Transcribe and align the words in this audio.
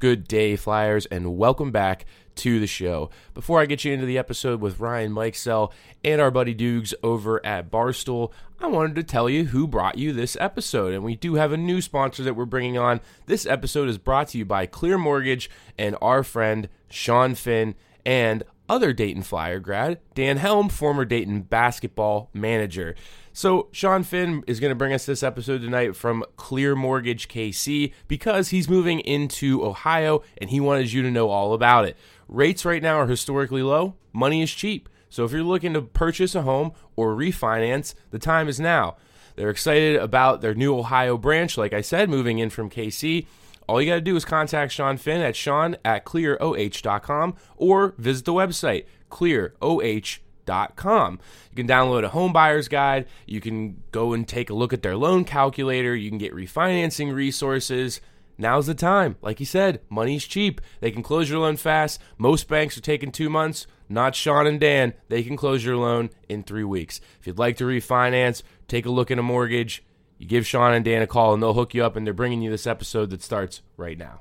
Good 0.00 0.26
day, 0.26 0.56
Flyers, 0.56 1.04
and 1.04 1.36
welcome 1.36 1.70
back 1.70 2.06
to 2.36 2.58
the 2.58 2.66
show. 2.66 3.10
Before 3.34 3.60
I 3.60 3.66
get 3.66 3.84
you 3.84 3.92
into 3.92 4.06
the 4.06 4.16
episode 4.16 4.58
with 4.58 4.80
Ryan 4.80 5.12
Mikesell 5.12 5.72
and 6.02 6.22
our 6.22 6.30
buddy 6.30 6.54
Dukes 6.54 6.94
over 7.02 7.44
at 7.44 7.70
Barstool, 7.70 8.32
I 8.58 8.68
wanted 8.68 8.94
to 8.94 9.02
tell 9.02 9.28
you 9.28 9.44
who 9.44 9.66
brought 9.66 9.98
you 9.98 10.14
this 10.14 10.38
episode. 10.40 10.94
And 10.94 11.04
we 11.04 11.16
do 11.16 11.34
have 11.34 11.52
a 11.52 11.58
new 11.58 11.82
sponsor 11.82 12.22
that 12.22 12.32
we're 12.32 12.46
bringing 12.46 12.78
on. 12.78 13.02
This 13.26 13.44
episode 13.44 13.90
is 13.90 13.98
brought 13.98 14.28
to 14.28 14.38
you 14.38 14.46
by 14.46 14.64
Clear 14.64 14.96
Mortgage 14.96 15.50
and 15.76 15.94
our 16.00 16.24
friend 16.24 16.70
Sean 16.88 17.34
Finn 17.34 17.74
and 18.06 18.42
other 18.70 18.94
Dayton 18.94 19.22
Flyer 19.22 19.60
grad, 19.60 19.98
Dan 20.14 20.38
Helm, 20.38 20.70
former 20.70 21.04
Dayton 21.04 21.42
basketball 21.42 22.30
manager. 22.32 22.94
So, 23.32 23.68
Sean 23.70 24.02
Finn 24.02 24.42
is 24.48 24.58
going 24.58 24.72
to 24.72 24.76
bring 24.76 24.92
us 24.92 25.06
this 25.06 25.22
episode 25.22 25.60
tonight 25.60 25.94
from 25.94 26.24
Clear 26.36 26.74
Mortgage 26.74 27.28
KC 27.28 27.92
because 28.08 28.48
he's 28.48 28.68
moving 28.68 29.00
into 29.00 29.64
Ohio 29.64 30.22
and 30.38 30.50
he 30.50 30.58
wanted 30.58 30.92
you 30.92 31.02
to 31.02 31.10
know 31.10 31.28
all 31.28 31.54
about 31.54 31.84
it. 31.84 31.96
Rates 32.26 32.64
right 32.64 32.82
now 32.82 32.96
are 32.96 33.06
historically 33.06 33.62
low, 33.62 33.94
money 34.12 34.42
is 34.42 34.50
cheap. 34.50 34.88
So, 35.08 35.24
if 35.24 35.30
you're 35.30 35.44
looking 35.44 35.74
to 35.74 35.82
purchase 35.82 36.34
a 36.34 36.42
home 36.42 36.72
or 36.96 37.14
refinance, 37.14 37.94
the 38.10 38.18
time 38.18 38.48
is 38.48 38.58
now. 38.58 38.96
They're 39.36 39.50
excited 39.50 39.96
about 39.96 40.40
their 40.40 40.54
new 40.54 40.76
Ohio 40.76 41.16
branch, 41.16 41.56
like 41.56 41.72
I 41.72 41.82
said, 41.82 42.10
moving 42.10 42.40
in 42.40 42.50
from 42.50 42.68
KC. 42.68 43.26
All 43.68 43.80
you 43.80 43.88
got 43.88 43.94
to 43.94 44.00
do 44.00 44.16
is 44.16 44.24
contact 44.24 44.72
Sean 44.72 44.96
Finn 44.96 45.22
at 45.22 45.36
sean 45.36 45.76
at 45.84 46.04
clearoh.com 46.04 47.36
or 47.56 47.94
visit 47.96 48.24
the 48.24 48.32
website 48.32 48.86
clearoh.com 49.08 50.29
com. 50.46 51.18
You 51.50 51.56
can 51.56 51.68
download 51.68 52.04
a 52.04 52.08
home 52.08 52.32
buyer's 52.32 52.68
guide. 52.68 53.06
You 53.26 53.40
can 53.40 53.82
go 53.92 54.12
and 54.12 54.26
take 54.26 54.50
a 54.50 54.54
look 54.54 54.72
at 54.72 54.82
their 54.82 54.96
loan 54.96 55.24
calculator. 55.24 55.94
You 55.94 56.08
can 56.10 56.18
get 56.18 56.34
refinancing 56.34 57.12
resources. 57.12 58.00
Now's 58.38 58.66
the 58.66 58.74
time. 58.74 59.16
Like 59.20 59.38
you 59.38 59.46
said, 59.46 59.80
money's 59.90 60.24
cheap. 60.24 60.60
They 60.80 60.90
can 60.90 61.02
close 61.02 61.28
your 61.28 61.40
loan 61.40 61.56
fast. 61.56 62.00
Most 62.16 62.48
banks 62.48 62.78
are 62.78 62.82
taking 62.82 63.12
two 63.12 63.28
months. 63.28 63.66
Not 63.88 64.14
Sean 64.14 64.46
and 64.46 64.58
Dan. 64.58 64.94
They 65.08 65.22
can 65.22 65.36
close 65.36 65.64
your 65.64 65.76
loan 65.76 66.10
in 66.28 66.42
three 66.42 66.64
weeks. 66.64 67.00
If 67.20 67.26
you'd 67.26 67.38
like 67.38 67.58
to 67.58 67.64
refinance, 67.64 68.42
take 68.66 68.86
a 68.86 68.90
look 68.90 69.10
at 69.10 69.18
a 69.18 69.22
mortgage, 69.22 69.82
you 70.16 70.26
give 70.26 70.46
Sean 70.46 70.72
and 70.72 70.84
Dan 70.84 71.02
a 71.02 71.06
call 71.06 71.34
and 71.34 71.42
they'll 71.42 71.54
hook 71.54 71.74
you 71.74 71.84
up 71.84 71.96
and 71.96 72.06
they're 72.06 72.14
bringing 72.14 72.40
you 72.40 72.50
this 72.50 72.66
episode 72.66 73.10
that 73.10 73.22
starts 73.22 73.62
right 73.76 73.98
now. 73.98 74.20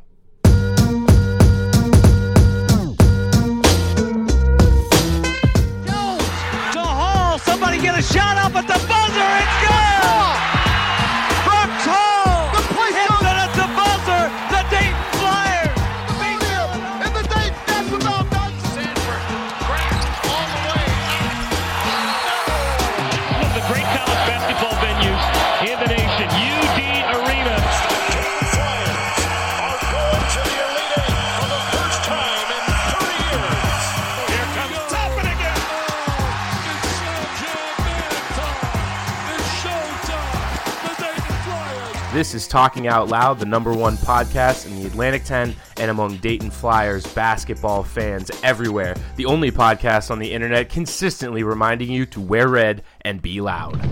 This 42.30 42.44
is 42.44 42.48
Talking 42.48 42.86
Out 42.86 43.08
Loud, 43.08 43.40
the 43.40 43.48
number 43.48 43.74
one 43.74 43.98
podcast 43.98 44.68
in 44.68 44.80
the 44.80 44.86
Atlantic 44.86 45.24
10 45.24 45.56
and 45.78 45.90
among 45.90 46.18
Dayton 46.18 46.52
Flyers 46.52 47.04
basketball 47.16 47.82
fans 47.82 48.30
everywhere. 48.44 48.96
The 49.16 49.26
only 49.26 49.52
podcast 49.52 50.12
on 50.12 50.20
the 50.20 50.32
internet 50.32 50.70
consistently 50.70 51.42
reminding 51.42 51.90
you 51.90 52.06
to 52.06 52.22
wear 52.22 52.48
red 52.48 52.84
and 53.02 53.20
be 53.20 53.42
loud. 53.42 53.84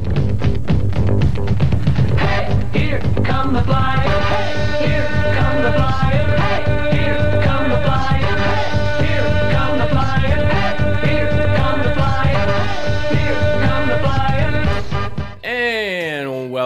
Hey, 2.19 2.69
Here 2.73 2.99
come 3.25 3.53
the 3.53 3.63
flyers. 3.63 4.46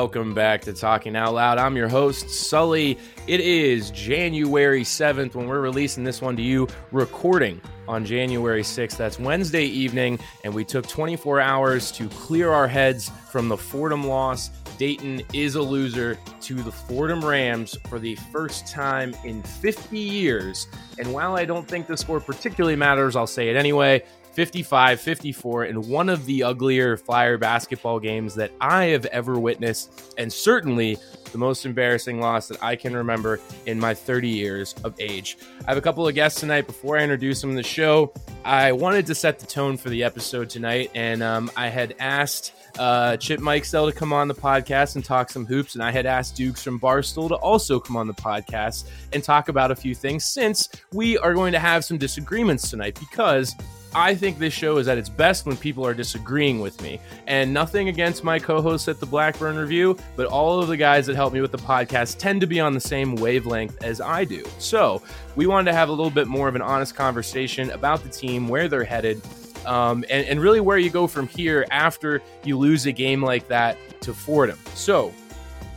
Welcome 0.02 0.34
back 0.34 0.62
to 0.62 0.74
Talking 0.74 1.16
Out 1.16 1.36
Loud. 1.36 1.60
I'm 1.60 1.78
your 1.78 1.88
host, 1.88 2.28
Sully. 2.28 2.98
It 3.28 3.40
is 3.40 3.92
January 3.92 4.82
7th 4.82 5.36
when 5.36 5.46
we're 5.46 5.62
releasing 5.62 6.04
this 6.04 6.24
one 6.24 6.36
to 6.38 6.42
you, 6.42 6.68
recording 6.92 7.62
on 7.88 8.04
January 8.04 8.64
6th. 8.64 8.98
That's 8.98 9.20
Wednesday 9.20 9.66
evening, 9.66 10.18
and 10.44 10.56
we 10.56 10.66
took 10.66 10.88
24 10.88 11.40
hours 11.40 11.92
to 11.92 12.10
clear 12.10 12.50
our 12.50 12.68
heads 12.68 13.12
from 13.30 13.48
the 13.48 13.56
Fordham 13.56 14.08
loss. 14.08 14.50
Dayton 14.80 15.22
is 15.34 15.54
a 15.54 15.62
loser 15.62 16.18
to 16.42 16.56
the 16.56 16.72
Fordham 16.72 17.24
Rams 17.24 17.78
for 17.88 18.00
the 18.00 18.16
first 18.32 18.68
time 18.68 19.16
in 19.24 19.44
50 19.44 20.00
years. 20.00 20.68
And 20.98 21.14
while 21.14 21.36
I 21.36 21.46
don't 21.46 21.68
think 21.68 21.86
the 21.86 21.96
score 21.96 22.20
particularly 22.20 22.76
matters, 22.76 23.16
I'll 23.16 23.28
say 23.28 23.50
it 23.50 23.56
anyway. 23.56 24.04
55 24.34 25.00
54 25.00 25.66
in 25.66 25.90
one 25.90 26.09
of 26.09 26.25
the 26.25 26.44
uglier 26.44 26.97
Flyer 26.97 27.38
basketball 27.38 28.00
games 28.00 28.36
that 28.36 28.52
I 28.62 28.86
have 28.86 29.06
ever 29.08 29.40
witnessed, 29.40 30.14
and 30.18 30.31
certainly 30.31 30.97
the 31.31 31.38
most 31.38 31.66
embarrassing 31.66 32.19
loss 32.19 32.47
that 32.47 32.62
I 32.64 32.75
can 32.75 32.96
remember 32.96 33.40
in 33.66 33.80
my 33.80 33.94
30 33.94 34.28
years 34.28 34.75
of 34.84 34.94
age. 35.00 35.38
I 35.66 35.72
have 35.72 35.78
a 35.78 35.81
couple 35.81 36.08
of 36.08 36.14
guests 36.14 36.40
tonight. 36.40 36.68
Before 36.68 36.97
I 36.97 37.03
introduce 37.03 37.41
them 37.41 37.52
to 37.52 37.56
the 37.56 37.64
show, 37.64 38.14
I 38.44 38.72
wanted 38.72 39.06
to 39.08 39.16
set 39.16 39.40
the 39.40 39.46
tone 39.46 39.78
for 39.78 39.90
the 39.90 40.03
episode 40.03 40.50
tonight, 40.50 40.91
and 40.96 41.24
um, 41.24 41.52
I 41.56 41.68
had 41.68 41.96
asked 42.00 42.53
uh, 42.80 43.18
Chip 43.18 43.40
Mikesell 43.40 43.91
to 43.91 43.97
come 43.97 44.14
on 44.14 44.28
the 44.28 44.34
podcast 44.34 44.96
and 44.96 45.03
talk 45.03 45.30
some 45.30 45.46
hoops, 45.46 45.75
and 45.75 45.84
I 45.84 45.91
had 45.91 46.06
asked 46.06 46.36
Dukes 46.36 46.64
from 46.64 46.80
Barstool 46.80 47.30
to 47.30 47.36
also 47.36 47.80
come 47.80 47.97
on 47.97 48.08
the 48.08 48.14
podcast 48.14 48.90
and 49.14 49.24
talk 49.24 49.50
about 49.50 49.72
a 49.72 49.75
few 49.75 49.96
things 49.96 50.25
since 50.25 50.70
we 50.94 51.17
are 51.17 51.34
going 51.34 51.52
to 51.53 51.59
have 51.59 51.85
some 51.85 51.97
disagreements 51.97 52.70
tonight 52.70 52.97
because 53.00 53.56
I 53.93 54.16
think 54.16 54.40
this 54.40 54.53
show 54.53 54.78
is 54.78 54.88
at 54.88 54.97
its 54.97 55.09
best 55.09 55.46
when 55.46 55.58
people 55.58 55.85
are 55.85 55.93
disagreeing 55.93 56.59
with 56.59 56.82
me. 56.82 56.99
And 57.28 57.53
nothing 57.53 57.90
against 57.90 58.23
my 58.23 58.40
co 58.40 58.61
hosts 58.61 58.88
at 58.88 58.99
the 58.99 59.05
Blackburn 59.05 59.58
Review, 59.58 59.97
but 60.16 60.28
all 60.28 60.61
of 60.61 60.67
the 60.67 60.78
guys 60.78 61.05
that 61.08 61.16
help 61.16 61.34
me 61.34 61.41
with 61.41 61.52
the 61.52 61.58
podcast 61.58 62.17
tend 62.17 62.41
to 62.41 62.47
be 62.47 62.59
on 62.59 62.73
the 62.73 62.79
same 62.79 63.16
wavelength 63.16 63.84
as 63.84 63.99
I 63.99 64.23
do. 64.23 64.46
So 64.59 65.02
we 65.35 65.47
wanted 65.47 65.72
to 65.72 65.78
have 65.78 65.90
a 65.90 65.91
little 65.91 66.09
bit 66.09 66.28
more 66.28 66.47
of 66.47 66.55
an 66.55 66.61
honest 66.61 66.96
conversation 66.96 67.72
about 67.72 68.03
the 68.03 68.09
team, 68.09 68.47
where 68.47 68.67
they're 68.67 68.84
headed, 68.84 69.22
um, 69.66 70.05
and, 70.09 70.26
and 70.28 70.40
really 70.40 70.61
where 70.61 70.78
you 70.78 70.90
go 70.90 71.08
from 71.08 71.28
here 71.28 71.66
after 71.70 72.22
you 72.44 72.58
lose 72.58 72.85
a 72.85 72.91
game 72.91 73.22
like 73.22 73.47
that 73.49 73.78
to 74.02 74.14
Fordham. 74.14 74.58
So 74.73 75.14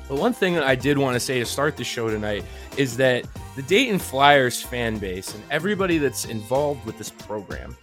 the 0.09 0.15
one 0.15 0.33
thing 0.33 0.55
that 0.55 0.65
I 0.65 0.75
did 0.75 0.99
want 0.99 1.15
to 1.15 1.21
say 1.21 1.39
to 1.39 1.47
start 1.47 1.77
the 1.77 1.85
show 1.85 2.09
tonight 2.09 2.45
is 2.77 2.97
that 2.99 3.25
the 3.57 3.63
Dayton 3.63 3.99
Flyers 3.99 4.61
fan 4.61 4.99
base 4.99 5.35
and 5.35 5.43
everybody 5.51 5.99
that's 5.99 6.25
involved 6.25 6.85
with 6.85 6.99
this 6.99 7.11
program, 7.11 7.77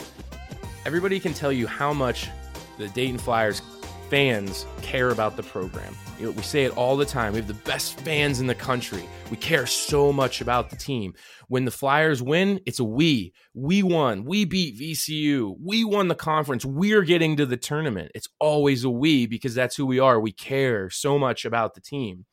everybody 0.86 1.20
can 1.20 1.34
tell 1.34 1.52
you 1.52 1.68
how 1.68 1.94
much 1.94 2.30
the 2.78 2.88
Dayton 2.90 3.18
Flyers 3.18 3.62
fans 4.10 4.66
care 4.82 5.10
about 5.10 5.38
the 5.38 5.44
program. 5.44 5.96
You 6.20 6.26
know, 6.26 6.32
we 6.32 6.42
say 6.42 6.66
it 6.66 6.76
all 6.76 6.98
the 6.98 7.06
time. 7.06 7.34
We 7.34 7.40
have 7.40 7.48
the 7.48 7.54
best 7.54 8.00
fans 8.02 8.42
in 8.42 8.48
the 8.48 8.56
country. 8.56 9.04
We 9.30 9.38
care 9.38 9.66
so 9.66 10.12
much 10.12 10.42
about 10.42 10.70
the 10.70 10.76
team. 10.76 11.14
When 11.48 11.66
the 11.66 11.72
Flyers 11.72 12.22
win, 12.22 12.60
it's 12.66 12.80
a 12.80 12.84
we. 12.84 13.34
We 13.54 13.84
won. 13.84 14.26
We 14.26 14.44
beat 14.44 14.78
VCU. 14.78 15.56
We 15.64 15.86
won 15.86 16.08
the 16.10 16.16
conference. 16.16 16.66
We're 16.66 17.04
getting 17.04 17.38
to 17.38 17.46
the 17.46 17.58
tournament. 17.58 18.12
It's 18.14 18.28
always 18.40 18.84
a 18.84 18.90
we 18.90 19.28
because 19.28 19.56
that's 19.56 19.76
who 19.76 19.86
we 19.86 20.00
are. 20.00 20.20
We 20.20 20.32
care 20.34 20.90
so 20.90 21.18
much 21.18 21.46
about 21.46 21.74
the 21.74 21.82
team. 21.82 22.26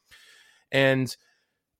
And 0.72 1.14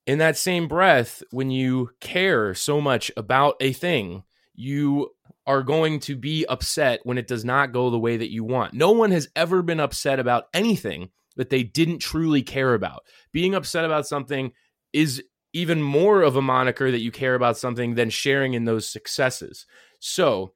in 0.07 0.19
that 0.19 0.37
same 0.37 0.69
breath, 0.69 1.23
when 1.31 1.51
you 1.51 1.91
care 2.01 2.55
so 2.55 2.81
much 2.81 3.11
about 3.17 3.57
a 3.61 3.73
thing, 3.73 4.23
you 4.55 5.11
are 5.49 5.63
going 5.63 5.99
to 5.99 6.15
be 6.15 6.45
upset 6.47 7.01
when 7.05 7.17
it 7.17 7.27
does 7.27 7.43
not 7.43 7.73
go 7.73 7.89
the 7.89 7.99
way 7.99 8.19
that 8.19 8.31
you 8.31 8.45
want. 8.45 8.75
No 8.75 8.93
one 8.93 9.11
has 9.11 9.29
ever 9.35 9.63
been 9.63 9.81
upset 9.81 10.21
about 10.21 10.45
anything 10.53 11.09
that 11.37 11.49
they 11.49 11.63
didn't 11.63 12.01
truly 12.01 12.43
care 12.43 12.75
about. 12.75 13.05
Being 13.33 13.55
upset 13.55 13.87
about 13.87 14.07
something 14.07 14.53
is 14.93 15.23
even 15.55 15.83
more 15.83 16.21
of 16.21 16.37
a 16.37 16.43
moniker 16.43 16.91
that 16.91 17.01
you 17.01 17.11
care 17.11 17.35
about 17.35 17.57
something 17.57 17.95
than 17.95 18.11
sharing 18.11 18.53
in 18.53 18.67
those 18.67 18.87
successes. 18.87 19.65
So, 19.99 20.53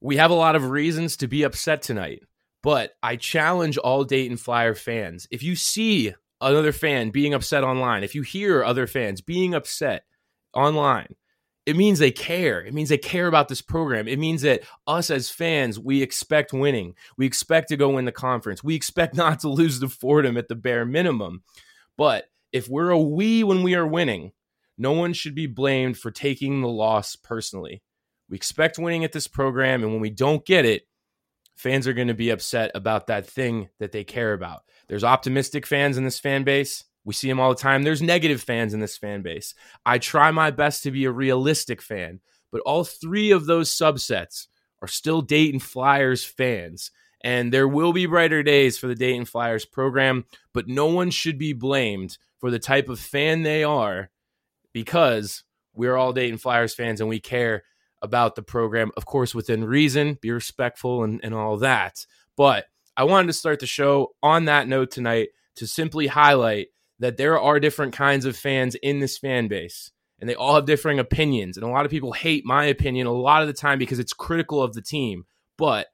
we 0.00 0.16
have 0.16 0.32
a 0.32 0.34
lot 0.34 0.56
of 0.56 0.70
reasons 0.70 1.16
to 1.18 1.28
be 1.28 1.44
upset 1.44 1.82
tonight, 1.82 2.22
but 2.62 2.94
I 3.02 3.14
challenge 3.16 3.78
all 3.78 4.02
Dayton 4.02 4.38
Flyer 4.38 4.74
fans. 4.74 5.28
If 5.30 5.44
you 5.44 5.54
see 5.54 6.14
another 6.40 6.72
fan 6.72 7.10
being 7.10 7.34
upset 7.34 7.62
online, 7.62 8.02
if 8.02 8.16
you 8.16 8.22
hear 8.22 8.64
other 8.64 8.88
fans 8.88 9.20
being 9.20 9.54
upset 9.54 10.04
online, 10.54 11.14
it 11.70 11.76
means 11.76 12.00
they 12.00 12.10
care. 12.10 12.60
It 12.60 12.74
means 12.74 12.88
they 12.88 12.98
care 12.98 13.28
about 13.28 13.46
this 13.46 13.62
program. 13.62 14.08
It 14.08 14.18
means 14.18 14.42
that 14.42 14.62
us 14.88 15.08
as 15.08 15.30
fans, 15.30 15.78
we 15.78 16.02
expect 16.02 16.52
winning. 16.52 16.94
We 17.16 17.26
expect 17.26 17.68
to 17.68 17.76
go 17.76 17.90
win 17.90 18.06
the 18.06 18.12
conference. 18.12 18.64
We 18.64 18.74
expect 18.74 19.14
not 19.16 19.38
to 19.40 19.48
lose 19.48 19.78
to 19.78 19.88
Fordham 19.88 20.36
at 20.36 20.48
the 20.48 20.56
bare 20.56 20.84
minimum. 20.84 21.44
But 21.96 22.24
if 22.52 22.68
we're 22.68 22.90
a 22.90 22.98
we 22.98 23.44
when 23.44 23.62
we 23.62 23.76
are 23.76 23.86
winning, 23.86 24.32
no 24.76 24.90
one 24.90 25.12
should 25.12 25.36
be 25.36 25.46
blamed 25.46 25.96
for 25.96 26.10
taking 26.10 26.60
the 26.60 26.68
loss 26.68 27.14
personally. 27.14 27.84
We 28.28 28.36
expect 28.36 28.76
winning 28.76 29.04
at 29.04 29.12
this 29.12 29.28
program, 29.28 29.84
and 29.84 29.92
when 29.92 30.00
we 30.00 30.10
don't 30.10 30.44
get 30.44 30.64
it, 30.64 30.88
fans 31.54 31.86
are 31.86 31.92
going 31.92 32.08
to 32.08 32.14
be 32.14 32.30
upset 32.30 32.72
about 32.74 33.06
that 33.06 33.26
thing 33.26 33.68
that 33.78 33.92
they 33.92 34.02
care 34.02 34.32
about. 34.32 34.62
There's 34.88 35.04
optimistic 35.04 35.66
fans 35.66 35.96
in 35.96 36.02
this 36.02 36.18
fan 36.18 36.42
base. 36.42 36.84
We 37.04 37.14
see 37.14 37.28
them 37.28 37.40
all 37.40 37.50
the 37.50 37.60
time. 37.60 37.82
There's 37.82 38.02
negative 38.02 38.42
fans 38.42 38.74
in 38.74 38.80
this 38.80 38.98
fan 38.98 39.22
base. 39.22 39.54
I 39.86 39.98
try 39.98 40.30
my 40.30 40.50
best 40.50 40.82
to 40.82 40.90
be 40.90 41.04
a 41.04 41.10
realistic 41.10 41.80
fan, 41.80 42.20
but 42.52 42.60
all 42.62 42.84
three 42.84 43.30
of 43.30 43.46
those 43.46 43.70
subsets 43.70 44.48
are 44.82 44.88
still 44.88 45.22
Dayton 45.22 45.60
Flyers 45.60 46.24
fans. 46.24 46.90
And 47.22 47.52
there 47.52 47.68
will 47.68 47.92
be 47.92 48.06
brighter 48.06 48.42
days 48.42 48.78
for 48.78 48.86
the 48.86 48.94
Dayton 48.94 49.26
Flyers 49.26 49.64
program, 49.64 50.24
but 50.54 50.68
no 50.68 50.86
one 50.86 51.10
should 51.10 51.38
be 51.38 51.52
blamed 51.52 52.16
for 52.38 52.50
the 52.50 52.58
type 52.58 52.88
of 52.88 52.98
fan 52.98 53.42
they 53.42 53.62
are 53.62 54.10
because 54.72 55.44
we're 55.74 55.96
all 55.96 56.12
Dayton 56.12 56.38
Flyers 56.38 56.74
fans 56.74 57.00
and 57.00 57.08
we 57.08 57.20
care 57.20 57.64
about 58.02 58.34
the 58.34 58.42
program, 58.42 58.90
of 58.96 59.04
course, 59.04 59.34
within 59.34 59.64
reason, 59.64 60.18
be 60.20 60.30
respectful 60.30 61.04
and, 61.04 61.20
and 61.22 61.34
all 61.34 61.58
that. 61.58 62.06
But 62.36 62.64
I 62.96 63.04
wanted 63.04 63.26
to 63.26 63.32
start 63.34 63.60
the 63.60 63.66
show 63.66 64.14
on 64.22 64.46
that 64.46 64.68
note 64.68 64.90
tonight 64.90 65.28
to 65.56 65.66
simply 65.66 66.06
highlight 66.06 66.68
that 67.00 67.16
there 67.16 67.38
are 67.38 67.58
different 67.58 67.92
kinds 67.92 68.24
of 68.24 68.36
fans 68.36 68.76
in 68.76 69.00
this 69.00 69.18
fan 69.18 69.48
base 69.48 69.90
and 70.20 70.28
they 70.28 70.34
all 70.34 70.54
have 70.54 70.66
differing 70.66 70.98
opinions. 70.98 71.56
And 71.56 71.64
a 71.64 71.70
lot 71.70 71.84
of 71.84 71.90
people 71.90 72.12
hate 72.12 72.44
my 72.44 72.66
opinion 72.66 73.06
a 73.06 73.12
lot 73.12 73.42
of 73.42 73.48
the 73.48 73.54
time 73.54 73.78
because 73.78 73.98
it's 73.98 74.12
critical 74.12 74.62
of 74.62 74.74
the 74.74 74.82
team. 74.82 75.24
But 75.56 75.88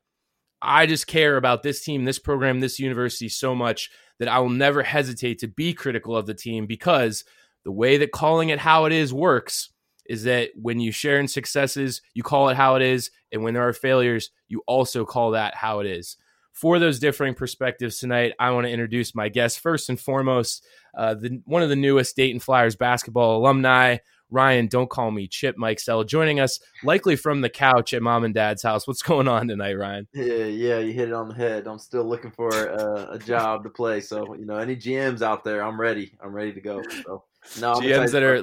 I 0.61 0.87
just 0.87 1.07
care 1.07 1.37
about 1.37 1.63
this 1.63 1.83
team, 1.83 2.05
this 2.05 2.19
program, 2.19 2.61
this 2.61 2.79
university 2.79 3.29
so 3.29 3.55
much 3.55 3.91
that 4.19 4.29
I 4.29 4.41
will 4.41 4.51
never 4.51 4.83
hesitate 4.83 5.39
to 5.41 5.49
be 5.49 5.73
critical 5.73 6.17
of 6.17 6.27
the 6.27 6.35
team 6.35 6.67
because 6.67 7.25
the 7.65 7.73
way 7.73 7.99
that 7.99 8.13
calling 8.13 8.49
it 8.49 8.59
how 8.59 8.85
it 8.87 8.93
is 8.93 9.13
works 9.13 9.71
is 10.07 10.25
that 10.25 10.51
when 10.55 10.81
you 10.81 10.93
share 10.93 11.19
in 11.19 11.29
successes, 11.29 12.01
you 12.15 12.23
call 12.23 12.49
it 12.49 12.57
how 12.57 12.77
it 12.77 12.83
is. 12.83 13.11
And 13.33 13.43
when 13.43 13.55
there 13.55 13.69
are 13.69 13.73
failures, 13.73 14.31
you 14.49 14.63
also 14.67 15.05
call 15.05 15.33
that 15.33 15.55
how 15.55 15.81
it 15.81 15.87
is. 15.87 16.17
For 16.57 16.79
those 16.79 16.99
differing 16.99 17.35
perspectives 17.35 17.99
tonight, 17.99 18.33
I 18.39 18.51
want 18.53 18.67
to 18.67 18.73
introduce 18.73 19.15
my 19.15 19.29
guest. 19.29 19.61
First 19.61 19.91
and 19.91 20.01
foremost, 20.01 20.65
uh, 20.97 21.13
the, 21.13 21.43
one 21.45 21.63
of 21.63 21.69
the 21.69 21.77
newest 21.77 22.17
Dayton 22.17 22.41
Flyers 22.41 22.77
basketball 22.77 23.37
alumni, 23.37 23.99
Ryan, 24.31 24.67
don't 24.67 24.89
call 24.89 25.11
me 25.11 25.29
Chip 25.29 25.59
Mikesell, 25.59 26.07
joining 26.07 26.41
us 26.41 26.59
likely 26.83 27.15
from 27.15 27.43
the 27.43 27.51
couch 27.51 27.93
at 27.93 28.01
mom 28.01 28.25
and 28.25 28.33
dad's 28.33 28.63
house. 28.63 28.89
What's 28.89 29.03
going 29.03 29.29
on 29.29 29.49
tonight, 29.49 29.75
Ryan? 29.75 30.09
Yeah, 30.15 30.47
yeah, 30.47 30.79
you 30.79 30.95
hit 30.95 31.09
it 31.09 31.15
on 31.15 31.29
the 31.29 31.35
head. 31.35 31.67
I'm 31.67 31.79
still 31.79 32.05
looking 32.05 32.31
for 32.31 32.49
a, 32.49 33.09
a 33.13 33.19
job 33.19 33.63
to 33.65 33.69
play. 33.69 34.01
So, 34.01 34.35
you 34.35 34.47
know, 34.47 34.57
any 34.57 34.77
GMs 34.77 35.21
out 35.21 35.45
there, 35.45 35.63
I'm 35.63 35.79
ready. 35.79 36.17
I'm 36.25 36.33
ready 36.33 36.55
to 36.55 36.61
go. 36.63 36.83
So, 37.05 37.25
no, 37.61 37.75
I'm 37.75 37.83
GMs 37.83 38.13
that 38.13 38.23
are. 38.23 38.43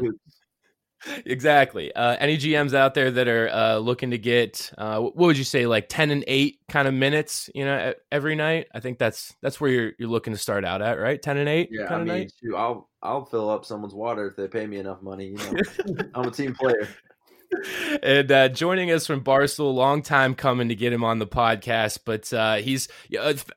Exactly. 1.25 1.93
Uh, 1.93 2.15
any 2.19 2.37
GMs 2.37 2.73
out 2.73 2.93
there 2.93 3.11
that 3.11 3.27
are 3.27 3.49
uh, 3.49 3.77
looking 3.77 4.11
to 4.11 4.17
get 4.17 4.71
uh, 4.77 4.99
what 4.99 5.15
would 5.15 5.37
you 5.37 5.43
say, 5.43 5.65
like 5.65 5.89
ten 5.89 6.11
and 6.11 6.23
eight 6.27 6.59
kind 6.69 6.87
of 6.87 6.93
minutes, 6.93 7.49
you 7.53 7.65
know, 7.65 7.93
every 8.11 8.35
night? 8.35 8.67
I 8.73 8.79
think 8.79 8.99
that's 8.99 9.33
that's 9.41 9.59
where 9.59 9.71
you're 9.71 9.91
you're 9.99 10.09
looking 10.09 10.33
to 10.33 10.39
start 10.39 10.65
out 10.65 10.81
at, 10.81 10.99
right? 10.99 11.21
Ten 11.21 11.37
and 11.37 11.49
eight. 11.49 11.69
Yeah, 11.71 11.85
I 11.85 11.87
kind 11.87 12.01
of 12.01 12.07
mean, 12.15 12.29
shoot, 12.41 12.55
I'll 12.55 12.89
I'll 13.01 13.25
fill 13.25 13.49
up 13.49 13.65
someone's 13.65 13.93
water 13.93 14.27
if 14.27 14.35
they 14.35 14.47
pay 14.47 14.65
me 14.65 14.77
enough 14.77 15.01
money. 15.01 15.27
You 15.27 15.37
know, 15.37 16.03
I'm 16.15 16.27
a 16.27 16.31
team 16.31 16.55
player. 16.55 16.87
and 18.01 18.31
uh, 18.31 18.49
joining 18.49 18.91
us 18.91 19.05
from 19.05 19.23
Barstool, 19.23 19.73
long 19.73 20.01
time 20.01 20.35
coming 20.35 20.69
to 20.69 20.75
get 20.75 20.93
him 20.93 21.03
on 21.03 21.19
the 21.19 21.27
podcast, 21.27 21.99
but 22.05 22.31
uh, 22.33 22.55
he's 22.55 22.87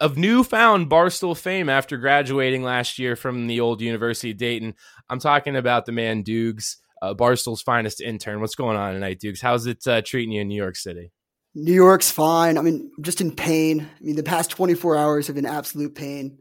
of 0.00 0.18
newfound 0.18 0.90
Barstool 0.90 1.36
fame 1.36 1.68
after 1.68 1.96
graduating 1.96 2.62
last 2.62 2.98
year 2.98 3.16
from 3.16 3.46
the 3.46 3.60
old 3.60 3.80
University 3.80 4.32
of 4.32 4.36
Dayton. 4.36 4.74
I'm 5.08 5.18
talking 5.18 5.56
about 5.56 5.86
the 5.86 5.92
man 5.92 6.22
Dukes, 6.22 6.78
uh, 7.02 7.14
Barstool's 7.14 7.62
finest 7.62 8.00
intern. 8.00 8.40
What's 8.40 8.54
going 8.54 8.76
on 8.76 8.94
tonight, 8.94 9.20
Dukes? 9.20 9.40
How's 9.40 9.66
it 9.66 9.86
uh, 9.86 10.02
treating 10.02 10.32
you 10.32 10.40
in 10.40 10.48
New 10.48 10.56
York 10.56 10.76
City? 10.76 11.12
New 11.54 11.72
York's 11.72 12.10
fine. 12.10 12.58
I 12.58 12.62
mean, 12.62 12.90
just 13.00 13.20
in 13.20 13.34
pain. 13.34 13.80
I 13.80 14.04
mean, 14.04 14.16
the 14.16 14.22
past 14.22 14.50
24 14.50 14.96
hours 14.96 15.26
have 15.26 15.36
been 15.36 15.46
absolute 15.46 15.94
pain. 15.94 16.38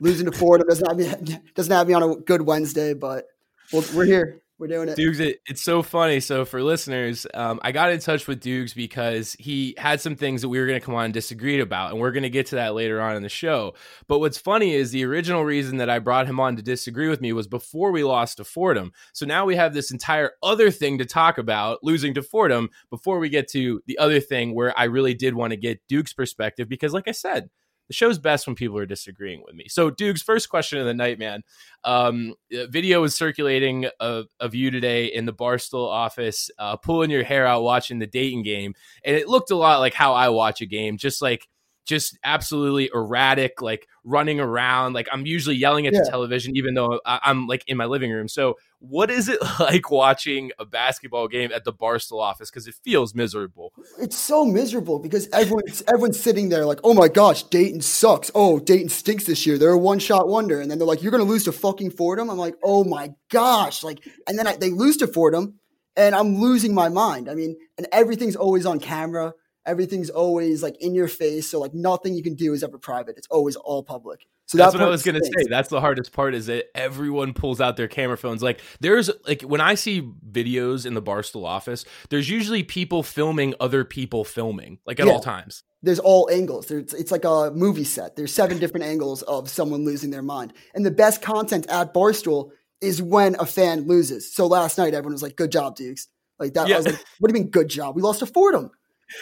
Losing 0.00 0.30
to 0.30 0.32
Fordham 0.32 0.66
doesn't 0.66 0.86
have 0.86 0.96
me 0.96 1.38
doesn't 1.54 1.72
have 1.72 1.86
me 1.86 1.94
on 1.94 2.02
a 2.02 2.16
good 2.16 2.42
Wednesday, 2.42 2.94
but 2.94 3.26
well, 3.72 3.84
we're 3.94 4.06
here. 4.06 4.42
We're 4.56 4.68
doing 4.68 4.88
it. 4.88 4.94
Dukes, 4.94 5.18
it, 5.18 5.40
it's 5.46 5.62
so 5.62 5.82
funny. 5.82 6.20
So 6.20 6.44
for 6.44 6.62
listeners, 6.62 7.26
um, 7.34 7.58
I 7.64 7.72
got 7.72 7.90
in 7.90 7.98
touch 7.98 8.28
with 8.28 8.38
Dukes 8.38 8.72
because 8.72 9.34
he 9.40 9.74
had 9.76 10.00
some 10.00 10.14
things 10.14 10.42
that 10.42 10.48
we 10.48 10.60
were 10.60 10.66
going 10.66 10.78
to 10.78 10.84
come 10.84 10.94
on 10.94 11.06
and 11.06 11.14
disagree 11.14 11.58
about, 11.58 11.90
and 11.90 12.00
we're 12.00 12.12
going 12.12 12.22
to 12.22 12.30
get 12.30 12.46
to 12.46 12.54
that 12.54 12.74
later 12.74 13.00
on 13.00 13.16
in 13.16 13.24
the 13.24 13.28
show. 13.28 13.74
But 14.06 14.20
what's 14.20 14.38
funny 14.38 14.72
is 14.72 14.92
the 14.92 15.04
original 15.04 15.44
reason 15.44 15.78
that 15.78 15.90
I 15.90 15.98
brought 15.98 16.28
him 16.28 16.38
on 16.38 16.54
to 16.54 16.62
disagree 16.62 17.08
with 17.08 17.20
me 17.20 17.32
was 17.32 17.48
before 17.48 17.90
we 17.90 18.04
lost 18.04 18.36
to 18.36 18.44
Fordham. 18.44 18.92
So 19.12 19.26
now 19.26 19.44
we 19.44 19.56
have 19.56 19.74
this 19.74 19.90
entire 19.90 20.30
other 20.40 20.70
thing 20.70 20.98
to 20.98 21.04
talk 21.04 21.36
about, 21.36 21.80
losing 21.82 22.14
to 22.14 22.22
Fordham, 22.22 22.70
before 22.90 23.18
we 23.18 23.30
get 23.30 23.48
to 23.48 23.82
the 23.86 23.98
other 23.98 24.20
thing 24.20 24.54
where 24.54 24.78
I 24.78 24.84
really 24.84 25.14
did 25.14 25.34
want 25.34 25.50
to 25.50 25.56
get 25.56 25.80
Duke's 25.88 26.12
perspective 26.12 26.68
because, 26.68 26.92
like 26.92 27.08
I 27.08 27.12
said, 27.12 27.50
the 27.88 27.94
show's 27.94 28.18
best 28.18 28.46
when 28.46 28.56
people 28.56 28.78
are 28.78 28.86
disagreeing 28.86 29.42
with 29.44 29.54
me. 29.54 29.66
So, 29.68 29.90
Duke's 29.90 30.22
first 30.22 30.48
question 30.48 30.78
of 30.78 30.86
the 30.86 30.94
night, 30.94 31.18
man. 31.18 31.42
Um, 31.84 32.34
video 32.50 33.02
is 33.04 33.14
circulating 33.14 33.86
of, 34.00 34.26
of 34.40 34.54
you 34.54 34.70
today 34.70 35.06
in 35.06 35.26
the 35.26 35.32
Barstool 35.32 35.88
office, 35.88 36.50
uh, 36.58 36.76
pulling 36.76 37.10
your 37.10 37.24
hair 37.24 37.46
out 37.46 37.62
watching 37.62 37.98
the 37.98 38.06
Dayton 38.06 38.42
game, 38.42 38.74
and 39.04 39.16
it 39.16 39.28
looked 39.28 39.50
a 39.50 39.56
lot 39.56 39.80
like 39.80 39.94
how 39.94 40.14
I 40.14 40.28
watch 40.30 40.60
a 40.60 40.66
game, 40.66 40.96
just 40.96 41.20
like 41.20 41.48
just 41.84 42.18
absolutely 42.24 42.90
erratic, 42.94 43.60
like 43.60 43.86
running 44.04 44.40
around. 44.40 44.92
Like 44.92 45.08
I'm 45.12 45.26
usually 45.26 45.56
yelling 45.56 45.86
at 45.86 45.92
the 45.92 46.06
television, 46.08 46.56
even 46.56 46.74
though 46.74 47.00
I'm 47.04 47.46
like 47.46 47.64
in 47.66 47.76
my 47.76 47.84
living 47.84 48.10
room. 48.10 48.28
So, 48.28 48.56
what 48.78 49.10
is 49.10 49.28
it 49.28 49.38
like 49.60 49.90
watching 49.90 50.50
a 50.58 50.64
basketball 50.64 51.28
game 51.28 51.50
at 51.52 51.64
the 51.64 51.72
Barstool 51.72 52.20
office? 52.20 52.50
Because 52.50 52.66
it 52.66 52.74
feels 52.84 53.14
miserable. 53.14 53.72
It's 54.00 54.16
so 54.16 54.44
miserable 54.44 54.98
because 54.98 55.28
everyone's 55.32 55.82
everyone's 55.88 56.20
sitting 56.20 56.48
there 56.48 56.64
like, 56.64 56.80
oh 56.84 56.94
my 56.94 57.08
gosh, 57.08 57.42
Dayton 57.44 57.80
sucks. 57.80 58.30
Oh, 58.34 58.58
Dayton 58.58 58.88
stinks 58.88 59.24
this 59.24 59.46
year. 59.46 59.58
They're 59.58 59.70
a 59.70 59.78
one 59.78 59.98
shot 59.98 60.28
wonder, 60.28 60.60
and 60.60 60.70
then 60.70 60.78
they're 60.78 60.86
like, 60.86 61.02
you're 61.02 61.12
gonna 61.12 61.24
lose 61.24 61.44
to 61.44 61.52
fucking 61.52 61.90
Fordham. 61.90 62.30
I'm 62.30 62.38
like, 62.38 62.56
oh 62.62 62.84
my 62.84 63.10
gosh, 63.30 63.82
like, 63.82 64.06
and 64.26 64.38
then 64.38 64.46
I, 64.46 64.56
they 64.56 64.70
lose 64.70 64.96
to 64.98 65.06
Fordham, 65.06 65.58
and 65.96 66.14
I'm 66.14 66.36
losing 66.36 66.74
my 66.74 66.88
mind. 66.88 67.28
I 67.28 67.34
mean, 67.34 67.56
and 67.76 67.86
everything's 67.92 68.36
always 68.36 68.66
on 68.66 68.80
camera. 68.80 69.34
Everything's 69.66 70.10
always 70.10 70.62
like 70.62 70.76
in 70.80 70.94
your 70.94 71.08
face. 71.08 71.48
So 71.50 71.60
like 71.60 71.74
nothing 71.74 72.14
you 72.14 72.22
can 72.22 72.34
do 72.34 72.52
is 72.52 72.62
ever 72.62 72.78
private. 72.78 73.16
It's 73.16 73.28
always 73.30 73.56
all 73.56 73.82
public. 73.82 74.26
So 74.46 74.58
That's 74.58 74.74
that 74.74 74.80
what 74.80 74.86
I 74.88 74.90
was 74.90 75.02
gonna 75.02 75.24
say. 75.24 75.46
That's 75.48 75.70
the 75.70 75.80
hardest 75.80 76.12
part 76.12 76.34
is 76.34 76.46
that 76.46 76.66
everyone 76.76 77.32
pulls 77.32 77.62
out 77.62 77.78
their 77.78 77.88
camera 77.88 78.18
phones. 78.18 78.42
Like 78.42 78.60
there's 78.80 79.10
like 79.26 79.40
when 79.40 79.62
I 79.62 79.74
see 79.74 80.02
videos 80.30 80.84
in 80.84 80.92
the 80.92 81.00
Barstool 81.00 81.46
office, 81.46 81.86
there's 82.10 82.28
usually 82.28 82.62
people 82.62 83.02
filming 83.02 83.54
other 83.58 83.84
people 83.84 84.22
filming, 84.22 84.80
like 84.86 85.00
at 85.00 85.06
Yeah. 85.06 85.12
all 85.14 85.20
times. 85.20 85.62
there's 85.82 85.98
all 85.98 86.28
angles. 86.32 86.66
There's, 86.66 86.94
it's 86.94 87.10
like 87.12 87.24
a 87.26 87.50
movie 87.54 87.84
set. 87.84 88.16
There's 88.16 88.32
seven 88.32 88.58
different 88.58 88.84
angles 88.86 89.20
of 89.22 89.50
someone 89.50 89.84
losing 89.84 90.10
their 90.10 90.22
mind. 90.22 90.54
And 90.74 90.84
the 90.84 90.90
best 90.90 91.20
content 91.20 91.66
at 91.68 91.92
Barstool 91.92 92.50
is 92.80 93.02
when 93.02 93.36
a 93.38 93.44
fan 93.44 93.86
loses. 93.86 94.34
So 94.34 94.46
last 94.46 94.78
night, 94.78 94.94
everyone 94.94 95.12
was 95.12 95.22
like, 95.22 95.36
good 95.36 95.52
job, 95.52 95.76
Dukes. 95.76 96.08
Like 96.38 96.54
that. 96.54 96.68
Yeah. 96.68 96.76
I 96.76 96.78
was 96.78 96.86
like, 96.86 97.04
what 97.18 97.30
do 97.30 97.36
you 97.38 97.42
mean, 97.44 97.50
good 97.50 97.68
job? 97.68 97.96
We 97.96 98.00
lost 98.02 98.20
to 98.20 98.26
Fordham. 98.26 98.70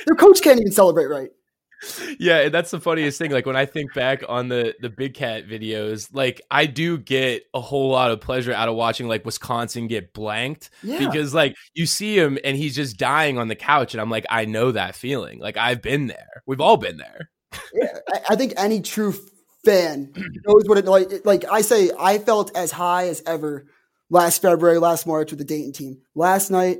Their 0.06 0.16
coach 0.16 0.40
can't 0.42 0.60
even 0.60 0.72
celebrate 0.72 1.06
right. 1.06 1.30
yeah, 2.20 2.38
and 2.42 2.54
that's 2.54 2.70
the 2.70 2.78
funniest 2.78 3.18
thing. 3.18 3.32
Like 3.32 3.44
when 3.44 3.56
I 3.56 3.66
think 3.66 3.92
back 3.92 4.22
on 4.28 4.48
the 4.48 4.72
the 4.80 4.88
Big 4.88 5.14
Cat 5.14 5.48
videos, 5.48 6.08
like 6.12 6.40
I 6.48 6.66
do 6.66 6.96
get 6.96 7.42
a 7.54 7.60
whole 7.60 7.90
lot 7.90 8.12
of 8.12 8.20
pleasure 8.20 8.52
out 8.52 8.68
of 8.68 8.76
watching 8.76 9.08
like 9.08 9.24
Wisconsin 9.24 9.88
get 9.88 10.12
blanked 10.12 10.70
Yeah. 10.84 10.98
because 11.00 11.34
like 11.34 11.56
you 11.74 11.86
see 11.86 12.16
him 12.16 12.38
and 12.44 12.56
he's 12.56 12.76
just 12.76 12.98
dying 12.98 13.36
on 13.36 13.48
the 13.48 13.56
couch, 13.56 13.94
and 13.94 14.00
I'm 14.00 14.10
like, 14.10 14.26
I 14.30 14.44
know 14.44 14.70
that 14.70 14.94
feeling. 14.94 15.40
Like 15.40 15.56
I've 15.56 15.82
been 15.82 16.06
there. 16.06 16.42
We've 16.46 16.60
all 16.60 16.76
been 16.76 16.98
there. 16.98 17.30
Yeah, 17.74 17.98
I, 18.14 18.20
I 18.30 18.36
think 18.36 18.52
any 18.56 18.80
true 18.80 19.12
fan 19.64 20.12
knows 20.46 20.62
what 20.66 20.78
it 20.78 20.84
like. 20.84 21.24
Like 21.26 21.44
I 21.50 21.62
say, 21.62 21.90
I 21.98 22.18
felt 22.18 22.56
as 22.56 22.70
high 22.70 23.08
as 23.08 23.24
ever 23.26 23.66
last 24.08 24.40
February, 24.40 24.78
last 24.78 25.04
March 25.04 25.30
with 25.32 25.38
the 25.40 25.44
Dayton 25.44 25.72
team. 25.72 26.00
Last 26.14 26.50
night, 26.50 26.78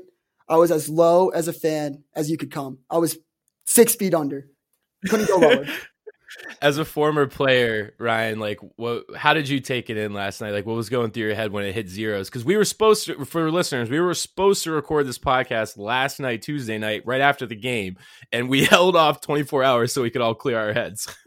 I 0.52 0.56
was 0.56 0.70
as 0.70 0.90
low 0.90 1.30
as 1.30 1.48
a 1.48 1.52
fan 1.52 2.04
as 2.14 2.30
you 2.30 2.36
could 2.36 2.50
come. 2.50 2.80
I 2.90 2.98
was 2.98 3.16
six 3.64 3.94
feet 3.94 4.12
under. 4.12 4.48
Couldn't 5.08 5.26
go 5.26 5.38
lower. 5.38 5.66
As 6.62 6.78
a 6.78 6.84
former 6.84 7.26
player, 7.26 7.94
Ryan, 7.98 8.38
like 8.38 8.58
what? 8.76 9.04
How 9.14 9.34
did 9.34 9.50
you 9.50 9.60
take 9.60 9.90
it 9.90 9.98
in 9.98 10.14
last 10.14 10.40
night? 10.40 10.52
Like 10.52 10.64
what 10.64 10.76
was 10.76 10.88
going 10.88 11.10
through 11.10 11.24
your 11.24 11.34
head 11.34 11.52
when 11.52 11.64
it 11.66 11.74
hit 11.74 11.90
zeros? 11.90 12.30
Because 12.30 12.42
we 12.42 12.56
were 12.56 12.64
supposed 12.64 13.04
to, 13.06 13.24
for 13.26 13.50
listeners, 13.50 13.90
we 13.90 14.00
were 14.00 14.14
supposed 14.14 14.64
to 14.64 14.70
record 14.70 15.06
this 15.06 15.18
podcast 15.18 15.76
last 15.76 16.20
night, 16.20 16.40
Tuesday 16.40 16.78
night, 16.78 17.02
right 17.04 17.20
after 17.20 17.44
the 17.44 17.54
game, 17.54 17.98
and 18.32 18.48
we 18.48 18.64
held 18.64 18.96
off 18.96 19.20
24 19.20 19.62
hours 19.62 19.92
so 19.92 20.00
we 20.00 20.08
could 20.08 20.22
all 20.22 20.34
clear 20.34 20.58
our 20.58 20.72
heads. 20.72 21.14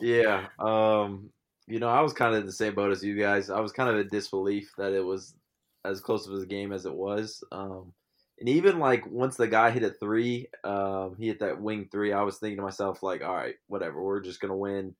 Yeah. 0.00 0.46
Um, 0.60 1.30
you 1.66 1.80
know, 1.80 1.88
I 1.88 2.00
was 2.00 2.12
kind 2.12 2.34
of 2.34 2.40
in 2.40 2.46
the 2.46 2.52
same 2.52 2.74
boat 2.74 2.92
as 2.92 3.02
you 3.02 3.18
guys. 3.18 3.50
I 3.50 3.58
was 3.60 3.72
kind 3.72 3.90
of 3.90 3.98
in 3.98 4.08
disbelief 4.08 4.72
that 4.78 4.92
it 4.92 5.04
was 5.04 5.34
as 5.88 6.00
close 6.00 6.26
of 6.26 6.34
a 6.34 6.46
game 6.46 6.72
as 6.72 6.86
it 6.86 6.94
was. 6.94 7.42
Um, 7.52 7.92
and 8.40 8.48
even 8.48 8.78
like 8.78 9.04
once 9.10 9.36
the 9.36 9.48
guy 9.48 9.70
hit 9.70 9.82
a 9.82 9.90
three, 9.90 10.48
um, 10.64 11.16
he 11.18 11.26
hit 11.26 11.40
that 11.40 11.60
wing 11.60 11.88
three. 11.90 12.12
I 12.12 12.22
was 12.22 12.38
thinking 12.38 12.58
to 12.58 12.62
myself, 12.62 13.02
like, 13.02 13.22
all 13.22 13.34
right, 13.34 13.56
whatever, 13.66 14.02
we're 14.02 14.20
just 14.20 14.40
gonna 14.40 14.56
win. 14.56 14.94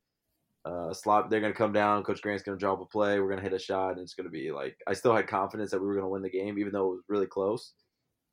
Uh, 0.64 0.92
slot, 0.92 1.30
they're 1.30 1.40
gonna 1.40 1.54
come 1.54 1.72
down. 1.72 2.02
Coach 2.02 2.20
Grant's 2.20 2.42
gonna 2.42 2.58
drop 2.58 2.80
a 2.80 2.84
play. 2.84 3.20
We're 3.20 3.28
gonna 3.28 3.42
hit 3.42 3.52
a 3.52 3.58
shot, 3.58 3.92
and 3.92 4.00
it's 4.00 4.14
gonna 4.14 4.28
be 4.28 4.50
like. 4.50 4.76
I 4.86 4.92
still 4.92 5.14
had 5.14 5.28
confidence 5.28 5.70
that 5.70 5.80
we 5.80 5.86
were 5.86 5.94
gonna 5.94 6.08
win 6.08 6.22
the 6.22 6.30
game, 6.30 6.58
even 6.58 6.72
though 6.72 6.86
it 6.86 6.96
was 6.96 7.04
really 7.08 7.26
close. 7.26 7.72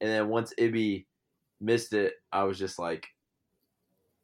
And 0.02 0.10
then 0.10 0.28
once 0.28 0.54
Ibby 0.60 1.06
missed 1.62 1.94
it, 1.94 2.14
I 2.32 2.44
was 2.44 2.58
just 2.58 2.80
like, 2.80 3.06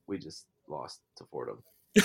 we 0.07 0.17
just 0.17 0.45
lost 0.67 1.01
to 1.17 1.25
Fordham. 1.31 1.63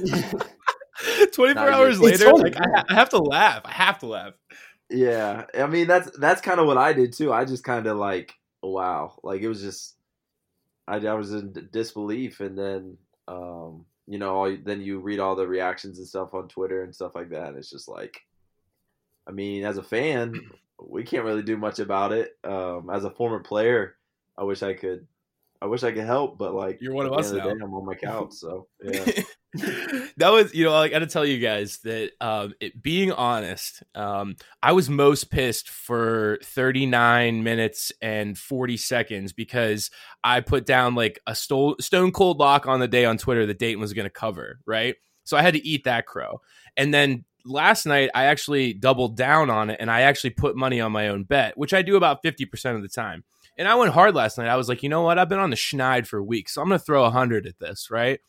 24 1.32 1.54
Nah, 1.54 1.70
hours 1.70 2.00
it's 2.00 2.22
later, 2.22 2.32
like 2.34 2.56
I, 2.56 2.68
ha- 2.76 2.84
I 2.88 2.94
have 2.94 3.08
to 3.10 3.18
laugh. 3.18 3.62
I 3.64 3.72
have 3.72 3.98
to 4.00 4.06
laugh. 4.06 4.34
Yeah, 4.90 5.44
I 5.54 5.66
mean 5.66 5.86
that's 5.86 6.10
that's 6.18 6.40
kind 6.40 6.60
of 6.60 6.66
what 6.66 6.78
I 6.78 6.92
did 6.92 7.12
too. 7.12 7.32
I 7.32 7.44
just 7.44 7.64
kind 7.64 7.86
of 7.86 7.98
like 7.98 8.34
wow, 8.62 9.18
like 9.22 9.42
it 9.42 9.48
was 9.48 9.60
just 9.60 9.96
I, 10.86 10.96
I 10.96 11.14
was 11.14 11.32
in 11.32 11.68
disbelief, 11.72 12.40
and 12.40 12.58
then 12.58 12.96
um, 13.28 13.84
you 14.06 14.18
know 14.18 14.34
all, 14.34 14.56
then 14.64 14.80
you 14.80 15.00
read 15.00 15.20
all 15.20 15.36
the 15.36 15.46
reactions 15.46 15.98
and 15.98 16.06
stuff 16.08 16.34
on 16.34 16.48
Twitter 16.48 16.82
and 16.82 16.94
stuff 16.94 17.14
like 17.14 17.30
that. 17.30 17.48
And 17.48 17.58
it's 17.58 17.70
just 17.70 17.88
like, 17.88 18.20
I 19.26 19.32
mean, 19.32 19.64
as 19.64 19.76
a 19.76 19.82
fan, 19.82 20.40
we 20.82 21.04
can't 21.04 21.24
really 21.24 21.42
do 21.42 21.56
much 21.58 21.78
about 21.78 22.12
it. 22.12 22.36
Um, 22.44 22.88
as 22.90 23.04
a 23.04 23.10
former 23.10 23.40
player, 23.40 23.96
I 24.38 24.44
wish 24.44 24.62
I 24.62 24.74
could. 24.74 25.06
I 25.60 25.66
wish 25.66 25.82
I 25.82 25.90
could 25.90 26.04
help, 26.04 26.38
but 26.38 26.54
like 26.54 26.80
You're 26.80 26.94
one 26.94 27.06
of 27.06 27.12
us 27.12 27.32
now. 27.32 27.44
day, 27.44 27.50
I'm 27.50 27.74
on 27.74 27.84
my 27.84 27.94
couch, 27.94 28.32
so 28.32 28.68
yeah. 28.82 29.04
that 30.16 30.30
was, 30.30 30.54
you 30.54 30.64
know, 30.64 30.74
I 30.74 30.88
got 30.88 31.00
to 31.00 31.06
tell 31.06 31.24
you 31.24 31.38
guys 31.38 31.78
that 31.84 32.12
um, 32.20 32.54
it, 32.60 32.80
being 32.80 33.10
honest, 33.10 33.82
um, 33.94 34.36
I 34.62 34.72
was 34.72 34.88
most 34.88 35.30
pissed 35.30 35.68
for 35.68 36.38
39 36.44 37.42
minutes 37.42 37.90
and 38.00 38.38
40 38.38 38.76
seconds 38.76 39.32
because 39.32 39.90
I 40.22 40.40
put 40.42 40.64
down 40.64 40.94
like 40.94 41.18
a 41.26 41.34
stole, 41.34 41.74
stone 41.80 42.12
cold 42.12 42.38
lock 42.38 42.68
on 42.68 42.78
the 42.78 42.88
day 42.88 43.04
on 43.04 43.18
Twitter 43.18 43.46
that 43.46 43.58
Dayton 43.58 43.80
was 43.80 43.94
going 43.94 44.06
to 44.06 44.10
cover, 44.10 44.60
right? 44.64 44.94
So 45.24 45.36
I 45.36 45.42
had 45.42 45.54
to 45.54 45.66
eat 45.66 45.84
that 45.84 46.06
crow. 46.06 46.40
And 46.76 46.94
then 46.94 47.24
last 47.44 47.84
night, 47.84 48.10
I 48.14 48.24
actually 48.24 48.74
doubled 48.74 49.16
down 49.16 49.50
on 49.50 49.70
it 49.70 49.78
and 49.80 49.90
I 49.90 50.02
actually 50.02 50.30
put 50.30 50.56
money 50.56 50.80
on 50.80 50.92
my 50.92 51.08
own 51.08 51.24
bet, 51.24 51.58
which 51.58 51.74
I 51.74 51.82
do 51.82 51.96
about 51.96 52.22
50% 52.22 52.76
of 52.76 52.82
the 52.82 52.88
time. 52.88 53.24
And 53.58 53.68
I 53.68 53.74
went 53.74 53.92
hard 53.92 54.14
last 54.14 54.38
night. 54.38 54.48
I 54.48 54.56
was 54.56 54.68
like, 54.68 54.82
you 54.82 54.88
know 54.88 55.02
what? 55.02 55.18
I've 55.18 55.28
been 55.28 55.38
on 55.38 55.50
the 55.50 55.56
schneid 55.56 56.06
for 56.06 56.22
weeks. 56.22 56.54
So 56.54 56.62
I'm 56.62 56.68
going 56.68 56.78
to 56.78 56.84
throw 56.84 57.02
100 57.02 57.46
at 57.46 57.58
this, 57.58 57.90
right? 57.90 58.20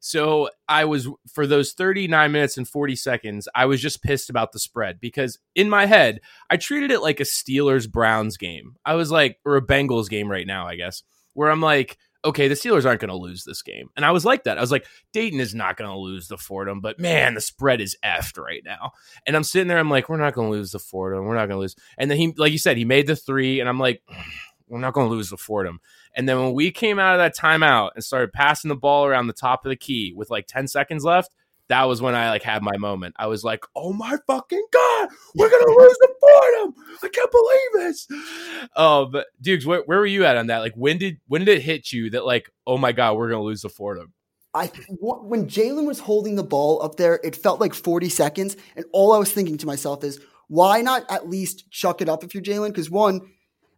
So 0.00 0.50
I 0.68 0.84
was 0.84 1.08
for 1.32 1.46
those 1.46 1.72
39 1.72 2.30
minutes 2.30 2.56
and 2.56 2.68
40 2.68 2.96
seconds, 2.96 3.48
I 3.54 3.66
was 3.66 3.80
just 3.80 4.02
pissed 4.02 4.30
about 4.30 4.52
the 4.52 4.58
spread 4.58 5.00
because 5.00 5.38
in 5.54 5.70
my 5.70 5.86
head, 5.86 6.20
I 6.50 6.58
treated 6.58 6.90
it 6.90 7.00
like 7.00 7.18
a 7.18 7.24
Steelers 7.24 7.90
Browns 7.90 8.36
game. 8.36 8.76
I 8.84 8.94
was 8.94 9.10
like, 9.10 9.38
or 9.44 9.56
a 9.56 9.66
Bengals 9.66 10.08
game 10.08 10.30
right 10.30 10.46
now, 10.46 10.66
I 10.66 10.76
guess, 10.76 11.02
where 11.32 11.50
I'm 11.50 11.60
like, 11.60 11.98
okay, 12.24 12.48
the 12.48 12.54
Steelers 12.54 12.84
aren't 12.84 13.00
going 13.00 13.08
to 13.08 13.16
lose 13.16 13.44
this 13.44 13.62
game. 13.62 13.88
And 13.96 14.04
I 14.04 14.10
was 14.10 14.24
like 14.24 14.44
that. 14.44 14.58
I 14.58 14.60
was 14.60 14.72
like, 14.72 14.86
Dayton 15.12 15.40
is 15.40 15.54
not 15.54 15.76
going 15.76 15.90
to 15.90 15.96
lose 15.96 16.28
the 16.28 16.36
Fordham, 16.36 16.80
but 16.80 16.98
man, 16.98 17.34
the 17.34 17.40
spread 17.40 17.80
is 17.80 17.96
effed 18.04 18.36
right 18.36 18.62
now. 18.64 18.92
And 19.26 19.36
I'm 19.36 19.44
sitting 19.44 19.68
there, 19.68 19.78
I'm 19.78 19.90
like, 19.90 20.08
we're 20.08 20.16
not 20.16 20.34
going 20.34 20.48
to 20.48 20.56
lose 20.56 20.72
the 20.72 20.78
Fordham. 20.78 21.24
We're 21.24 21.34
not 21.34 21.46
going 21.46 21.56
to 21.56 21.60
lose. 21.60 21.76
And 21.96 22.10
then 22.10 22.18
he, 22.18 22.34
like 22.36 22.52
you 22.52 22.58
said, 22.58 22.76
he 22.76 22.84
made 22.84 23.06
the 23.06 23.16
three, 23.16 23.60
and 23.60 23.68
I'm 23.68 23.78
like, 23.78 24.02
we're 24.68 24.80
not 24.80 24.94
going 24.94 25.08
to 25.08 25.14
lose 25.14 25.30
the 25.30 25.36
Fordham. 25.36 25.80
And 26.14 26.28
then 26.28 26.38
when 26.38 26.52
we 26.52 26.70
came 26.70 26.98
out 26.98 27.14
of 27.14 27.18
that 27.18 27.36
timeout 27.36 27.90
and 27.94 28.04
started 28.04 28.32
passing 28.32 28.68
the 28.68 28.76
ball 28.76 29.06
around 29.06 29.26
the 29.26 29.32
top 29.32 29.64
of 29.64 29.70
the 29.70 29.76
key 29.76 30.12
with 30.16 30.30
like 30.30 30.46
10 30.46 30.68
seconds 30.68 31.04
left, 31.04 31.32
that 31.68 31.84
was 31.84 32.00
when 32.00 32.14
I 32.14 32.30
like 32.30 32.42
had 32.42 32.62
my 32.62 32.76
moment. 32.76 33.16
I 33.18 33.26
was 33.26 33.42
like, 33.42 33.64
"Oh 33.74 33.92
my 33.92 34.16
fucking 34.26 34.66
god, 34.72 35.08
we're 35.34 35.50
gonna 35.50 35.66
lose 35.76 35.96
the 35.98 36.14
Fordham! 36.20 36.74
I 37.02 37.08
can't 37.08 37.30
believe 37.32 37.86
this." 37.86 38.08
Oh, 38.76 39.06
but 39.06 39.26
Dukes, 39.40 39.66
where, 39.66 39.82
where 39.86 39.98
were 39.98 40.06
you 40.06 40.24
at 40.24 40.36
on 40.36 40.46
that? 40.46 40.58
Like, 40.58 40.74
when 40.74 40.98
did 40.98 41.18
when 41.26 41.44
did 41.44 41.58
it 41.58 41.62
hit 41.62 41.92
you 41.92 42.10
that 42.10 42.24
like, 42.24 42.50
oh 42.66 42.78
my 42.78 42.92
god, 42.92 43.16
we're 43.16 43.30
gonna 43.30 43.42
lose 43.42 43.62
the 43.62 43.68
Fordham? 43.68 44.12
I 44.54 44.70
when 45.00 45.48
Jalen 45.48 45.86
was 45.86 45.98
holding 45.98 46.36
the 46.36 46.44
ball 46.44 46.82
up 46.82 46.96
there, 46.96 47.20
it 47.24 47.36
felt 47.36 47.60
like 47.60 47.74
40 47.74 48.08
seconds, 48.08 48.56
and 48.76 48.84
all 48.92 49.12
I 49.12 49.18
was 49.18 49.32
thinking 49.32 49.58
to 49.58 49.66
myself 49.66 50.04
is, 50.04 50.20
why 50.48 50.80
not 50.82 51.04
at 51.10 51.28
least 51.28 51.70
chuck 51.70 52.00
it 52.00 52.08
up 52.08 52.22
if 52.22 52.32
you're 52.32 52.42
Jalen? 52.42 52.68
Because 52.68 52.88
uh, 52.88 52.92
one- 52.92 53.20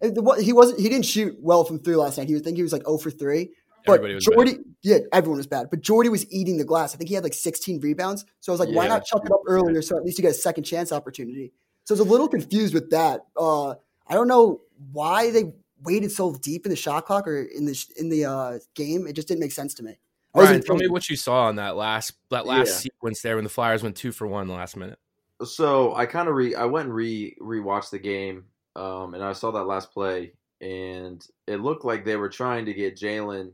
he 0.00 0.52
wasn't 0.52 0.80
he 0.80 0.88
didn't 0.88 1.06
shoot 1.06 1.36
well 1.40 1.64
from 1.64 1.78
three 1.78 1.96
last 1.96 2.18
night. 2.18 2.28
He 2.28 2.34
was 2.34 2.42
I 2.42 2.44
think 2.44 2.56
he 2.56 2.62
was 2.62 2.72
like 2.72 2.84
0 2.86 2.98
for 2.98 3.10
three. 3.10 3.50
But 3.86 3.94
Everybody 3.94 4.14
was 4.16 4.26
bad. 4.26 4.34
Jordy, 4.34 4.56
yeah, 4.82 4.98
everyone 5.12 5.38
was 5.38 5.46
bad. 5.46 5.70
But 5.70 5.80
Jordy 5.80 6.08
was 6.08 6.30
eating 6.32 6.58
the 6.58 6.64
glass. 6.64 6.94
I 6.94 6.98
think 6.98 7.08
he 7.08 7.14
had 7.14 7.24
like 7.24 7.32
16 7.32 7.80
rebounds. 7.80 8.26
So 8.40 8.52
I 8.52 8.54
was 8.54 8.60
like, 8.60 8.70
why 8.70 8.86
not 8.86 9.04
chuck 9.04 9.22
it 9.24 9.32
up 9.32 9.40
earlier 9.46 9.80
so 9.82 9.96
at 9.96 10.04
least 10.04 10.18
you 10.18 10.22
get 10.22 10.32
a 10.32 10.34
second 10.34 10.64
chance 10.64 10.92
opportunity? 10.92 11.52
So 11.84 11.94
I 11.94 11.98
was 11.98 12.06
a 12.06 12.10
little 12.10 12.28
confused 12.28 12.74
with 12.74 12.90
that. 12.90 13.22
Uh, 13.36 13.70
I 13.70 14.14
don't 14.14 14.28
know 14.28 14.60
why 14.92 15.30
they 15.30 15.52
waited 15.84 16.12
so 16.12 16.34
deep 16.34 16.66
in 16.66 16.70
the 16.70 16.76
shot 16.76 17.06
clock 17.06 17.26
or 17.26 17.42
in 17.42 17.64
the 17.64 17.86
in 17.96 18.08
the 18.08 18.24
uh, 18.26 18.58
game. 18.74 19.06
It 19.06 19.14
just 19.14 19.28
didn't 19.28 19.40
make 19.40 19.52
sense 19.52 19.74
to 19.74 19.82
me. 19.82 19.92
I 20.34 20.38
Ryan, 20.38 20.48
wasn't 20.50 20.66
tell 20.66 20.76
me 20.76 20.88
what 20.88 21.08
you 21.08 21.16
saw 21.16 21.44
on 21.44 21.56
that 21.56 21.76
last 21.76 22.12
that 22.30 22.46
last 22.46 22.68
Yeah. 22.68 22.74
sequence 22.74 23.22
there 23.22 23.36
when 23.36 23.44
the 23.44 23.50
Flyers 23.50 23.82
went 23.82 23.96
two 23.96 24.12
for 24.12 24.26
one 24.26 24.48
last 24.48 24.76
minute. 24.76 24.98
So 25.44 25.94
I 25.94 26.06
kind 26.06 26.28
of 26.28 26.34
re 26.34 26.54
I 26.54 26.64
went 26.64 26.86
and 26.86 26.94
re 26.94 27.36
rewatched 27.40 27.90
the 27.90 27.98
game, 27.98 28.44
um, 28.78 29.14
and 29.14 29.24
I 29.24 29.32
saw 29.32 29.50
that 29.50 29.64
last 29.64 29.92
play, 29.92 30.32
and 30.60 31.24
it 31.46 31.60
looked 31.60 31.84
like 31.84 32.04
they 32.04 32.16
were 32.16 32.28
trying 32.28 32.64
to 32.66 32.72
get 32.72 32.96
Jalen 32.96 33.50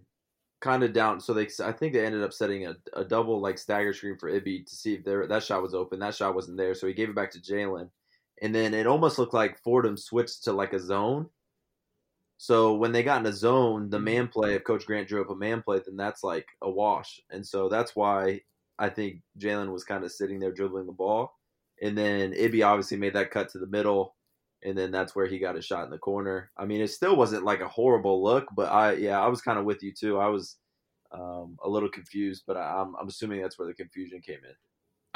kind 0.60 0.82
of 0.82 0.92
down. 0.92 1.20
So 1.20 1.32
they 1.32 1.48
I 1.64 1.72
think 1.72 1.94
they 1.94 2.04
ended 2.04 2.22
up 2.22 2.32
setting 2.32 2.66
a, 2.66 2.76
a 2.92 3.04
double 3.04 3.40
like 3.40 3.58
stagger 3.58 3.94
screen 3.94 4.18
for 4.18 4.30
Ibby 4.30 4.66
to 4.66 4.74
see 4.74 4.94
if 4.94 5.04
there 5.04 5.26
that 5.26 5.42
shot 5.42 5.62
was 5.62 5.74
open. 5.74 5.98
That 5.98 6.14
shot 6.14 6.34
wasn't 6.34 6.58
there, 6.58 6.74
so 6.74 6.86
he 6.86 6.92
gave 6.92 7.08
it 7.08 7.14
back 7.14 7.30
to 7.32 7.40
Jalen, 7.40 7.88
and 8.42 8.54
then 8.54 8.74
it 8.74 8.86
almost 8.86 9.18
looked 9.18 9.34
like 9.34 9.62
Fordham 9.62 9.96
switched 9.96 10.44
to 10.44 10.52
like 10.52 10.74
a 10.74 10.78
zone. 10.78 11.28
So 12.36 12.74
when 12.74 12.92
they 12.92 13.02
got 13.02 13.20
in 13.20 13.26
a 13.26 13.32
zone, 13.32 13.88
the 13.88 14.00
man 14.00 14.28
play, 14.28 14.54
if 14.54 14.64
Coach 14.64 14.84
Grant 14.84 15.08
drew 15.08 15.22
up 15.22 15.30
a 15.30 15.36
man 15.36 15.62
play, 15.62 15.80
then 15.84 15.96
that's 15.96 16.22
like 16.22 16.46
a 16.60 16.70
wash. 16.70 17.20
And 17.30 17.46
so 17.46 17.68
that's 17.68 17.96
why 17.96 18.40
I 18.78 18.90
think 18.90 19.22
Jalen 19.38 19.72
was 19.72 19.84
kind 19.84 20.04
of 20.04 20.12
sitting 20.12 20.40
there 20.40 20.52
dribbling 20.52 20.86
the 20.86 20.92
ball. 20.92 21.38
And 21.80 21.96
then 21.96 22.32
Ibby 22.32 22.66
obviously 22.66 22.98
made 22.98 23.14
that 23.14 23.30
cut 23.30 23.48
to 23.50 23.58
the 23.58 23.68
middle. 23.68 24.16
And 24.64 24.76
then 24.76 24.90
that's 24.90 25.14
where 25.14 25.26
he 25.26 25.38
got 25.38 25.56
a 25.56 25.62
shot 25.62 25.84
in 25.84 25.90
the 25.90 25.98
corner. 25.98 26.50
I 26.56 26.64
mean, 26.64 26.80
it 26.80 26.90
still 26.90 27.16
wasn't 27.16 27.44
like 27.44 27.60
a 27.60 27.68
horrible 27.68 28.22
look, 28.22 28.46
but 28.56 28.72
I, 28.72 28.94
yeah, 28.94 29.20
I 29.20 29.28
was 29.28 29.42
kind 29.42 29.58
of 29.58 29.66
with 29.66 29.82
you 29.82 29.92
too. 29.92 30.18
I 30.18 30.28
was 30.28 30.56
um, 31.12 31.58
a 31.62 31.68
little 31.68 31.90
confused, 31.90 32.44
but 32.46 32.56
I, 32.56 32.80
I'm, 32.80 32.94
I'm 33.00 33.08
assuming 33.08 33.42
that's 33.42 33.58
where 33.58 33.68
the 33.68 33.74
confusion 33.74 34.20
came 34.20 34.38
in. 34.42 34.54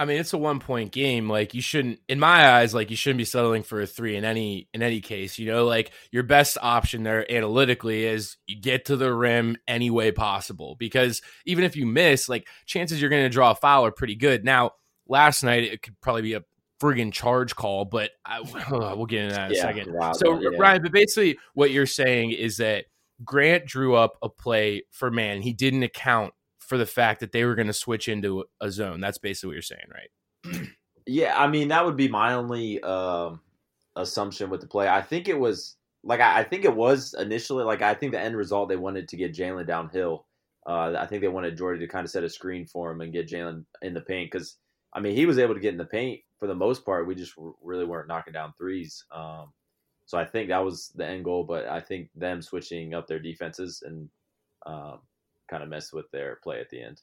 I 0.00 0.04
mean, 0.04 0.18
it's 0.18 0.32
a 0.32 0.38
one 0.38 0.60
point 0.60 0.92
game. 0.92 1.28
Like 1.28 1.54
you 1.54 1.60
shouldn't, 1.60 1.98
in 2.08 2.20
my 2.20 2.52
eyes, 2.52 2.72
like 2.72 2.88
you 2.90 2.96
shouldn't 2.96 3.18
be 3.18 3.24
settling 3.24 3.64
for 3.64 3.80
a 3.80 3.86
three 3.86 4.14
in 4.14 4.24
any 4.24 4.68
in 4.72 4.80
any 4.80 5.00
case. 5.00 5.40
You 5.40 5.46
know, 5.46 5.64
like 5.64 5.90
your 6.12 6.22
best 6.22 6.56
option 6.62 7.02
there 7.02 7.30
analytically 7.30 8.04
is 8.04 8.36
you 8.46 8.60
get 8.60 8.84
to 8.86 8.96
the 8.96 9.12
rim 9.12 9.56
any 9.66 9.90
way 9.90 10.12
possible 10.12 10.76
because 10.78 11.20
even 11.46 11.64
if 11.64 11.74
you 11.74 11.84
miss, 11.84 12.28
like 12.28 12.46
chances 12.64 13.00
you're 13.00 13.10
going 13.10 13.24
to 13.24 13.28
draw 13.28 13.50
a 13.50 13.56
foul 13.56 13.86
are 13.86 13.90
pretty 13.90 14.14
good. 14.14 14.44
Now, 14.44 14.70
last 15.08 15.42
night 15.42 15.64
it 15.64 15.82
could 15.82 16.00
probably 16.00 16.22
be 16.22 16.34
a 16.34 16.44
friggin' 16.80 17.12
charge 17.12 17.54
call, 17.56 17.84
but 17.84 18.10
I, 18.24 18.40
we'll 18.70 19.06
get 19.06 19.24
into 19.24 19.34
that 19.34 19.50
in 19.50 19.56
a 19.56 19.60
second. 19.60 19.92
wow, 19.92 20.12
so, 20.12 20.40
yeah. 20.40 20.50
Ryan, 20.58 20.82
but 20.82 20.92
basically, 20.92 21.38
what 21.54 21.70
you're 21.70 21.86
saying 21.86 22.32
is 22.32 22.56
that 22.58 22.86
Grant 23.24 23.66
drew 23.66 23.94
up 23.94 24.16
a 24.22 24.28
play 24.28 24.82
for 24.90 25.10
man. 25.10 25.42
He 25.42 25.52
didn't 25.52 25.82
account 25.82 26.34
for 26.58 26.78
the 26.78 26.86
fact 26.86 27.20
that 27.20 27.32
they 27.32 27.44
were 27.44 27.54
going 27.54 27.66
to 27.66 27.72
switch 27.72 28.08
into 28.08 28.44
a 28.60 28.70
zone. 28.70 29.00
That's 29.00 29.18
basically 29.18 29.48
what 29.48 29.54
you're 29.54 29.62
saying, 29.62 29.88
right? 29.92 30.68
Yeah, 31.10 31.42
I 31.42 31.46
mean 31.46 31.68
that 31.68 31.86
would 31.86 31.96
be 31.96 32.08
my 32.08 32.34
only 32.34 32.82
um, 32.82 33.40
assumption 33.96 34.50
with 34.50 34.60
the 34.60 34.66
play. 34.66 34.88
I 34.88 35.00
think 35.00 35.26
it 35.26 35.38
was 35.38 35.76
like 36.04 36.20
I, 36.20 36.40
I 36.40 36.44
think 36.44 36.66
it 36.66 36.76
was 36.76 37.14
initially 37.18 37.64
like 37.64 37.80
I 37.80 37.94
think 37.94 38.12
the 38.12 38.20
end 38.20 38.36
result 38.36 38.68
they 38.68 38.76
wanted 38.76 39.08
to 39.08 39.16
get 39.16 39.34
Jalen 39.34 39.66
downhill 39.66 40.26
Uh, 40.66 40.94
I 40.98 41.06
think 41.06 41.22
they 41.22 41.28
wanted 41.28 41.56
Jordy 41.56 41.80
to 41.80 41.90
kind 41.90 42.04
of 42.04 42.10
set 42.10 42.24
a 42.24 42.28
screen 42.28 42.66
for 42.66 42.90
him 42.90 43.00
and 43.00 43.10
get 43.10 43.26
Jalen 43.26 43.64
in 43.80 43.94
the 43.94 44.02
paint 44.02 44.30
because 44.30 44.56
I 44.92 45.00
mean 45.00 45.16
he 45.16 45.24
was 45.24 45.38
able 45.38 45.54
to 45.54 45.60
get 45.60 45.72
in 45.72 45.78
the 45.78 45.86
paint 45.86 46.20
for 46.38 46.46
the 46.46 46.54
most 46.54 46.84
part. 46.84 47.06
We 47.06 47.14
just 47.14 47.34
r- 47.38 47.52
really 47.62 47.84
weren't 47.84 48.08
knocking 48.08 48.32
down 48.32 48.54
threes. 48.56 49.04
Um, 49.12 49.52
so 50.06 50.18
I 50.18 50.24
think 50.24 50.48
that 50.48 50.64
was 50.64 50.90
the 50.94 51.06
end 51.06 51.24
goal. 51.24 51.44
But 51.44 51.66
I 51.66 51.80
think 51.80 52.08
them 52.14 52.42
switching 52.42 52.94
up 52.94 53.06
their 53.06 53.18
defenses 53.18 53.82
and 53.84 54.08
um, 54.66 55.00
kind 55.48 55.62
of 55.62 55.68
messed 55.68 55.92
with 55.92 56.10
their 56.10 56.36
play 56.42 56.60
at 56.60 56.70
the 56.70 56.82
end. 56.82 57.02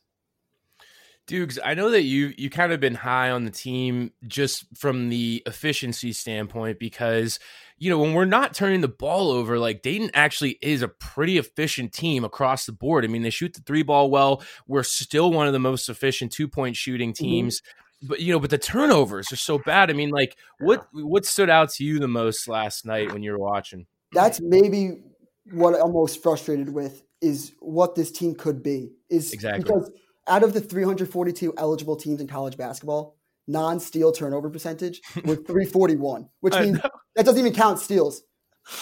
Dukes, 1.27 1.57
I 1.63 1.73
know 1.73 1.89
that 1.89 2.03
you 2.03 2.33
you 2.37 2.51
kind 2.51 2.71
of 2.71 2.79
been 2.79 2.93
high 2.93 3.31
on 3.31 3.45
the 3.45 3.51
team 3.51 4.11
just 4.27 4.65
from 4.77 5.09
the 5.09 5.41
efficiency 5.47 6.13
standpoint 6.13 6.77
because 6.77 7.39
you 7.79 7.89
know 7.89 7.97
when 7.97 8.13
we're 8.13 8.25
not 8.25 8.53
turning 8.53 8.81
the 8.81 8.87
ball 8.87 9.31
over, 9.31 9.57
like 9.57 9.81
Dayton 9.81 10.11
actually 10.13 10.59
is 10.61 10.83
a 10.83 10.87
pretty 10.87 11.39
efficient 11.39 11.93
team 11.93 12.23
across 12.23 12.67
the 12.67 12.71
board. 12.71 13.03
I 13.03 13.07
mean, 13.07 13.23
they 13.23 13.31
shoot 13.31 13.55
the 13.55 13.61
three 13.61 13.81
ball 13.81 14.11
well. 14.11 14.43
We're 14.67 14.83
still 14.83 15.31
one 15.31 15.47
of 15.47 15.53
the 15.53 15.59
most 15.59 15.89
efficient 15.89 16.31
two 16.31 16.47
point 16.47 16.75
shooting 16.75 17.11
teams. 17.11 17.63
But 18.07 18.19
you 18.21 18.33
know, 18.33 18.39
but 18.39 18.49
the 18.49 18.57
turnovers 18.57 19.31
are 19.31 19.37
so 19.37 19.59
bad. 19.59 19.89
I 19.89 19.93
mean, 19.93 20.09
like 20.09 20.37
what 20.59 20.87
what 20.93 21.25
stood 21.25 21.49
out 21.49 21.69
to 21.73 21.83
you 21.83 21.99
the 21.99 22.07
most 22.07 22.47
last 22.47 22.85
night 22.85 23.11
when 23.11 23.23
you 23.23 23.31
were 23.31 23.39
watching? 23.39 23.85
That's 24.11 24.39
maybe 24.41 25.01
what 25.51 25.73
I'm 25.79 25.93
most 25.93 26.23
frustrated 26.23 26.69
with 26.69 27.03
is 27.21 27.53
what 27.59 27.95
this 27.95 28.11
team 28.11 28.35
could 28.35 28.63
be. 28.63 28.91
Is 29.09 29.33
Exactly. 29.33 29.63
because 29.63 29.91
out 30.27 30.43
of 30.43 30.53
the 30.53 30.61
342 30.61 31.53
eligible 31.57 31.95
teams 31.95 32.21
in 32.21 32.27
college 32.27 32.57
basketball, 32.57 33.17
non-steal 33.47 34.11
turnover 34.11 34.49
percentage 34.49 35.01
was 35.25 35.37
341, 35.39 36.29
which 36.41 36.55
means 36.55 36.79
that 37.15 37.25
doesn't 37.25 37.39
even 37.39 37.53
count 37.53 37.79
steals. 37.79 38.23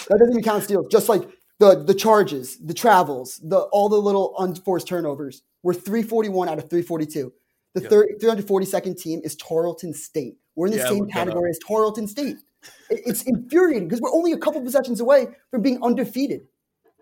That 0.10 0.18
doesn't 0.20 0.34
even 0.34 0.44
count 0.44 0.64
steals. 0.64 0.88
Just 0.90 1.10
like 1.10 1.24
the 1.60 1.84
the 1.84 1.94
charges, 1.94 2.58
the 2.58 2.74
travels, 2.74 3.40
the 3.44 3.60
all 3.72 3.90
the 3.90 3.98
little 3.98 4.34
unforced 4.40 4.88
turnovers 4.88 5.44
were 5.62 5.74
341 5.74 6.50
out 6.50 6.58
of 6.58 6.70
342. 6.70 7.34
The 7.74 7.82
Yep. 7.82 7.90
third 7.90 8.08
342nd 8.22 8.98
team 8.98 9.22
is 9.24 9.36
Tarleton 9.36 9.94
State. 9.94 10.38
We're 10.56 10.68
in 10.68 10.74
the 10.74 10.78
Yeah, 10.80 10.90
same 10.90 11.00
look 11.00 11.08
that 11.10 11.20
up. 11.22 11.26
category 11.28 11.50
as 11.50 11.60
Tarleton 11.68 12.08
State. 12.08 12.38
It- 12.90 13.02
It's 13.06 13.24
infuriating 13.24 13.88
because 13.88 14.00
we're 14.02 14.14
only 14.14 14.32
a 14.32 14.38
couple 14.38 14.62
possessions 14.62 15.00
away 15.02 15.28
from 15.52 15.62
being 15.62 15.82
undefeated. 15.84 16.48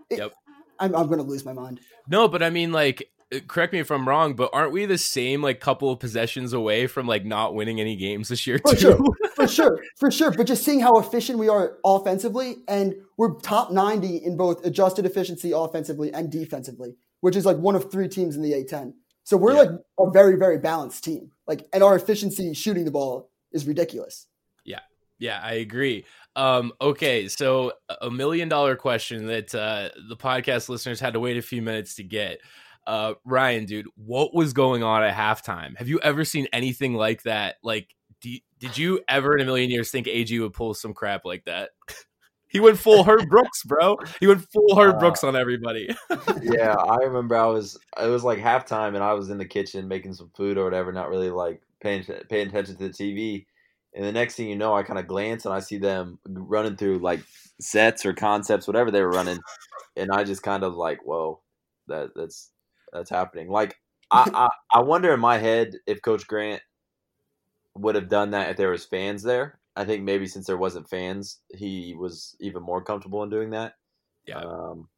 It- 0.09 0.19
Yep. 0.19 0.33
I'm, 0.79 0.95
I'm 0.95 1.07
going 1.07 1.19
to 1.19 1.25
lose 1.25 1.45
my 1.45 1.53
mind. 1.53 1.79
No, 2.09 2.27
but 2.27 2.41
I 2.41 2.49
mean, 2.49 2.71
like, 2.71 3.11
uh, 3.33 3.39
correct 3.47 3.71
me 3.73 3.79
if 3.79 3.91
I'm 3.91 4.07
wrong, 4.07 4.33
but 4.33 4.49
aren't 4.53 4.71
we 4.71 4.85
the 4.85 4.97
same 4.97 5.41
like 5.43 5.59
couple 5.59 5.91
of 5.91 5.99
possessions 5.99 6.53
away 6.53 6.87
from 6.87 7.05
like 7.05 7.23
not 7.25 7.53
winning 7.53 7.79
any 7.79 7.95
games 7.95 8.29
this 8.29 8.47
year 8.47 8.57
For 8.65 8.73
too? 8.73 8.79
sure, 8.79 8.99
for 9.35 9.47
sure, 9.47 9.79
for 9.99 10.09
sure. 10.09 10.31
But 10.31 10.47
just 10.47 10.63
seeing 10.63 10.79
how 10.79 10.97
efficient 10.97 11.37
we 11.37 11.49
are 11.49 11.77
offensively, 11.85 12.63
and 12.67 12.95
we're 13.17 13.35
top 13.41 13.71
90 13.71 14.17
in 14.17 14.37
both 14.37 14.65
adjusted 14.65 15.05
efficiency 15.05 15.51
offensively 15.51 16.11
and 16.11 16.31
defensively, 16.31 16.95
which 17.19 17.35
is 17.35 17.45
like 17.45 17.57
one 17.57 17.75
of 17.75 17.91
three 17.91 18.07
teams 18.07 18.35
in 18.35 18.41
the 18.41 18.53
A10. 18.53 18.93
So 19.23 19.37
we're 19.37 19.53
Yeah. 19.53 19.59
like 19.61 19.69
a 19.99 20.11
very, 20.11 20.35
very 20.37 20.57
balanced 20.57 21.03
team. 21.03 21.31
Like, 21.47 21.67
and 21.73 21.83
our 21.83 21.95
efficiency 21.95 22.53
shooting 22.53 22.85
the 22.85 22.91
ball 22.91 23.29
is 23.51 23.67
ridiculous. 23.67 24.27
Yeah, 24.65 24.79
Yeah, 25.19 25.39
I 25.43 25.53
agree. 25.55 26.05
Um, 26.35 26.71
okay, 26.81 27.27
so 27.27 27.73
a 28.01 28.09
million 28.09 28.47
dollar 28.49 28.75
question 28.75 29.27
that 29.27 29.53
uh, 29.53 29.89
the 30.09 30.15
podcast 30.15 30.69
listeners 30.69 30.99
had 30.99 31.13
to 31.13 31.19
wait 31.19 31.37
a 31.37 31.41
few 31.41 31.61
minutes 31.61 31.95
to 31.95 32.03
get. 32.03 32.39
Uh, 32.87 33.13
Ryan, 33.25 33.65
dude, 33.65 33.87
what 33.95 34.33
was 34.33 34.53
going 34.53 34.81
on 34.81 35.03
at 35.03 35.13
halftime? 35.15 35.77
Have 35.77 35.87
you 35.87 35.99
ever 36.01 36.25
seen 36.25 36.47
anything 36.53 36.95
like 36.95 37.23
that? 37.23 37.57
Like, 37.61 37.93
do 38.21 38.35
did 38.59 38.77
you 38.77 39.01
ever 39.07 39.35
in 39.35 39.41
a 39.41 39.45
million 39.45 39.69
years 39.69 39.91
think 39.91 40.07
AG 40.07 40.39
would 40.39 40.53
pull 40.53 40.73
some 40.73 40.93
crap 40.93 41.25
like 41.25 41.43
that? 41.45 41.69
he 42.51 42.59
went 42.59 42.77
full 42.77 43.03
Herb 43.03 43.27
Brooks, 43.29 43.63
bro. 43.63 43.97
He 44.19 44.27
went 44.27 44.45
full 44.51 44.75
Herb 44.79 44.95
Uh, 44.95 44.99
Brooks 44.99 45.23
on 45.23 45.35
everybody. 45.35 45.89
yeah, 46.41 46.73
I 46.77 46.97
remember 47.03 47.35
I 47.35 47.45
was 47.47 47.77
it 48.01 48.07
was 48.07 48.23
like 48.23 48.39
halftime 48.39 48.89
and 48.95 49.03
I 49.03 49.13
was 49.13 49.29
in 49.29 49.37
the 49.37 49.45
kitchen 49.45 49.87
making 49.87 50.13
some 50.13 50.31
food 50.35 50.57
or 50.57 50.63
whatever, 50.63 50.91
not 50.91 51.09
really 51.09 51.29
like 51.31 51.61
paying 51.81 52.03
paying 52.29 52.47
attention 52.49 52.75
to 52.77 52.87
the 52.87 52.93
TV. 52.93 53.45
And 53.93 54.05
the 54.05 54.11
next 54.11 54.35
thing 54.35 54.47
you 54.47 54.55
know, 54.55 54.73
I 54.75 54.83
kind 54.83 54.99
of 54.99 55.07
glance 55.07 55.45
and 55.45 55.53
I 55.53 55.59
see 55.59 55.77
them 55.77 56.17
running 56.25 56.77
through 56.77 56.99
like 56.99 57.21
sets 57.59 58.05
or 58.05 58.13
concepts, 58.13 58.67
whatever 58.67 58.89
they 58.91 59.01
were 59.01 59.09
running, 59.11 59.39
and 59.97 60.11
I 60.11 60.23
just 60.23 60.43
kind 60.43 60.63
of 60.63 60.75
like, 60.75 60.99
whoa, 61.05 61.41
that 61.87 62.11
that's 62.15 62.51
that's 62.93 63.09
happening. 63.09 63.49
Like 63.49 63.75
I, 64.11 64.29
I 64.73 64.79
I 64.79 64.81
wonder 64.81 65.13
in 65.13 65.19
my 65.19 65.37
head 65.37 65.75
if 65.87 66.01
Coach 66.01 66.27
Grant 66.27 66.61
would 67.75 67.95
have 67.95 68.09
done 68.09 68.31
that 68.31 68.49
if 68.49 68.57
there 68.57 68.69
was 68.69 68.85
fans 68.85 69.23
there. 69.23 69.59
I 69.75 69.85
think 69.85 70.03
maybe 70.03 70.27
since 70.27 70.47
there 70.47 70.57
wasn't 70.57 70.89
fans, 70.89 71.39
he 71.53 71.95
was 71.97 72.35
even 72.39 72.61
more 72.61 72.83
comfortable 72.83 73.23
in 73.23 73.29
doing 73.29 73.51
that. 73.51 73.75
Yeah. 74.27 74.39
Um, 74.39 74.89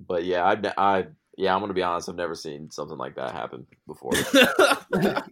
but 0.00 0.24
yeah, 0.24 0.44
I, 0.44 0.72
I, 0.76 1.06
yeah, 1.36 1.54
I'm 1.54 1.60
gonna 1.60 1.74
be 1.74 1.82
honest. 1.82 2.08
I've 2.08 2.14
never 2.14 2.34
seen 2.34 2.70
something 2.70 2.98
like 2.98 3.16
that 3.16 3.32
happen 3.32 3.66
before. 3.86 4.12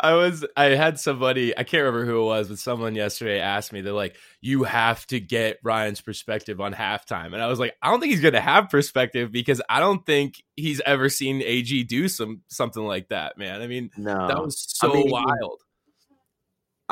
I 0.00 0.14
was 0.14 0.44
I 0.56 0.66
had 0.66 0.98
somebody 0.98 1.56
I 1.56 1.64
can't 1.64 1.84
remember 1.84 2.04
who 2.04 2.22
it 2.22 2.26
was, 2.26 2.48
but 2.48 2.58
someone 2.58 2.94
yesterday 2.94 3.38
asked 3.38 3.72
me, 3.72 3.80
they're 3.80 3.92
like, 3.92 4.16
You 4.40 4.64
have 4.64 5.06
to 5.08 5.20
get 5.20 5.58
Ryan's 5.62 6.00
perspective 6.00 6.60
on 6.60 6.74
halftime. 6.74 7.32
And 7.32 7.42
I 7.42 7.46
was 7.46 7.60
like, 7.60 7.76
I 7.80 7.90
don't 7.90 8.00
think 8.00 8.10
he's 8.10 8.20
gonna 8.20 8.40
have 8.40 8.68
perspective 8.70 9.30
because 9.30 9.62
I 9.68 9.80
don't 9.80 10.04
think 10.04 10.42
he's 10.56 10.80
ever 10.84 11.08
seen 11.08 11.42
AG 11.42 11.84
do 11.84 12.08
some 12.08 12.42
something 12.48 12.84
like 12.84 13.08
that, 13.08 13.38
man. 13.38 13.62
I 13.62 13.66
mean, 13.66 13.90
No, 13.96 14.28
that 14.28 14.42
was 14.42 14.58
so 14.58 14.90
I 14.90 14.94
mean, 14.94 15.10
wild. 15.10 15.61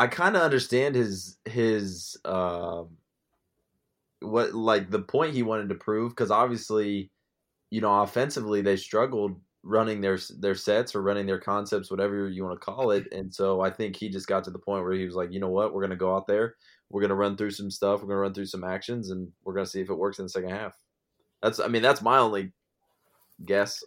I 0.01 0.07
kind 0.07 0.35
of 0.35 0.41
understand 0.41 0.95
his 0.95 1.37
his 1.45 2.17
um 2.25 2.97
what 4.21 4.55
like 4.55 4.91
the 4.91 5.03
point 5.03 5.35
he 5.35 5.43
wanted 5.43 5.69
to 5.69 5.75
prove 5.75 6.13
because 6.13 6.31
obviously, 6.31 7.11
you 7.69 7.83
know, 7.83 8.01
offensively 8.01 8.63
they 8.63 8.77
struggled 8.77 9.39
running 9.63 10.01
their 10.01 10.19
their 10.39 10.55
sets 10.55 10.95
or 10.95 11.03
running 11.03 11.27
their 11.27 11.39
concepts, 11.39 11.91
whatever 11.91 12.31
you 12.31 12.43
want 12.43 12.59
to 12.59 12.65
call 12.65 12.93
it. 12.93 13.13
And 13.13 13.33
so 13.33 13.61
I 13.61 13.69
think 13.69 13.95
he 13.95 14.09
just 14.09 14.27
got 14.27 14.43
to 14.45 14.51
the 14.51 14.59
point 14.59 14.85
where 14.85 14.95
he 14.95 15.05
was 15.05 15.17
like, 15.17 15.33
you 15.33 15.39
know 15.39 15.51
what, 15.51 15.75
we're 15.75 15.83
gonna 15.83 15.97
go 15.97 16.17
out 16.17 16.27
there, 16.27 16.55
we're 16.89 17.03
gonna 17.03 17.15
run 17.15 17.37
through 17.37 17.51
some 17.51 17.71
stuff, 17.71 18.01
we're 18.01 18.09
gonna 18.09 18.21
run 18.21 18.33
through 18.33 18.47
some 18.47 18.65
actions, 18.65 19.11
and 19.11 19.29
we're 19.45 19.53
gonna 19.53 19.67
see 19.67 19.83
if 19.83 19.91
it 19.91 19.99
works 19.99 20.19
in 20.19 20.25
the 20.25 20.31
second 20.31 20.49
half. 20.49 20.75
That's 21.43 21.61
I 21.61 21.69
mean 21.69 21.83
that's 21.83 22.01
my 22.01 22.17
only 22.17 22.53
guess. 23.45 23.85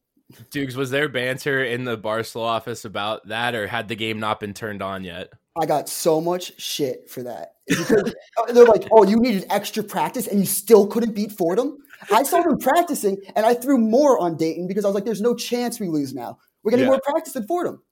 Dukes, 0.50 0.76
was 0.76 0.90
there 0.90 1.08
banter 1.08 1.64
in 1.64 1.82
the 1.82 1.98
Barstool 1.98 2.42
office 2.42 2.84
about 2.84 3.26
that, 3.26 3.56
or 3.56 3.66
had 3.66 3.88
the 3.88 3.96
game 3.96 4.20
not 4.20 4.38
been 4.38 4.54
turned 4.54 4.80
on 4.80 5.02
yet? 5.02 5.32
I 5.60 5.66
got 5.66 5.88
so 5.88 6.20
much 6.20 6.60
shit 6.60 7.08
for 7.08 7.22
that. 7.22 7.54
Because 7.66 8.14
uh, 8.36 8.52
they're 8.52 8.64
like, 8.64 8.86
oh, 8.92 9.04
you 9.04 9.16
needed 9.18 9.46
extra 9.50 9.82
practice 9.82 10.26
and 10.26 10.38
you 10.40 10.46
still 10.46 10.86
couldn't 10.86 11.14
beat 11.14 11.32
Fordham? 11.32 11.78
I 12.12 12.22
saw 12.22 12.42
them 12.42 12.58
practicing 12.58 13.18
and 13.34 13.46
I 13.46 13.54
threw 13.54 13.78
more 13.78 14.18
on 14.18 14.36
Dayton 14.36 14.66
because 14.68 14.84
I 14.84 14.88
was 14.88 14.94
like, 14.94 15.04
there's 15.04 15.22
no 15.22 15.34
chance 15.34 15.80
we 15.80 15.88
lose 15.88 16.14
now. 16.14 16.38
We're 16.62 16.70
getting 16.72 16.84
Yeah. 16.84 16.90
more 16.90 17.00
practice 17.02 17.32
than 17.32 17.46
Fordham. 17.46 17.82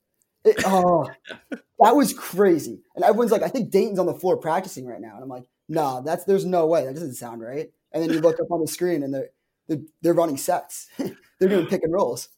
It- 0.44 0.56
oh, 0.66 1.08
that 1.50 1.96
was 1.96 2.12
crazy. 2.12 2.82
And 2.94 3.04
everyone's 3.04 3.32
like, 3.32 3.42
I 3.42 3.48
think 3.48 3.70
Dayton's 3.70 3.98
on 3.98 4.06
the 4.06 4.14
floor 4.14 4.36
practicing 4.36 4.86
right 4.86 5.00
now. 5.00 5.14
And 5.14 5.22
I'm 5.22 5.28
like, 5.28 5.44
nah, 5.68 6.00
that's 6.00 6.24
there's 6.24 6.44
no 6.44 6.66
way. 6.66 6.84
That 6.84 6.94
doesn't 6.94 7.14
sound 7.14 7.40
right. 7.40 7.70
And 7.92 8.02
then 8.02 8.10
you 8.10 8.20
look 8.20 8.40
up 8.40 8.50
on 8.50 8.60
the 8.60 8.66
screen 8.68 9.02
and 9.02 9.14
they're 9.14 9.30
they're, 9.68 9.78
they're 10.02 10.14
running 10.14 10.36
sets. 10.36 10.88
they're 10.98 11.48
doing 11.48 11.66
pick 11.66 11.82
and 11.82 11.92
rolls. 11.92 12.28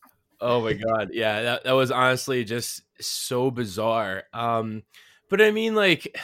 Oh 0.41 0.61
my 0.61 0.75
god, 0.75 1.11
yeah, 1.13 1.43
that 1.43 1.65
that 1.65 1.73
was 1.73 1.91
honestly 1.91 2.45
just 2.45 2.83
so 3.01 3.51
bizarre. 3.51 4.25
Um, 4.35 4.83
but 5.29 5.41
I 5.41 5.51
mean, 5.51 5.75
like, 5.75 6.17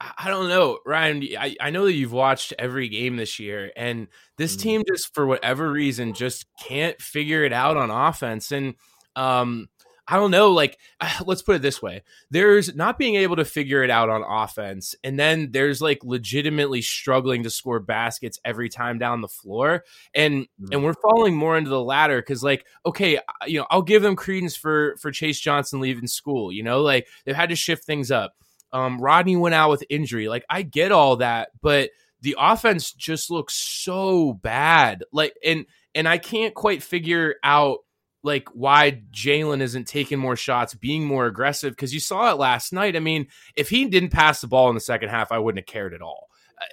I 0.00 0.28
don't 0.28 0.48
know, 0.48 0.78
Ryan. 0.84 1.22
I, 1.38 1.56
I 1.60 1.70
know 1.70 1.86
that 1.86 1.94
you've 1.94 2.12
watched 2.12 2.52
every 2.58 2.88
game 2.88 3.16
this 3.16 3.38
year, 3.38 3.72
and 3.76 4.08
this 4.36 4.56
Mhm. 4.56 4.60
team 4.60 4.82
just 4.86 5.14
for 5.14 5.26
whatever 5.26 5.70
reason 5.72 6.12
just 6.14 6.46
can't 6.62 7.00
figure 7.00 7.44
it 7.44 7.52
out 7.52 7.76
on 7.78 7.90
offense. 7.90 8.52
And 8.52 8.74
um, 9.16 9.68
I 10.08 10.16
don't 10.16 10.30
know, 10.30 10.52
like, 10.52 10.78
let's 11.26 11.42
put 11.42 11.56
it 11.56 11.62
this 11.62 11.82
way: 11.82 12.02
there's 12.30 12.74
not 12.74 12.98
being 12.98 13.16
able 13.16 13.36
to 13.36 13.44
figure 13.44 13.82
it 13.82 13.90
out 13.90 14.08
on 14.08 14.22
offense, 14.22 14.94
and 15.02 15.18
then 15.18 15.50
there's 15.52 15.80
like 15.80 16.04
legitimately 16.04 16.82
struggling 16.82 17.42
to 17.42 17.50
score 17.50 17.80
baskets 17.80 18.38
every 18.44 18.68
time 18.68 18.98
down 18.98 19.20
the 19.20 19.28
floor 19.28 19.84
and 20.14 20.46
and 20.72 20.84
we're 20.84 20.94
falling 20.94 21.36
more 21.36 21.56
into 21.56 21.70
the 21.70 21.82
latter 21.82 22.20
because 22.20 22.42
like 22.42 22.66
okay 22.84 23.18
you 23.46 23.58
know 23.58 23.66
i'll 23.70 23.82
give 23.82 24.02
them 24.02 24.16
credence 24.16 24.56
for 24.56 24.96
for 24.98 25.10
chase 25.10 25.40
johnson 25.40 25.80
leaving 25.80 26.06
school 26.06 26.52
you 26.52 26.62
know 26.62 26.82
like 26.82 27.06
they've 27.24 27.36
had 27.36 27.48
to 27.50 27.56
shift 27.56 27.84
things 27.84 28.10
up. 28.10 28.34
Um 28.72 29.00
rodney 29.00 29.36
went 29.36 29.54
out 29.54 29.70
with 29.70 29.84
injury 29.88 30.28
like 30.28 30.44
i 30.50 30.62
get 30.62 30.92
all 30.92 31.16
that 31.16 31.50
but 31.62 31.90
the 32.22 32.36
offense 32.38 32.92
just 32.92 33.30
looks 33.30 33.54
so 33.54 34.32
bad 34.32 35.04
like 35.12 35.34
and 35.44 35.66
and 35.94 36.08
i 36.08 36.18
can't 36.18 36.54
quite 36.54 36.82
figure 36.82 37.36
out 37.42 37.78
like 38.26 38.48
why 38.52 39.02
Jalen 39.12 39.60
isn't 39.60 39.86
taking 39.86 40.18
more 40.18 40.36
shots, 40.36 40.74
being 40.74 41.04
more 41.04 41.26
aggressive. 41.26 41.72
Because 41.72 41.94
you 41.94 42.00
saw 42.00 42.30
it 42.30 42.38
last 42.38 42.72
night. 42.72 42.96
I 42.96 43.00
mean, 43.00 43.28
if 43.54 43.70
he 43.70 43.86
didn't 43.86 44.10
pass 44.10 44.40
the 44.40 44.48
ball 44.48 44.68
in 44.68 44.74
the 44.74 44.80
second 44.80 45.08
half, 45.08 45.32
I 45.32 45.38
wouldn't 45.38 45.60
have 45.60 45.72
cared 45.72 45.94
at 45.94 46.02
all. 46.02 46.28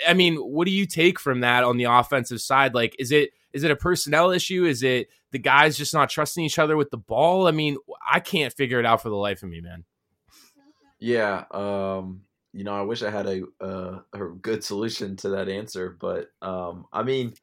I- 0.08 0.13
mean, 0.13 0.38
what 0.38 0.66
do 0.66 0.72
you 0.72 0.86
take 0.86 1.20
from 1.20 1.42
that 1.42 1.63
on 1.63 1.78
the 1.78 1.86
offensive 1.86 2.42
side? 2.42 2.74
Like, 2.74 2.96
is 3.00 3.12
it 3.12 3.32
is 3.54 3.63
it 3.63 3.72
a 3.72 3.76
personnel 3.76 4.32
issue? 4.32 4.66
Is 4.66 4.82
it 4.82 5.10
the 5.32 5.38
guys 5.38 5.78
just 5.78 5.94
not 5.94 6.10
trusting 6.10 6.44
each 6.44 6.58
other 6.58 6.76
with 6.76 6.89
the 6.89 6.98
ball? 6.98 7.48
I 7.48 7.52
mean, 7.52 7.78
I 8.12 8.20
can't 8.20 8.52
figure 8.52 8.80
it 8.80 8.86
out 8.86 9.02
for 9.02 9.10
the 9.10 9.16
life 9.16 9.44
of 9.44 9.50
me, 9.50 9.62
man. 9.62 9.86
Yeah, 11.00 11.44
um, 11.52 12.22
you 12.54 12.63
know, 12.63 12.74
I 12.74 12.82
wish 12.82 13.04
I 13.04 13.12
had 13.12 13.28
a 13.28 13.44
uh, 13.62 14.00
a 14.13 14.20
good 14.42 14.63
solution 14.63 15.18
to 15.18 15.30
that 15.30 15.50
answer, 15.50 15.96
but 16.00 16.30
um, 16.42 16.86
I 16.92 17.04
mean, 17.04 17.34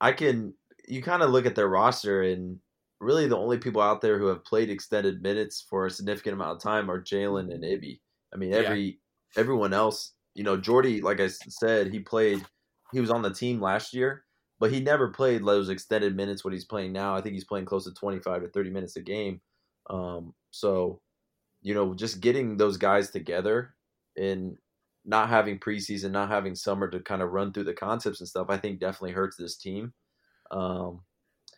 I 0.00 0.12
can 0.12 0.54
you 0.88 1.02
kind 1.02 1.22
of 1.22 1.30
look 1.30 1.46
at 1.46 1.54
their 1.54 1.68
roster, 1.68 2.22
and 2.22 2.58
really 3.00 3.26
the 3.28 3.36
only 3.36 3.58
people 3.58 3.80
out 3.80 4.00
there 4.00 4.18
who 4.18 4.26
have 4.26 4.44
played 4.44 4.70
extended 4.70 5.22
minutes 5.22 5.64
for 5.68 5.86
a 5.86 5.90
significant 5.90 6.34
amount 6.34 6.56
of 6.56 6.62
time 6.62 6.90
are 6.90 7.00
Jalen 7.02 7.52
and 7.52 7.62
Ibby. 7.62 8.00
I 8.32 8.36
mean, 8.36 8.50
Yeah. 8.50 8.58
every 8.58 9.00
everyone 9.36 9.72
else, 9.72 10.14
you 10.34 10.42
know, 10.42 10.56
Jordy, 10.56 11.00
like 11.00 11.20
I 11.20 11.28
said, 11.28 11.92
he 11.92 12.00
played. 12.00 12.44
He 12.92 13.00
was 13.00 13.10
on 13.10 13.22
the 13.22 13.32
team 13.32 13.60
last 13.60 13.92
year, 13.92 14.24
but 14.58 14.72
he 14.72 14.80
never 14.80 15.08
played 15.08 15.44
those 15.44 15.68
extended 15.68 16.16
minutes. 16.16 16.42
What 16.44 16.54
he's 16.54 16.64
playing 16.64 16.92
now, 16.92 17.14
I 17.14 17.20
think 17.20 17.34
he's 17.34 17.44
playing 17.44 17.66
close 17.66 17.84
to 17.84 17.92
twenty 17.92 18.18
five 18.18 18.42
to 18.42 18.48
thirty 18.48 18.70
minutes 18.70 18.96
a 18.96 19.02
game. 19.02 19.40
Um, 19.90 20.34
so, 20.50 21.00
you 21.62 21.74
know, 21.74 21.94
just 21.94 22.20
getting 22.20 22.56
those 22.56 22.76
guys 22.78 23.10
together 23.10 23.74
and 24.16 24.56
not 25.04 25.28
having 25.28 25.58
preseason, 25.58 26.10
not 26.10 26.28
having 26.28 26.54
summer 26.54 26.88
to 26.90 27.00
kind 27.00 27.22
of 27.22 27.30
run 27.30 27.52
through 27.52 27.64
the 27.64 27.74
concepts 27.74 28.20
and 28.20 28.28
stuff, 28.28 28.48
I 28.50 28.56
think 28.58 28.80
definitely 28.80 29.12
hurts 29.12 29.36
this 29.36 29.56
team. 29.56 29.92
Um, 30.50 31.02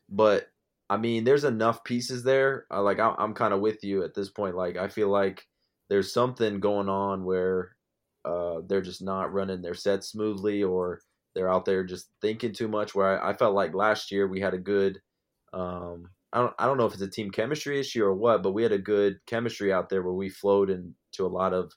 but 0.09 0.49
I 0.91 0.97
mean, 0.97 1.23
there's 1.23 1.45
enough 1.45 1.85
pieces 1.85 2.25
there. 2.25 2.67
Uh, 2.69 2.83
like 2.83 2.99
I'm, 2.99 3.15
I'm 3.17 3.33
kind 3.33 3.55
of 3.55 3.61
with 3.61 3.85
you 3.85 4.03
at 4.03 4.13
this 4.13 4.29
point. 4.29 4.57
Like 4.57 4.77
I 4.77 4.89
feel 4.89 5.09
like 5.09 5.47
there's 5.89 6.13
something 6.13 6.59
going 6.59 6.89
on 6.89 7.25
where 7.25 7.77
uh, 8.25 8.57
they're 8.67 8.83
just 8.83 9.01
not 9.01 9.33
running 9.33 9.63
their 9.63 9.75
sets 9.75 10.09
smoothly, 10.09 10.65
or 10.65 11.01
they're 11.35 11.51
out 11.51 11.65
there 11.65 11.85
just 11.85 12.11
thinking 12.21 12.53
too 12.53 12.67
much. 12.67 12.93
Where 12.93 13.23
I, 13.23 13.31
I 13.31 13.33
felt 13.35 13.55
like 13.55 13.73
last 13.73 14.11
year 14.11 14.27
we 14.27 14.41
had 14.41 14.53
a 14.53 14.59
good. 14.59 15.01
Um, 15.53 16.11
I 16.33 16.41
don't, 16.41 16.55
I 16.59 16.67
don't 16.67 16.77
know 16.77 16.87
if 16.87 16.93
it's 16.93 17.03
a 17.03 17.09
team 17.09 17.31
chemistry 17.31 17.79
issue 17.79 18.05
or 18.05 18.15
what, 18.15 18.43
but 18.43 18.53
we 18.53 18.65
had 18.65 18.73
a 18.73 18.79
good 18.79 19.19
chemistry 19.27 19.73
out 19.73 19.89
there 19.91 20.03
where 20.03 20.13
we 20.13 20.29
flowed 20.29 20.71
into 20.71 21.25
a 21.25 21.29
lot 21.29 21.53
of 21.53 21.73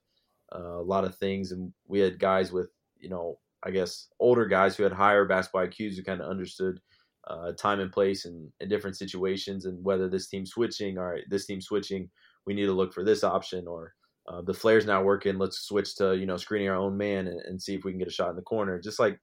uh, 0.56 0.80
a 0.80 0.84
lot 0.84 1.06
of 1.06 1.15
things, 1.17 1.52
and 1.52 1.71
we 1.88 1.99
had 1.99 2.17
guys 2.19 2.52
with 2.52 2.71
you 2.97 3.10
know 3.10 3.38
I 3.63 3.69
guess 3.69 4.08
older 4.19 4.47
guys 4.47 4.76
who 4.76 4.82
had 4.82 4.91
higher 4.91 5.26
basketball 5.26 5.67
IQs 5.67 5.97
who 5.97 6.04
kind 6.04 6.19
of 6.19 6.32
understood 6.32 6.80
uh, 7.28 7.52
time 7.54 7.80
and 7.80 7.92
place 7.92 8.26
and 8.26 8.50
in 8.60 8.70
different 8.70 8.98
situations, 8.98 9.66
and 9.66 9.84
whether 9.84 10.10
this 10.10 10.28
team 10.28 10.46
switching, 10.46 10.96
right, 10.96 11.24
this 11.30 11.46
team 11.46 11.62
switching, 11.62 12.10
we 12.46 12.54
need 12.54 12.66
to 12.66 12.74
look 12.74 12.94
for 12.94 13.04
this 13.04 13.24
option, 13.24 13.68
or 13.68 13.94
uh, 14.28 14.42
the 14.42 14.54
flare's 14.54 14.86
not 14.86 15.06
working, 15.06 15.38
let's 15.38 15.60
switch 15.60 15.96
to 15.96 16.16
you 16.16 16.26
know 16.26 16.38
screening 16.38 16.70
our 16.70 16.76
own 16.76 16.98
man 16.98 17.28
and, 17.28 17.40
and 17.42 17.62
see 17.62 17.76
if 17.76 17.84
we 17.84 17.92
can 17.92 18.00
get 18.00 18.08
a 18.08 18.12
shot 18.12 18.30
in 18.30 18.36
the 18.36 18.42
corner, 18.42 18.80
just 18.80 19.00
like 19.00 19.20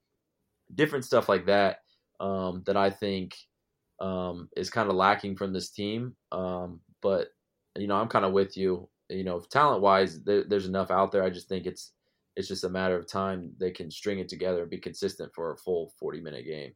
different 0.75 1.05
stuff 1.05 1.29
like 1.29 1.45
that 1.45 1.77
um, 2.19 2.63
that 2.65 2.77
I 2.77 2.89
think 2.89 3.35
um, 3.99 4.49
is 4.55 4.69
kind 4.69 4.89
of 4.89 4.95
lacking 4.95 5.35
from 5.35 5.53
this 5.53 5.69
team. 5.69 6.15
Um, 6.31 6.79
but 7.01 7.29
you 7.77 7.87
know, 7.87 7.95
I'm 7.95 8.07
kind 8.07 8.25
of 8.25 8.33
with 8.33 8.57
you. 8.57 8.89
You 9.09 9.23
know, 9.25 9.41
talent 9.51 9.81
wise, 9.81 10.23
there, 10.23 10.45
there's 10.47 10.67
enough 10.67 10.89
out 10.89 11.11
there. 11.11 11.23
I 11.23 11.29
just 11.29 11.49
think 11.49 11.65
it's 11.65 11.91
it's 12.35 12.47
just 12.47 12.63
a 12.63 12.69
matter 12.69 12.97
of 12.97 13.07
time 13.07 13.51
they 13.59 13.71
can 13.71 13.91
string 13.91 14.19
it 14.19 14.29
together 14.29 14.61
and 14.61 14.69
be 14.69 14.79
consistent 14.79 15.31
for 15.35 15.51
a 15.51 15.57
full 15.57 15.93
40 15.99 16.21
minute 16.21 16.45
game. 16.45 16.71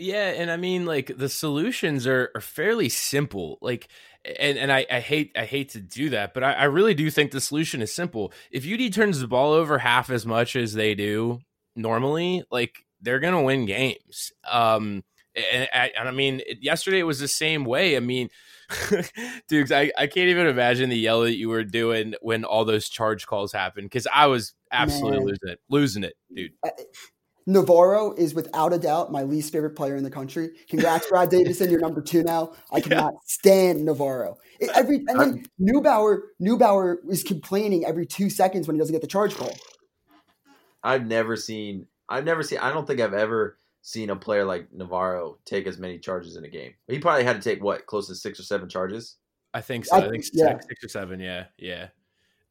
Yeah, 0.00 0.30
and 0.30 0.50
I 0.50 0.56
mean 0.56 0.86
like 0.86 1.12
the 1.16 1.28
solutions 1.28 2.06
are, 2.06 2.30
are 2.34 2.40
fairly 2.40 2.88
simple. 2.88 3.58
Like 3.60 3.88
and, 4.24 4.58
and 4.58 4.72
I, 4.72 4.86
I 4.90 5.00
hate 5.00 5.32
I 5.36 5.44
hate 5.44 5.70
to 5.70 5.80
do 5.80 6.10
that, 6.10 6.34
but 6.34 6.42
I, 6.42 6.52
I 6.52 6.64
really 6.64 6.94
do 6.94 7.10
think 7.10 7.30
the 7.30 7.40
solution 7.40 7.82
is 7.82 7.94
simple. 7.94 8.32
If 8.50 8.66
UD 8.66 8.92
turns 8.92 9.20
the 9.20 9.28
ball 9.28 9.52
over 9.52 9.78
half 9.78 10.10
as 10.10 10.24
much 10.24 10.56
as 10.56 10.72
they 10.72 10.94
do 10.94 11.40
normally, 11.76 12.44
like 12.50 12.86
they're 13.00 13.20
gonna 13.20 13.42
win 13.42 13.66
games. 13.66 14.32
Um 14.50 15.04
and 15.36 15.68
I, 15.72 15.92
and 15.98 16.08
I 16.08 16.12
mean 16.12 16.40
yesterday 16.60 17.00
it 17.00 17.04
was 17.04 17.20
the 17.20 17.28
same 17.28 17.64
way. 17.64 17.96
I 17.96 18.00
mean 18.00 18.30
dudes, 19.48 19.72
I, 19.72 19.92
I 19.98 20.06
can't 20.06 20.28
even 20.28 20.46
imagine 20.46 20.88
the 20.88 20.96
yell 20.96 21.22
that 21.22 21.36
you 21.36 21.50
were 21.50 21.64
doing 21.64 22.14
when 22.22 22.44
all 22.44 22.64
those 22.64 22.88
charge 22.88 23.26
calls 23.26 23.52
happened 23.52 23.86
because 23.86 24.06
I 24.12 24.26
was 24.26 24.54
absolutely 24.72 25.18
Man. 25.18 25.26
losing 25.26 25.48
it. 25.48 25.60
Losing 25.68 26.04
it, 26.04 26.14
dude. 26.34 26.52
Navarro 27.46 28.12
is 28.14 28.34
without 28.34 28.72
a 28.72 28.78
doubt 28.78 29.10
my 29.10 29.22
least 29.22 29.52
favorite 29.52 29.76
player 29.76 29.96
in 29.96 30.04
the 30.04 30.10
country. 30.10 30.50
Congrats, 30.68 31.08
Brad 31.08 31.28
Davison. 31.30 31.70
You're 31.70 31.80
number 31.80 32.00
two 32.00 32.22
now. 32.22 32.52
I 32.72 32.80
cannot 32.80 33.14
stand 33.26 33.84
Navarro. 33.84 34.36
It- 34.60 34.70
every 34.74 34.96
and 35.08 35.20
then 35.20 35.46
Neubauer 35.60 36.20
Neubauer 36.40 36.96
is 37.08 37.22
complaining 37.22 37.84
every 37.84 38.06
two 38.06 38.30
seconds 38.30 38.66
when 38.66 38.76
he 38.76 38.78
doesn't 38.78 38.92
get 38.92 39.00
the 39.02 39.08
charge 39.08 39.34
call. 39.34 39.52
I've 40.82 41.06
never 41.06 41.36
seen 41.36 41.86
I've 42.08 42.24
never 42.24 42.42
seen 42.42 42.58
I 42.58 42.72
don't 42.72 42.86
think 42.86 43.00
I've 43.00 43.14
ever 43.14 43.56
seen 43.82 44.10
a 44.10 44.16
player 44.16 44.44
like 44.44 44.72
Navarro 44.72 45.38
take 45.44 45.66
as 45.66 45.78
many 45.78 45.98
charges 45.98 46.36
in 46.36 46.44
a 46.44 46.48
game. 46.48 46.74
He 46.86 46.98
probably 46.98 47.24
had 47.24 47.36
to 47.36 47.42
take 47.42 47.62
what, 47.62 47.86
close 47.86 48.08
to 48.08 48.14
six 48.14 48.38
or 48.38 48.42
seven 48.42 48.68
charges? 48.68 49.16
I 49.54 49.62
think 49.62 49.86
so. 49.86 49.96
I- 49.96 50.06
I, 50.06 50.08
think 50.10 50.24
yeah. 50.32 50.52
six, 50.52 50.66
six 50.68 50.84
or 50.84 50.88
seven. 50.88 51.18
Yeah, 51.20 51.46
yeah. 51.56 51.88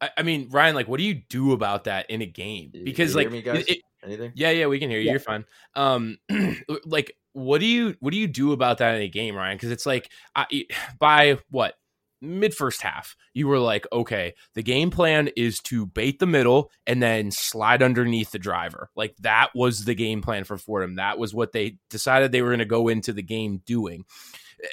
I, 0.01 0.09
I 0.17 0.23
mean, 0.23 0.49
Ryan, 0.49 0.75
like, 0.75 0.87
what 0.87 0.97
do 0.97 1.03
you 1.03 1.13
do 1.13 1.51
about 1.51 1.83
that 1.83 2.09
in 2.09 2.21
a 2.21 2.25
game? 2.25 2.71
Because, 2.83 3.11
you 3.11 3.17
like, 3.17 3.25
hear 3.25 3.31
me, 3.31 3.41
guys? 3.41 3.59
it- 3.59 3.69
it- 3.69 3.81
Anything? 4.03 4.31
yeah, 4.35 4.51
yeah, 4.51 4.67
we 4.67 4.79
can 4.79 4.89
hear 4.89 4.99
you. 4.99 5.07
Yeah. 5.07 5.11
You're 5.13 5.19
fine. 5.19 5.45
Um, 5.75 6.17
like, 6.85 7.15
what 7.33 7.59
do 7.59 7.65
you 7.65 7.95
what 7.99 8.11
do 8.11 8.17
you 8.19 8.27
do 8.27 8.53
about 8.53 8.79
that 8.79 8.95
in 8.95 9.01
a 9.01 9.07
game, 9.07 9.35
Ryan? 9.35 9.57
Because 9.57 9.71
it's 9.71 9.85
like, 9.85 10.09
I, 10.35 10.65
by 10.99 11.37
what 11.49 11.75
mid 12.21 12.53
first 12.53 12.81
half, 12.81 13.15
you 13.33 13.47
were 13.47 13.59
like, 13.59 13.87
okay, 13.91 14.33
the 14.53 14.63
game 14.63 14.91
plan 14.91 15.29
is 15.35 15.59
to 15.59 15.85
bait 15.85 16.19
the 16.19 16.25
middle 16.25 16.71
and 16.85 17.01
then 17.01 17.31
slide 17.31 17.81
underneath 17.81 18.31
the 18.31 18.39
driver. 18.39 18.89
Like 18.95 19.15
that 19.19 19.49
was 19.55 19.85
the 19.85 19.95
game 19.95 20.21
plan 20.21 20.43
for 20.43 20.57
Fordham. 20.57 20.95
That 20.95 21.17
was 21.17 21.33
what 21.33 21.51
they 21.51 21.77
decided 21.89 22.31
they 22.31 22.41
were 22.41 22.49
going 22.49 22.59
to 22.59 22.65
go 22.65 22.87
into 22.87 23.13
the 23.13 23.23
game 23.23 23.61
doing. 23.65 24.05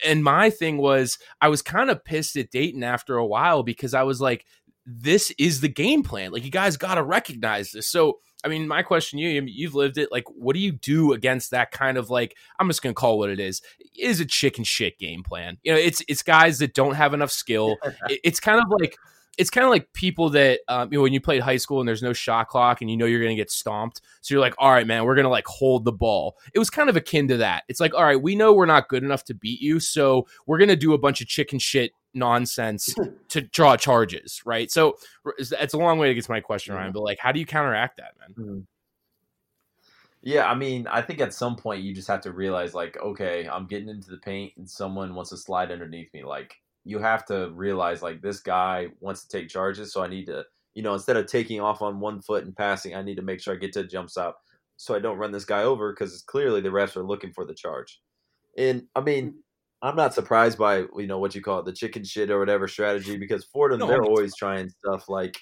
And 0.04 0.24
my 0.24 0.50
thing 0.50 0.78
was, 0.78 1.18
I 1.40 1.48
was 1.48 1.62
kind 1.62 1.90
of 1.90 2.04
pissed 2.04 2.36
at 2.36 2.50
Dayton 2.50 2.82
after 2.82 3.16
a 3.16 3.26
while 3.26 3.62
because 3.62 3.94
I 3.94 4.02
was 4.02 4.20
like, 4.20 4.44
this 4.84 5.32
is 5.38 5.60
the 5.60 5.68
game 5.68 6.02
plan. 6.02 6.32
Like, 6.32 6.44
you 6.44 6.50
guys 6.50 6.76
got 6.76 6.94
to 6.94 7.02
recognize 7.02 7.70
this. 7.70 7.88
So, 7.88 8.18
I 8.46 8.48
mean, 8.48 8.68
my 8.68 8.82
question 8.84 9.18
to 9.18 9.24
you, 9.24 9.42
you've 9.44 9.74
lived 9.74 9.98
it. 9.98 10.12
Like, 10.12 10.22
what 10.28 10.54
do 10.54 10.60
you 10.60 10.70
do 10.70 11.12
against 11.14 11.50
that 11.50 11.72
kind 11.72 11.98
of 11.98 12.10
like, 12.10 12.36
I'm 12.60 12.68
just 12.68 12.80
going 12.80 12.94
to 12.94 12.98
call 12.98 13.18
what 13.18 13.28
it 13.28 13.40
is, 13.40 13.60
is 13.98 14.20
a 14.20 14.24
chicken 14.24 14.62
shit 14.62 14.98
game 15.00 15.24
plan. 15.24 15.58
You 15.64 15.72
know, 15.72 15.78
it's, 15.78 16.00
it's 16.06 16.22
guys 16.22 16.60
that 16.60 16.72
don't 16.72 16.94
have 16.94 17.12
enough 17.12 17.32
skill. 17.32 17.76
It- 18.08 18.20
it's 18.22 18.38
kind 18.38 18.60
of 18.60 18.66
like, 18.70 18.96
it's 19.36 19.50
kind 19.50 19.64
of 19.64 19.70
like 19.70 19.92
people 19.92 20.30
that, 20.30 20.60
um, 20.68 20.90
you 20.92 20.98
know, 20.98 21.02
when 21.02 21.12
you 21.12 21.20
played 21.20 21.42
high 21.42 21.56
school 21.56 21.80
and 21.80 21.88
there's 21.88 22.02
no 22.04 22.12
shot 22.12 22.46
clock 22.48 22.80
and 22.80 22.90
you 22.90 22.96
know 22.96 23.04
you're 23.04 23.20
going 23.20 23.36
to 23.36 23.40
get 23.40 23.50
stomped. 23.50 24.00
So 24.20 24.32
you're 24.32 24.40
like, 24.40 24.54
all 24.58 24.70
right, 24.70 24.86
man, 24.86 25.04
we're 25.04 25.16
going 25.16 25.24
to 25.24 25.30
like 25.30 25.46
hold 25.46 25.84
the 25.84 25.92
ball. 25.92 26.36
It 26.54 26.58
was 26.60 26.70
kind 26.70 26.88
of 26.88 26.96
akin 26.96 27.26
to 27.28 27.38
that. 27.38 27.64
It's 27.68 27.80
like, 27.80 27.94
all 27.94 28.04
right, 28.04 28.20
we 28.20 28.36
know 28.36 28.54
we're 28.54 28.64
not 28.66 28.88
good 28.88 29.02
enough 29.02 29.24
to 29.24 29.34
beat 29.34 29.60
you. 29.60 29.80
So 29.80 30.26
we're 30.46 30.58
going 30.58 30.68
to 30.68 30.76
do 30.76 30.94
a 30.94 30.98
bunch 30.98 31.20
of 31.20 31.26
chicken 31.26 31.58
shit 31.58 31.90
nonsense 32.16 32.94
to 33.28 33.40
draw 33.42 33.76
charges, 33.76 34.42
right? 34.44 34.70
So 34.70 34.96
it's 35.38 35.74
a 35.74 35.78
long 35.78 35.98
way 35.98 36.08
to 36.08 36.14
get 36.14 36.24
to 36.24 36.30
my 36.30 36.40
question, 36.40 36.74
Ryan, 36.74 36.88
mm-hmm. 36.88 36.94
but 36.94 37.02
like, 37.02 37.18
how 37.20 37.32
do 37.32 37.38
you 37.38 37.46
counteract 37.46 37.98
that, 37.98 38.14
man? 38.18 38.34
Mm-hmm. 38.38 38.60
Yeah, 40.22 40.50
I 40.50 40.56
mean, 40.56 40.88
I 40.88 41.02
think 41.02 41.20
at 41.20 41.32
some 41.32 41.54
point 41.54 41.84
you 41.84 41.94
just 41.94 42.08
have 42.08 42.22
to 42.22 42.32
realize, 42.32 42.74
like, 42.74 42.96
okay, 43.00 43.48
I'm 43.48 43.66
getting 43.66 43.88
into 43.88 44.10
the 44.10 44.16
paint 44.16 44.54
and 44.56 44.68
someone 44.68 45.14
wants 45.14 45.30
to 45.30 45.36
slide 45.36 45.70
underneath 45.70 46.12
me. 46.12 46.24
Like, 46.24 46.56
you 46.84 46.98
have 46.98 47.24
to 47.26 47.50
realize, 47.50 48.02
like, 48.02 48.20
this 48.20 48.40
guy 48.40 48.88
wants 48.98 49.22
to 49.22 49.28
take 49.28 49.48
charges, 49.48 49.92
so 49.92 50.02
I 50.02 50.08
need 50.08 50.26
to, 50.26 50.44
you 50.74 50.82
know, 50.82 50.94
instead 50.94 51.16
of 51.16 51.26
taking 51.26 51.60
off 51.60 51.80
on 51.80 52.00
one 52.00 52.20
foot 52.20 52.44
and 52.44 52.56
passing, 52.56 52.96
I 52.96 53.02
need 53.02 53.14
to 53.16 53.22
make 53.22 53.40
sure 53.40 53.54
I 53.54 53.56
get 53.56 53.72
to 53.74 53.80
a 53.80 53.86
jump 53.86 54.10
stop 54.10 54.40
so 54.76 54.94
I 54.94 54.98
don't 54.98 55.18
run 55.18 55.32
this 55.32 55.44
guy 55.44 55.62
over 55.62 55.92
because 55.92 56.12
it's 56.12 56.22
clearly 56.22 56.60
the 56.60 56.70
refs 56.70 56.96
are 56.96 57.06
looking 57.06 57.32
for 57.32 57.44
the 57.44 57.54
charge. 57.54 58.00
And 58.58 58.86
I 58.94 59.02
mean, 59.02 59.26
mm-hmm. 59.28 59.38
I'm 59.82 59.96
not 59.96 60.14
surprised 60.14 60.58
by 60.58 60.78
you 60.96 61.06
know 61.06 61.18
what 61.18 61.34
you 61.34 61.42
call 61.42 61.60
it, 61.60 61.64
the 61.66 61.72
chicken 61.72 62.04
shit 62.04 62.30
or 62.30 62.38
whatever 62.38 62.66
strategy 62.66 63.16
because 63.18 63.44
Fordham 63.44 63.80
No, 63.80 63.86
they're 63.86 64.02
always 64.04 64.34
trying 64.34 64.68
stuff 64.68 65.08
like 65.08 65.36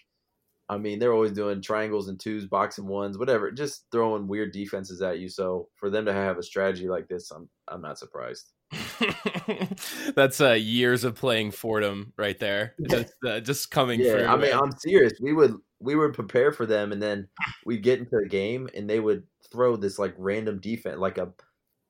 I 0.68 0.78
mean, 0.78 0.98
they're 0.98 1.12
always 1.12 1.32
doing 1.32 1.60
triangles 1.60 2.08
and 2.08 2.18
twos, 2.18 2.46
boxing 2.46 2.86
ones, 2.86 3.18
whatever, 3.18 3.50
just 3.50 3.84
throwing 3.92 4.26
weird 4.26 4.52
defenses 4.52 5.02
at 5.02 5.18
you. 5.18 5.28
So 5.28 5.68
for 5.76 5.90
them 5.90 6.06
to 6.06 6.12
have 6.12 6.38
a 6.38 6.42
strategy 6.42 6.88
like 6.88 7.06
this, 7.06 7.30
I'm 7.30 7.48
I'm 7.68 7.82
not 7.82 7.98
surprised. 7.98 8.52
That's 10.16 10.40
uh, 10.40 10.52
years 10.52 11.04
of 11.04 11.16
playing 11.16 11.50
Fordham 11.50 12.12
right 12.16 12.38
there. 12.38 12.74
Just, 12.88 13.12
uh, 13.26 13.40
just 13.40 13.70
coming 13.70 14.00
Yeah, 14.00 14.12
through. 14.12 14.26
I 14.26 14.36
mean. 14.36 14.52
I'm 14.54 14.72
serious. 14.78 15.12
We 15.20 15.34
would 15.34 15.54
we 15.80 15.96
would 15.96 16.14
prepare 16.14 16.50
for 16.50 16.64
them, 16.64 16.92
and 16.92 17.02
then 17.02 17.28
we'd 17.66 17.82
get 17.82 17.98
into 17.98 18.18
the 18.22 18.28
game, 18.28 18.68
and 18.74 18.88
they 18.88 19.00
would 19.00 19.24
throw 19.52 19.76
this 19.76 19.98
like 19.98 20.14
random 20.16 20.60
defense, 20.60 20.98
like 20.98 21.18
a 21.18 21.32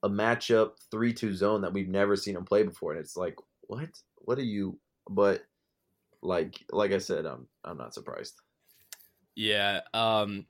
a 0.05 0.09
matchup 0.09 0.73
three 0.91 1.11
two 1.11 1.33
zone 1.33 1.61
that 1.61 1.73
we've 1.73 1.89
never 1.89 2.15
seen 2.15 2.35
them 2.35 2.45
play 2.45 2.61
before, 2.61 2.91
and 2.91 3.01
it's 3.01 3.17
like, 3.17 3.35
what? 3.61 3.89
What 4.19 4.37
are 4.37 4.43
you? 4.43 4.79
But 5.09 5.41
like 6.21 6.63
like 6.71 6.91
I 6.91 6.99
said, 6.99 7.25
I'm 7.25 7.47
I'm 7.63 7.77
not 7.77 7.95
surprised. 7.95 8.35
Yeah. 9.35 9.81
Um 9.93 10.45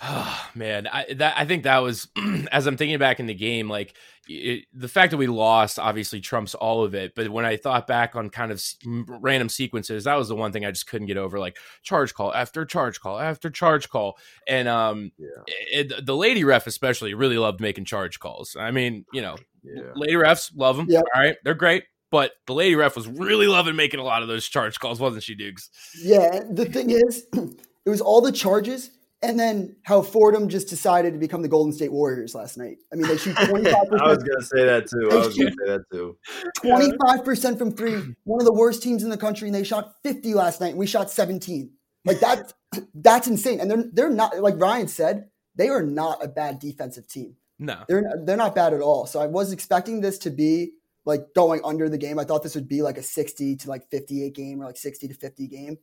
man, 0.54 0.86
I 0.86 1.06
that 1.16 1.34
I 1.36 1.44
think 1.44 1.64
that 1.64 1.78
was 1.78 2.08
as 2.52 2.66
I'm 2.66 2.76
thinking 2.76 2.98
back 2.98 3.20
in 3.20 3.26
the 3.26 3.34
game, 3.34 3.68
like 3.68 3.94
it, 4.28 4.64
the 4.72 4.88
fact 4.88 5.10
that 5.10 5.18
we 5.18 5.26
lost 5.26 5.78
obviously 5.78 6.20
trumps 6.20 6.54
all 6.54 6.84
of 6.84 6.94
it. 6.94 7.14
But 7.14 7.28
when 7.28 7.44
I 7.44 7.56
thought 7.56 7.86
back 7.86 8.16
on 8.16 8.30
kind 8.30 8.50
of 8.50 8.56
s- 8.56 8.76
random 8.84 9.48
sequences, 9.48 10.04
that 10.04 10.14
was 10.14 10.28
the 10.28 10.36
one 10.36 10.52
thing 10.52 10.64
I 10.64 10.70
just 10.70 10.86
couldn't 10.86 11.08
get 11.08 11.18
over. 11.18 11.38
Like 11.38 11.58
charge 11.82 12.14
call 12.14 12.32
after 12.32 12.64
charge 12.64 13.00
call 13.00 13.18
after 13.18 13.50
charge 13.50 13.90
call, 13.90 14.16
and 14.48 14.68
um, 14.68 15.12
Yeah, 15.18 15.26
it, 15.46 16.06
the 16.06 16.16
lady 16.16 16.44
ref 16.44 16.66
especially 16.66 17.12
really 17.12 17.38
loved 17.38 17.60
making 17.60 17.84
charge 17.84 18.18
calls. 18.18 18.56
I 18.58 18.70
mean, 18.70 19.04
you 19.12 19.20
know, 19.20 19.36
yeah. 19.62 19.92
lady 19.94 20.14
refs 20.14 20.50
love 20.54 20.78
them. 20.78 20.86
Yep. 20.88 21.04
All 21.14 21.20
right, 21.20 21.36
they're 21.44 21.54
great. 21.54 21.84
But 22.10 22.32
the 22.46 22.54
lady 22.54 22.74
ref 22.74 22.96
was 22.96 23.06
really 23.06 23.46
loving 23.46 23.76
making 23.76 24.00
a 24.00 24.02
lot 24.02 24.22
of 24.22 24.28
those 24.28 24.48
charge 24.48 24.80
calls, 24.80 24.98
wasn't 24.98 25.22
she, 25.22 25.36
Dukes? 25.36 25.70
Yeah, 26.02 26.40
the 26.50 26.64
thing 26.64 26.90
is, 26.90 27.24
it 27.34 27.88
was 27.88 28.00
all 28.00 28.20
the 28.20 28.32
charges 28.32 28.90
and 29.22 29.38
then 29.38 29.76
how 29.82 30.02
Fordham 30.02 30.48
just 30.48 30.68
decided 30.68 31.12
to 31.12 31.18
become 31.18 31.42
the 31.42 31.48
Golden 31.48 31.72
State 31.72 31.92
Warriors 31.92 32.34
last 32.34 32.56
night. 32.56 32.78
I 32.92 32.96
mean, 32.96 33.06
they 33.06 33.16
shoot 33.16 33.36
25%, 33.36 34.00
I 34.00 34.08
was 34.08 34.18
gonna 34.18 34.42
say 34.42 34.64
that 34.64 34.88
too. 34.88 35.10
I 35.10 35.14
was 35.16 35.36
gonna 35.36 35.50
say 35.50 35.66
that 35.66 35.84
too. 35.92 36.16
25% 36.58 37.58
from 37.58 37.72
three, 37.72 38.14
one 38.24 38.40
of 38.40 38.46
the 38.46 38.54
worst 38.54 38.82
teams 38.82 39.02
in 39.02 39.10
the 39.10 39.18
country, 39.18 39.48
and 39.48 39.54
they 39.54 39.64
shot 39.64 39.94
50 40.02 40.34
last 40.34 40.60
night, 40.60 40.70
and 40.70 40.78
we 40.78 40.86
shot 40.86 41.10
17. 41.10 41.70
Like 42.04 42.20
that's 42.20 42.54
that's 42.94 43.26
insane. 43.26 43.60
And 43.60 43.70
they're 43.70 43.84
they're 43.92 44.10
not 44.10 44.40
like 44.40 44.54
Ryan 44.58 44.88
said, 44.88 45.28
they 45.54 45.68
are 45.68 45.82
not 45.82 46.24
a 46.24 46.28
bad 46.28 46.58
defensive 46.58 47.06
team. 47.06 47.36
No. 47.58 47.84
They're 47.88 48.04
they're 48.24 48.36
not 48.38 48.54
bad 48.54 48.72
at 48.72 48.80
all. 48.80 49.06
So 49.06 49.20
I 49.20 49.26
was 49.26 49.52
expecting 49.52 50.00
this 50.00 50.18
to 50.20 50.30
be 50.30 50.72
like 51.04 51.34
going 51.34 51.60
under 51.64 51.88
the 51.88 51.98
game. 51.98 52.18
I 52.18 52.24
thought 52.24 52.42
this 52.42 52.54
would 52.54 52.68
be 52.68 52.82
like 52.82 52.96
a 52.96 53.02
60 53.02 53.56
to 53.56 53.68
like 53.68 53.90
58 53.90 54.34
game 54.34 54.62
or 54.62 54.66
like 54.66 54.76
60 54.76 55.08
to 55.08 55.14
50 55.14 55.46
game. 55.48 55.78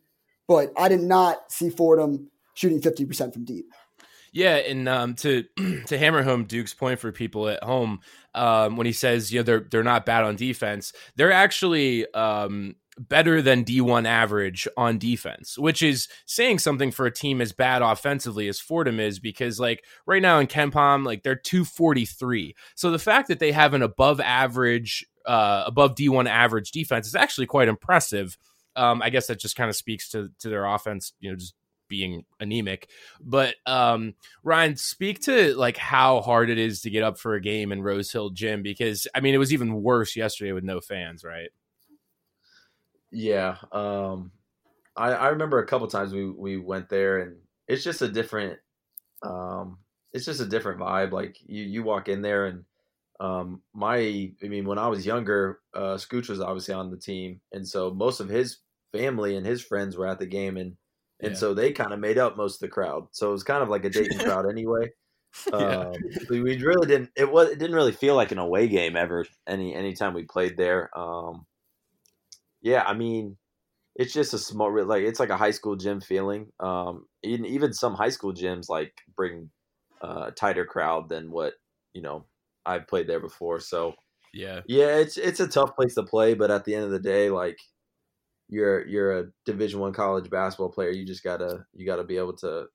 But 0.48 0.72
I 0.78 0.88
did 0.88 1.02
not 1.02 1.52
see 1.52 1.70
Fordham 1.70 2.32
shooting 2.58 2.82
50% 2.82 3.34
from 3.34 3.46
deep. 3.46 3.66
Yeah, 4.34 4.56
and 4.56 4.90
um, 4.90 5.16
to 5.16 5.44
to 5.88 5.98
hammer 5.98 6.24
home 6.24 6.46
Duke's 6.46 6.74
point 6.74 7.00
for 7.00 7.12
people 7.12 7.48
at 7.48 7.64
home, 7.64 8.02
um, 8.36 8.76
when 8.76 8.86
he 8.86 8.94
says 8.94 9.32
you 9.32 9.40
know 9.40 9.44
they're 9.44 9.66
they're 9.72 9.84
not 9.84 10.06
bad 10.06 10.24
on 10.24 10.36
defense, 10.36 10.94
they're 11.16 11.32
actually 11.32 12.12
um, 12.14 12.76
better 13.00 13.42
than 13.42 13.64
D1 13.64 14.06
average 14.06 14.68
on 14.76 14.98
defense, 14.98 15.58
which 15.58 15.82
is 15.82 16.08
saying 16.26 16.60
something 16.60 16.92
for 16.92 17.06
a 17.06 17.14
team 17.14 17.42
as 17.42 17.52
bad 17.52 17.82
offensively 17.82 18.48
as 18.48 18.60
Fordham 18.60 19.00
is, 19.00 19.20
because 19.20 19.60
like 19.60 19.84
right 20.06 20.22
now 20.22 20.40
in 20.40 20.48
KenPom, 20.48 21.06
like 21.06 21.24
they're 21.24 21.36
243. 21.36 22.56
So 22.76 22.92
the 22.92 23.00
fact 23.00 23.28
that 23.30 23.40
they 23.40 23.52
have 23.52 23.74
an 23.74 23.82
above 23.82 24.20
average, 24.20 25.06
uh, 25.26 25.64
above 25.66 25.96
D1 25.96 26.28
average 26.28 26.72
defense 26.72 27.08
is 27.08 27.16
actually 27.16 27.48
quite 27.48 27.68
impressive. 27.68 28.38
Um, 28.76 29.02
I 29.02 29.10
guess 29.10 29.28
that 29.28 29.40
just 29.40 29.56
kind 29.56 29.70
of 29.70 29.76
speaks 29.76 30.10
to 30.10 30.30
to 30.40 30.50
their 30.50 30.66
offense, 30.66 31.14
you 31.20 31.32
know, 31.32 31.38
just 31.38 31.54
being 31.88 32.26
anemic. 32.40 32.90
But 33.22 33.56
um, 33.66 34.16
Ryan, 34.44 34.76
speak 34.76 35.22
to 35.22 35.56
like 35.56 35.78
how 35.78 36.22
hard 36.22 36.50
it 36.50 36.58
is 36.58 36.82
to 36.82 36.90
get 36.90 37.04
up 37.04 37.18
for 37.18 37.36
a 37.36 37.42
game 37.42 37.72
in 37.72 37.82
Rose 37.82 38.12
Hill 38.12 38.30
Gym 38.32 38.62
because 38.62 39.08
I 39.14 39.20
mean 39.20 39.34
it 39.34 39.40
was 39.40 39.54
even 39.54 39.82
worse 39.82 40.16
yesterday 40.16 40.52
with 40.52 40.64
no 40.64 40.82
fans, 40.82 41.24
right? 41.24 41.50
Yeah. 43.12 43.58
Um, 43.72 44.32
I, 44.96 45.12
I 45.14 45.28
remember 45.30 45.60
a 45.60 45.66
couple 45.66 45.88
times 45.88 46.14
we, 46.14 46.30
we 46.30 46.58
went 46.58 46.90
there 46.90 47.20
and 47.20 47.38
it's 47.68 47.84
just 47.84 48.02
a 48.02 48.08
different, 48.08 48.60
um, 49.24 49.78
it's 50.14 50.26
just 50.26 50.42
a 50.42 50.46
different 50.46 50.80
vibe. 50.80 51.12
Like 51.12 51.38
you, 51.46 51.64
you 51.64 51.84
walk 51.84 52.10
in 52.10 52.22
there 52.22 52.48
and, 52.48 52.66
um, 53.20 53.62
my, 53.74 53.98
I 54.44 54.48
mean, 54.48 54.66
when 54.66 54.78
I 54.78 54.88
was 54.88 55.06
younger, 55.06 55.60
uh, 55.74 55.96
Scooch 55.96 56.30
was 56.30 56.42
obviously 56.42 56.74
on 56.74 56.92
the 56.92 56.98
team. 56.98 57.42
And 57.52 57.68
so 57.68 57.92
most 57.92 58.20
of 58.20 58.30
his 58.30 58.58
family 58.92 59.36
and 59.36 59.46
his 59.46 59.62
friends 59.62 59.96
were 59.96 60.08
at 60.08 60.20
the 60.20 60.26
game 60.26 60.58
and, 60.58 60.76
and 61.22 61.34
Yeah. 61.34 61.38
so 61.38 61.54
they 61.54 61.72
kind 61.72 61.94
of 61.94 62.00
made 62.00 62.18
up 62.18 62.38
most 62.38 62.56
of 62.56 62.60
the 62.62 62.68
crowd. 62.70 63.08
So 63.12 63.30
it 63.30 63.34
was 63.34 63.44
kind 63.44 63.64
of 63.64 63.70
like 63.70 63.86
a 63.86 63.90
Dayton 63.90 64.20
crowd 64.24 64.50
anyway. 64.50 64.92
Um, 65.54 65.94
we, 66.30 66.42
we 66.42 66.58
really 66.58 66.88
didn't. 66.88 67.12
It 67.16 67.32
was. 67.32 67.50
It 67.50 67.60
didn't 67.60 67.76
really 67.76 67.92
feel 67.92 68.16
like 68.16 68.32
an 68.32 68.40
away 68.40 68.68
game 68.68 68.96
ever. 68.98 69.26
Any 69.48 69.76
anytime 69.76 70.14
we 70.14 70.24
played 70.24 70.58
there. 70.58 70.90
Um, 70.98 71.46
yeah, 72.62 72.84
I 72.84 72.94
mean, 72.94 73.38
it's 73.96 74.14
just 74.14 74.34
a 74.34 74.38
small. 74.40 74.74
Like 74.86 75.04
it's 75.04 75.20
like 75.20 75.30
a 75.30 75.38
high 75.38 75.52
school 75.52 75.76
gym 75.76 76.02
feeling. 76.02 76.52
Um, 76.60 77.08
even 77.24 77.46
even 77.48 77.74
some 77.74 77.96
high 77.96 78.10
school 78.10 78.34
gyms 78.34 78.70
like 78.70 78.94
bring 79.16 79.52
uh, 80.02 80.32
tighter 80.32 80.66
crowd 80.66 81.10
than 81.10 81.32
what 81.32 81.56
you 81.94 82.02
know 82.02 82.26
I've 82.66 82.88
played 82.88 83.08
there 83.08 83.20
before. 83.22 83.60
So 83.60 83.96
Yeah. 84.34 84.62
yeah, 84.68 84.98
it's 84.98 85.18
it's 85.18 85.40
a 85.40 85.48
tough 85.48 85.76
place 85.76 85.96
to 85.96 86.04
play. 86.04 86.34
But 86.36 86.52
at 86.52 86.66
the 86.66 86.76
end 86.76 86.86
of 86.86 86.92
the 86.92 87.00
day, 87.00 87.30
like 87.30 87.58
you're 88.50 88.86
you're 88.88 89.20
a 89.20 89.26
Division 89.46 89.80
One 89.80 89.94
college 89.94 90.30
basketball 90.30 90.70
player. 90.70 90.90
You 90.90 91.06
just 91.06 91.24
gotta 91.24 91.66
you 91.74 91.86
gotta 91.86 92.04
be 92.04 92.18
able 92.18 92.36
to 92.38 92.68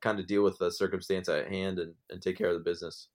kind 0.00 0.18
of 0.18 0.26
deal 0.26 0.42
with 0.42 0.58
the 0.58 0.70
circumstance 0.70 1.28
at 1.28 1.48
hand 1.48 1.78
and, 1.78 1.94
and 2.10 2.20
take 2.20 2.36
care 2.36 2.48
of 2.48 2.54
the 2.54 2.70
business. 2.70 3.08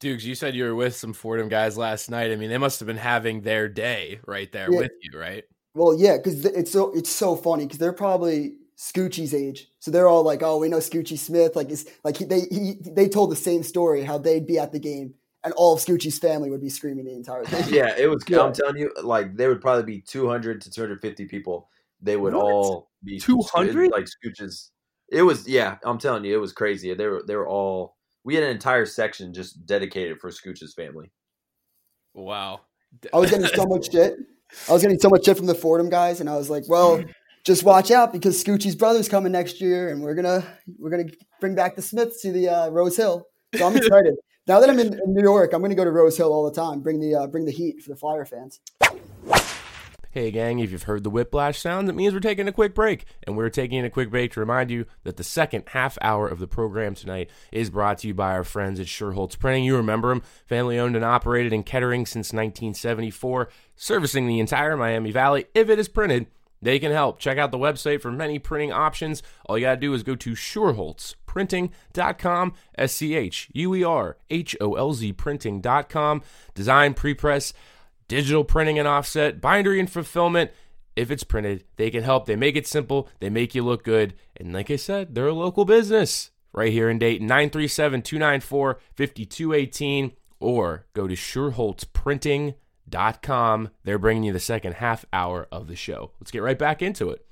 Dukes, 0.00 0.24
you 0.24 0.34
said 0.34 0.54
you 0.54 0.64
were 0.64 0.74
with 0.74 0.94
some 0.94 1.12
Fordham 1.12 1.48
guys 1.48 1.76
last 1.76 2.08
night. 2.08 2.30
I 2.30 2.36
mean, 2.36 2.50
they 2.50 2.58
must 2.58 2.78
have 2.78 2.86
been 2.86 2.96
having 2.96 3.40
their 3.40 3.68
day 3.68 4.20
right 4.26 4.50
there 4.52 4.70
Yeah. 4.70 4.78
with 4.78 4.92
you, 5.02 5.18
right? 5.18 5.44
Well, 5.74 5.94
yeah, 5.98 6.16
because 6.16 6.44
it's 6.44 6.70
so 6.70 6.92
it's 6.92 7.10
so 7.10 7.36
funny 7.36 7.64
because 7.64 7.78
they're 7.78 7.92
probably 7.92 8.56
Scoochie's 8.76 9.34
age, 9.34 9.68
so 9.80 9.90
they're 9.90 10.08
all 10.08 10.22
like, 10.22 10.42
"Oh, 10.42 10.58
we 10.58 10.68
know 10.68 10.78
Scoochie 10.78 11.18
Smith." 11.18 11.56
Like, 11.56 11.70
it's 11.70 11.84
like 12.04 12.16
he, 12.16 12.24
they 12.24 12.40
he, 12.42 12.76
they 12.80 13.08
told 13.08 13.30
the 13.30 13.36
same 13.36 13.62
story 13.64 14.02
how 14.02 14.18
they'd 14.18 14.46
be 14.46 14.58
at 14.58 14.72
the 14.72 14.78
game 14.78 15.14
and 15.44 15.52
all 15.54 15.74
of 15.74 15.80
Scoochie's 15.80 16.18
family 16.18 16.50
would 16.50 16.60
be 16.60 16.68
screaming 16.68 17.04
the 17.04 17.14
entire 17.14 17.44
time. 17.44 17.64
Yeah, 17.72 17.94
it 17.96 18.08
was. 18.08 18.24
Yeah. 18.28 18.40
I'm 18.42 18.52
telling 18.52 18.76
you, 18.76 18.92
like 19.02 19.36
there 19.36 19.48
would 19.48 19.60
probably 19.60 19.84
be 19.84 20.00
200 20.00 20.60
to 20.62 20.70
250 20.70 21.26
people. 21.26 21.68
They 22.00 22.16
would 22.16 22.34
What? 22.34 22.44
all 22.44 22.90
be 23.04 23.18
200? 23.18 23.90
like 23.90 24.06
Scooch's. 24.06 24.70
It 25.10 25.22
was 25.22 25.48
yeah. 25.48 25.76
I'm 25.84 25.98
telling 25.98 26.24
you, 26.24 26.34
it 26.34 26.40
was 26.40 26.52
crazy. 26.52 26.92
They 26.94 27.06
were 27.06 27.22
they 27.26 27.36
were 27.36 27.48
all. 27.48 27.96
We 28.24 28.34
had 28.34 28.44
an 28.44 28.50
entire 28.50 28.84
section 28.84 29.32
just 29.32 29.64
dedicated 29.64 30.18
for 30.20 30.30
Scooch's 30.30 30.74
family. 30.74 31.10
Wow. 32.14 32.60
I 33.12 33.18
was 33.18 33.30
getting 33.30 33.46
so 33.46 33.64
much 33.64 33.90
shit. 33.90 34.16
I 34.68 34.72
was 34.72 34.82
getting 34.82 34.98
so 34.98 35.08
much 35.08 35.24
shit 35.24 35.36
from 35.36 35.46
the 35.46 35.54
Fordham 35.54 35.88
guys, 35.88 36.20
and 36.20 36.28
I 36.28 36.36
was 36.36 36.50
like, 36.50 36.64
"Well, 36.68 37.02
just 37.44 37.64
watch 37.64 37.90
out 37.90 38.12
because 38.12 38.42
Scoochie's 38.42 38.74
brother's 38.74 39.08
coming 39.08 39.32
next 39.32 39.60
year, 39.60 39.90
and 39.90 40.02
we're 40.02 40.14
gonna 40.14 40.44
we're 40.78 40.90
gonna 40.90 41.08
bring 41.40 41.54
back 41.54 41.76
the 41.76 41.82
Smiths 41.82 42.22
to 42.22 42.32
the 42.32 42.48
uh, 42.48 42.68
Rose 42.70 42.96
Hill." 42.96 43.26
So 43.56 43.66
I'm 43.66 43.76
excited. 43.76 44.14
Now 44.48 44.60
that 44.60 44.70
I'm 44.70 44.78
in, 44.78 44.94
in 44.94 45.12
New 45.12 45.22
York, 45.22 45.52
I'm 45.52 45.60
gonna 45.60 45.74
go 45.74 45.84
to 45.84 45.90
Rose 45.90 46.16
Hill 46.16 46.32
all 46.32 46.46
the 46.48 46.58
time. 46.58 46.80
Bring 46.80 47.00
the 47.00 47.14
uh, 47.14 47.26
bring 47.26 47.44
the 47.44 47.52
heat 47.52 47.82
for 47.82 47.90
the 47.90 47.96
Flyer 47.96 48.24
fans. 48.24 48.60
Hey, 50.10 50.30
gang, 50.30 50.58
if 50.58 50.72
you've 50.72 50.84
heard 50.84 51.04
the 51.04 51.10
whiplash 51.10 51.58
sound, 51.58 51.86
it 51.90 51.94
means 51.94 52.14
we're 52.14 52.20
taking 52.20 52.48
a 52.48 52.52
quick 52.52 52.74
break. 52.74 53.04
And 53.24 53.36
we're 53.36 53.50
taking 53.50 53.84
a 53.84 53.90
quick 53.90 54.10
break 54.10 54.32
to 54.32 54.40
remind 54.40 54.70
you 54.70 54.86
that 55.04 55.18
the 55.18 55.22
second 55.22 55.64
half 55.68 55.98
hour 56.00 56.26
of 56.26 56.38
the 56.38 56.46
program 56.46 56.94
tonight 56.94 57.28
is 57.52 57.68
brought 57.68 57.98
to 57.98 58.08
you 58.08 58.14
by 58.14 58.32
our 58.32 58.42
friends 58.42 58.80
at 58.80 58.86
Schuerholz 58.86 59.38
Printing. 59.38 59.64
You 59.64 59.76
remember 59.76 60.08
them, 60.08 60.22
family 60.46 60.78
owned 60.78 60.96
and 60.96 61.04
operated 61.04 61.52
in 61.52 61.62
Kettering 61.62 62.06
since 62.06 62.32
1974, 62.32 63.50
servicing 63.76 64.26
the 64.26 64.40
entire 64.40 64.78
Miami 64.78 65.12
Valley. 65.12 65.44
If 65.54 65.68
it 65.68 65.78
is 65.78 65.88
printed, 65.88 66.26
they 66.62 66.78
can 66.78 66.90
help. 66.90 67.18
Check 67.18 67.36
out 67.36 67.52
the 67.52 67.58
website 67.58 68.00
for 68.00 68.10
many 68.10 68.38
printing 68.38 68.72
options. 68.72 69.22
All 69.44 69.58
you 69.58 69.66
got 69.66 69.74
to 69.74 69.80
do 69.80 69.92
is 69.92 70.02
go 70.02 70.16
to 70.16 70.34
SchuerholzPrinting.com, 71.28 72.54
S 72.76 72.94
C 72.94 73.14
H 73.14 73.48
U 73.52 73.74
E 73.74 73.84
R 73.84 74.16
H 74.30 74.56
O 74.60 74.74
L 74.74 74.94
Z 74.94 75.12
printing.com. 75.14 76.22
Design, 76.54 76.94
prepress, 76.94 77.52
digital 78.08 78.44
printing 78.44 78.78
and 78.78 78.86
offset, 78.88 79.40
bindery 79.40 79.80
and 79.80 79.90
fulfillment. 79.90 80.50
If 80.96 81.10
it's 81.10 81.24
printed, 81.24 81.64
they 81.76 81.90
can 81.90 82.02
help. 82.02 82.26
They 82.26 82.36
make 82.36 82.56
it 82.56 82.66
simple, 82.66 83.08
they 83.20 83.30
make 83.30 83.54
you 83.54 83.62
look 83.62 83.84
good. 83.84 84.14
And 84.36 84.52
like 84.52 84.70
I 84.70 84.76
said, 84.76 85.14
they're 85.14 85.28
a 85.28 85.32
local 85.32 85.64
business 85.64 86.32
right 86.52 86.72
here 86.72 86.90
in 86.90 86.98
Dayton, 86.98 87.28
937 87.28 88.02
294 88.02 88.80
5218, 88.96 90.12
or 90.40 90.86
go 90.94 91.06
to 91.06 91.14
SchuerholzPrinting.com. 91.14 93.68
They're 93.84 93.98
bringing 93.98 94.24
you 94.24 94.32
the 94.32 94.40
second 94.40 94.72
half 94.74 95.04
hour 95.12 95.46
of 95.52 95.68
the 95.68 95.76
show. 95.76 96.10
Let's 96.20 96.32
get 96.32 96.42
right 96.42 96.58
back 96.58 96.82
into 96.82 97.10
it. 97.10 97.27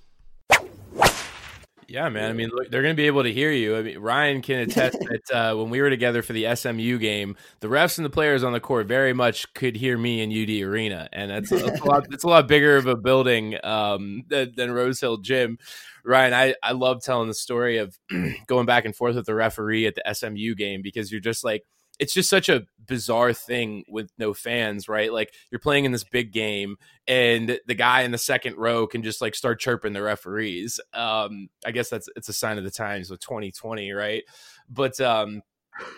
Yeah, 1.88 2.08
man. 2.08 2.30
I 2.30 2.32
mean, 2.32 2.50
look, 2.52 2.70
they're 2.70 2.82
going 2.82 2.94
to 2.94 3.00
be 3.00 3.06
able 3.06 3.22
to 3.22 3.32
hear 3.32 3.52
you. 3.52 3.76
I 3.76 3.82
mean, 3.82 3.98
Ryan 3.98 4.42
can 4.42 4.58
attest 4.60 4.98
that 5.00 5.30
uh, 5.32 5.56
when 5.56 5.70
we 5.70 5.80
were 5.80 5.90
together 5.90 6.22
for 6.22 6.32
the 6.32 6.54
SMU 6.54 6.98
game, 6.98 7.36
the 7.60 7.68
refs 7.68 7.98
and 7.98 8.04
the 8.04 8.10
players 8.10 8.42
on 8.42 8.52
the 8.52 8.60
court 8.60 8.86
very 8.86 9.12
much 9.12 9.52
could 9.54 9.76
hear 9.76 9.96
me 9.96 10.20
in 10.20 10.30
UD 10.30 10.68
Arena, 10.68 11.08
and 11.12 11.30
that's, 11.30 11.50
that's 11.50 11.80
a 11.80 11.84
lot. 11.84 12.06
It's 12.10 12.24
a 12.24 12.28
lot 12.28 12.48
bigger 12.48 12.76
of 12.76 12.86
a 12.86 12.96
building 12.96 13.56
um, 13.64 14.24
than, 14.28 14.52
than 14.56 14.72
Rose 14.72 15.00
Hill 15.00 15.18
Gym. 15.18 15.58
Ryan, 16.04 16.34
I, 16.34 16.54
I 16.62 16.72
love 16.72 17.02
telling 17.02 17.28
the 17.28 17.34
story 17.34 17.78
of 17.78 17.96
going 18.46 18.66
back 18.66 18.84
and 18.84 18.94
forth 18.94 19.16
with 19.16 19.26
the 19.26 19.34
referee 19.34 19.86
at 19.86 19.94
the 19.94 20.14
SMU 20.14 20.54
game 20.54 20.82
because 20.82 21.10
you're 21.10 21.20
just 21.20 21.44
like, 21.44 21.64
it's 21.98 22.12
just 22.14 22.28
such 22.28 22.48
a 22.48 22.66
bizarre 22.86 23.32
thing 23.32 23.84
with 23.88 24.10
no 24.18 24.34
fans, 24.34 24.88
right? 24.88 25.12
Like 25.12 25.32
you're 25.50 25.58
playing 25.58 25.84
in 25.84 25.92
this 25.92 26.04
big 26.04 26.32
game 26.32 26.76
and 27.08 27.58
the 27.66 27.74
guy 27.74 28.02
in 28.02 28.10
the 28.10 28.18
second 28.18 28.56
row 28.56 28.86
can 28.86 29.02
just 29.02 29.20
like 29.20 29.34
start 29.34 29.60
chirping 29.60 29.92
the 29.92 30.02
referees. 30.02 30.78
Um, 30.92 31.48
I 31.64 31.70
guess 31.70 31.88
that's 31.88 32.08
it's 32.16 32.28
a 32.28 32.32
sign 32.32 32.58
of 32.58 32.64
the 32.64 32.70
times 32.70 33.10
with 33.10 33.20
2020, 33.20 33.92
right? 33.92 34.22
But 34.68 35.00
um, 35.00 35.42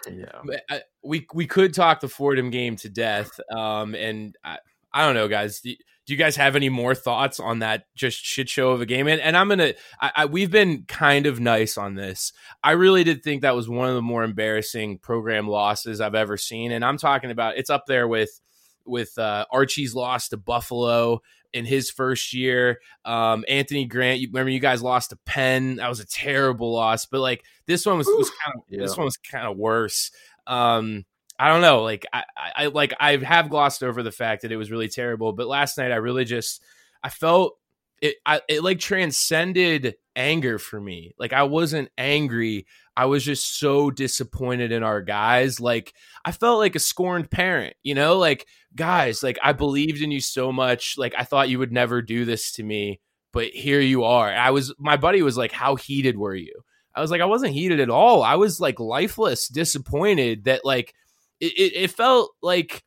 Yeah. 0.09 0.61
I, 0.71 0.83
we 1.03 1.27
we 1.35 1.47
could 1.47 1.75
talk 1.75 2.01
the 2.01 2.09
Fordham 2.09 2.51
game 2.51 2.77
to 2.77 2.89
death. 2.89 3.39
Um, 3.55 3.95
and 3.95 4.37
I, 4.45 4.59
I 4.93 5.05
don't 5.05 5.15
know, 5.15 5.29
guys. 5.29 5.63
Do, 6.09 6.15
you 6.15 6.19
guys 6.19 6.37
have 6.37 6.57
any 6.57 6.71
more 6.71 6.95
thoughts 6.95 7.39
on 7.39 7.59
that 7.59 7.85
just 7.95 8.19
shit 8.25 8.49
show 8.49 8.71
of 8.71 8.81
a 8.81 8.87
game? 8.87 9.07
And, 9.07 9.21
and 9.21 9.37
I'm 9.37 9.49
gonna. 9.49 9.75
I, 10.01 10.13
I, 10.17 10.25
we've 10.25 10.51
been 10.51 10.85
kind 10.89 11.27
of 11.27 11.39
nice 11.39 11.77
on 11.77 11.95
this. 11.95 12.33
I 12.65 12.73
really 12.73 13.05
did 13.05 13.23
think 13.23 13.43
that 13.43 13.55
was 13.55 13.69
one 13.69 13.89
of 13.89 13.95
the 13.95 14.03
more 14.03 14.25
embarrassing 14.25 14.99
program 14.99 15.47
losses 15.47 16.01
I've 16.01 16.15
ever 16.15 16.37
seen. 16.37 16.73
And 16.73 16.85
I'm 16.85 16.97
talking 16.97 17.31
about 17.31 17.59
it's 17.59 17.71
up 17.71 17.85
there 17.87 18.09
with 18.09 18.41
with 18.87 19.19
uh, 19.19 19.45
Archie's 19.53 19.95
loss 19.95 20.29
to 20.31 20.37
Buffalo 20.39 21.21
in 21.53 21.65
his 21.65 21.91
first 21.91 22.33
year. 22.33 22.81
Um, 23.05 23.45
Anthony 23.49 23.87
Grant, 23.87 24.21
you 24.21 24.29
remember 24.29 24.51
you 24.51 24.61
guys 24.61 24.83
lost 24.83 25.11
to 25.11 25.19
Penn. 25.27 25.77
That 25.77 25.89
was 25.89 26.01
a 26.01 26.07
terrible 26.07 26.73
loss, 26.73 27.07
but 27.07 27.21
like 27.21 27.45
this 27.67 27.87
one 27.87 27.99
was, 27.99 28.07
was 28.07 28.31
kind 28.45 28.57
of 28.57 28.63
Yeah. 28.69 28.81
this 28.81 28.97
one 28.97 29.05
was 29.05 29.17
kind 29.17 29.47
of 29.47 29.57
worse. 29.57 30.11
Um, 30.47 31.05
I 31.39 31.49
don't 31.49 31.61
know. 31.61 31.83
Like 31.83 32.05
I, 32.13 32.25
I, 32.37 32.67
like 32.67 32.95
I 32.99 33.17
have 33.17 33.49
glossed 33.49 33.83
over 33.83 34.03
the 34.03 34.13
fact 34.13 34.43
that 34.43 34.53
it 34.53 34.57
was 34.57 34.71
really 34.71 34.89
terrible, 34.89 35.33
but 35.33 35.47
last 35.47 35.79
night 35.79 35.93
I 35.93 35.97
really 35.97 36.25
just 36.25 36.63
I 37.03 37.11
felt 37.11 37.57
it 38.03 38.17
I, 38.27 38.41
it 38.49 38.63
like 38.63 38.81
transcended 38.81 39.95
anger 40.17 40.59
for 40.59 40.81
me. 40.81 41.15
Like 41.19 41.33
I 41.33 41.45
wasn't 41.45 41.91
angry. 41.97 42.67
I 42.97 43.07
was 43.07 43.25
just 43.25 43.59
so 43.59 43.91
disappointed 43.91 44.73
in 44.73 44.83
our 44.83 45.01
guys. 45.01 45.61
Like 45.61 45.95
I 46.25 46.33
felt 46.33 46.59
like 46.59 46.75
a 46.75 46.81
scorned 46.81 47.31
parent, 47.31 47.77
you 47.85 47.95
know? 47.95 48.19
Like 48.19 48.47
guys, 48.75 49.23
like 49.23 49.39
I 49.43 49.53
believed 49.53 50.03
in 50.03 50.11
you 50.11 50.21
so 50.21 50.51
much. 50.51 50.97
Like 50.99 51.15
I 51.17 51.23
thought 51.23 51.49
you 51.49 51.61
would 51.61 51.73
never 51.73 52.03
do 52.03 52.25
this 52.25 52.53
to 52.55 52.65
me, 52.65 53.01
but 53.33 53.49
here 53.51 53.81
you 53.81 54.03
are. 54.05 54.29
I 54.33 54.51
was 54.51 54.75
my 54.79 54.97
buddy 54.97 55.23
was 55.23 55.37
like, 55.37 55.53
"How 55.53 55.77
heated 55.77 56.19
were 56.19 56.35
you?" 56.35 56.53
I 56.97 57.01
was 57.01 57.13
like, 57.13 57.21
"I 57.21 57.27
wasn't 57.27 57.53
heated 57.53 57.79
at 57.79 57.91
all. 57.91 58.25
I 58.25 58.35
was 58.35 58.61
like 58.61 58.81
lifeless, 58.81 59.47
disappointed 59.47 60.45
that 60.45 60.65
like 60.65 60.95
it, 61.41 61.53
it, 61.59 61.73
it 61.85 61.91
felt 61.91 62.33
like 62.43 62.83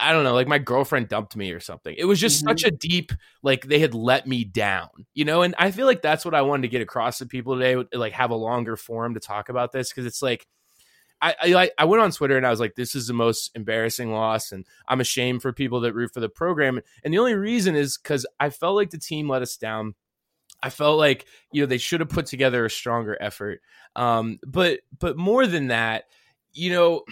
I 0.00 0.12
don't 0.12 0.24
know, 0.24 0.34
like 0.34 0.48
my 0.48 0.58
girlfriend 0.58 1.08
dumped 1.08 1.36
me 1.36 1.52
or 1.52 1.60
something. 1.60 1.94
It 1.96 2.06
was 2.06 2.20
just 2.20 2.44
Mhm. 2.44 2.48
such 2.48 2.64
a 2.64 2.70
deep, 2.72 3.12
like 3.42 3.66
they 3.66 3.78
had 3.78 3.94
let 3.94 4.26
me 4.26 4.44
down, 4.44 4.88
you 5.14 5.24
know. 5.24 5.42
And 5.42 5.54
I 5.58 5.70
feel 5.70 5.86
like 5.86 6.02
that's 6.02 6.24
what 6.24 6.34
I 6.34 6.42
wanted 6.42 6.62
to 6.62 6.68
get 6.68 6.82
across 6.82 7.18
to 7.18 7.26
people 7.26 7.54
today, 7.56 7.76
like 7.94 8.12
have 8.14 8.30
a 8.30 8.36
longer 8.36 8.76
forum 8.76 9.14
to 9.14 9.20
talk 9.20 9.48
about 9.48 9.72
this 9.72 9.90
because 9.90 10.06
it's 10.06 10.22
like. 10.22 10.46
I, 11.22 11.34
I 11.42 11.70
I 11.78 11.84
went 11.86 12.02
on 12.02 12.10
Twitter 12.10 12.36
and 12.36 12.46
I 12.46 12.50
was 12.50 12.60
like, 12.60 12.74
"This 12.74 12.94
is 12.94 13.06
the 13.06 13.14
most 13.14 13.50
embarrassing 13.54 14.12
loss," 14.12 14.52
and 14.52 14.66
I'm 14.86 15.00
ashamed 15.00 15.42
for 15.42 15.52
people 15.52 15.80
that 15.80 15.94
root 15.94 16.12
for 16.12 16.20
the 16.20 16.28
program. 16.28 16.80
And 17.04 17.14
the 17.14 17.18
only 17.18 17.34
reason 17.34 17.74
is 17.74 17.96
because 17.96 18.26
I 18.38 18.50
felt 18.50 18.76
like 18.76 18.90
the 18.90 18.98
team 18.98 19.28
let 19.28 19.40
us 19.42 19.56
down. 19.56 19.94
I 20.62 20.70
felt 20.70 20.98
like 20.98 21.26
you 21.52 21.62
know 21.62 21.66
they 21.66 21.78
should 21.78 22.00
have 22.00 22.08
put 22.10 22.26
together 22.26 22.64
a 22.64 22.70
stronger 22.70 23.16
effort. 23.20 23.60
Um, 23.96 24.38
but 24.46 24.80
but 24.98 25.16
more 25.16 25.46
than 25.46 25.68
that, 25.68 26.04
you 26.52 26.70
know, 26.72 27.04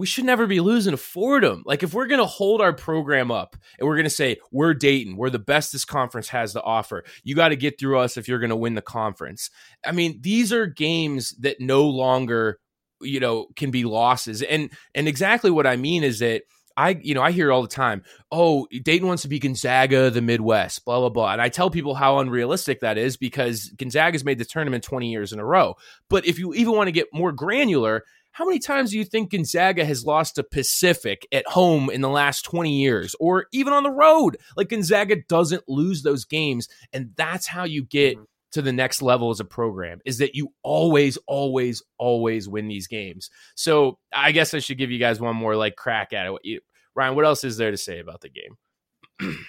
we 0.00 0.06
should 0.06 0.24
never 0.24 0.46
be 0.46 0.60
losing 0.60 0.92
to 0.92 0.96
Fordham. 0.96 1.62
Like 1.66 1.82
if 1.82 1.92
we're 1.92 2.06
going 2.06 2.22
to 2.22 2.26
hold 2.26 2.62
our 2.62 2.72
program 2.72 3.30
up 3.30 3.54
and 3.78 3.86
we're 3.86 3.96
going 3.96 4.04
to 4.04 4.10
say 4.10 4.38
we're 4.50 4.72
Dayton, 4.72 5.14
we're 5.14 5.28
the 5.28 5.38
best 5.38 5.72
this 5.72 5.84
conference 5.84 6.28
has 6.28 6.54
to 6.54 6.62
offer. 6.62 7.04
You 7.22 7.34
got 7.34 7.50
to 7.50 7.56
get 7.56 7.78
through 7.78 7.98
us 7.98 8.16
if 8.16 8.26
you're 8.26 8.38
going 8.38 8.48
to 8.48 8.56
win 8.56 8.74
the 8.74 8.80
conference. 8.80 9.50
I 9.84 9.92
mean, 9.92 10.18
these 10.22 10.54
are 10.54 10.64
games 10.64 11.32
that 11.40 11.60
no 11.60 11.84
longer, 11.84 12.60
you 13.02 13.20
know, 13.20 13.48
can 13.56 13.70
be 13.70 13.84
losses. 13.84 14.40
And 14.40 14.70
and 14.94 15.06
exactly 15.06 15.50
what 15.50 15.66
I 15.66 15.76
mean 15.76 16.02
is 16.02 16.20
that 16.20 16.44
I, 16.78 16.98
you 17.02 17.14
know, 17.14 17.20
I 17.20 17.32
hear 17.32 17.52
all 17.52 17.60
the 17.60 17.68
time, 17.68 18.02
oh, 18.32 18.66
Dayton 18.70 19.06
wants 19.06 19.22
to 19.24 19.28
be 19.28 19.38
Gonzaga, 19.38 20.08
the 20.08 20.22
Midwest, 20.22 20.86
blah, 20.86 20.98
blah, 21.00 21.10
blah. 21.10 21.32
And 21.32 21.42
I 21.42 21.50
tell 21.50 21.68
people 21.68 21.94
how 21.94 22.20
unrealistic 22.20 22.80
that 22.80 22.96
is 22.96 23.18
because 23.18 23.68
Gonzaga's 23.76 24.24
made 24.24 24.38
the 24.38 24.46
tournament 24.46 24.82
20 24.82 25.10
years 25.10 25.34
in 25.34 25.40
a 25.40 25.44
row. 25.44 25.74
But 26.08 26.24
if 26.24 26.38
you 26.38 26.54
even 26.54 26.74
want 26.74 26.88
to 26.88 26.92
get 26.92 27.08
more 27.12 27.32
granular, 27.32 28.04
how 28.32 28.44
many 28.44 28.58
times 28.58 28.90
do 28.90 28.98
you 28.98 29.04
think 29.04 29.30
Gonzaga 29.30 29.84
has 29.84 30.04
lost 30.04 30.36
to 30.36 30.42
Pacific 30.42 31.26
at 31.32 31.46
home 31.46 31.90
in 31.90 32.00
the 32.00 32.08
last 32.08 32.42
20 32.44 32.72
years 32.72 33.14
or 33.18 33.46
even 33.52 33.72
on 33.72 33.82
the 33.82 33.90
road? 33.90 34.36
Like 34.56 34.68
Gonzaga 34.68 35.16
doesn't 35.28 35.68
lose 35.68 36.02
those 36.02 36.24
games. 36.24 36.68
And 36.92 37.10
that's 37.16 37.46
how 37.46 37.64
you 37.64 37.84
get 37.84 38.16
to 38.52 38.62
the 38.62 38.72
next 38.72 39.02
level 39.02 39.30
as 39.30 39.40
a 39.40 39.44
program 39.44 40.00
is 40.04 40.18
that 40.18 40.34
you 40.34 40.52
always, 40.62 41.18
always, 41.26 41.82
always 41.98 42.48
win 42.48 42.68
these 42.68 42.86
games. 42.86 43.30
So 43.54 43.98
I 44.12 44.32
guess 44.32 44.54
I 44.54 44.58
should 44.58 44.78
give 44.78 44.90
you 44.90 44.98
guys 44.98 45.20
one 45.20 45.36
more 45.36 45.56
like 45.56 45.76
crack 45.76 46.12
at 46.12 46.26
it. 46.42 46.62
Ryan, 46.94 47.14
what 47.14 47.24
else 47.24 47.44
is 47.44 47.56
there 47.56 47.70
to 47.70 47.76
say 47.76 48.00
about 48.00 48.20
the 48.20 48.30
game? 48.30 49.38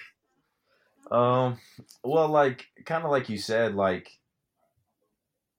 Um, 1.12 1.58
well, 2.02 2.28
like 2.28 2.68
kind 2.86 3.04
of 3.04 3.10
like 3.10 3.28
you 3.28 3.36
said, 3.36 3.74
like 3.74 4.10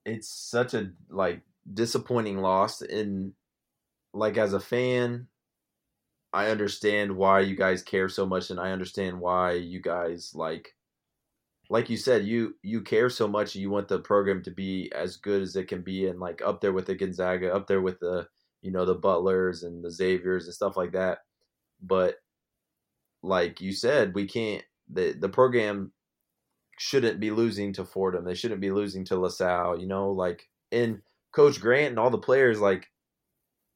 it's 0.04 0.28
such 0.28 0.74
a 0.74 0.90
like 1.08 1.42
disappointing 1.72 2.38
loss, 2.38 2.82
and 2.82 3.32
like 4.12 4.36
as 4.36 4.52
a 4.52 4.60
fan, 4.60 5.28
I 6.32 6.48
understand 6.48 7.16
why 7.16 7.40
you 7.40 7.56
guys 7.56 7.82
care 7.82 8.08
so 8.08 8.26
much, 8.26 8.50
and 8.50 8.60
I 8.60 8.72
understand 8.72 9.20
why 9.20 9.52
you 9.52 9.80
guys 9.80 10.32
like, 10.34 10.74
like 11.70 11.90
you 11.90 11.96
said, 11.96 12.24
you 12.26 12.54
you 12.62 12.82
care 12.82 13.10
so 13.10 13.28
much, 13.28 13.54
you 13.54 13.70
want 13.70 13.88
the 13.88 14.00
program 14.00 14.42
to 14.44 14.50
be 14.50 14.90
as 14.94 15.16
good 15.16 15.42
as 15.42 15.56
it 15.56 15.68
can 15.68 15.82
be, 15.82 16.06
and 16.08 16.20
like 16.20 16.42
up 16.42 16.60
there 16.60 16.72
with 16.72 16.86
the 16.86 16.94
Gonzaga, 16.94 17.54
up 17.54 17.66
there 17.66 17.80
with 17.82 18.00
the 18.00 18.26
you 18.62 18.70
know 18.70 18.84
the 18.84 18.94
Butlers 18.94 19.62
and 19.62 19.84
the 19.84 19.90
Xaviers 19.90 20.46
and 20.46 20.54
stuff 20.54 20.76
like 20.76 20.92
that, 20.92 21.18
but 21.82 22.16
like 23.22 23.60
you 23.60 23.72
said, 23.72 24.14
we 24.14 24.26
can't 24.26 24.62
the 24.88 25.12
the 25.18 25.28
program 25.28 25.92
shouldn't 26.78 27.20
be 27.20 27.30
losing 27.30 27.72
to 27.72 27.84
Fordham. 27.84 28.24
They 28.24 28.34
shouldn't 28.34 28.60
be 28.60 28.70
losing 28.70 29.04
to 29.06 29.16
LaSalle. 29.16 29.80
You 29.80 29.86
know, 29.86 30.10
like 30.10 30.48
and 30.72 31.00
Coach 31.34 31.60
Grant 31.60 31.90
and 31.90 31.98
all 31.98 32.10
the 32.10 32.18
players 32.18 32.60
like 32.60 32.90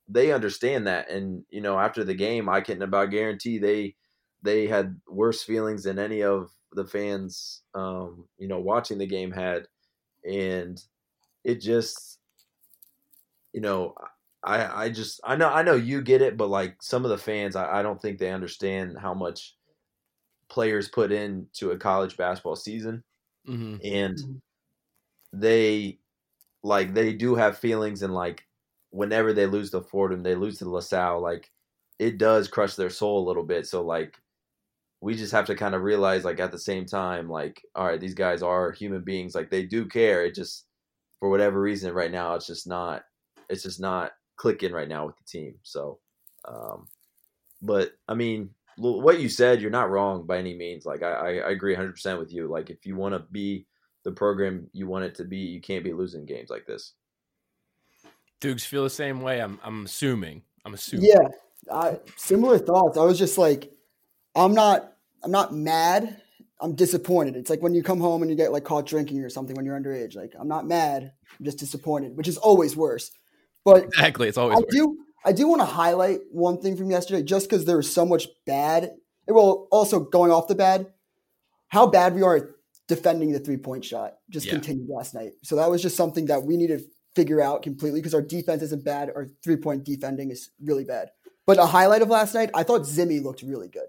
they 0.08 0.32
understand 0.32 0.86
that. 0.86 1.10
And 1.10 1.44
you 1.50 1.60
know, 1.60 1.78
after 1.78 2.04
the 2.04 2.14
game, 2.14 2.48
I 2.48 2.60
can 2.60 2.82
about 2.82 3.10
guarantee 3.10 3.58
they 3.58 3.96
they 4.42 4.66
had 4.66 5.00
worse 5.08 5.42
feelings 5.42 5.84
than 5.84 5.98
any 5.98 6.22
of 6.22 6.52
the 6.72 6.86
fans, 6.86 7.62
um, 7.74 8.28
you 8.38 8.48
know, 8.48 8.60
watching 8.60 8.98
the 8.98 9.06
game 9.06 9.32
had, 9.32 9.68
and 10.24 10.82
it 11.44 11.56
just, 11.56 12.20
you 13.52 13.60
know. 13.60 13.94
I, 14.44 14.84
I 14.84 14.88
just 14.90 15.20
I 15.24 15.34
know 15.34 15.48
I 15.48 15.62
know 15.62 15.74
you 15.74 16.00
get 16.00 16.22
it, 16.22 16.36
but 16.36 16.46
like 16.48 16.80
some 16.80 17.04
of 17.04 17.10
the 17.10 17.18
fans, 17.18 17.56
I, 17.56 17.80
I 17.80 17.82
don't 17.82 18.00
think 18.00 18.18
they 18.20 18.30
understand 18.30 18.96
how 18.96 19.12
much 19.12 19.56
players 20.48 20.88
put 20.88 21.12
into 21.12 21.72
a 21.72 21.78
college 21.78 22.16
basketball 22.16 22.56
season 22.56 23.04
Mm-hmm. 23.46 23.78
and 23.82 24.18
they 25.32 25.98
like 26.62 26.94
they 26.94 27.12
do 27.12 27.34
have 27.34 27.58
feelings 27.58 28.02
and 28.02 28.14
like 28.14 28.44
whenever 28.90 29.32
they 29.32 29.46
lose 29.46 29.70
to 29.70 29.80
Fordham, 29.80 30.22
they 30.22 30.34
lose 30.34 30.58
to 30.58 30.68
LaSalle, 30.68 31.20
like 31.20 31.50
it 31.98 32.18
does 32.18 32.48
crush 32.48 32.74
their 32.74 32.90
soul 32.90 33.24
a 33.24 33.26
little 33.26 33.42
bit. 33.44 33.66
So 33.66 33.82
like 33.82 34.16
we 35.00 35.14
just 35.14 35.32
have 35.32 35.46
to 35.46 35.54
kind 35.54 35.74
of 35.74 35.82
realize 35.82 36.24
like 36.24 36.40
at 36.40 36.52
the 36.52 36.58
same 36.58 36.86
time, 36.86 37.28
like, 37.28 37.62
all 37.74 37.86
right, 37.86 38.00
these 38.00 38.14
guys 38.14 38.42
are 38.42 38.72
human 38.72 39.02
beings, 39.02 39.34
like 39.34 39.50
they 39.50 39.64
do 39.64 39.86
care. 39.86 40.24
It 40.24 40.34
just 40.34 40.66
for 41.20 41.30
whatever 41.30 41.60
reason 41.60 41.92
right 41.92 42.12
now 42.12 42.34
it's 42.34 42.46
just 42.46 42.66
not 42.66 43.02
it's 43.48 43.64
just 43.64 43.80
not 43.80 44.12
clicking 44.36 44.72
right 44.72 44.88
now 44.88 45.06
with 45.06 45.16
the 45.16 45.24
team. 45.24 45.54
So 45.62 45.98
um 46.46 46.86
but 47.60 47.92
I 48.08 48.14
mean 48.14 48.50
what 48.76 49.18
you 49.18 49.28
said, 49.28 49.60
you're 49.60 49.72
not 49.72 49.90
wrong 49.90 50.24
by 50.24 50.38
any 50.38 50.54
means. 50.54 50.86
Like 50.86 51.02
I, 51.02 51.38
I, 51.40 51.50
agree 51.50 51.72
100 51.72 51.90
percent 51.90 52.20
with 52.20 52.32
you. 52.32 52.46
Like 52.46 52.70
if 52.70 52.86
you 52.86 52.94
want 52.94 53.12
to 53.12 53.18
be 53.32 53.66
the 54.08 54.14
program 54.14 54.70
you 54.72 54.86
want 54.86 55.04
it 55.04 55.14
to 55.16 55.24
be, 55.24 55.36
you 55.36 55.60
can't 55.60 55.84
be 55.84 55.92
losing 55.92 56.24
games 56.24 56.48
like 56.48 56.66
this. 56.66 56.94
Dukes 58.40 58.64
feel 58.64 58.84
the 58.84 58.90
same 58.90 59.20
way. 59.20 59.40
I'm 59.40 59.60
I'm 59.62 59.84
assuming. 59.84 60.42
I'm 60.64 60.72
assuming. 60.72 61.10
Yeah, 61.10 61.28
I, 61.72 61.98
similar 62.16 62.58
thoughts. 62.58 62.96
I 62.96 63.04
was 63.04 63.18
just 63.18 63.36
like, 63.36 63.70
I'm 64.34 64.54
not, 64.54 64.92
I'm 65.22 65.30
not 65.30 65.52
mad. 65.52 66.22
I'm 66.60 66.74
disappointed. 66.74 67.36
It's 67.36 67.50
like 67.50 67.62
when 67.62 67.74
you 67.74 67.82
come 67.82 68.00
home 68.00 68.22
and 68.22 68.30
you 68.30 68.36
get 68.36 68.50
like 68.50 68.64
caught 68.64 68.86
drinking 68.86 69.22
or 69.22 69.28
something 69.28 69.54
when 69.54 69.66
you're 69.66 69.78
underage. 69.78 70.16
Like 70.16 70.32
I'm 70.38 70.48
not 70.48 70.66
mad. 70.66 71.12
I'm 71.38 71.44
just 71.44 71.58
disappointed, 71.58 72.16
which 72.16 72.28
is 72.28 72.38
always 72.38 72.76
worse. 72.76 73.10
But 73.64 73.84
Exactly. 73.84 74.28
It's 74.28 74.38
always 74.38 74.56
I 74.56 74.60
worse. 74.60 74.74
do, 74.74 74.98
I 75.24 75.32
do 75.32 75.46
want 75.48 75.60
to 75.60 75.66
highlight 75.66 76.20
one 76.30 76.60
thing 76.60 76.76
from 76.76 76.90
yesterday, 76.90 77.22
just 77.22 77.48
because 77.48 77.64
there 77.64 77.76
was 77.76 77.92
so 77.92 78.06
much 78.06 78.26
bad. 78.46 78.90
Well, 79.26 79.68
also 79.70 80.00
going 80.00 80.30
off 80.30 80.48
the 80.48 80.54
bad, 80.54 80.86
how 81.68 81.86
bad 81.86 82.14
we 82.14 82.22
are 82.22 82.36
at 82.36 82.44
defending 82.88 83.32
the 83.32 83.38
three 83.38 83.56
point 83.58 83.84
shot 83.84 84.16
just 84.30 84.46
Yeah. 84.46 84.52
continued 84.52 84.88
last 84.88 85.14
night. 85.14 85.32
So 85.42 85.56
that 85.56 85.70
was 85.70 85.80
just 85.82 85.96
something 85.96 86.26
that 86.26 86.42
we 86.42 86.56
need 86.56 86.68
to 86.68 86.80
figure 87.14 87.40
out 87.40 87.62
completely 87.62 88.00
because 88.00 88.14
our 88.14 88.22
defense 88.22 88.62
isn't 88.62 88.84
bad. 88.84 89.10
Our 89.14 89.26
three 89.42 89.56
point 89.56 89.84
defending 89.84 90.30
is 90.30 90.50
really 90.62 90.84
bad. 90.84 91.10
But 91.46 91.58
a 91.58 91.66
highlight 91.66 92.02
of 92.02 92.08
last 92.08 92.34
night, 92.34 92.50
I 92.54 92.62
thought 92.62 92.82
Zimi 92.82 93.22
looked 93.22 93.42
really 93.42 93.68
good. 93.68 93.86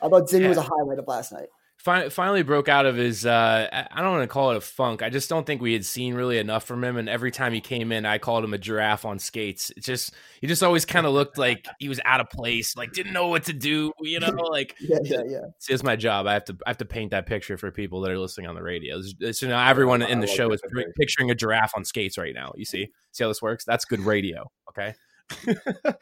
I 0.00 0.08
thought 0.08 0.28
Zimi 0.28 0.42
Yeah. 0.42 0.48
was 0.48 0.58
a 0.58 0.62
highlight 0.62 0.98
of 0.98 1.06
last 1.08 1.32
night. 1.32 1.48
Fin- 1.84 2.10
finally 2.10 2.44
broke 2.44 2.68
out 2.68 2.86
of 2.86 2.94
his 2.94 3.26
uh 3.26 3.68
I- 3.90 4.00
don't 4.00 4.12
want 4.12 4.22
to 4.22 4.28
call 4.28 4.52
it 4.52 4.56
a 4.56 4.60
funk. 4.60 5.02
I 5.02 5.10
just 5.10 5.28
don't 5.28 5.44
think 5.44 5.60
we 5.60 5.72
had 5.72 5.84
seen 5.84 6.14
really 6.14 6.38
enough 6.38 6.64
from 6.64 6.84
him 6.84 6.96
and 6.96 7.08
every 7.08 7.32
time 7.32 7.52
he 7.52 7.60
came 7.60 7.90
in 7.90 8.06
I 8.06 8.18
called 8.18 8.44
him 8.44 8.54
a 8.54 8.58
giraffe 8.58 9.04
on 9.04 9.18
skates. 9.18 9.70
It 9.70 9.82
just 9.82 10.14
he 10.40 10.46
just 10.46 10.62
always 10.62 10.84
kind 10.84 11.06
of 11.06 11.12
looked 11.12 11.38
like 11.38 11.66
he 11.80 11.88
was 11.88 11.98
out 12.04 12.20
of 12.20 12.30
place, 12.30 12.76
like 12.76 12.92
didn't 12.92 13.12
know 13.12 13.26
what 13.26 13.44
to 13.44 13.52
do, 13.52 13.92
you 14.00 14.20
know, 14.20 14.30
like 14.30 14.76
Yeah, 14.80 14.98
yeah, 15.02 15.22
yeah. 15.26 15.40
See, 15.58 15.72
it's 15.74 15.82
my 15.82 15.96
job. 15.96 16.26
I 16.28 16.34
have 16.34 16.44
to 16.44 16.56
I 16.64 16.70
have 16.70 16.78
to 16.78 16.84
paint 16.84 17.10
that 17.10 17.26
picture 17.26 17.56
for 17.58 17.72
people 17.72 18.00
that 18.02 18.12
are 18.12 18.18
listening 18.18 18.46
on 18.46 18.54
the 18.54 18.62
radio. 18.62 18.98
It's, 18.98 19.14
it's, 19.18 19.42
you 19.42 19.48
know, 19.48 19.58
everyone 19.58 20.02
in 20.02 20.20
the 20.20 20.30
I 20.30 20.34
show 20.34 20.52
is 20.52 20.60
picture. 20.60 20.92
picturing 20.96 21.30
a 21.30 21.34
giraffe 21.34 21.72
on 21.76 21.84
skates 21.84 22.16
right 22.16 22.34
now. 22.34 22.52
You 22.56 22.64
see, 22.64 22.90
see 23.10 23.24
how 23.24 23.28
this 23.28 23.42
works? 23.42 23.64
That's 23.64 23.84
good 23.84 24.00
radio. 24.00 24.50
Okay. 24.68 24.94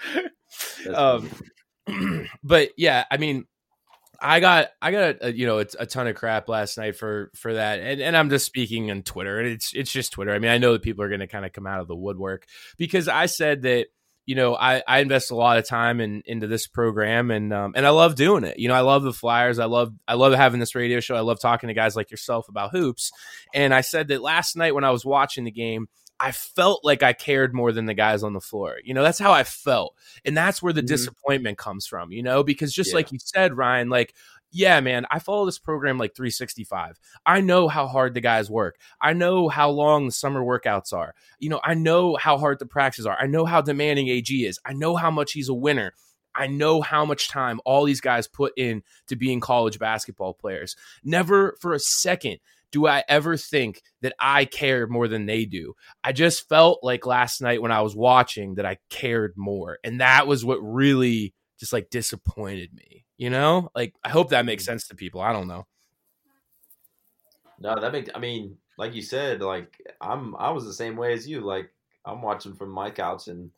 Um, 0.92 1.30
but 2.42 2.70
yeah, 2.76 3.04
I 3.10 3.16
mean, 3.16 3.44
I 4.20 4.40
got 4.40 4.68
I 4.83 4.90
got 4.90 5.16
a, 5.22 5.33
you 5.33 5.46
know 5.46 5.61
a, 5.61 5.66
a 5.78 5.87
ton 5.87 6.06
of 6.06 6.14
crap 6.14 6.48
last 6.48 6.76
night 6.76 6.96
for 6.96 7.30
for 7.34 7.55
that, 7.55 7.80
and 7.80 8.01
and 8.01 8.16
I'm 8.16 8.30
just 8.30 8.47
speaking 8.47 8.90
on 8.90 9.03
Twitter, 9.03 9.38
and 9.38 9.49
it's 9.49 9.72
it's 9.74 9.90
just 9.90 10.12
Twitter. 10.12 10.32
I 10.32 10.38
mean, 10.38 10.51
I 10.51 10.59
know 10.59 10.72
that 10.72 10.82
people 10.82 11.03
are 11.05 11.09
going 11.09 11.20
to 11.20 11.26
kind 11.26 11.47
of 11.47 11.53
come 11.53 11.66
out 11.66 11.80
of 11.80 11.88
the 11.88 11.97
woodwork 11.97 12.47
because 12.76 13.09
I 13.09 13.26
said 13.26 13.62
that 13.62 13.86
you 14.26 14.34
know 14.34 14.55
I 14.55 14.82
I 14.86 15.01
invest 15.01 15.30
a 15.30 15.36
lot 15.36 15.59
of 15.59 15.66
time 15.66 16.01
in 16.01 16.22
into 16.26 16.47
this 16.47 16.66
program, 16.66 17.30
and 17.30 17.53
um 17.53 17.72
and 17.74 17.86
I 17.86 17.90
love 17.90 18.14
doing 18.14 18.44
it. 18.44 18.59
You 18.59 18.68
know, 18.68 18.74
I 18.74 18.80
love 18.80 19.03
the 19.03 19.12
Flyers. 19.12 19.59
I 19.59 19.64
love 19.64 19.92
I 20.07 20.14
love 20.14 20.34
having 20.34 20.61
this 20.61 20.74
radio 20.74 21.01
show. 21.01 21.14
I 21.14 21.20
love 21.20 21.40
talking 21.40 21.68
to 21.68 21.74
guys 21.74 21.97
like 21.97 22.11
yourself 22.11 22.49
about 22.49 22.72
hoops, 22.72 23.12
and 23.55 23.72
I 23.72 23.80
said 23.80 24.09
that 24.09 24.20
last 24.20 24.55
night 24.55 24.74
when 24.74 24.84
I 24.84 24.90
was 24.90 25.05
watching 25.05 25.44
the 25.44 25.51
game. 25.51 25.88
I 26.20 26.32
felt 26.32 26.84
like 26.84 27.02
I 27.02 27.14
cared 27.14 27.54
more 27.54 27.72
than 27.72 27.86
the 27.86 27.94
guys 27.94 28.22
on 28.22 28.34
the 28.34 28.40
floor. 28.42 28.76
You 28.84 28.92
know, 28.92 29.02
that's 29.02 29.18
how 29.18 29.32
I 29.32 29.42
felt. 29.42 29.96
And 30.24 30.36
that's 30.36 30.62
where 30.62 30.74
the 30.74 30.82
Mhm. 30.82 30.86
disappointment 30.88 31.56
comes 31.56 31.86
from, 31.86 32.12
you 32.12 32.22
know, 32.22 32.42
because 32.44 32.74
just 32.74 32.90
Yeah. 32.90 32.96
like 32.96 33.10
you 33.10 33.18
said, 33.18 33.56
Ryan, 33.56 33.88
like, 33.88 34.14
yeah, 34.52 34.80
man, 34.80 35.06
I 35.10 35.18
follow 35.18 35.46
this 35.46 35.58
program 35.58 35.96
like 35.96 36.14
365. 36.14 36.98
I 37.24 37.40
know 37.40 37.68
how 37.68 37.86
hard 37.86 38.12
the 38.12 38.20
guys 38.20 38.50
work. 38.50 38.76
I 39.00 39.14
know 39.14 39.48
how 39.48 39.70
long 39.70 40.06
the 40.06 40.12
summer 40.12 40.42
workouts 40.42 40.92
are. 40.92 41.14
You 41.38 41.48
know, 41.48 41.60
I 41.64 41.72
know 41.74 42.16
how 42.16 42.36
hard 42.36 42.58
the 42.58 42.66
practices 42.66 43.06
are. 43.06 43.16
I 43.18 43.26
know 43.26 43.46
how 43.46 43.62
demanding 43.62 44.08
AG 44.08 44.44
is. 44.44 44.58
I 44.64 44.74
know 44.74 44.96
how 44.96 45.10
much 45.10 45.32
he's 45.32 45.48
a 45.48 45.54
winner. 45.54 45.94
I 46.34 46.48
know 46.48 46.80
how 46.82 47.04
much 47.04 47.28
time 47.28 47.60
all 47.64 47.84
these 47.84 48.00
guys 48.00 48.28
put 48.28 48.52
in 48.56 48.82
to 49.08 49.16
being 49.16 49.40
college 49.40 49.78
basketball 49.78 50.34
players. 50.34 50.76
Never 51.02 51.56
for 51.60 51.72
a 51.72 51.80
second 51.80 52.38
do 52.72 52.86
I 52.86 53.04
ever 53.08 53.36
think 53.36 53.82
that 54.02 54.14
I 54.18 54.44
care 54.44 54.86
more 54.86 55.08
than 55.08 55.26
they 55.26 55.44
do. 55.44 55.74
I 56.04 56.12
just 56.12 56.48
felt 56.48 56.80
like 56.82 57.06
last 57.06 57.40
night 57.40 57.62
when 57.62 57.72
I 57.72 57.82
was 57.82 57.96
watching 57.96 58.54
that 58.54 58.66
I 58.66 58.78
cared 58.88 59.34
more. 59.36 59.78
And 59.84 60.00
that 60.00 60.26
was 60.26 60.44
what 60.44 60.58
really 60.58 61.34
just 61.58 61.72
like 61.72 61.90
disappointed 61.90 62.72
me. 62.72 63.04
You 63.18 63.30
know? 63.30 63.70
Like 63.74 63.94
I 64.04 64.08
hope 64.10 64.30
that 64.30 64.46
makes 64.46 64.64
sense 64.64 64.86
to 64.88 64.94
people. 64.94 65.20
I 65.20 65.32
don't 65.32 65.48
know. 65.48 65.66
No, 67.60 67.78
that 67.78 67.92
makes. 67.92 68.10
I 68.14 68.18
mean, 68.18 68.56
like 68.78 68.94
you 68.94 69.02
said, 69.02 69.42
like 69.42 69.78
I'm. 70.00 70.34
I 70.36 70.50
was 70.50 70.64
the 70.64 70.72
same 70.72 70.96
way 70.96 71.12
as 71.12 71.28
you. 71.28 71.42
Like 71.42 71.70
I'm 72.06 72.22
watching 72.22 72.54
from 72.54 72.70
my 72.70 72.90
couch, 72.90 73.28
and 73.28 73.50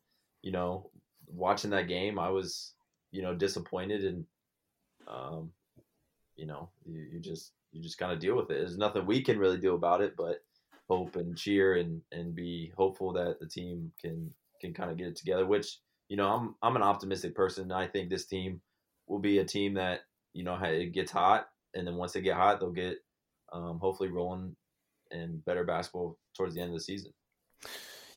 you 0.42 0.50
know, 0.50 0.90
watching 1.28 1.70
that 1.70 1.86
game, 1.86 2.18
I 2.18 2.28
was, 2.28 2.72
you 3.12 3.22
know, 3.22 3.32
disappointed, 3.32 4.02
and 4.02 4.24
um, 5.06 5.52
you 6.34 6.46
know, 6.46 6.70
you, 6.84 7.06
you 7.12 7.20
just 7.20 7.52
you 7.72 7.82
just 7.82 7.98
kind 7.98 8.12
of 8.12 8.20
deal 8.20 8.36
with 8.36 8.50
it. 8.50 8.58
There's 8.58 8.78
nothing 8.78 9.06
we 9.06 9.22
can 9.22 9.38
really 9.38 9.58
do 9.58 9.74
about 9.74 10.00
it, 10.00 10.14
but 10.16 10.42
hope 10.88 11.16
and 11.16 11.36
cheer 11.36 11.76
and 11.76 12.02
and 12.12 12.34
be 12.34 12.72
hopeful 12.76 13.12
that 13.14 13.40
the 13.40 13.46
team 13.46 13.92
can 14.00 14.32
can 14.60 14.72
kind 14.74 14.90
of 14.90 14.96
get 14.96 15.08
it 15.08 15.16
together. 15.16 15.46
Which 15.46 15.78
you 16.08 16.16
know, 16.16 16.28
I'm 16.28 16.54
I'm 16.62 16.76
an 16.76 16.82
optimistic 16.82 17.34
person. 17.34 17.64
And 17.64 17.72
I 17.72 17.86
think 17.86 18.10
this 18.10 18.26
team 18.26 18.60
will 19.06 19.18
be 19.18 19.38
a 19.38 19.44
team 19.44 19.74
that 19.74 20.00
you 20.34 20.44
know 20.44 20.56
it 20.62 20.92
gets 20.92 21.10
hot, 21.10 21.48
and 21.74 21.86
then 21.86 21.96
once 21.96 22.12
they 22.12 22.20
get 22.20 22.36
hot, 22.36 22.60
they'll 22.60 22.70
get 22.70 22.98
um, 23.52 23.78
hopefully 23.80 24.10
rolling 24.10 24.54
and 25.10 25.44
better 25.44 25.64
basketball 25.64 26.18
towards 26.36 26.54
the 26.54 26.60
end 26.60 26.70
of 26.70 26.74
the 26.74 26.80
season. 26.80 27.12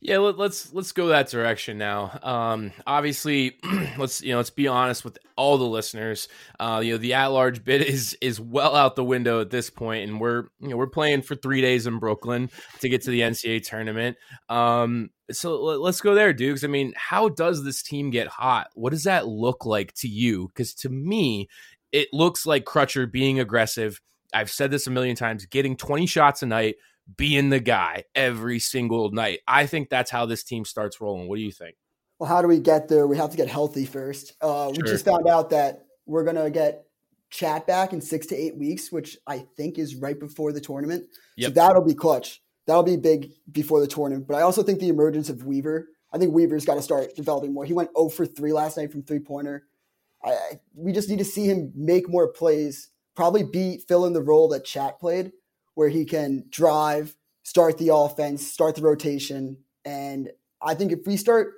Yeah, 0.06 0.20
let, 0.20 0.38
let's 0.38 0.72
let's 0.72 0.91
go 0.91 1.08
that 1.08 1.30
direction 1.30 1.80
now. 1.80 2.20
Um, 2.22 2.72
obviously, 2.86 3.58
let's 3.97 4.22
you 4.22 4.34
know 4.34 4.38
let's 4.38 4.51
be 4.51 4.68
honest 4.68 5.03
with 5.03 5.18
all 5.36 5.58
the 5.58 5.66
listeners. 5.66 6.28
Uh, 6.60 6.80
you 6.84 6.91
know 6.91 6.99
the 6.99 7.16
at 7.16 7.28
large 7.28 7.64
bid 7.64 7.82
is 7.88 8.16
is 8.22 8.39
well 8.39 8.76
out 8.76 8.95
the 8.95 9.03
window 9.03 9.41
at 9.41 9.49
this 9.49 9.72
point, 9.72 10.08
and 10.08 10.22
we're 10.22 10.43
you 10.60 10.70
know 10.70 10.78
we're 10.78 10.86
playing 10.86 11.24
for 11.24 11.34
three 11.34 11.60
days 11.60 11.88
in 11.88 11.97
Brooklyn 11.97 12.51
to 12.82 12.89
get 12.89 13.01
to 13.06 13.10
the 13.10 13.22
NCAA 13.22 13.66
tournament. 13.66 14.16
Um, 14.47 15.10
so 15.32 15.60
let, 15.64 15.80
let's 15.80 16.01
go 16.01 16.14
there, 16.14 16.34
Dukes. 16.34 16.64
I 16.64 16.68
mean, 16.68 16.93
how 16.95 17.30
does 17.30 17.64
this 17.64 17.82
team 17.82 18.12
get 18.12 18.28
hot? 18.28 18.68
What 18.76 18.91
does 18.91 19.06
that 19.06 19.28
look 19.28 19.66
like 19.66 19.91
to 19.95 20.08
you? 20.08 20.49
Because 20.49 20.76
to 20.76 20.89
me, 20.89 21.49
it 21.91 22.10
looks 22.14 22.45
like 22.45 22.64
Crutcher 22.64 23.12
being 23.12 23.39
aggressive. 23.39 23.99
I've 24.36 24.51
said 24.51 24.70
this 24.70 24.86
a 24.86 24.91
million 24.91 25.16
times, 25.16 25.47
getting 25.47 25.76
20 25.76 26.06
shots 26.06 26.43
a 26.43 26.45
night, 26.45 26.76
being 27.18 27.49
the 27.49 27.60
guy 27.60 28.06
every 28.16 28.60
single 28.60 29.12
night. 29.12 29.39
I 29.47 29.66
think 29.66 29.89
that's 29.89 30.12
how 30.12 30.26
this 30.26 30.43
team 30.43 30.66
starts 30.66 30.99
rolling. 30.99 31.28
What 31.28 31.38
do 31.38 31.41
you 31.41 31.51
think? 31.51 31.76
Well, 32.20 32.30
how 32.30 32.41
do 32.41 32.47
we 32.47 32.60
get 32.60 32.88
there? 32.88 33.08
We 33.08 33.18
have 33.18 33.32
to 33.32 33.38
get 33.38 33.47
healthy 33.49 33.86
first. 33.86 34.34
Uh, 34.41 34.72
We 34.72 34.84
just 34.84 35.06
found 35.06 35.28
out 35.28 35.49
that 35.51 35.86
we're 36.06 36.24
going 36.24 36.38
to 36.38 36.49
get 36.49 36.86
chat 37.30 37.68
back 37.68 37.93
in 37.93 38.01
six 38.01 38.28
to 38.28 38.36
eight 38.36 38.58
weeks, 38.58 38.91
which 38.91 39.18
I 39.28 39.39
think 39.58 39.78
is 39.78 39.95
right 39.95 40.18
before 40.20 40.51
the 40.51 40.62
tournament. 40.62 41.06
So 41.47 41.53
that'll 41.53 41.84
be 41.84 41.93
clutch. 41.93 42.41
That'll 42.68 42.84
be 42.84 42.97
big 42.97 43.32
before 43.51 43.80
the 43.80 43.88
tournament. 43.88 44.28
But 44.28 44.36
I 44.38 44.41
also 44.41 44.64
think 44.64 44.80
the 44.80 44.89
emergence 44.89 45.30
of 45.30 45.45
Weaver, 45.45 45.89
I 46.14 46.18
think 46.18 46.34
Weaver's 46.34 46.66
got 46.66 46.76
to 46.76 46.82
start 46.82 47.16
developing 47.16 47.53
more. 47.53 47.66
He 47.66 47.74
went 47.74 47.89
0 47.95 48.10
for 48.10 48.26
3 48.26 48.53
last 48.53 48.78
night 48.78 48.91
from 48.91 49.03
three 49.03 49.20
pointer. 49.20 49.68
I, 50.24 50.60
we 50.74 50.91
just 50.91 51.10
need 51.10 51.20
to 51.20 51.26
see 51.26 51.45
him 51.45 51.72
make 51.76 52.10
more 52.10 52.32
plays, 52.32 52.89
probably 53.16 53.43
be 53.43 53.80
fill 53.88 54.06
in 54.06 54.14
the 54.14 54.24
role 54.24 54.47
that 54.49 54.66
Chat 54.66 54.99
played, 54.99 55.32
where 55.76 55.89
he 55.89 56.05
can 56.05 56.45
drive, 56.49 57.15
start 57.43 57.78
the 57.78 57.93
offense, 57.93 58.45
start 58.45 58.76
the 58.76 58.82
rotation. 58.82 59.57
And 59.86 60.32
I 60.61 60.73
think 60.73 60.91
if 60.91 61.05
we 61.05 61.15
start 61.17 61.53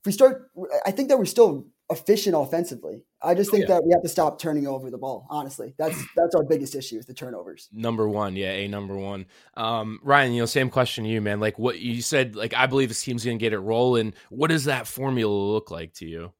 if 0.00 0.06
we 0.06 0.12
start, 0.12 0.50
I 0.84 0.90
think 0.90 1.08
that 1.08 1.18
we're 1.18 1.24
still 1.24 1.68
efficient 1.88 2.34
offensively. 2.36 3.04
I 3.22 3.34
just 3.34 3.50
Oh, 3.50 3.52
think 3.52 3.68
yeah. 3.68 3.74
that 3.76 3.84
we 3.84 3.92
have 3.92 4.02
to 4.02 4.08
stop 4.08 4.40
turning 4.40 4.66
over 4.66 4.90
the 4.90 4.98
ball. 4.98 5.26
Honestly, 5.30 5.74
that's 5.78 5.96
that's 6.16 6.34
our 6.34 6.42
biggest 6.42 6.74
issue 6.74 6.96
with 6.96 7.06
the 7.06 7.14
turnovers. 7.14 7.68
Number 7.72 8.08
one, 8.08 8.34
yeah, 8.34 8.50
a 8.50 8.66
number 8.68 8.96
one. 8.96 9.26
Um, 9.54 10.00
Ryan, 10.02 10.32
you 10.32 10.42
know, 10.42 10.46
same 10.46 10.70
question 10.70 11.04
to 11.04 11.10
you, 11.10 11.20
man. 11.20 11.38
Like 11.38 11.58
what 11.58 11.78
you 11.78 12.02
said, 12.02 12.34
like 12.34 12.52
I 12.52 12.66
believe 12.66 12.88
this 12.88 13.02
team's 13.02 13.24
gonna 13.24 13.36
get 13.36 13.52
it 13.52 13.60
rolling. 13.60 14.14
What 14.30 14.48
does 14.48 14.64
that 14.64 14.88
formula 14.88 15.32
look 15.32 15.70
like 15.70 15.94
to 15.94 16.06
you? 16.06 16.32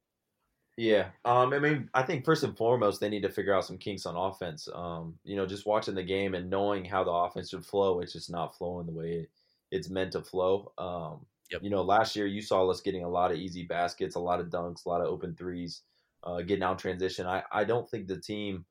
Yeah, 0.79 1.11
um, 1.25 1.53
I 1.53 1.59
mean, 1.59 1.91
I 1.93 2.03
think 2.03 2.25
first 2.25 2.45
and 2.45 2.57
foremost 2.57 3.01
they 3.01 3.11
need 3.11 3.23
to 3.23 3.29
figure 3.29 3.55
out 3.55 3.67
some 3.67 3.77
kinks 3.77 4.07
on 4.07 4.17
offense. 4.17 4.69
Um, 4.75 5.19
you 5.23 5.37
know, 5.37 5.47
just 5.47 5.67
watching 5.67 5.95
the 5.95 6.03
game 6.03 6.35
and 6.35 6.49
knowing 6.49 6.85
how 6.85 7.05
the 7.05 7.11
offense 7.11 7.51
should 7.51 7.67
flow, 7.67 8.01
it's 8.01 8.15
just 8.15 8.31
not 8.31 8.57
flowing 8.57 8.87
the 8.87 8.93
way 8.93 9.11
it, 9.13 9.31
it's 9.71 9.91
meant 9.91 10.13
to 10.13 10.23
flow. 10.23 10.73
Um, 10.79 11.27
Yep. 11.53 11.63
You 11.63 11.71
know, 11.71 11.83
last 11.83 12.17
year 12.17 12.27
you 12.27 12.41
saw 12.41 12.69
us 12.69 12.81
getting 12.81 13.05
a 13.05 13.09
lot 13.09 13.31
of 13.31 13.37
easy 13.37 13.65
baskets, 13.65 14.15
a 14.15 14.21
lot 14.21 14.41
of 14.41 14.47
dunks, 14.47 14.87
a 14.87 14.89
lot 14.89 15.03
of 15.03 15.09
open 15.09 15.35
threes, 15.37 15.83
uh, 16.25 16.41
getting 16.41 16.63
out 16.63 16.73
in 16.73 16.79
transition. 16.79 17.27
I, 17.27 17.43
I 17.53 17.65
don't 17.65 17.89
think 17.89 18.07
the 18.07 18.19
team 18.19 18.65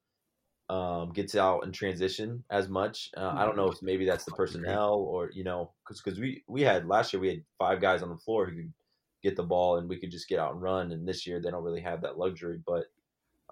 um, 0.68 1.12
gets 1.12 1.36
out 1.36 1.64
in 1.64 1.72
transition 1.72 2.44
as 2.50 2.70
much. 2.70 3.12
Uh, 3.16 3.34
I 3.36 3.46
don't 3.46 3.56
know 3.56 3.70
if 3.70 3.82
maybe 3.84 4.06
that's 4.06 4.26
the 4.26 4.32
personnel 4.32 4.96
or 4.96 5.30
you 5.32 5.44
know, 5.44 5.72
because 5.88 6.20
we 6.20 6.44
we 6.48 6.62
had 6.62 6.88
last 6.88 7.14
year 7.14 7.22
we 7.22 7.28
had 7.30 7.44
five 7.60 7.82
guys 7.82 8.02
on 8.02 8.10
the 8.10 8.18
floor 8.18 8.46
who 8.48 8.56
could 8.56 8.74
get 9.24 9.36
the 9.36 9.44
ball 9.44 9.78
and 9.78 9.88
we 9.88 9.98
could 9.98 10.12
just 10.12 10.28
get 10.28 10.40
out 10.40 10.54
and 10.54 10.62
run. 10.62 10.92
And 10.92 11.08
this 11.08 11.26
year 11.26 11.40
they 11.40 11.52
don't 11.52 11.64
really 11.64 11.82
have 11.82 12.02
that 12.02 12.18
luxury. 12.18 12.60
But 12.66 12.86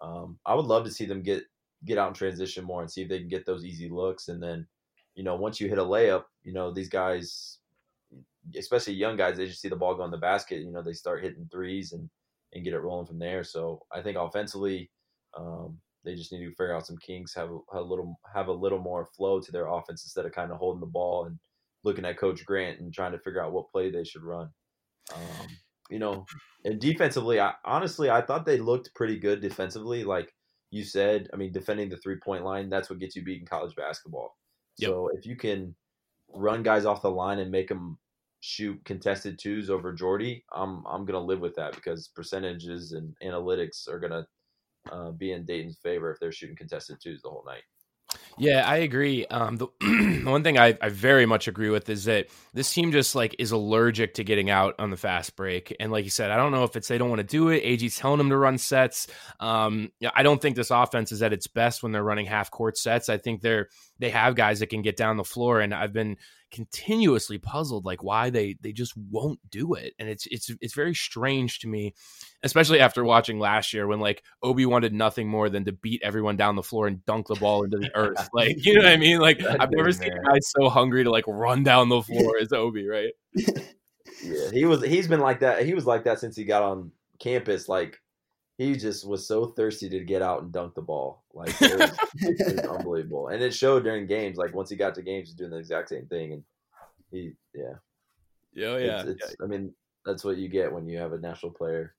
um, 0.01 0.38
I 0.45 0.55
would 0.55 0.65
love 0.65 0.86
to 0.86 0.91
see 0.91 1.05
them 1.05 1.22
get 1.22 1.43
get 1.86 1.97
out 1.97 2.07
and 2.07 2.15
transition 2.15 2.65
more 2.65 2.82
and 2.82 2.91
see 2.91 3.03
if 3.03 3.09
they 3.09 3.20
can 3.20 3.30
get 3.30 3.45
those 3.45 3.65
easy 3.65 3.89
looks. 3.89 4.28
And 4.28 4.41
then, 4.41 4.67
you 5.15 5.24
know, 5.24 5.36
once 5.36 5.59
you 5.59 5.70
hit 5.70 5.78
a 5.78 5.84
layup, 5.84 6.26
you 6.43 6.53
know 6.53 6.72
these 6.74 6.89
guys, 6.89 7.59
especially 8.55 8.93
young 8.93 9.17
guys, 9.17 9.38
they 9.38 9.45
just 9.45 9.61
see 9.61 9.70
the 9.70 9.76
ball 9.76 9.95
go 9.95 10.05
in 10.05 10.11
the 10.11 10.17
basket. 10.17 10.61
You 10.61 10.72
know, 10.72 10.82
they 10.82 10.93
start 10.93 11.24
hitting 11.24 11.47
threes 11.51 11.93
and 11.93 12.09
and 12.53 12.63
get 12.63 12.74
it 12.74 12.80
rolling 12.80 13.05
from 13.05 13.20
there. 13.20 13.43
So 13.43 13.86
I 13.91 14.01
think 14.01 14.17
offensively, 14.17 14.89
um, 15.38 15.78
they 16.03 16.15
just 16.15 16.32
need 16.32 16.39
to 16.39 16.49
figure 16.49 16.76
out 16.76 16.88
some 16.88 16.97
kinks, 16.97 17.36
have 17.36 17.51
a, 17.51 17.78
a 17.78 17.82
little 17.82 18.20
have 18.34 18.47
a 18.47 18.53
little 18.53 18.80
more 18.80 19.05
flow 19.05 19.39
to 19.39 19.51
their 19.51 19.67
offense 19.67 20.03
instead 20.03 20.26
of 20.26 20.32
kind 20.32 20.51
of 20.51 20.57
holding 20.57 20.80
the 20.80 20.88
ball 20.88 21.26
and 21.26 21.38
looking 21.84 22.05
at 22.05 22.17
Coach 22.17 22.45
Grant 22.45 22.80
and 22.80 22.93
trying 22.93 23.11
to 23.11 23.20
figure 23.20 23.43
out 23.43 23.51
what 23.51 23.72
play 23.72 23.89
they 23.89 24.03
should 24.03 24.24
run. 24.24 24.49
Um, 25.14 25.47
you 25.89 25.99
know, 25.99 26.26
and 26.66 26.80
defensively, 26.80 27.39
I 27.39 27.53
honestly 27.66 28.10
I 28.10 28.22
thought 28.22 28.45
they 28.45 28.60
looked 28.60 28.93
pretty 28.95 29.18
good 29.18 29.41
defensively. 29.41 30.03
Like 30.03 30.34
you 30.72 30.84
said, 30.84 31.30
I 31.34 31.38
mean, 31.38 31.51
defending 31.51 31.89
the 31.89 31.97
three 31.97 32.18
point 32.18 32.43
line, 32.43 32.70
that's 32.70 32.89
what 32.89 32.99
gets 32.99 33.16
you 33.16 33.24
beat 33.24 33.41
in 33.41 33.47
college 33.47 33.76
basketball. 33.76 34.36
Yep. 34.78 34.89
So 34.89 35.10
if 35.14 35.26
you 35.26 35.36
can 35.36 35.76
run 36.34 36.64
guys 36.64 36.86
off 36.86 37.01
the 37.01 37.10
line 37.10 37.39
and 37.39 37.51
make 37.51 37.68
them 37.68 37.97
shoot 38.41 38.80
contested 38.86 39.39
twos 39.39 39.70
over 39.70 39.93
Jordy, 39.93 40.45
I'm 40.53 40.86
I'm 40.86 41.05
gonna 41.05 41.20
live 41.20 41.39
with 41.39 41.55
that 41.55 41.76
because 41.76 42.10
percentages 42.10 42.93
and 42.93 43.16
analytics 43.24 43.88
are 43.88 43.99
gonna 43.99 44.28
uh, 44.91 45.12
be 45.12 45.32
in 45.32 45.45
Dayton's 45.45 45.80
favor 45.82 46.12
if 46.12 46.20
they're 46.20 46.32
shooting 46.32 46.55
contested 46.55 46.97
twos 47.01 47.22
the 47.22 47.30
whole 47.30 47.43
night. 47.45 47.64
Yeah, 48.38 48.68
I 48.68 48.78
agree. 48.78 49.26
Um, 49.26 49.57
the, 49.57 49.68
one 50.26 50.43
thing 50.43 50.57
I, 50.57 50.78
I 50.82 50.89
very 50.89 51.26
much 51.26 51.47
agree 51.47 51.70
with 51.70 51.89
is 51.89 52.05
that 52.05 52.28
this 52.53 52.72
team 52.72 52.91
just 52.91 53.14
like 53.14 53.36
is 53.38 53.51
allergic 53.51 54.14
to 54.16 54.24
getting 54.24 54.49
out 54.49 54.76
on 54.80 54.89
the 54.89 54.97
fast 54.97 55.36
break. 55.36 55.76
And 55.80 55.91
like 55.91 56.05
you 56.05 56.10
said, 56.10 56.32
I 56.32 56.38
don't 56.38 56.51
know 56.51 56.64
if 56.64 56.76
it's 56.76 56.88
they 56.88 56.97
don't 56.97 57.10
want 57.10 57.20
to 57.20 57.28
do 57.28 57.49
it. 57.49 57.62
AG's 57.64 57.97
telling 57.97 58.18
them 58.18 58.30
to 58.30 58.38
run 58.38 58.57
sets. 58.57 59.07
Um, 59.39 59.91
I 60.16 60.24
don't 60.24 60.41
think 60.41 60.55
this 60.55 60.72
offense 60.72 61.12
is 61.12 61.22
at 61.22 61.34
its 61.34 61.47
best 61.47 61.84
when 61.84 61.91
they're 61.91 62.03
running 62.03 62.26
half 62.26 62.49
court 62.49 62.78
sets. 62.78 63.10
I 63.10 63.18
think 63.18 63.41
they're 63.41 63.68
they 63.99 64.10
have 64.10 64.36
guys 64.36 64.62
that 64.62 64.70
can 64.70 64.82
get 64.82 64.95
down 64.95 65.18
the 65.18 65.24
floor, 65.24 65.60
and 65.60 65.74
I've 65.74 65.93
been 65.93 66.18
continuously 66.52 67.38
puzzled 67.38 67.86
like 67.86 68.04
why 68.04 68.30
they 68.30 68.56
they 68.62 68.72
just 68.72 68.93
won't 68.97 69.39
do 69.50 69.74
it. 69.74 69.93
And 70.00 70.10
it's 70.10 70.26
it's 70.28 70.52
it's 70.62 70.74
very 70.74 70.93
strange 70.95 71.60
to 71.60 71.68
me, 71.68 71.93
especially 72.43 72.80
after 72.80 73.04
watching 73.04 73.39
last 73.39 73.74
year 73.74 73.88
when 73.88 74.00
like 74.00 74.24
Obi 74.43 74.66
wanted 74.66 74.93
nothing 74.93 75.28
more 75.28 75.50
than 75.50 75.66
to 75.66 75.72
beat 75.72 76.02
everyone 76.04 76.38
down 76.38 76.56
the 76.56 76.64
floor 76.64 76.88
and 76.88 77.06
dunk 77.06 77.28
the 77.28 77.36
ball 77.36 77.64
into 77.64 77.78
the 77.78 77.91
earth. 77.95 78.30
Like, 78.34 78.66
you 78.66 78.76
know 78.76 78.84
what 78.84 78.91
I 78.91 78.97
mean? 78.97 79.20
Like 79.20 79.39
That 79.39 79.62
I've 79.62 79.72
never 79.72 79.91
seen 79.91 80.10
man. 80.10 80.24
guys 80.24 80.52
so 80.60 80.70
hungry 80.70 81.04
to 81.04 81.12
like 81.12 81.26
run 81.28 81.64
down 81.64 81.89
the 81.89 82.02
floor 82.04 82.34
as 82.41 82.52
Obi, 82.52 82.88
right? 82.88 83.12
Yeah, 84.24 84.52
he 84.52 84.66
was. 84.66 84.84
He's 84.84 85.08
been 85.08 85.22
like 85.22 85.41
that. 85.41 85.66
He 85.66 85.74
was 85.74 85.86
like 85.86 86.04
that 86.04 86.20
since 86.20 86.36
he 86.36 86.43
got 86.43 86.64
on 86.64 86.91
campus. 87.20 87.70
Like 87.70 88.00
he 88.60 88.76
just 88.76 89.07
was 89.07 89.26
so 89.26 89.47
thirsty 89.47 89.88
to 89.89 90.01
get 90.01 90.22
out 90.22 90.43
and 90.43 90.51
dunk 90.51 90.76
the 90.76 90.82
ball. 90.82 91.24
Like 91.34 91.55
it 91.62 91.80
was, 91.80 91.91
it 92.16 92.55
was 92.57 92.66
unbelievable, 92.78 93.30
and 93.30 93.41
it 93.41 93.53
showed 93.53 93.86
during 93.86 94.05
games. 94.05 94.38
Like 94.38 94.53
once 94.53 94.70
he 94.70 94.76
got 94.76 94.93
to 94.95 95.01
games, 95.01 95.30
he's 95.30 95.36
doing 95.36 95.51
the 95.51 95.57
exact 95.57 95.88
same 95.88 96.07
thing. 96.07 96.34
And 96.34 96.43
he, 97.10 97.32
yeah, 97.55 97.76
Oh 98.57 98.76
yeah. 98.76 99.03
it's, 99.05 99.24
it's, 99.24 99.36
I 99.41 99.45
mean, 99.45 99.74
that's 100.05 100.26
what 100.26 100.36
you 100.36 100.49
get 100.49 100.74
when 100.74 100.88
you 100.88 100.97
have 100.97 101.14
a 101.14 101.18
national 101.18 101.53
player, 101.53 101.95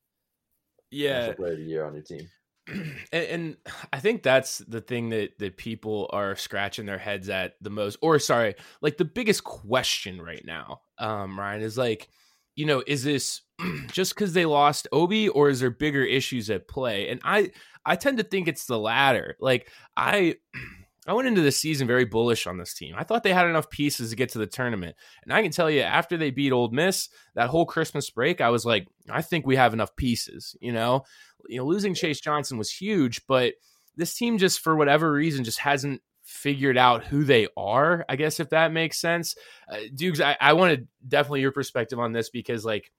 yeah. 0.90 1.20
national 1.20 1.36
player 1.36 1.52
of 1.52 1.58
the 1.58 1.64
year 1.64 1.86
on 1.86 1.94
your 1.94 2.02
team. 2.02 2.28
and, 2.68 2.94
and 3.12 3.56
I 3.90 4.00
think 4.00 4.22
that's 4.22 4.58
the 4.58 4.82
thing 4.82 5.08
that 5.10 5.38
that 5.38 5.56
people 5.56 6.10
are 6.12 6.36
scratching 6.36 6.84
their 6.84 6.98
heads 6.98 7.30
at 7.30 7.54
the 7.62 7.70
most, 7.70 7.96
or 8.02 8.18
sorry, 8.18 8.54
like 8.82 8.98
the 8.98 9.06
biggest 9.06 9.44
question 9.44 10.20
right 10.20 10.44
now. 10.44 10.82
um, 10.98 11.40
Ryan, 11.40 11.62
is 11.62 11.78
like, 11.78 12.10
you 12.56 12.66
know, 12.66 12.82
is 12.86 13.04
this 13.04 13.42
just 13.92 14.14
because 14.14 14.32
they 14.32 14.46
lost 14.46 14.88
Obi, 14.92 15.28
or 15.28 15.48
is 15.48 15.60
there 15.60 15.70
bigger 15.70 16.04
issues 16.04 16.50
at 16.50 16.68
play? 16.68 17.08
And 17.08 17.20
I, 17.24 17.50
I 17.84 17.96
tend 17.96 18.18
to 18.18 18.24
think 18.24 18.48
it's 18.48 18.66
the 18.66 18.78
latter. 18.78 19.36
Like 19.40 19.70
I. 19.96 20.36
I 21.06 21.14
went 21.14 21.26
into 21.26 21.40
the 21.40 21.50
season 21.50 21.86
very 21.86 22.04
bullish 22.04 22.46
on 22.46 22.58
this 22.58 22.74
team. 22.74 22.94
I 22.96 23.04
thought 23.04 23.22
they 23.22 23.32
had 23.32 23.46
enough 23.46 23.70
pieces 23.70 24.10
to 24.10 24.16
get 24.16 24.28
to 24.28 24.38
the 24.38 24.46
tournament. 24.46 24.94
And 25.24 25.32
I 25.32 25.42
can 25.42 25.50
tell 25.50 25.70
you, 25.70 25.80
after 25.80 26.18
they 26.18 26.30
beat 26.30 26.52
Ole 26.52 26.68
Miss, 26.70 27.08
that 27.34 27.48
whole 27.48 27.64
Christmas 27.64 28.10
break, 28.10 28.42
I 28.42 28.50
was 28.50 28.66
like, 28.66 28.86
I 29.08 29.22
think 29.22 29.46
we 29.46 29.56
have 29.56 29.72
enough 29.72 29.96
pieces. 29.96 30.54
You 30.60 30.72
know, 30.72 31.04
you 31.48 31.56
know, 31.56 31.64
losing 31.64 31.94
Chase 31.94 32.20
Johnson 32.20 32.58
was 32.58 32.70
huge, 32.70 33.26
but 33.26 33.54
this 33.96 34.14
team 34.14 34.38
just 34.38 34.60
for 34.60 34.76
whatever 34.76 35.10
reason 35.10 35.42
just 35.42 35.58
hasn't 35.58 36.02
figured 36.30 36.78
out 36.78 37.04
who 37.04 37.24
they 37.24 37.48
are. 37.56 38.04
I 38.08 38.16
guess 38.16 38.38
if 38.40 38.50
that 38.50 38.72
makes 38.72 39.00
sense, 39.00 39.34
uh, 39.70 39.78
Dukes. 39.94 40.20
I, 40.20 40.36
I 40.40 40.52
wanted 40.52 40.86
definitely 41.06 41.40
your 41.40 41.52
perspective 41.52 41.98
on 41.98 42.12
this 42.12 42.30
because 42.30 42.64
like 42.64 42.90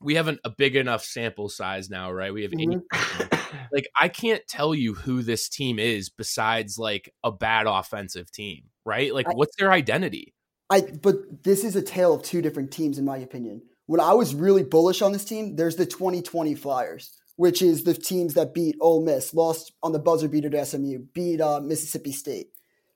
we 0.00 0.14
haven't 0.14 0.40
a 0.44 0.50
big 0.50 0.74
enough 0.74 1.04
sample 1.04 1.48
size 1.48 1.90
now, 1.90 2.10
right? 2.10 2.32
We 2.32 2.42
have 2.42 2.52
Mhm. 2.52 2.80
like 3.72 3.86
I 3.98 4.08
can't 4.08 4.42
tell 4.48 4.74
you 4.74 4.94
who 4.94 5.22
this 5.22 5.48
team 5.48 5.78
is 5.78 6.08
besides 6.08 6.78
like 6.78 7.12
a 7.22 7.30
bad 7.30 7.66
offensive 7.66 8.32
team, 8.32 8.64
right? 8.84 9.14
Like 9.14 9.28
I- 9.28 9.34
what's 9.34 9.54
their 9.56 9.70
identity? 9.70 10.34
I 10.70 10.80
but 10.80 11.44
this 11.44 11.64
is 11.64 11.76
a 11.76 11.82
tale 11.82 12.14
of 12.14 12.22
two 12.22 12.40
different 12.40 12.70
teams 12.72 12.98
in 12.98 13.04
my 13.04 13.18
opinion. 13.18 13.62
When 13.86 14.00
I 14.00 14.14
was 14.14 14.34
really 14.34 14.62
bullish 14.62 15.02
on 15.02 15.12
this 15.12 15.24
team, 15.24 15.56
there's 15.56 15.76
the 15.76 15.84
2020 15.84 16.54
Flyers, 16.54 17.12
which 17.36 17.60
is 17.60 17.84
the 17.84 17.92
teams 17.92 18.32
that 18.34 18.54
beat 18.54 18.76
Ole 18.80 19.04
Miss, 19.04 19.34
lost 19.34 19.72
on 19.82 19.92
the 19.92 19.98
buzzer 19.98 20.28
beater 20.28 20.48
to 20.48 20.64
SMU, 20.64 21.00
beat 21.12 21.40
uh, 21.42 21.60
Mississippi 21.60 22.12
State. 22.12 22.46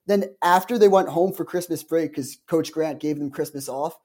Then 0.06 0.24
after 0.42 0.78
they 0.78 0.88
went 0.88 1.08
home 1.08 1.32
for 1.32 1.44
Christmas 1.44 1.82
break 1.82 2.10
because 2.12 2.38
Coach 2.46 2.72
Grant 2.72 3.00
gave 3.00 3.18
them 3.18 3.30
Christmas 3.30 3.68
off, 3.68 3.96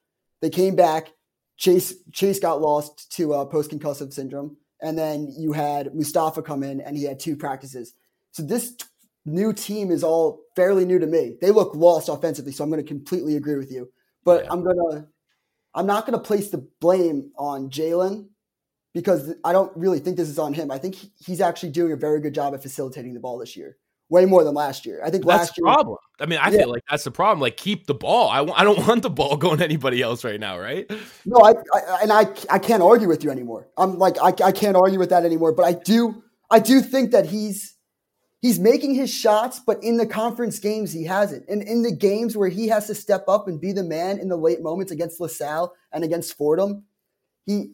they 0.41 0.49
came 0.49 0.75
back. 0.75 1.09
Chase 1.57 1.93
Chase 2.11 2.39
got 2.39 2.59
lost 2.61 3.11
to 3.13 3.33
uh, 3.33 3.45
post 3.45 3.69
concussive 3.69 4.11
syndrome, 4.13 4.57
and 4.81 4.97
then 4.97 5.31
you 5.37 5.51
had 5.53 5.93
Mustafa 5.93 6.41
come 6.41 6.63
in 6.63 6.81
and 6.81 6.97
he 6.97 7.03
had 7.03 7.19
two 7.19 7.35
practices. 7.35 7.93
So 8.31 8.41
this 8.41 8.75
t- 8.75 8.85
new 9.25 9.53
team 9.53 9.91
is 9.91 10.03
all 10.03 10.41
fairly 10.55 10.85
new 10.85 10.97
to 10.97 11.05
me. 11.05 11.37
They 11.39 11.51
look 11.51 11.75
lost 11.75 12.09
offensively, 12.09 12.51
so 12.51 12.63
I'm 12.63 12.71
going 12.71 12.83
to 12.83 12.87
completely 12.87 13.35
agree 13.35 13.57
with 13.57 13.71
you. 13.71 13.91
But 14.23 14.45
Yeah. 14.45 14.53
I'm 14.53 14.63
gonna, 14.63 15.07
I'm 15.75 15.85
not 15.85 16.07
going 16.07 16.17
to 16.17 16.25
place 16.25 16.49
the 16.49 16.67
blame 16.79 17.31
on 17.37 17.69
Jalen 17.69 18.29
because 18.95 19.33
I 19.43 19.53
don't 19.53 19.75
really 19.77 19.99
think 19.99 20.17
this 20.17 20.29
is 20.29 20.39
on 20.39 20.53
him. 20.55 20.71
I 20.71 20.79
think 20.79 20.95
he- 20.95 21.11
he's 21.19 21.41
actually 21.41 21.71
doing 21.73 21.91
a 21.91 21.95
very 21.97 22.19
good 22.21 22.33
job 22.33 22.55
at 22.55 22.63
facilitating 22.63 23.13
the 23.13 23.19
ball 23.19 23.37
this 23.37 23.55
year, 23.55 23.77
way 24.11 24.25
more 24.25 24.43
than 24.43 24.53
last 24.53 24.85
year. 24.85 25.01
I 25.03 25.09
think 25.09 25.25
That's 25.25 25.39
last 25.39 25.55
the 25.55 25.61
year, 25.63 25.73
problem. 25.73 25.97
I 26.19 26.25
mean, 26.27 26.37
I 26.37 26.51
Yeah. 26.51 26.59
feel 26.59 26.69
like 26.69 26.83
that's 26.89 27.05
the 27.05 27.11
problem. 27.11 27.39
Like 27.39 27.57
keep 27.57 27.87
the 27.87 27.95
ball. 27.95 28.29
I 28.29 28.37
w- 28.39 28.53
I 28.55 28.63
don't 28.63 28.77
want 28.87 29.01
the 29.01 29.09
ball 29.09 29.37
going 29.37 29.57
to 29.59 29.63
anybody 29.63 30.01
else 30.01 30.23
right 30.23 30.39
now, 30.39 30.59
right? 30.59 30.85
No, 31.25 31.39
I, 31.39 31.53
I 31.73 31.99
and 32.03 32.11
I 32.11 32.27
I 32.49 32.59
can't 32.59 32.83
argue 32.83 33.07
with 33.07 33.23
you 33.23 33.31
anymore. 33.31 33.69
I'm 33.77 33.97
like 33.97 34.17
I, 34.21 34.33
I 34.45 34.51
can't 34.51 34.75
argue 34.75 34.99
with 34.99 35.09
that 35.09 35.25
anymore. 35.25 35.53
But 35.53 35.65
I 35.65 35.71
do 35.73 36.21
I 36.51 36.59
do 36.59 36.81
think 36.81 37.11
that 37.11 37.25
he's 37.25 37.75
he's 38.41 38.59
making 38.59 38.95
his 38.95 39.09
shots, 39.09 39.61
but 39.65 39.81
in 39.81 39.95
the 39.97 40.05
conference 40.05 40.59
games 40.59 40.91
he 40.91 41.05
hasn't. 41.05 41.47
And 41.47 41.61
in 41.63 41.81
the 41.81 41.91
games 41.95 42.35
where 42.35 42.49
he 42.49 42.67
has 42.67 42.87
to 42.87 42.95
step 42.95 43.23
up 43.29 43.47
and 43.47 43.61
be 43.61 43.71
the 43.71 43.83
man 43.83 44.19
in 44.19 44.27
the 44.27 44.37
late 44.37 44.61
moments 44.61 44.91
against 44.91 45.21
LaSalle 45.21 45.73
and 45.93 46.03
against 46.03 46.37
Fordham, 46.37 46.83
he 47.45 47.71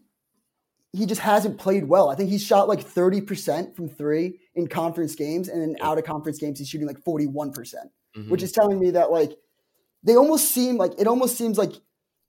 he 0.93 1.05
just 1.05 1.21
hasn't 1.21 1.57
played 1.59 1.85
well. 1.85 2.09
I 2.09 2.15
think 2.15 2.29
he's 2.29 2.43
shot 2.43 2.67
like 2.67 2.79
30% 2.79 3.75
from 3.75 3.89
three 3.89 4.39
in 4.57 4.67
conference 4.67 5.15
games, 5.15 5.47
and 5.47 5.61
in 5.63 5.77
out 5.81 5.97
of 5.97 6.03
conference 6.03 6.39
games, 6.39 6.59
he's 6.59 6.67
shooting 6.67 6.87
like 6.87 6.99
41%, 7.03 7.53
percent 7.53 7.91
Mhm. 8.17 8.29
which 8.29 8.43
is 8.43 8.51
telling 8.51 8.79
me 8.79 8.91
that 8.91 9.11
like 9.11 9.37
they 10.03 10.15
almost 10.15 10.51
seem 10.51 10.77
like 10.77 10.93
it 10.97 11.07
almost 11.07 11.37
seems 11.37 11.57
like 11.57 11.73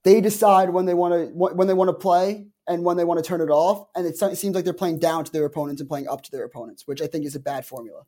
they 0.04 0.20
decide 0.20 0.70
when 0.70 0.84
they 0.86 0.94
want 0.94 1.14
to 1.14 1.26
when 1.34 1.66
they 1.66 1.74
want 1.74 1.88
to 1.88 1.94
play 1.94 2.46
and 2.66 2.84
when 2.84 2.96
they 2.96 3.04
want 3.04 3.18
to 3.22 3.26
turn 3.26 3.40
it 3.40 3.50
off, 3.50 3.88
and 3.96 4.06
it 4.06 4.16
seems 4.16 4.54
like 4.54 4.64
they're 4.64 4.74
playing 4.74 4.98
down 4.98 5.24
to 5.24 5.32
their 5.32 5.46
opponents 5.46 5.80
and 5.80 5.88
playing 5.88 6.06
up 6.06 6.22
to 6.22 6.30
their 6.30 6.44
opponents, 6.44 6.86
which 6.86 7.00
I 7.00 7.06
think 7.06 7.24
is 7.24 7.34
a 7.34 7.40
bad 7.40 7.64
formula. 7.64 8.02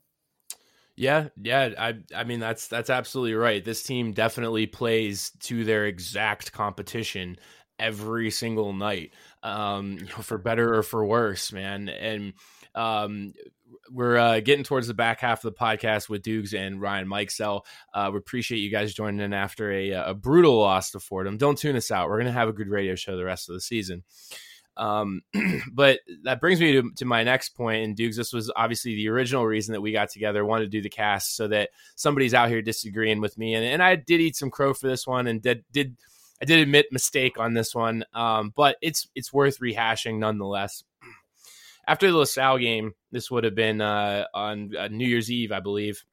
Yeah, 0.97 1.29
yeah. 1.41 1.71
I 1.79 1.95
I 2.14 2.25
mean 2.25 2.41
that's 2.41 2.68
that's 2.68 2.91
absolutely 2.91 3.35
right. 3.35 3.64
This 3.64 3.83
team 3.83 4.12
definitely 4.12 4.66
plays 4.66 5.31
to 5.41 5.64
their 5.64 5.87
exact 5.87 6.53
competition 6.53 7.39
every 7.79 8.31
single 8.31 8.75
night. 8.75 9.12
Um, 9.43 9.93
you 9.99 10.07
know, 10.07 10.23
for 10.23 10.37
better 10.37 10.75
or 10.75 10.83
for 10.83 11.05
worse, 11.07 11.53
man. 11.53 11.89
And 11.89 12.35
um 12.75 13.33
we're 13.91 14.16
uh, 14.16 14.41
getting 14.41 14.64
towards 14.64 14.87
the 14.87 14.95
back 14.95 15.21
half 15.21 15.45
of 15.45 15.53
the 15.53 15.59
podcast 15.59 16.09
with 16.09 16.23
Dukes 16.23 16.53
and 16.55 16.81
Ryan 16.81 17.09
Mikesell. 17.09 17.62
Uh, 17.93 18.11
we 18.12 18.18
appreciate 18.18 18.59
you 18.59 18.71
guys 18.71 18.95
joining 18.95 19.21
in 19.21 19.33
after 19.33 19.71
a, 19.73 19.91
a 19.91 20.14
brutal 20.14 20.59
loss 20.59 20.91
to 20.93 21.01
Fordham. 21.01 21.39
Don't 21.39 21.59
tune 21.59 21.77
us 21.77 21.91
out. 21.91 22.09
We're 22.09 22.16
going 22.16 22.27
to 22.27 22.33
have 22.33 22.49
a 22.49 22.53
good 22.53 22.68
radio 22.68 22.95
show 22.95 23.16
the 23.16 23.25
rest 23.25 23.49
of 23.49 23.55
the 23.55 23.61
season. 23.61 24.05
Um, 24.77 25.23
but 25.73 26.01
that 26.25 26.41
brings 26.41 26.61
me 26.61 26.73
to, 26.73 26.91
to 26.97 27.05
my 27.05 27.23
next 27.23 27.51
point. 27.51 27.85
And 27.85 27.97
Dukes, 27.97 28.16
this 28.16 28.33
was 28.33 28.51
obviously 28.57 28.95
the 28.95 29.09
original 29.09 29.47
reason 29.47 29.73
that 29.73 29.81
we 29.81 29.93
got 29.93 30.11
together, 30.11 30.45
wanted 30.45 30.64
to 30.64 30.71
do 30.71 30.83
the 30.83 30.89
cast 30.89 31.37
so 31.37 31.49
that 31.49 31.71
somebody's 31.97 32.35
out 32.35 32.49
here 32.49 32.62
disagreeing 32.62 33.21
with 33.21 33.37
me. 33.39 33.55
And, 33.55 33.64
and 33.64 33.83
I 33.83 33.97
did 33.97 34.21
eat 34.21 34.37
some 34.37 34.51
crow 34.51 34.75
for 34.75 34.89
this 34.89 35.07
one 35.07 35.27
and 35.27 35.43
did, 35.43 35.64
did, 35.71 35.97
I 36.43 36.47
did 36.47 36.61
admit 36.61 36.87
mistake 36.91 37.39
on 37.39 37.55
this 37.55 37.75
one. 37.75 38.05
Um, 38.14 38.53
but 38.57 38.77
it's, 38.81 39.09
it's 39.14 39.33
worth 39.33 39.61
rehashing 39.61 40.18
nonetheless. 40.18 40.83
After 41.87 42.11
the 42.11 42.16
LaSalle 42.18 42.59
game, 42.59 42.93
this 43.11 43.31
would 43.31 43.45
have 43.45 43.55
been 43.55 43.81
uh, 43.81 44.24
on 44.35 44.74
uh, 44.76 44.89
New 44.89 45.07
Year's 45.07 45.31
Eve, 45.31 45.53
I 45.53 45.61
believe. 45.61 46.05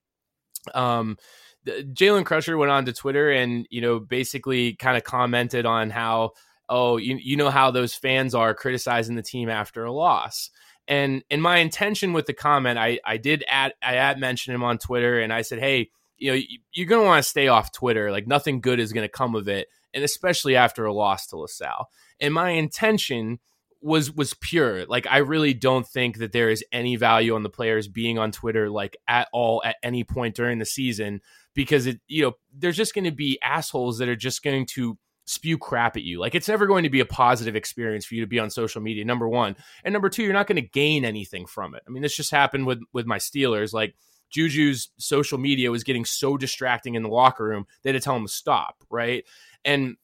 Um, 0.73 1.17
Jalen 1.65 2.23
Crutcher 2.23 2.57
went 2.57 2.71
on 2.71 2.85
to 2.85 2.93
Twitter 2.93 3.29
and 3.31 3.67
you 3.69 3.81
know 3.81 3.99
basically 3.99 4.73
kind 4.75 4.95
of 4.97 5.03
commented 5.03 5.65
on 5.65 5.89
how 5.89 6.31
oh 6.69 6.97
you 6.97 7.17
you 7.21 7.35
know 7.35 7.49
how 7.49 7.71
those 7.71 7.93
fans 7.93 8.33
are 8.33 8.53
criticizing 8.53 9.15
the 9.15 9.21
team 9.21 9.49
after 9.49 9.83
a 9.83 9.91
loss. 9.91 10.49
And 10.87 11.23
and 11.29 11.41
my 11.41 11.57
intention 11.57 12.13
with 12.13 12.25
the 12.25 12.33
comment, 12.33 12.79
I 12.79 12.99
I 13.03 13.17
did 13.17 13.43
add 13.47 13.73
I 13.83 13.95
add 13.95 14.19
mention 14.19 14.53
him 14.53 14.63
on 14.63 14.77
Twitter 14.77 15.19
and 15.19 15.33
I 15.33 15.41
said, 15.41 15.59
hey, 15.59 15.89
you 16.17 16.31
know 16.31 16.35
you- 16.35 16.59
you're 16.71 16.87
gonna 16.87 17.03
want 17.05 17.23
to 17.23 17.29
stay 17.29 17.49
off 17.49 17.73
Twitter. 17.73 18.11
Like 18.11 18.27
nothing 18.27 18.61
good 18.61 18.79
is 18.79 18.93
gonna 18.93 19.09
come 19.09 19.35
of 19.35 19.49
it, 19.49 19.67
and 19.93 20.03
especially 20.05 20.55
after 20.55 20.85
a 20.85 20.93
loss 20.93 21.27
to 21.27 21.37
LaSalle. 21.37 21.89
And 22.21 22.33
my 22.33 22.51
intention 22.51 23.39
was 23.81 24.11
was 24.11 24.33
pure. 24.33 24.85
Like 24.85 25.07
I 25.09 25.17
really 25.17 25.53
don't 25.53 25.87
think 25.87 26.17
that 26.17 26.31
there 26.31 26.49
is 26.49 26.63
any 26.71 26.95
value 26.95 27.35
on 27.35 27.43
the 27.43 27.49
players 27.49 27.87
being 27.87 28.17
on 28.17 28.31
Twitter 28.31 28.69
like 28.69 28.97
at 29.07 29.27
all 29.31 29.61
at 29.63 29.77
any 29.83 30.03
point 30.03 30.35
during 30.35 30.59
the 30.59 30.65
season 30.65 31.21
because 31.53 31.87
it 31.87 31.99
you 32.07 32.23
know 32.23 32.33
there's 32.53 32.77
just 32.77 32.93
going 32.93 33.05
to 33.05 33.11
be 33.11 33.39
assholes 33.41 33.97
that 33.99 34.09
are 34.09 34.15
just 34.15 34.43
going 34.43 34.65
to 34.67 34.97
spew 35.25 35.57
crap 35.57 35.97
at 35.97 36.03
you. 36.03 36.19
Like 36.19 36.35
it's 36.35 36.47
never 36.47 36.65
going 36.65 36.83
to 36.83 36.89
be 36.89 37.01
a 37.01 37.05
positive 37.05 37.55
experience 37.55 38.05
for 38.05 38.15
you 38.15 38.21
to 38.21 38.27
be 38.27 38.39
on 38.39 38.49
social 38.49 38.81
media. 38.81 39.05
Number 39.05 39.27
1, 39.27 39.55
and 39.83 39.93
number 39.93 40.09
2, 40.09 40.23
you're 40.23 40.33
not 40.33 40.47
going 40.47 40.61
to 40.61 40.69
gain 40.69 41.03
anything 41.05 41.45
from 41.45 41.75
it. 41.75 41.83
I 41.87 41.91
mean, 41.91 42.01
this 42.01 42.15
just 42.15 42.31
happened 42.31 42.65
with 42.65 42.79
with 42.93 43.05
my 43.05 43.17
Steelers 43.17 43.73
like 43.73 43.95
Juju's 44.29 44.89
social 44.97 45.37
media 45.37 45.71
was 45.71 45.83
getting 45.83 46.05
so 46.05 46.37
distracting 46.37 46.95
in 46.95 47.03
the 47.03 47.09
locker 47.09 47.45
room 47.45 47.65
they 47.81 47.91
had 47.91 48.01
to 48.01 48.03
tell 48.03 48.15
him 48.15 48.25
to 48.25 48.31
stop, 48.31 48.83
right? 48.89 49.23
And 49.63 49.97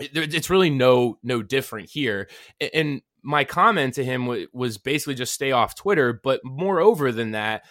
it's 0.00 0.50
really 0.50 0.70
no 0.70 1.18
no 1.22 1.42
different 1.42 1.90
here. 1.90 2.28
And 2.72 3.02
my 3.22 3.44
comment 3.44 3.94
to 3.94 4.04
him 4.04 4.26
wa- 4.26 4.46
was 4.52 4.78
basically 4.78 5.14
just 5.14 5.34
stay 5.34 5.52
off 5.52 5.74
Twitter. 5.74 6.20
But 6.22 6.40
moreover 6.44 7.12
than 7.12 7.32
that, 7.32 7.64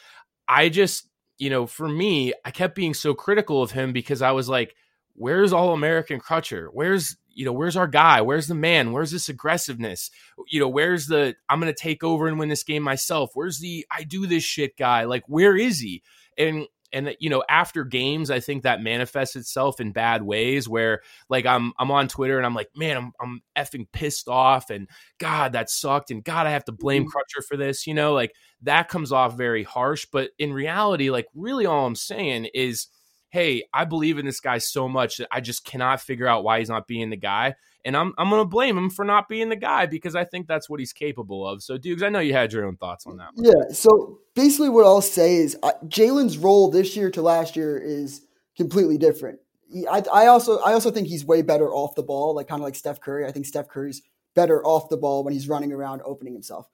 I 0.47 0.70
just 0.70 1.08
you 1.38 1.50
know 1.50 1.66
for 1.66 1.88
me, 1.88 2.34
I 2.45 2.52
kept 2.52 2.76
being 2.76 2.93
so 2.93 3.14
critical 3.14 3.62
of 3.62 3.72
him 3.72 3.93
because 3.93 4.22
I 4.22 4.32
was 4.32 4.50
like, 4.50 4.76
where's 5.16 5.54
all 5.54 5.74
American 5.74 6.20
Crutcher? 6.20 6.70
Where's 6.72 7.18
you 7.30 7.45
know 7.45 7.54
where's 7.54 7.78
our 7.78 7.88
guy? 7.88 8.22
Where's 8.22 8.47
the 8.47 8.56
man? 8.56 8.91
Where's 8.91 9.12
this 9.12 9.30
aggressiveness? 9.30 10.12
You 10.47 10.60
know 10.60 10.70
where's 10.70 11.08
the 11.08 11.36
I'm 11.47 11.60
gonna 11.60 11.74
take 11.74 12.04
over 12.04 12.28
and 12.28 12.39
win 12.39 12.50
this 12.50 12.64
game 12.64 12.84
myself? 12.84 13.32
Where's 13.34 13.60
the 13.60 13.86
I 13.91 14.04
do 14.04 14.28
this 14.28 14.43
shit 14.43 14.78
guy? 14.78 15.06
Like 15.06 15.24
where 15.28 15.56
is 15.56 15.80
he? 15.80 16.04
And 16.38 16.68
and 16.94 17.10
uh, 17.10 17.14
you 17.20 17.30
know 17.30 17.44
after 17.50 17.84
games 17.84 18.32
i 18.32 18.40
think 18.40 18.64
that 18.64 18.82
manifests 18.82 19.36
itself 19.36 19.80
in 19.80 19.92
bad 19.92 20.22
ways 20.24 20.68
where 20.68 21.02
like 21.30 21.46
i'm 21.46 21.74
i'm 21.80 21.92
on 21.92 22.08
twitter 22.08 22.38
and 22.38 22.46
i'm 22.46 22.56
like 22.56 22.70
man 22.76 22.98
i'm 22.98 23.12
i'm 23.22 23.42
effing 23.58 23.88
pissed 23.92 24.28
off 24.28 24.70
and 24.70 24.88
god 25.20 25.54
that 25.54 25.70
sucked 25.70 26.12
and 26.12 26.24
god 26.24 26.48
i 26.48 26.52
have 26.52 26.66
to 26.66 26.72
blame 26.72 27.04
mm-hmm. 27.04 27.18
crutcher 27.18 27.44
for 27.46 27.58
this 27.58 27.88
you 27.88 27.94
know 27.94 28.14
like 28.14 28.34
that 28.62 28.90
comes 28.90 29.12
off 29.12 29.38
very 29.38 29.64
harsh 29.64 30.06
but 30.12 30.32
in 30.38 30.54
reality 30.54 31.10
like 31.10 31.28
really 31.34 31.66
all 31.66 31.86
i'm 31.86 31.96
saying 31.96 32.48
is 32.54 32.88
hey 33.30 33.64
i 33.74 33.86
believe 33.86 34.18
in 34.18 34.26
this 34.26 34.40
guy 34.40 34.58
so 34.58 34.88
much 34.88 35.18
that 35.18 35.28
i 35.32 35.40
just 35.40 35.66
cannot 35.66 36.02
figure 36.02 36.28
out 36.28 36.44
why 36.44 36.60
he's 36.60 36.70
not 36.70 36.88
being 36.88 37.10
the 37.10 37.18
guy 37.18 37.54
and 37.86 37.96
i'm 37.96 38.14
i'm 38.18 38.30
to 38.30 38.46
blame 38.46 38.78
him 38.78 38.90
for 38.90 39.06
not 39.06 39.28
being 39.28 39.50
the 39.50 39.56
guy 39.56 39.86
because 39.86 40.16
i 40.16 40.24
think 40.24 40.48
that's 40.48 40.70
what 40.70 40.80
he's 40.80 40.94
capable 40.94 41.48
of 41.48 41.64
so 41.64 41.78
dukes 41.78 42.04
i 42.04 42.10
know 42.10 42.20
you 42.20 42.34
had 42.34 42.52
your 42.52 42.66
own 42.66 42.76
thoughts 42.78 43.06
on 43.06 43.18
that 43.18 43.30
Yeah. 43.36 43.74
So 43.74 44.20
basically, 44.36 44.70
what 44.70 44.86
I'll 44.86 45.02
say 45.02 45.36
is 45.36 45.58
uh, 45.64 45.72
Jalen's 45.86 46.38
role 46.38 46.70
this 46.70 46.96
year 46.96 47.10
to 47.12 47.22
last 47.22 47.56
year 47.56 47.78
is 47.78 48.26
completely 48.56 48.98
different. 48.98 49.40
He, 49.72 49.88
I, 49.88 50.04
I 50.14 50.28
also 50.28 50.60
I 50.60 50.74
also 50.74 50.92
think 50.92 51.08
he's 51.08 51.26
way 51.26 51.42
better 51.42 51.70
off 51.70 51.96
the 51.96 52.04
ball, 52.04 52.36
like 52.36 52.48
kind 52.48 52.62
of 52.62 52.66
like 52.66 52.76
Steph 52.76 53.00
Curry. 53.00 53.26
I 53.26 53.32
think 53.32 53.46
Steph 53.46 53.70
Curry's 53.70 54.02
better 54.36 54.64
off 54.66 54.90
the 54.90 54.98
ball 54.98 55.24
when 55.24 55.34
he's 55.34 55.48
running 55.48 55.72
around 55.72 56.02
opening 56.06 56.34
himself. 56.34 56.70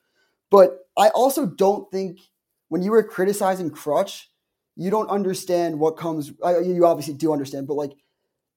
But 0.49 0.87
I 0.97 1.09
also 1.09 1.45
don't 1.45 1.89
think 1.91 2.19
when 2.69 2.81
you 2.81 2.91
were 2.91 3.03
criticizing 3.03 3.69
Crutch, 3.69 4.29
you 4.75 4.89
don't 4.89 5.09
understand 5.09 5.79
what 5.79 5.97
comes. 5.97 6.29
You 6.29 6.85
obviously 6.85 7.13
do 7.13 7.31
understand, 7.31 7.67
but 7.67 7.75
like 7.75 7.91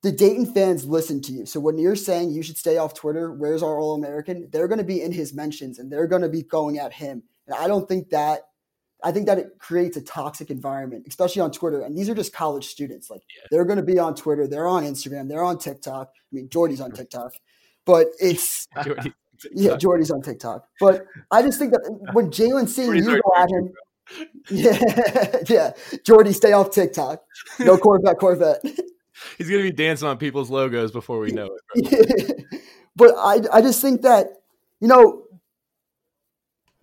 the 0.02 0.12
Dayton 0.12 0.46
fans 0.52 0.84
listen 0.86 1.20
to 1.22 1.32
you. 1.32 1.46
So 1.46 1.58
when 1.60 1.78
you're 1.78 1.96
saying 1.96 2.30
you 2.30 2.42
should 2.42 2.56
stay 2.56 2.78
off 2.78 2.94
Twitter, 2.94 3.32
where's 3.32 3.62
our 3.62 3.78
All 3.80 3.94
American? 3.94 4.48
They're 4.52 4.68
going 4.68 4.78
to 4.78 4.84
be 4.84 5.02
in 5.02 5.12
his 5.12 5.34
mentions 5.34 5.78
and 5.78 5.90
they're 5.90 6.06
going 6.06 6.22
to 6.22 6.28
be 6.28 6.42
going 6.42 6.78
at 6.78 6.92
him. 6.92 7.22
And 7.46 7.56
I 7.56 7.66
don't 7.66 7.88
think 7.88 8.10
that. 8.10 8.42
I 9.02 9.12
think 9.12 9.26
that 9.26 9.38
it 9.38 9.50
creates 9.60 9.96
a 9.96 10.00
toxic 10.02 10.50
environment, 10.50 11.04
especially 11.06 11.40
on 11.42 11.52
Twitter. 11.52 11.82
And 11.82 11.96
these 11.96 12.08
are 12.08 12.16
just 12.16 12.32
college 12.32 12.66
students. 12.66 13.08
Like 13.08 13.22
Yeah. 13.36 13.46
they're 13.50 13.64
going 13.64 13.76
to 13.76 13.84
be 13.84 13.96
on 14.00 14.16
Twitter, 14.16 14.48
they're 14.48 14.66
on 14.66 14.82
Instagram, 14.82 15.28
they're 15.28 15.44
on 15.44 15.58
TikTok. 15.58 16.08
I 16.16 16.34
mean, 16.34 16.48
Jordy's 16.48 16.80
on 16.80 16.90
TikTok, 16.90 17.34
but 17.84 18.08
it's 18.20 18.66
Jordy- 18.84 19.14
yeah, 19.54 19.76
Jordy's 19.76 20.10
on 20.10 20.20
TikTok. 20.20 20.66
But 20.80 21.06
I 21.30 21.42
just 21.42 21.60
think 21.60 21.70
that 21.74 22.10
when 22.12 22.30
Jalen's 22.32 22.74
seeing 22.74 22.92
you 22.96 23.22
go 23.22 23.32
at 23.36 23.48
him, 23.48 23.72
yeah, 24.50 25.42
yeah, 25.48 25.72
Jordy, 26.04 26.32
stay 26.32 26.52
off 26.52 26.72
TikTok. 26.72 27.22
No 27.60 27.76
Corvette, 27.76 28.18
Corvette. 28.18 28.64
He's 29.36 29.48
gonna 29.48 29.62
be 29.62 29.72
dancing 29.72 30.08
on 30.08 30.18
people's 30.18 30.50
logos 30.50 30.92
before 30.92 31.18
we 31.18 31.30
know 31.30 31.48
it. 31.74 32.44
but 32.96 33.14
I, 33.16 33.40
I 33.52 33.60
just 33.60 33.80
think 33.80 34.02
that 34.02 34.28
you 34.80 34.88
know, 34.88 35.24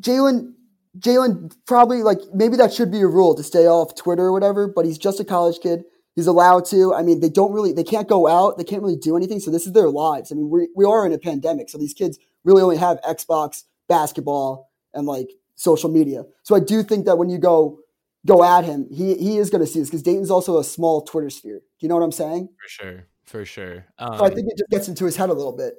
Jalen, 0.01 0.53
Jalen 0.99 1.55
probably 1.65 2.03
like 2.03 2.19
maybe 2.33 2.57
that 2.57 2.73
should 2.73 2.91
be 2.91 3.01
a 3.01 3.07
rule 3.07 3.36
to 3.36 3.43
stay 3.43 3.67
off 3.67 3.95
Twitter 3.95 4.23
or 4.23 4.31
whatever. 4.31 4.67
But 4.67 4.86
he's 4.86 4.97
just 4.97 5.19
a 5.19 5.25
college 5.25 5.59
kid. 5.61 5.83
He's 6.15 6.27
allowed 6.27 6.65
to. 6.67 6.93
I 6.93 7.01
mean, 7.01 7.19
they 7.19 7.29
don't 7.29 7.51
really, 7.51 7.73
they 7.73 7.83
can't 7.83 8.07
go 8.07 8.27
out. 8.27 8.57
They 8.57 8.63
can't 8.63 8.81
really 8.81 8.95
do 8.95 9.17
anything. 9.17 9.39
So 9.39 9.51
this 9.51 9.67
is 9.67 9.73
their 9.73 9.89
lives. 9.89 10.31
I 10.31 10.36
mean, 10.36 10.49
we 10.49 10.69
we 10.75 10.86
are 10.86 11.05
in 11.05 11.13
a 11.13 11.17
pandemic, 11.17 11.69
so 11.69 11.77
these 11.77 11.93
kids 11.93 12.17
really 12.43 12.61
only 12.61 12.77
have 12.77 13.01
Xbox, 13.01 13.63
basketball, 13.89 14.69
and 14.93 15.05
like 15.05 15.29
social 15.55 15.89
media. 15.89 16.23
So 16.43 16.55
I 16.55 16.59
do 16.59 16.83
think 16.83 17.05
that 17.05 17.17
when 17.17 17.29
you 17.29 17.38
go 17.38 17.79
go 18.26 18.43
at 18.43 18.65
him, 18.65 18.88
he 18.91 19.15
he 19.15 19.38
is 19.38 19.49
going 19.49 19.61
to 19.61 19.67
see 19.67 19.80
this 19.80 19.89
because 19.89 20.03
Dayton's 20.03 20.32
also 20.32 20.59
a 20.59 20.63
small 20.63 21.01
Twitter 21.01 21.30
sphere. 21.30 21.59
Do 21.59 21.86
you 21.86 21.89
know 21.89 21.95
what 21.95 22.03
I'm 22.03 22.11
saying? 22.11 22.49
For 22.61 22.69
sure, 22.69 23.07
for 23.26 23.45
sure. 23.45 23.86
Um, 23.99 24.17
So 24.17 24.26
I 24.26 24.30
think 24.30 24.47
it 24.49 24.57
just 24.57 24.69
gets 24.69 24.88
into 24.88 25.05
his 25.05 25.15
head 25.15 25.30
a 25.30 25.34
little 25.34 25.55
bit. 25.55 25.76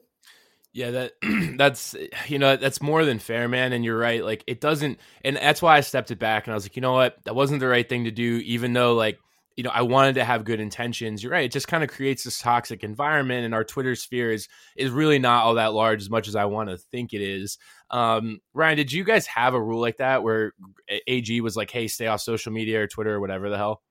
Yeah, 0.73 0.91
that 0.91 1.13
that's 1.57 1.97
you 2.29 2.39
know 2.39 2.57
that's 2.57 2.83
more 2.83 3.05
than 3.05 3.19
fair, 3.19 3.49
man. 3.49 3.73
And 3.73 3.85
you're 3.85 3.99
right. 3.99 4.25
Like 4.25 4.45
it 4.47 4.61
doesn't, 4.61 5.01
and 5.25 5.37
that's 5.37 5.63
why 5.63 5.77
I 5.77 5.81
stepped 5.81 6.11
it 6.11 6.19
back 6.19 6.47
and 6.47 6.53
I 6.53 6.55
was 6.55 6.65
like, 6.65 6.77
you 6.77 6.83
know 6.83 6.93
what, 6.93 7.17
that 7.25 7.35
wasn't 7.35 7.61
the 7.61 7.69
right 7.69 7.89
thing 7.89 8.05
to 8.05 8.11
do. 8.11 8.43
Even 8.45 8.73
though 8.75 8.95
like 8.95 9.19
you 9.57 9.65
know 9.65 9.71
I 9.73 9.83
wanted 9.83 10.17
to 10.17 10.25
have 10.25 10.45
good 10.45 10.61
intentions. 10.61 11.23
You're 11.23 11.33
right. 11.33 11.47
It 11.47 11.53
just 11.53 11.67
kind 11.67 11.83
of 11.83 11.89
creates 11.89 12.25
this 12.25 12.39
toxic 12.39 12.85
environment, 12.85 13.47
and 13.47 13.55
our 13.55 13.65
Twitter 13.65 13.95
sphere 13.95 14.31
is 14.31 14.49
is 14.77 14.91
really 14.91 15.19
not 15.19 15.45
all 15.45 15.55
that 15.55 15.73
large 15.73 16.03
as 16.03 16.11
much 16.11 16.29
as 16.29 16.37
I 16.37 16.45
want 16.45 16.69
to 16.69 16.77
think 16.77 17.15
it 17.15 17.23
is. 17.23 17.57
Um, 17.91 18.41
Ryan, 18.53 18.77
did 18.77 18.93
you 18.93 19.05
guys 19.05 19.27
have 19.27 19.55
a 19.55 19.63
rule 19.63 19.81
like 19.81 19.99
that 19.99 20.23
where 20.23 20.53
AG 21.07 21.41
was 21.41 21.57
like, 21.57 21.71
hey, 21.71 21.87
stay 21.89 22.07
off 22.07 22.21
social 22.21 22.53
media 22.53 22.83
or 22.83 22.87
Twitter 22.87 23.15
or 23.15 23.21
whatever 23.21 23.49
the 23.49 23.57
hell? 23.57 23.83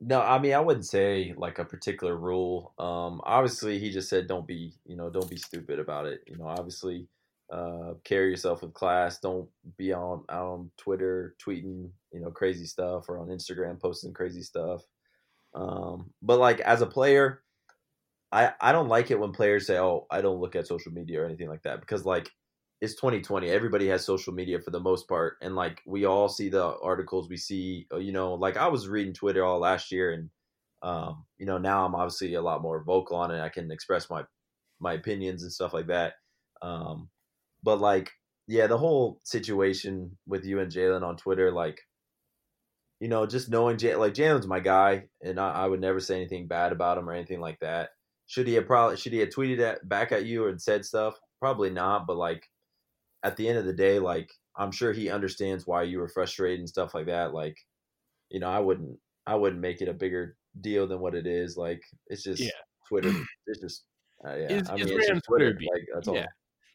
No, 0.00 0.20
I 0.20 0.38
mean 0.38 0.52
I 0.52 0.60
wouldn't 0.60 0.86
say 0.86 1.34
like 1.36 1.58
a 1.58 1.64
particular 1.64 2.16
rule. 2.16 2.72
Um, 2.78 3.20
obviously, 3.24 3.78
he 3.78 3.90
just 3.90 4.08
said 4.08 4.28
don't 4.28 4.46
be, 4.46 4.74
you 4.86 4.96
know, 4.96 5.10
don't 5.10 5.28
be 5.28 5.36
stupid 5.36 5.80
about 5.80 6.06
it. 6.06 6.20
You 6.26 6.36
know, 6.36 6.46
obviously, 6.46 7.08
uh, 7.52 7.94
carry 8.04 8.30
yourself 8.30 8.62
with 8.62 8.74
class. 8.74 9.18
Don't 9.18 9.48
be 9.76 9.92
on 9.92 10.24
on 10.28 10.70
Twitter 10.76 11.34
tweeting, 11.44 11.90
you 12.12 12.20
know, 12.20 12.30
crazy 12.30 12.64
stuff 12.64 13.08
or 13.08 13.18
on 13.18 13.28
Instagram 13.28 13.80
posting 13.80 14.12
crazy 14.12 14.42
stuff. 14.42 14.82
Um, 15.54 16.10
but 16.22 16.38
like 16.38 16.60
as 16.60 16.80
a 16.80 16.86
player, 16.86 17.42
I 18.30 18.52
I 18.60 18.72
don't 18.72 18.88
like 18.88 19.10
it 19.10 19.18
when 19.18 19.32
players 19.32 19.66
say, 19.66 19.78
"Oh, 19.78 20.06
I 20.10 20.20
don't 20.20 20.40
look 20.40 20.54
at 20.54 20.66
social 20.66 20.92
media 20.92 21.22
or 21.22 21.24
anything 21.24 21.48
like 21.48 21.62
that," 21.62 21.80
because 21.80 22.04
like 22.04 22.30
it's 22.80 22.94
2020. 22.94 23.48
Everybody 23.48 23.88
has 23.88 24.04
social 24.04 24.32
media 24.32 24.60
for 24.60 24.70
the 24.70 24.80
most 24.80 25.08
part, 25.08 25.36
and 25.42 25.54
like 25.56 25.82
we 25.86 26.04
all 26.04 26.28
see 26.28 26.48
the 26.48 26.76
articles. 26.82 27.28
We 27.28 27.36
see, 27.36 27.86
uh, 27.92 27.98
you 27.98 28.12
know, 28.12 28.34
like 28.34 28.56
I 28.56 28.68
was 28.68 28.88
reading 28.88 29.14
Twitter 29.14 29.44
all 29.44 29.58
last 29.58 29.90
year, 29.90 30.12
and 30.12 30.30
um, 30.82 31.24
you 31.38 31.46
know, 31.46 31.58
now 31.58 31.84
I'm 31.84 31.94
obviously 31.94 32.34
a 32.34 32.42
lot 32.42 32.62
more 32.62 32.82
vocal 32.84 33.16
on 33.16 33.30
it. 33.30 33.40
I 33.40 33.48
can 33.48 33.70
express 33.70 34.08
my 34.08 34.24
my 34.80 34.94
opinions 34.94 35.42
and 35.42 35.52
stuff 35.52 35.74
like 35.74 35.88
that. 35.88 36.14
Um, 36.62 37.08
but 37.62 37.80
like, 37.80 38.10
yeah, 38.46 38.66
the 38.66 38.78
whole 38.78 39.20
situation 39.24 40.16
with 40.26 40.44
you 40.44 40.60
and 40.60 40.70
Jalen 40.70 41.02
on 41.02 41.16
Twitter, 41.16 41.50
like, 41.50 41.80
you 43.00 43.08
know, 43.08 43.26
just 43.26 43.50
knowing 43.50 43.78
Jay, 43.78 43.94
like 43.96 44.14
Jalen's 44.14 44.46
my 44.46 44.60
guy, 44.60 45.08
and 45.22 45.40
I, 45.40 45.50
I 45.50 45.66
would 45.66 45.80
never 45.80 46.00
say 46.00 46.16
anything 46.16 46.46
bad 46.46 46.72
about 46.72 46.98
him 46.98 47.08
or 47.08 47.12
anything 47.12 47.40
like 47.40 47.58
that. 47.60 47.90
Should 48.26 48.46
he 48.46 48.54
have 48.54 48.66
probably 48.66 48.96
should 48.96 49.12
he 49.12 49.20
have 49.20 49.30
tweeted 49.30 49.60
at, 49.60 49.88
back 49.88 50.12
at 50.12 50.26
you 50.26 50.46
and 50.48 50.60
said 50.60 50.84
stuff? 50.84 51.18
Probably 51.40 51.70
not. 51.70 52.06
But 52.06 52.16
like, 52.16 52.44
at 53.22 53.36
the 53.36 53.48
end 53.48 53.58
of 53.58 53.64
the 53.64 53.72
day, 53.72 53.98
like 53.98 54.30
I'm 54.56 54.70
sure 54.72 54.92
he 54.92 55.10
understands 55.10 55.66
why 55.66 55.84
you 55.84 55.98
were 55.98 56.08
frustrated 56.08 56.60
and 56.60 56.68
stuff 56.68 56.94
like 56.94 57.06
that. 57.06 57.32
Like, 57.34 57.56
you 58.30 58.40
know, 58.40 58.48
I 58.48 58.58
wouldn't 58.60 58.98
I 59.26 59.34
wouldn't 59.34 59.60
make 59.60 59.80
it 59.82 59.88
a 59.88 59.94
bigger 59.94 60.36
deal 60.60 60.86
than 60.86 61.00
what 61.00 61.14
it 61.14 61.26
is. 61.26 61.56
Like, 61.56 61.82
it's 62.08 62.22
just 62.22 62.42
Yeah. 62.42 62.50
Twitter. 62.88 63.12
It's 63.46 63.60
just 63.60 63.84
uh, 64.26 64.30
yeah. 64.34 64.44
It's- 64.52 64.68
I 64.68 64.74
mean, 64.74 64.82
it's 64.82 64.90
random 64.92 65.16
just 65.16 65.26
Twitter. 65.26 65.52
Twitter. 65.54 65.66
Like 65.72 65.84
that's 65.94 66.08
all. 66.08 66.14
Yeah. 66.16 66.26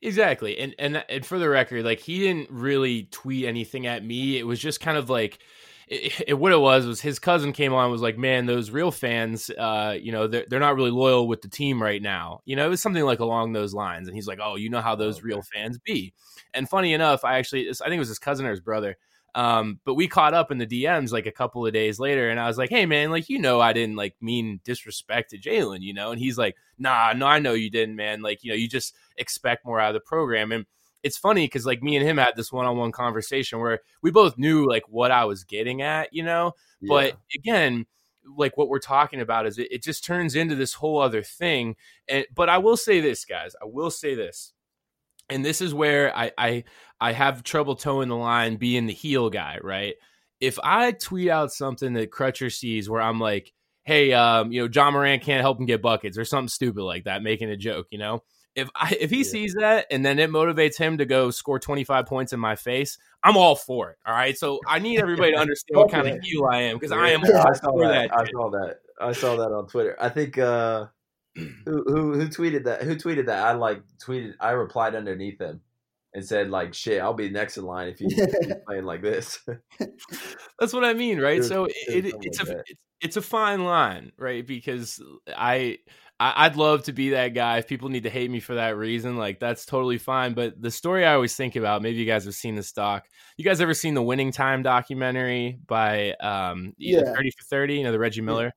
Exactly. 0.01 0.57
And 0.57 0.75
and 0.79 1.03
and 1.07 1.25
for 1.25 1.39
the 1.39 1.47
record, 1.49 1.85
like 1.85 1.99
he 1.99 2.19
didn't 2.19 2.49
really 2.51 3.03
tweet 3.11 3.45
anything 3.45 3.85
at 3.87 4.03
me. 4.03 4.37
It 4.37 4.43
was 4.45 4.59
just 4.59 4.81
kind 4.81 4.97
of 4.97 5.09
like 5.09 5.39
it, 5.87 6.23
it, 6.29 6.33
what 6.35 6.51
it 6.51 6.59
was 6.59 6.85
was 6.85 7.01
his 7.01 7.19
cousin 7.19 7.53
came 7.53 7.73
on 7.73 7.83
and 7.85 7.91
was 7.91 8.01
like, 8.01 8.17
"Man, 8.17 8.45
those 8.45 8.71
real 8.71 8.91
fans, 8.91 9.49
uh, 9.49 9.97
you 9.99 10.11
know, 10.11 10.27
they're, 10.27 10.45
they're 10.49 10.59
not 10.59 10.75
really 10.75 10.91
loyal 10.91 11.27
with 11.27 11.41
the 11.41 11.47
team 11.49 11.81
right 11.81 12.01
now." 12.01 12.41
You 12.45 12.55
know, 12.55 12.65
it 12.65 12.69
was 12.69 12.81
something 12.81 13.03
like 13.03 13.19
along 13.19 13.53
those 13.53 13.73
lines. 13.73 14.07
And 14.07 14.15
he's 14.15 14.27
like, 14.27 14.39
"Oh, 14.41 14.55
you 14.55 14.69
know 14.69 14.81
how 14.81 14.95
those 14.95 15.23
real 15.23 15.41
fans 15.53 15.77
be." 15.79 16.13
And 16.53 16.67
funny 16.69 16.93
enough, 16.93 17.23
I 17.23 17.37
actually, 17.37 17.69
I 17.69 17.73
think 17.73 17.95
it 17.95 17.99
was 17.99 18.07
his 18.09 18.19
cousin 18.19 18.45
or 18.45 18.51
his 18.51 18.61
brother. 18.61 18.97
Um, 19.35 19.79
but 19.83 19.95
we 19.95 20.07
caught 20.07 20.35
up 20.35 20.51
in 20.51 20.59
the 20.59 20.67
DMs 20.67 21.11
like 21.11 21.25
a 21.25 21.31
couple 21.31 21.65
of 21.65 21.73
days 21.73 21.99
later, 21.99 22.29
and 22.29 22.39
I 22.39 22.47
was 22.47 22.57
like, 22.57 22.69
"Hey, 22.69 22.85
man, 22.85 23.09
like 23.11 23.29
you 23.29 23.39
know, 23.39 23.59
I 23.59 23.73
didn't 23.73 23.95
like 23.95 24.15
mean 24.21 24.59
disrespect 24.63 25.31
to 25.31 25.39
Jalen, 25.39 25.81
you 25.81 25.93
know." 25.93 26.11
And 26.11 26.19
he's 26.19 26.37
like, 26.37 26.55
"Nah, 26.77 27.13
no, 27.13 27.25
I 27.25 27.39
know 27.39 27.53
you 27.53 27.69
didn't, 27.71 27.95
man. 27.95 28.21
Like, 28.21 28.43
you 28.43 28.51
know, 28.51 28.55
you 28.55 28.67
just 28.69 28.95
expect 29.17 29.65
more 29.65 29.79
out 29.79 29.89
of 29.89 29.95
the 29.95 30.07
program." 30.07 30.51
And 30.51 30.65
it's 31.03 31.17
funny 31.17 31.45
because 31.45 31.65
like 31.65 31.83
me 31.83 31.97
and 31.97 32.07
him 32.07 32.17
had 32.17 32.35
this 32.35 32.51
one-on-one 32.51 32.93
conversation 32.93 33.59
where 33.59 33.81
we 34.01 34.09
both 34.09 34.37
knew 34.37 34.67
like 34.67 34.83
what 34.87 35.11
I 35.11 35.25
was 35.25 35.43
getting 35.43 35.81
at, 35.81 36.13
you 36.13 36.23
know. 36.23 36.53
But 36.81 37.13
again, 37.35 37.85
like 38.37 38.57
what 38.57 38.69
we're 38.69 38.79
talking 38.79 39.21
about 39.21 39.45
is 39.45 39.57
it, 39.57 39.71
it 39.71 39.83
just 39.83 40.03
turns 40.03 40.35
into 40.35 40.55
this 40.55 40.73
whole 40.73 40.99
other 40.99 41.23
thing. 41.23 41.75
And 42.07 42.25
but 42.33 42.49
I 42.49 42.57
will 42.57 42.77
say 42.77 43.01
this, 43.01 43.25
guys, 43.25 43.55
I 43.61 43.65
will 43.65 43.91
say 43.91 44.15
this, 44.15 44.53
and 45.29 45.43
this 45.43 45.61
is 45.61 45.73
where 45.73 46.15
I 46.15 46.31
I 46.37 46.63
I 46.99 47.11
have 47.11 47.43
trouble 47.43 47.75
toeing 47.75 48.09
the 48.09 48.15
line, 48.15 48.55
being 48.55 48.85
the 48.85 48.93
heel 48.93 49.29
guy, 49.29 49.59
right? 49.61 49.95
If 50.39 50.59
I 50.63 50.91
tweet 50.91 51.29
out 51.29 51.51
something 51.51 51.93
that 51.93 52.11
Crutcher 52.11 52.51
sees 52.51 52.89
where 52.89 53.01
I'm 53.01 53.19
like, 53.19 53.53
hey, 53.83 54.13
um, 54.13 54.51
you 54.51 54.61
know, 54.61 54.69
Ja 54.73 54.91
Morant 54.91 55.21
can't 55.21 55.41
help 55.41 55.59
him 55.59 55.65
get 55.65 55.81
buckets 55.81 56.17
or 56.17 56.25
something 56.25 56.49
stupid 56.49 56.83
like 56.83 57.05
that, 57.05 57.23
making 57.23 57.49
a 57.49 57.57
joke, 57.57 57.87
you 57.91 57.97
know. 57.97 58.23
If 58.55 58.69
I 58.75 58.95
if 58.99 59.09
he 59.09 59.23
sees 59.23 59.55
that 59.55 59.87
and 59.89 60.05
then 60.05 60.19
it 60.19 60.29
motivates 60.29 60.77
him 60.77 60.99
to 60.99 61.05
go 61.05 61.31
score 61.31 61.59
25 61.59 62.05
points 62.05 62.33
in 62.33 62.39
my 62.39 62.55
face, 62.55 62.97
I'm 63.23 63.35
all 63.35 63.55
for 63.55 63.91
it. 63.91 63.97
All 64.05 64.13
right. 64.13 64.37
So 64.37 64.59
I 64.67 64.79
need 64.79 64.99
everybody 64.99 65.33
to 65.33 65.39
understand 65.39 65.77
what 65.77 65.91
kind 65.91 66.07
of 66.07 66.21
heel 66.21 66.45
I 66.51 66.61
am 66.63 66.75
because 66.75 66.91
I 66.91 67.09
am 67.09 67.21
all 67.25 67.47
I 67.47 67.53
saw 67.53 67.71
for 67.71 67.87
that. 67.87 68.09
that. 68.09 68.17
I 68.17 68.25
saw 68.25 68.49
that. 68.51 68.79
I 69.01 69.11
saw 69.11 69.35
that 69.37 69.51
on 69.51 69.67
Twitter. 69.67 69.97
I 69.99 70.09
think 70.09 70.37
uh, 70.37 70.85
who, 71.35 71.51
who 71.65 72.13
who 72.13 72.27
tweeted 72.27 72.65
that? 72.65 72.83
Who 72.83 72.95
tweeted 72.95 73.25
that? 73.25 73.43
I 73.43 73.53
like 73.53 73.81
tweeted. 74.05 74.33
I 74.39 74.51
replied 74.51 74.95
underneath 74.95 75.39
him 75.39 75.61
and 76.13 76.25
said 76.25 76.49
like, 76.49 76.73
"Shit, 76.73 77.01
I'll 77.01 77.13
be 77.13 77.29
next 77.29 77.57
in 77.57 77.65
line 77.65 77.87
if 77.87 77.99
you 77.99 78.07
keep 78.07 78.65
playing 78.67 78.85
like 78.85 79.01
this." 79.01 79.39
That's 80.59 80.73
what 80.73 80.83
I 80.83 80.93
mean, 80.93 81.19
right? 81.19 81.43
So 81.43 81.65
it, 81.65 81.73
it's 81.87 82.39
a 82.39 82.59
it's, 82.59 82.81
it's 83.01 83.17
a 83.17 83.21
fine 83.21 83.65
line, 83.65 84.11
right? 84.17 84.45
Because 84.45 85.01
I, 85.35 85.79
I 86.19 86.45
I'd 86.45 86.55
love 86.55 86.83
to 86.83 86.93
be 86.93 87.09
that 87.09 87.29
guy. 87.29 87.57
If 87.57 87.67
people 87.67 87.89
need 87.89 88.03
to 88.03 88.09
hate 88.09 88.29
me 88.31 88.39
for 88.39 88.55
that 88.55 88.77
reason, 88.77 89.17
like 89.17 89.39
that's 89.39 89.65
totally 89.65 89.97
fine. 89.97 90.33
But 90.33 90.61
the 90.61 90.71
story 90.71 91.05
I 91.05 91.13
always 91.13 91.35
think 91.35 91.55
about, 91.55 91.81
maybe 91.81 91.97
you 91.97 92.05
guys 92.05 92.25
have 92.25 92.35
seen 92.35 92.55
this 92.55 92.71
doc. 92.71 93.05
You 93.37 93.43
guys 93.43 93.61
ever 93.61 93.73
seen 93.73 93.93
the 93.93 94.01
Winning 94.01 94.31
Time 94.31 94.63
documentary 94.63 95.59
by 95.67 96.13
um 96.13 96.73
Yeah. 96.77 97.13
Thirty 97.13 97.31
for 97.31 97.43
Thirty? 97.45 97.77
You 97.77 97.83
know 97.83 97.91
the 97.91 97.99
Reggie 97.99 98.21
Miller. 98.21 98.53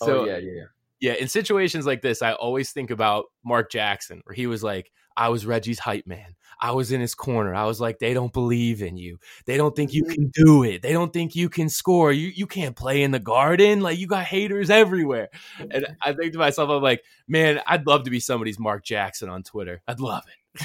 oh 0.00 0.26
yeah, 0.26 0.36
yeah, 0.36 0.52
yeah. 0.52 0.64
Yeah, 0.98 1.12
in 1.14 1.28
situations 1.28 1.84
like 1.84 2.00
this, 2.00 2.22
I 2.22 2.32
always 2.32 2.72
think 2.72 2.90
about 2.90 3.26
Mark 3.44 3.70
Jackson, 3.70 4.22
where 4.24 4.34
he 4.34 4.46
was 4.46 4.62
like, 4.62 4.90
I 5.16 5.28
was 5.28 5.44
Reggie's 5.44 5.78
hype 5.78 6.06
man. 6.06 6.35
I 6.60 6.72
was 6.72 6.92
in 6.92 7.00
his 7.00 7.14
corner. 7.14 7.54
I 7.54 7.64
was 7.64 7.80
like, 7.80 7.98
they 7.98 8.14
don't 8.14 8.32
believe 8.32 8.82
in 8.82 8.96
you. 8.96 9.18
They 9.44 9.56
don't 9.56 9.76
think 9.76 9.92
you 9.92 10.04
mm-hmm. 10.04 10.12
can 10.12 10.32
do 10.34 10.64
it. 10.64 10.82
They 10.82 10.92
don't 10.92 11.12
think 11.12 11.36
you 11.36 11.48
can 11.48 11.68
score. 11.68 12.12
You 12.12 12.28
you 12.28 12.46
can't 12.46 12.74
play 12.76 13.02
in 13.02 13.10
the 13.10 13.18
garden. 13.18 13.80
Like 13.80 13.98
you 13.98 14.06
got 14.06 14.24
haters 14.24 14.70
everywhere. 14.70 15.28
And 15.58 15.70
mm-hmm. 15.70 15.92
I 16.02 16.12
think 16.12 16.32
to 16.32 16.38
myself, 16.38 16.70
I'm 16.70 16.82
like, 16.82 17.02
man, 17.28 17.60
I'd 17.66 17.86
love 17.86 18.04
to 18.04 18.10
be 18.10 18.20
somebody's 18.20 18.58
Mark 18.58 18.84
Jackson 18.84 19.28
on 19.28 19.42
Twitter. 19.42 19.82
I'd 19.86 20.00
love 20.00 20.24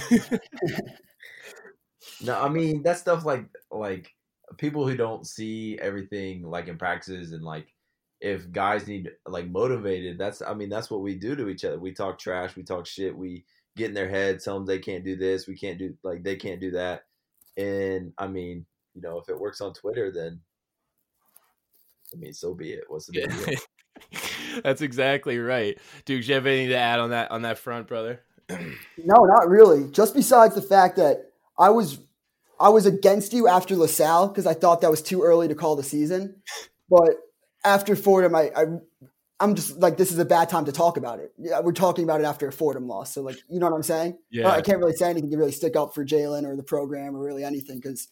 it. 0.09 0.41
No, 2.23 2.39
I 2.39 2.49
mean 2.49 2.83
that 2.83 2.97
stuff 2.97 3.25
like 3.25 3.45
like 3.71 4.13
people 4.57 4.87
who 4.87 4.95
don't 4.95 5.25
see 5.25 5.77
everything 5.79 6.43
like 6.43 6.67
in 6.67 6.77
practices 6.77 7.31
and 7.31 7.43
like 7.43 7.73
if 8.19 8.51
guys 8.51 8.87
need 8.87 9.11
like 9.25 9.47
motivated, 9.47 10.17
that's 10.17 10.41
I 10.41 10.53
mean 10.53 10.69
that's 10.69 10.91
what 10.91 11.01
we 11.01 11.15
do 11.15 11.35
to 11.35 11.49
each 11.49 11.65
other. 11.65 11.79
We 11.79 11.93
talk 11.93 12.19
trash, 12.19 12.55
we 12.55 12.63
talk 12.63 12.85
shit, 12.85 13.15
we 13.15 13.45
get 13.75 13.89
in 13.89 13.93
their 13.93 14.09
head, 14.09 14.39
tell 14.39 14.55
them 14.55 14.65
they 14.65 14.79
can't 14.79 15.03
do 15.03 15.15
this, 15.15 15.47
we 15.47 15.57
can't 15.57 15.79
do 15.79 15.95
like 16.03 16.23
they 16.23 16.35
can't 16.35 16.61
do 16.61 16.71
that. 16.71 17.03
And 17.57 18.13
I 18.17 18.27
mean, 18.27 18.65
you 18.93 19.01
know, 19.01 19.19
if 19.19 19.29
it 19.29 19.39
works 19.39 19.61
on 19.61 19.73
Twitter, 19.73 20.11
then 20.11 20.39
I 22.13 22.17
mean, 22.17 22.33
so 22.33 22.53
be 22.53 22.73
it. 22.73 22.83
What's 22.87 23.07
the 23.07 23.13
big 23.13 23.45
deal? 23.45 23.59
That's 24.63 24.81
exactly 24.81 25.39
right. 25.39 25.77
Duke, 26.05 26.23
do 26.23 26.27
you 26.27 26.33
have 26.35 26.45
anything 26.45 26.69
to 26.69 26.77
add 26.77 26.99
on 26.99 27.11
that 27.11 27.31
on 27.31 27.43
that 27.43 27.57
front, 27.57 27.87
brother? 27.87 28.21
No, 29.03 29.25
not 29.25 29.49
really. 29.49 29.89
Just 29.89 30.13
besides 30.13 30.53
the 30.53 30.61
fact 30.61 30.97
that 30.97 31.31
I 31.57 31.71
was 31.71 31.99
I 32.59 32.69
was 32.69 32.85
against 32.85 33.33
you 33.33 33.47
after 33.47 33.75
LaSalle 33.75 34.27
because 34.27 34.45
I 34.45 34.53
thought 34.53 34.81
that 34.81 34.91
was 34.91 35.01
too 35.01 35.23
early 35.23 35.47
to 35.47 35.55
call 35.55 35.75
the 35.75 35.83
season. 35.83 36.35
But 36.87 37.15
after 37.65 37.95
Fordham, 37.95 38.35
I, 38.35 38.51
I 38.55 38.65
I'm 39.41 39.55
just 39.55 39.77
like 39.79 39.97
this 39.97 40.11
is 40.11 40.19
a 40.19 40.25
bad 40.25 40.49
time 40.49 40.65
to 40.65 40.71
talk 40.71 40.97
about 40.97 41.19
it. 41.19 41.33
Yeah, 41.37 41.59
we're 41.61 41.71
talking 41.71 42.03
about 42.03 42.21
it 42.21 42.25
after 42.25 42.47
a 42.47 42.51
Fordham 42.51 42.87
loss, 42.87 43.13
so 43.13 43.21
like 43.21 43.37
you 43.49 43.59
know 43.59 43.65
what 43.65 43.75
I'm 43.75 43.83
saying. 43.83 44.17
Yeah. 44.29 44.49
I 44.49 44.61
can't 44.61 44.79
really 44.79 44.93
say 44.93 45.09
anything 45.09 45.31
to 45.31 45.37
really 45.37 45.51
stick 45.51 45.75
up 45.75 45.93
for 45.95 46.05
Jalen 46.05 46.45
or 46.45 46.55
the 46.55 46.63
program 46.63 47.15
or 47.15 47.23
really 47.23 47.43
anything 47.43 47.79
because 47.79 48.07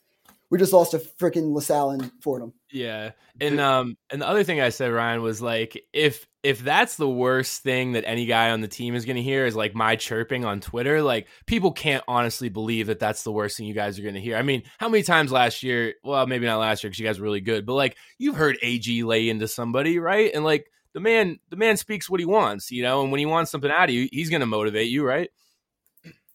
we 0.49 0.57
just 0.57 0.73
lost 0.73 0.91
to 0.91 0.97
freaking 0.97 1.53
LaSalle 1.53 1.91
and 1.91 2.11
Fordham. 2.21 2.53
Yeah. 2.71 3.11
And 3.39 3.59
um 3.59 3.95
and 4.09 4.21
the 4.21 4.27
other 4.27 4.43
thing 4.43 4.59
I 4.59 4.69
said, 4.69 4.91
Ryan, 4.91 5.21
was 5.21 5.41
like 5.41 5.85
if 5.93 6.27
if 6.41 6.63
that's 6.63 6.95
the 6.95 7.09
worst 7.09 7.61
thing 7.61 7.91
that 7.91 8.05
any 8.07 8.25
guy 8.25 8.49
on 8.49 8.61
the 8.61 8.67
team 8.67 8.95
is 8.95 9.05
going 9.05 9.17
to 9.17 9.21
hear 9.21 9.45
is 9.45 9.55
like 9.55 9.75
my 9.75 9.95
chirping 9.95 10.45
on 10.45 10.61
Twitter, 10.61 11.01
like 11.01 11.27
people 11.45 11.71
can't 11.71 12.03
honestly 12.07 12.49
believe 12.49 12.87
that 12.87 12.99
that's 12.99 13.23
the 13.23 13.31
worst 13.31 13.57
thing 13.57 13.67
you 13.67 13.73
guys 13.73 13.99
are 13.99 14.03
going 14.03 14.15
to 14.15 14.21
hear. 14.21 14.37
I 14.37 14.41
mean, 14.41 14.63
how 14.77 14.89
many 14.89 15.03
times 15.03 15.31
last 15.31 15.63
year? 15.63 15.95
Well, 16.03 16.25
maybe 16.27 16.45
not 16.45 16.59
last 16.59 16.83
year 16.83 16.89
because 16.89 16.99
you 16.99 17.05
guys 17.05 17.19
were 17.19 17.25
really 17.25 17.41
good, 17.41 17.65
but 17.65 17.73
like 17.73 17.97
you've 18.17 18.37
heard 18.37 18.57
AG 18.61 19.03
lay 19.03 19.29
into 19.29 19.47
somebody, 19.47 19.99
right? 19.99 20.31
And 20.33 20.43
like 20.43 20.71
the 20.99 21.03
man, 21.03 21.39
the 21.49 21.55
man 21.55 21.77
speaks 21.77 22.09
what 22.09 22.19
he 22.19 22.25
wants, 22.25 22.71
you 22.71 22.83
know, 22.83 23.01
and 23.01 23.11
when 23.11 23.19
he 23.19 23.25
wants 23.25 23.51
something 23.51 23.71
out 23.71 23.87
of 23.87 23.95
you, 23.95 24.09
he's 24.11 24.29
going 24.29 24.41
to 24.41 24.45
motivate 24.45 24.89
you, 24.89 25.05
right? 25.05 25.29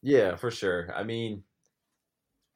Yeah, 0.03 0.37
for 0.37 0.51
sure. 0.51 0.91
I 0.97 1.05
mean, 1.05 1.45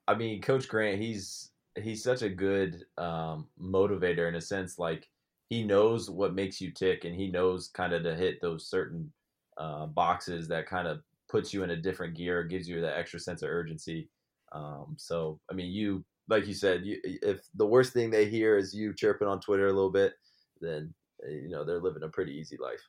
I 0.06 0.14
mean, 0.14 0.40
Coach 0.40 0.68
Grant, 0.68 1.00
he's 1.00 1.50
he's 1.76 2.02
such 2.02 2.22
a 2.22 2.28
good 2.28 2.84
um, 2.96 3.46
motivator 3.61 4.26
in 4.26 4.34
a 4.36 4.40
sense. 4.40 4.78
Like 4.78 5.06
he 5.50 5.62
knows 5.62 6.09
what 6.09 6.34
makes 6.34 6.61
you 6.61 6.70
tick, 6.70 7.04
and 7.04 7.14
he 7.14 7.28
knows 7.28 7.68
kind 7.68 7.92
of 7.92 8.02
to 8.04 8.16
hit 8.16 8.40
those 8.40 8.66
certain 8.66 9.12
uh, 9.59 9.86
boxes 9.86 10.48
that 10.48 10.66
kind 10.66 10.88
of 10.88 11.00
puts 11.28 11.52
you 11.52 11.62
in 11.62 11.70
a 11.70 11.76
different 11.76 12.16
gear, 12.16 12.42
gives 12.42 12.68
you 12.68 12.80
that 12.80 12.96
extra 12.96 13.20
sense 13.20 13.42
of 13.42 13.50
urgency. 13.50 14.09
Um, 14.52 14.94
so, 14.96 15.38
I 15.50 15.54
mean, 15.54 15.70
you 15.70 16.04
like 16.28 16.46
you 16.46 16.54
said, 16.54 16.86
you, 16.86 16.98
if 17.04 17.40
the 17.54 17.66
worst 17.66 17.92
thing 17.92 18.11
they 18.11 18.30
hear 18.30 18.56
is 18.56 18.74
you 18.74 18.94
chirping 18.94 19.28
on 19.28 19.40
Twitter 19.40 19.66
a 19.66 19.72
little 19.72 19.92
bit, 19.92 20.14
then 20.62 20.94
you 21.29 21.49
know 21.49 21.64
they're 21.64 21.81
living 21.81 22.03
a 22.03 22.09
pretty 22.09 22.33
easy 22.33 22.57
life. 22.61 22.81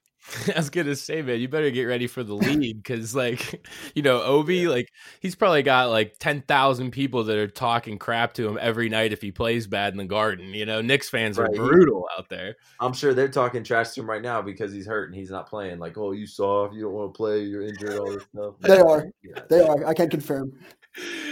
I 0.56 0.60
was 0.60 0.70
gonna 0.70 0.96
say, 0.96 1.22
man, 1.22 1.40
you 1.40 1.48
better 1.48 1.72
get 1.72 1.84
ready 1.84 2.06
for 2.08 2.24
the 2.24 2.34
lead 2.36 2.84
because, 2.84 3.16
like, 3.16 3.66
you 3.96 4.02
know, 4.02 4.22
Obi, 4.22 4.68
like, 4.68 4.90
he's 5.22 5.36
probably 5.36 5.64
got 5.64 5.90
like 5.90 6.16
ten 6.20 6.42
thousand 6.42 6.92
people 6.92 7.24
that 7.26 7.38
are 7.38 7.48
talking 7.48 7.98
crap 7.98 8.34
to 8.34 8.48
him 8.48 8.58
every 8.62 8.90
night 8.90 9.14
if 9.14 9.22
he 9.22 9.32
plays 9.32 9.66
bad 9.66 9.94
in 9.94 9.98
the 9.98 10.06
Garden. 10.06 10.54
You 10.54 10.66
know, 10.66 10.82
Knicks 10.82 11.10
fans 11.10 11.38
Right. 11.38 11.50
are 11.50 11.56
brutal 11.56 12.06
out 12.18 12.30
there. 12.30 12.56
I'm 12.80 12.94
sure 12.94 13.14
they're 13.14 13.30
talking 13.30 13.64
trash 13.64 13.92
to 13.92 14.02
him 14.02 14.10
right 14.10 14.22
now 14.22 14.42
because 14.42 14.74
he's 14.74 14.86
hurt 14.86 15.10
and 15.10 15.16
he's 15.16 15.32
not 15.32 15.48
playing. 15.50 15.80
Like, 15.80 15.98
oh, 15.98 16.12
you 16.12 16.28
soft, 16.28 16.74
you 16.76 16.82
don't 16.84 16.94
want 16.94 17.14
to 17.14 17.18
play, 17.18 17.42
you're 17.44 17.64
injured, 17.64 17.98
all 17.98 18.12
this 18.12 18.24
stuff. 18.34 18.56
They 18.60 18.80
are. 18.80 19.08
Yeah. 19.24 19.42
They 19.50 19.62
are. 19.62 19.86
I 19.86 19.94
can 19.94 20.10
confirm. 20.10 20.52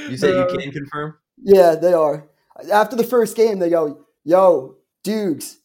You 0.10 0.16
say 0.18 0.32
Uh, 0.32 0.48
you 0.52 0.60
can 0.62 0.72
confirm? 0.72 1.18
Yeah, 1.38 1.76
they 1.76 1.94
are. 1.94 2.30
After 2.72 2.96
the 2.96 3.04
first 3.04 3.36
game, 3.36 3.60
they 3.60 3.70
go, 3.70 4.06
"Yo, 4.24 4.78
Dukes, 5.04 5.58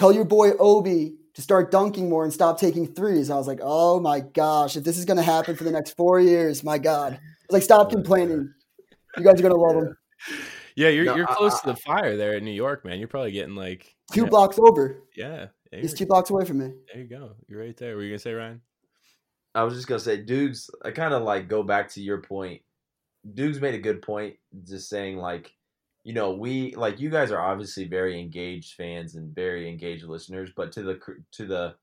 tell 0.00 0.12
your 0.12 0.24
boy 0.24 0.52
Obi 0.58 1.14
to 1.34 1.42
start 1.42 1.70
dunking 1.70 2.08
more 2.08 2.24
and 2.24 2.32
stop 2.32 2.58
taking 2.58 2.86
threes. 2.86 3.30
I 3.30 3.36
was 3.36 3.46
like, 3.46 3.60
"Oh 3.62 4.00
my 4.00 4.20
gosh, 4.20 4.76
if 4.76 4.82
this 4.82 4.96
is 4.96 5.04
gonna 5.04 5.22
happen 5.22 5.54
for 5.56 5.64
the 5.64 5.70
next 5.70 5.96
four 5.96 6.18
years, 6.18 6.64
my 6.64 6.78
God!" 6.78 7.12
I 7.12 7.18
was 7.48 7.52
like, 7.52 7.62
"Stop 7.62 7.90
complaining. 7.90 8.52
You 9.18 9.24
guys 9.24 9.38
are 9.38 9.42
gonna 9.42 9.56
love 9.56 9.76
him." 9.76 9.96
Yeah, 10.74 10.88
you're 10.88 11.04
No, 11.04 11.16
you're 11.16 11.30
I- 11.30 11.34
close 11.34 11.54
I- 11.56 11.60
to 11.60 11.66
the 11.72 11.76
fire 11.76 12.16
there 12.16 12.34
in 12.38 12.44
New 12.44 12.50
York, 12.52 12.84
man. 12.84 12.98
You're 12.98 13.08
probably 13.08 13.32
getting 13.32 13.54
like 13.54 13.94
Two 14.12 14.22
yeah, 14.22 14.28
blocks 14.28 14.58
over. 14.58 15.02
Yeah, 15.16 15.48
there, 15.70 15.80
He's 15.80 15.94
two 15.94 16.06
blocks 16.06 16.30
away 16.30 16.44
from 16.44 16.58
me. 16.58 16.72
there 16.92 17.02
you 17.02 17.08
go. 17.08 17.32
You're 17.46 17.60
right 17.60 17.76
there. 17.76 17.94
Were 17.94 18.02
you 18.02 18.10
gonna 18.10 18.18
say, 18.18 18.32
Ryan? 18.32 18.60
I 19.54 19.62
was 19.64 19.74
just 19.74 19.86
gonna 19.86 20.00
say, 20.00 20.16
Dukes. 20.22 20.68
I 20.84 20.90
kind 20.92 21.12
of 21.14 21.22
like 21.22 21.48
go 21.48 21.62
back 21.62 21.90
to 21.90 22.00
your 22.00 22.22
point. 22.22 22.62
Dukes 23.34 23.60
made 23.60 23.74
a 23.74 23.78
good 23.78 24.00
point, 24.00 24.36
just 24.64 24.88
saying 24.88 25.18
like, 25.18 25.52
you 26.04 26.14
know, 26.14 26.32
we 26.32 26.74
like 26.74 26.98
you 26.98 27.10
guys 27.10 27.30
are 27.30 27.40
obviously 27.40 27.86
very 27.86 28.20
engaged 28.20 28.74
fans 28.74 29.16
and 29.16 29.34
very 29.34 29.68
engaged 29.68 30.04
listeners, 30.04 30.50
but 30.56 30.72
to 30.72 30.82
the 30.82 30.98
to 31.32 31.46
the 31.46 31.74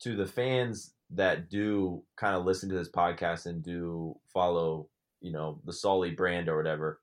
to 0.00 0.16
the 0.16 0.26
fans 0.26 0.94
that 1.10 1.48
do 1.48 2.02
kind 2.16 2.36
of 2.36 2.44
listen 2.44 2.68
to 2.68 2.74
this 2.74 2.90
podcast 2.90 3.46
and 3.46 3.62
do 3.62 4.14
follow, 4.32 4.88
you 5.20 5.32
know, 5.32 5.60
the 5.64 5.72
Sully 5.72 6.10
brand 6.10 6.48
or 6.48 6.56
whatever, 6.56 7.00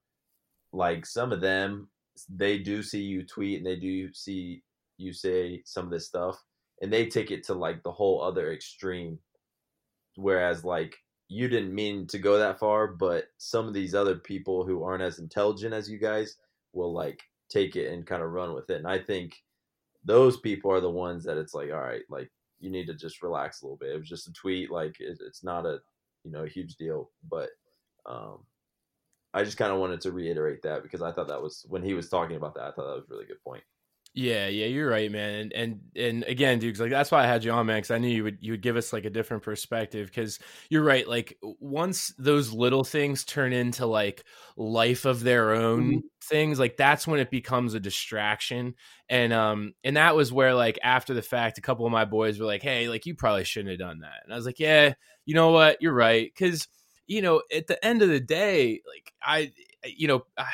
like 0.72 1.06
some 1.06 1.32
of 1.32 1.42
them, 1.42 1.90
they 2.30 2.60
do 2.60 2.84
see 2.84 3.02
you 3.02 3.26
tweet 3.26 3.58
and 3.58 3.66
they 3.66 3.76
do 3.78 4.14
see 4.14 4.62
you 4.98 5.12
say 5.14 5.62
some 5.66 5.86
of 5.86 5.92
this 5.92 6.06
stuff, 6.08 6.42
and 6.82 6.92
they 6.92 7.08
take 7.08 7.32
it 7.32 7.46
to 7.46 7.54
like 7.54 7.82
the 7.84 7.92
whole 7.92 8.22
other 8.22 8.52
extreme. 8.52 9.20
Whereas 10.16 10.64
like 10.64 10.96
you 11.28 11.48
didn't 11.48 11.74
mean 11.74 12.06
to 12.08 12.20
go 12.20 12.38
that 12.38 12.60
far 12.60 12.88
but 12.88 13.26
some 13.38 13.68
of 13.68 13.74
these 13.74 13.96
other 13.96 14.16
people 14.16 14.64
who 14.64 14.84
aren't 14.84 15.04
as 15.04 15.20
intelligent 15.20 15.74
as 15.74 15.90
you 15.90 15.98
guys 15.98 16.38
will 16.74 16.94
like 16.94 17.22
take 17.50 17.76
it 17.76 17.92
and 17.92 18.06
kind 18.06 18.22
of 18.22 18.32
run 18.32 18.54
with 18.54 18.70
it 18.70 18.78
and 18.78 18.88
i 18.88 18.98
think 18.98 19.36
those 20.04 20.40
people 20.40 20.72
are 20.72 20.82
the 20.82 20.90
ones 20.90 21.24
that 21.24 21.38
it's 21.38 21.54
like 21.54 21.72
all 21.72 21.82
right 21.82 22.04
like 22.10 22.30
you 22.60 22.70
need 22.70 22.88
to 22.88 22.94
just 22.94 23.22
relax 23.22 23.62
a 23.62 23.66
little 23.66 23.78
bit. 23.78 23.92
It 23.92 24.00
was 24.00 24.10
just 24.10 24.28
a 24.28 24.34
tweet 24.34 24.72
like 24.72 25.00
it, 25.00 25.20
it's 25.26 25.44
not 25.44 25.66
a 25.66 25.80
you 26.24 26.32
know 26.32 26.44
a 26.44 26.50
huge 26.50 26.76
deal 26.76 27.12
but 27.30 27.50
um 28.08 28.40
i 29.34 29.44
just 29.44 29.58
kind 29.58 29.72
of 29.72 29.80
wanted 29.80 30.02
to 30.02 30.12
reiterate 30.12 30.62
that 30.64 30.82
because 30.82 31.04
i 31.04 31.12
thought 31.12 31.28
that 31.28 31.42
was 31.42 31.66
when 31.70 31.84
he 31.84 31.94
was 31.94 32.10
talking 32.10 32.36
about 32.36 32.56
that 32.56 32.64
i 32.64 32.72
thought 32.72 32.88
that 32.88 32.96
was 32.96 33.10
really 33.10 33.26
good 33.26 33.42
point 33.44 33.64
Yeah, 34.18 34.48
yeah, 34.48 34.68
you're 34.68 34.90
right, 34.90 35.12
man. 35.12 35.34
And 35.42 35.54
and 35.54 35.80
and 35.94 36.24
again, 36.24 36.58
dude, 36.60 36.80
like 36.80 36.90
that's 36.90 37.12
why 37.12 37.24
I 37.24 37.28
had 37.28 37.44
you 37.44 37.52
on, 37.52 37.66
man, 37.66 37.80
because 37.80 37.92
I 37.92 37.98
knew 37.98 38.08
you 38.08 38.24
would 38.24 38.38
you 38.40 38.54
would 38.54 38.62
give 38.62 38.78
us 38.78 38.94
like 38.94 39.04
a 39.04 39.10
different 39.10 39.44
perspective. 39.44 40.08
Because 40.08 40.40
you're 40.70 40.86
right, 40.86 41.06
like 41.06 41.38
once 41.60 42.14
those 42.18 42.54
little 42.54 42.86
things 42.86 43.26
turn 43.26 43.52
into 43.52 43.86
like 43.86 44.24
life 44.56 45.04
of 45.04 45.20
their 45.22 45.52
own 45.54 46.02
things, 46.24 46.60
like 46.60 46.78
that's 46.78 47.06
when 47.06 47.20
it 47.20 47.30
becomes 47.30 47.74
a 47.74 47.80
distraction. 47.82 48.76
And 49.10 49.34
um 49.34 49.74
and 49.84 49.98
that 49.98 50.16
was 50.16 50.32
where 50.32 50.54
like 50.56 50.80
after 50.82 51.14
the 51.14 51.22
fact, 51.22 51.58
a 51.58 51.62
couple 51.62 51.86
of 51.86 51.92
my 51.92 52.06
boys 52.06 52.40
were 52.40 52.46
like, 52.46 52.64
"Hey, 52.64 52.88
like 52.88 53.06
you 53.06 53.16
probably 53.16 53.44
shouldn't 53.44 53.72
have 53.72 53.80
done 53.80 54.00
that." 54.00 54.22
And 54.24 54.32
I 54.32 54.38
was 54.38 54.46
like, 54.46 54.60
"Yeah, 54.60 54.94
you 55.26 55.36
know 55.36 55.52
what? 55.52 55.82
You're 55.82 55.94
right." 55.94 56.32
Because 56.34 56.70
you 57.06 57.22
know, 57.22 57.42
at 57.54 57.68
the 57.68 57.84
end 57.86 58.02
of 58.02 58.08
the 58.08 58.22
day, 58.22 58.82
like 58.88 59.12
I, 59.22 59.52
you 59.86 60.08
know, 60.08 60.26
I, 60.38 60.48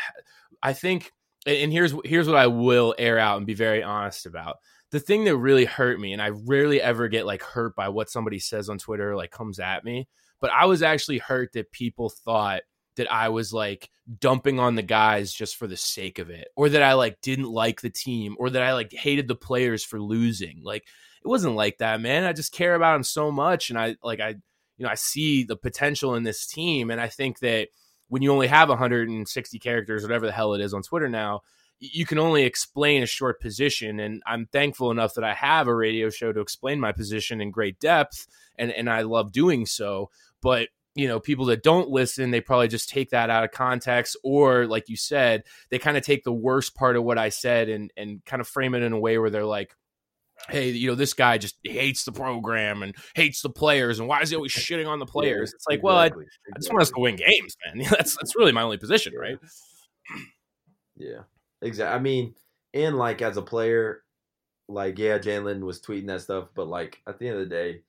I 0.63 0.73
think 0.73 1.11
and 1.45 1.71
here's 1.71 1.93
here's 2.05 2.27
what 2.27 2.37
I 2.37 2.47
will 2.47 2.95
air 2.97 3.17
out 3.17 3.37
and 3.37 3.47
be 3.47 3.53
very 3.53 3.83
honest 3.83 4.25
about. 4.25 4.57
The 4.91 4.99
thing 4.99 5.23
that 5.25 5.37
really 5.37 5.65
hurt 5.65 5.99
me, 5.99 6.13
and 6.13 6.21
I 6.21 6.29
rarely 6.29 6.81
ever 6.81 7.07
get 7.07 7.25
like 7.25 7.41
hurt 7.41 7.75
by 7.75 7.89
what 7.89 8.09
somebody 8.09 8.39
says 8.39 8.69
on 8.69 8.77
Twitter, 8.77 9.15
like 9.15 9.31
comes 9.31 9.59
at 9.59 9.85
me, 9.85 10.07
but 10.39 10.51
I 10.51 10.65
was 10.65 10.83
actually 10.83 11.19
hurt 11.19 11.53
that 11.53 11.71
people 11.71 12.09
thought 12.09 12.61
that 12.97 13.11
I 13.11 13.29
was 13.29 13.53
like 13.53 13.89
dumping 14.19 14.59
on 14.59 14.75
the 14.75 14.81
guys 14.81 15.31
just 15.31 15.55
for 15.55 15.65
the 15.67 15.77
sake 15.77 16.19
of 16.19 16.29
it, 16.29 16.49
or 16.55 16.69
that 16.69 16.83
I 16.83 16.93
like 16.93 17.21
didn't 17.21 17.49
like 17.49 17.81
the 17.81 17.89
team, 17.89 18.35
or 18.37 18.49
that 18.49 18.61
I 18.61 18.73
like 18.73 18.91
hated 18.91 19.27
the 19.27 19.35
players 19.35 19.83
for 19.83 19.99
losing. 20.01 20.61
Like 20.63 20.83
it 21.23 21.27
wasn't 21.27 21.55
like 21.55 21.77
that, 21.77 22.01
man. 22.01 22.25
I 22.25 22.33
just 22.33 22.53
care 22.53 22.75
about 22.75 22.93
them 22.93 23.03
so 23.03 23.31
much, 23.31 23.69
and 23.69 23.79
I 23.79 23.95
like 24.03 24.19
I 24.19 24.29
you 24.77 24.85
know 24.85 24.89
I 24.89 24.95
see 24.95 25.43
the 25.43 25.55
potential 25.55 26.15
in 26.15 26.23
this 26.23 26.45
team, 26.45 26.91
and 26.91 26.99
I 26.99 27.07
think 27.07 27.39
that 27.39 27.69
when 28.11 28.21
you 28.21 28.29
only 28.33 28.47
have 28.47 28.67
160 28.67 29.59
characters, 29.59 30.03
whatever 30.03 30.25
the 30.25 30.33
hell 30.33 30.53
it 30.53 30.59
is 30.59 30.73
on 30.73 30.83
Twitter 30.83 31.07
now, 31.07 31.43
you 31.79 32.05
can 32.05 32.19
only 32.19 32.43
explain 32.43 33.01
a 33.01 33.05
short 33.05 33.39
position. 33.39 34.01
And 34.01 34.21
I'm 34.27 34.47
thankful 34.47 34.91
enough 34.91 35.13
that 35.13 35.23
I 35.23 35.33
have 35.33 35.69
a 35.69 35.73
radio 35.73 36.09
show 36.09 36.33
to 36.33 36.41
explain 36.41 36.77
my 36.77 36.91
position 36.91 37.39
in 37.39 37.51
great 37.51 37.79
depth, 37.79 38.27
and 38.57 38.69
and 38.69 38.89
I 38.89 39.03
love 39.03 39.31
doing 39.31 39.65
so. 39.65 40.09
But 40.41 40.67
you 40.93 41.07
know, 41.07 41.21
people 41.21 41.45
that 41.45 41.63
don't 41.63 41.87
listen, 41.87 42.31
they 42.31 42.41
probably 42.41 42.67
just 42.67 42.89
take 42.89 43.11
that 43.11 43.29
out 43.29 43.45
of 43.45 43.51
context, 43.51 44.17
or 44.25 44.67
like 44.67 44.89
you 44.89 44.97
said, 44.97 45.43
they 45.69 45.79
kind 45.79 45.95
of 45.95 46.03
take 46.03 46.25
the 46.25 46.33
worst 46.33 46.75
part 46.75 46.97
of 46.97 47.05
what 47.05 47.17
I 47.17 47.29
said 47.29 47.69
and 47.69 47.93
and 47.95 48.25
kind 48.25 48.41
of 48.41 48.47
frame 48.47 48.75
it 48.75 48.83
in 48.83 48.91
a 48.91 48.99
way 48.99 49.17
where 49.19 49.29
they're 49.29 49.45
like, 49.45 49.73
hey, 50.49 50.69
you 50.69 50.87
know, 50.87 50.95
this 50.95 51.13
guy 51.13 51.37
just 51.37 51.57
hates 51.63 52.03
the 52.03 52.11
program 52.11 52.83
and 52.83 52.95
hates 53.15 53.41
the 53.41 53.49
players, 53.49 53.99
and 53.99 54.07
why 54.07 54.21
is 54.21 54.29
he 54.29 54.35
always 54.35 54.51
shitting 54.51 54.87
on 54.87 54.99
the 54.99 55.05
players? 55.05 55.53
It's 55.53 55.65
like, 55.69 55.83
well, 55.83 55.97
I, 55.97 56.07
Exactly, 56.07 56.25
I 56.53 56.59
just 56.59 56.71
want 56.71 56.81
us 56.81 56.91
to 56.91 56.99
win 56.99 57.15
games, 57.15 57.55
man. 57.65 57.85
That's 57.89 58.15
that's 58.15 58.35
really 58.35 58.51
my 58.51 58.61
only 58.61 58.77
position, 58.77 59.13
right? 59.13 59.37
Yeah, 60.97 61.21
exactly. 61.61 61.95
I 61.95 61.99
mean, 61.99 62.35
and 62.73 62.97
like 62.97 63.21
as 63.21 63.37
a 63.37 63.41
player, 63.41 64.03
like 64.67 64.97
yeah, 64.97 65.17
Jalen 65.17 65.61
was 65.61 65.81
tweeting 65.81 66.07
that 66.07 66.21
stuff, 66.21 66.49
but 66.55 66.67
like 66.67 67.01
at 67.07 67.19
the 67.19 67.27
end 67.27 67.37
of 67.37 67.49
the 67.49 67.55
day, 67.55 67.81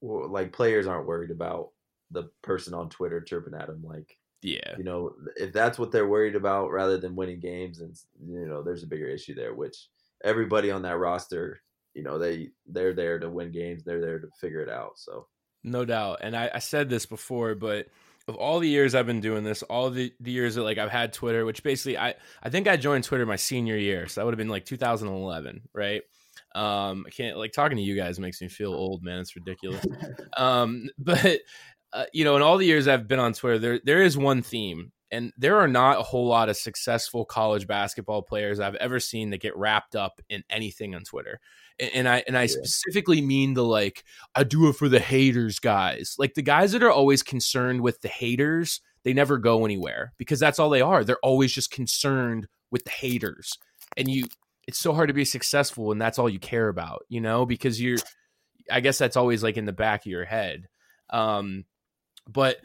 like 0.00 0.52
players 0.52 0.86
aren't 0.86 1.06
worried 1.06 1.30
about 1.30 1.70
the 2.10 2.30
person 2.42 2.74
on 2.74 2.88
Twitter 2.88 3.20
chirping 3.20 3.54
at 3.54 3.66
them. 3.66 3.82
Like 3.84 4.18
Yeah, 4.42 4.76
you 4.76 4.84
know, 4.84 5.14
if 5.36 5.52
that's 5.52 5.78
what 5.78 5.92
they're 5.92 6.08
worried 6.08 6.36
about, 6.36 6.70
rather 6.70 6.98
than 6.98 7.16
winning 7.16 7.40
games, 7.40 7.80
and 7.80 7.96
you 8.26 8.46
know, 8.46 8.62
there's 8.62 8.82
a 8.82 8.88
bigger 8.88 9.08
issue 9.08 9.34
there. 9.34 9.54
Which 9.54 9.88
everybody 10.24 10.70
on 10.70 10.82
that 10.82 10.98
roster, 10.98 11.60
you 11.94 12.02
know, 12.02 12.18
they 12.18 12.50
they're 12.66 12.94
there 12.94 13.18
to 13.18 13.30
win 13.30 13.52
games. 13.52 13.84
They're 13.84 14.00
there 14.00 14.18
to 14.18 14.28
figure 14.40 14.60
it 14.60 14.68
out. 14.68 14.92
So 14.96 15.26
no 15.64 15.84
doubt. 15.84 16.18
And 16.22 16.36
I, 16.36 16.50
I 16.54 16.58
said 16.58 16.88
this 16.88 17.06
before, 17.06 17.54
but 17.54 17.86
of 18.28 18.36
all 18.36 18.60
the 18.60 18.68
years 18.68 18.94
I've 18.94 19.06
been 19.06 19.20
doing 19.20 19.44
this, 19.44 19.62
all 19.64 19.90
the, 19.90 20.12
the 20.20 20.30
years 20.30 20.54
that 20.54 20.62
like 20.62 20.78
I've 20.78 20.90
had 20.90 21.12
Twitter, 21.12 21.44
which 21.44 21.62
basically 21.62 21.98
I 21.98 22.14
I 22.42 22.50
think 22.50 22.68
I 22.68 22.76
joined 22.76 23.04
Twitter 23.04 23.26
my 23.26 23.36
senior 23.36 23.76
year, 23.76 24.06
so 24.06 24.20
that 24.20 24.24
would 24.24 24.34
have 24.34 24.38
been 24.38 24.48
like 24.48 24.64
2011, 24.64 25.62
right? 25.74 26.02
Um, 26.54 27.04
I 27.06 27.10
can't 27.10 27.36
like 27.36 27.52
talking 27.52 27.76
to 27.76 27.82
you 27.82 27.96
guys 27.96 28.18
makes 28.18 28.40
me 28.40 28.48
feel 28.48 28.72
old, 28.72 29.02
man. 29.02 29.20
It's 29.20 29.36
ridiculous. 29.36 29.84
um, 30.36 30.88
but 30.98 31.40
uh, 31.92 32.04
you 32.12 32.24
know, 32.24 32.36
in 32.36 32.42
all 32.42 32.58
the 32.58 32.66
years 32.66 32.88
I've 32.88 33.08
been 33.08 33.18
on 33.18 33.32
Twitter, 33.32 33.58
there 33.58 33.80
there 33.84 34.02
is 34.02 34.16
one 34.16 34.42
theme, 34.42 34.92
and 35.12 35.30
there 35.36 35.58
are 35.58 35.68
not 35.68 36.00
a 36.00 36.02
whole 36.02 36.26
lot 36.26 36.48
of 36.48 36.56
successful 36.56 37.26
college 37.26 37.66
basketball 37.66 38.22
players 38.22 38.58
I've 38.58 38.74
ever 38.76 38.98
seen 38.98 39.28
that 39.30 39.42
get 39.42 39.56
wrapped 39.56 39.94
up 39.94 40.22
in 40.30 40.42
anything 40.48 40.94
on 40.94 41.04
Twitter. 41.04 41.38
And, 41.78 41.90
and 41.94 42.08
I 42.08 42.24
and 42.26 42.36
I 42.36 42.46
specifically 42.46 43.20
mean 43.20 43.52
the 43.52 43.62
like 43.62 44.04
I 44.34 44.42
do 44.42 44.68
it 44.68 44.72
for 44.76 44.88
the 44.88 44.98
haters 44.98 45.58
guys, 45.58 46.16
like 46.18 46.32
the 46.34 46.42
guys 46.42 46.72
that 46.72 46.82
are 46.82 46.90
always 46.90 47.22
concerned 47.22 47.82
with 47.82 48.00
the 48.00 48.08
haters. 48.08 48.80
They 49.04 49.12
never 49.12 49.36
go 49.36 49.64
anywhere 49.64 50.14
because 50.16 50.40
that's 50.40 50.58
all 50.58 50.70
they 50.70 50.80
are. 50.80 51.04
They're 51.04 51.18
always 51.18 51.52
just 51.52 51.70
concerned 51.70 52.48
with 52.70 52.84
the 52.84 52.90
haters, 52.90 53.52
and 53.96 54.08
you. 54.08 54.24
It's 54.68 54.78
so 54.78 54.94
hard 54.94 55.08
to 55.08 55.14
be 55.14 55.24
successful 55.24 55.86
when 55.86 55.98
that's 55.98 56.20
all 56.20 56.28
you 56.30 56.38
care 56.38 56.68
about, 56.68 57.04
you 57.08 57.20
know, 57.20 57.44
because 57.44 57.80
you're. 57.80 57.98
I 58.70 58.78
guess 58.78 58.96
that's 58.96 59.16
always 59.16 59.42
like 59.42 59.56
in 59.56 59.64
the 59.64 59.72
back 59.72 60.02
of 60.02 60.06
your 60.06 60.24
head. 60.24 60.68
Um, 61.10 61.64
but 62.28 62.58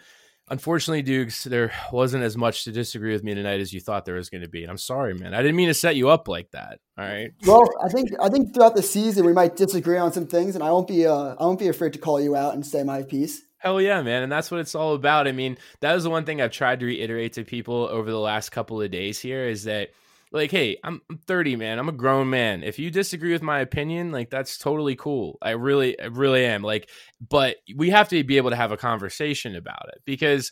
unfortunately, 0.49 1.01
Dukes, 1.01 1.43
there 1.43 1.71
wasn't 1.91 2.23
as 2.23 2.37
much 2.37 2.63
to 2.63 2.71
disagree 2.71 3.13
with 3.13 3.23
me 3.23 3.33
tonight 3.33 3.59
as 3.59 3.73
you 3.73 3.79
thought 3.79 4.05
there 4.05 4.15
was 4.15 4.29
going 4.29 4.43
to 4.43 4.49
be. 4.49 4.63
And 4.63 4.71
I'm 4.71 4.77
sorry, 4.77 5.13
man. 5.13 5.33
I 5.33 5.41
didn't 5.41 5.55
mean 5.55 5.67
to 5.67 5.73
set 5.73 5.95
you 5.95 6.09
up 6.09 6.27
like 6.27 6.51
that. 6.51 6.79
All 6.97 7.05
right. 7.05 7.31
Well, 7.45 7.63
I 7.83 7.89
think 7.89 8.09
I 8.21 8.29
think 8.29 8.53
throughout 8.53 8.75
the 8.75 8.83
season 8.83 9.25
we 9.25 9.33
might 9.33 9.55
disagree 9.55 9.97
on 9.97 10.11
some 10.13 10.27
things, 10.27 10.55
and 10.55 10.63
I 10.63 10.71
won't 10.71 10.87
be 10.87 11.05
uh, 11.05 11.35
I 11.39 11.43
won't 11.43 11.59
be 11.59 11.67
afraid 11.67 11.93
to 11.93 11.99
call 11.99 12.19
you 12.19 12.35
out 12.35 12.53
and 12.53 12.65
say 12.65 12.83
my 12.83 13.03
piece. 13.03 13.41
Hell 13.59 13.81
yeah, 13.81 14.01
man. 14.03 14.23
And 14.23 14.31
that's 14.31 14.51
what 14.51 14.59
it's 14.59 14.75
all 14.75 14.93
about. 14.93 15.27
I 15.27 15.31
mean, 15.31 15.57
that 15.81 15.93
was 15.93 16.03
the 16.03 16.11
one 16.11 16.25
thing 16.25 16.41
I've 16.41 16.51
tried 16.51 16.79
to 16.81 16.85
reiterate 16.85 17.33
to 17.33 17.43
people 17.43 17.87
over 17.89 18.09
the 18.09 18.19
last 18.19 18.51
couple 18.51 18.81
of 18.81 18.91
days 18.91 19.19
here 19.19 19.47
is 19.47 19.63
that 19.63 19.89
like, 20.31 20.51
hey, 20.51 20.77
I'm, 20.83 21.01
I'm 21.09 21.17
30, 21.17 21.55
man. 21.55 21.79
I'm 21.79 21.89
a 21.89 21.93
grown 21.93 22.29
man. 22.29 22.63
If 22.63 22.79
you 22.79 22.91
disagree 22.91 23.31
with 23.31 23.41
my 23.41 23.59
opinion, 23.59 24.11
like 24.11 24.29
that's 24.29 24.57
totally 24.57 24.95
cool. 24.95 25.37
I 25.41 25.51
really, 25.51 25.99
I 25.99 26.05
really 26.05 26.45
am. 26.45 26.63
Like, 26.63 26.89
but 27.27 27.57
we 27.75 27.89
have 27.89 28.09
to 28.09 28.23
be 28.23 28.37
able 28.37 28.49
to 28.49 28.55
have 28.55 28.71
a 28.71 28.77
conversation 28.77 29.55
about 29.55 29.89
it 29.89 30.01
because, 30.05 30.51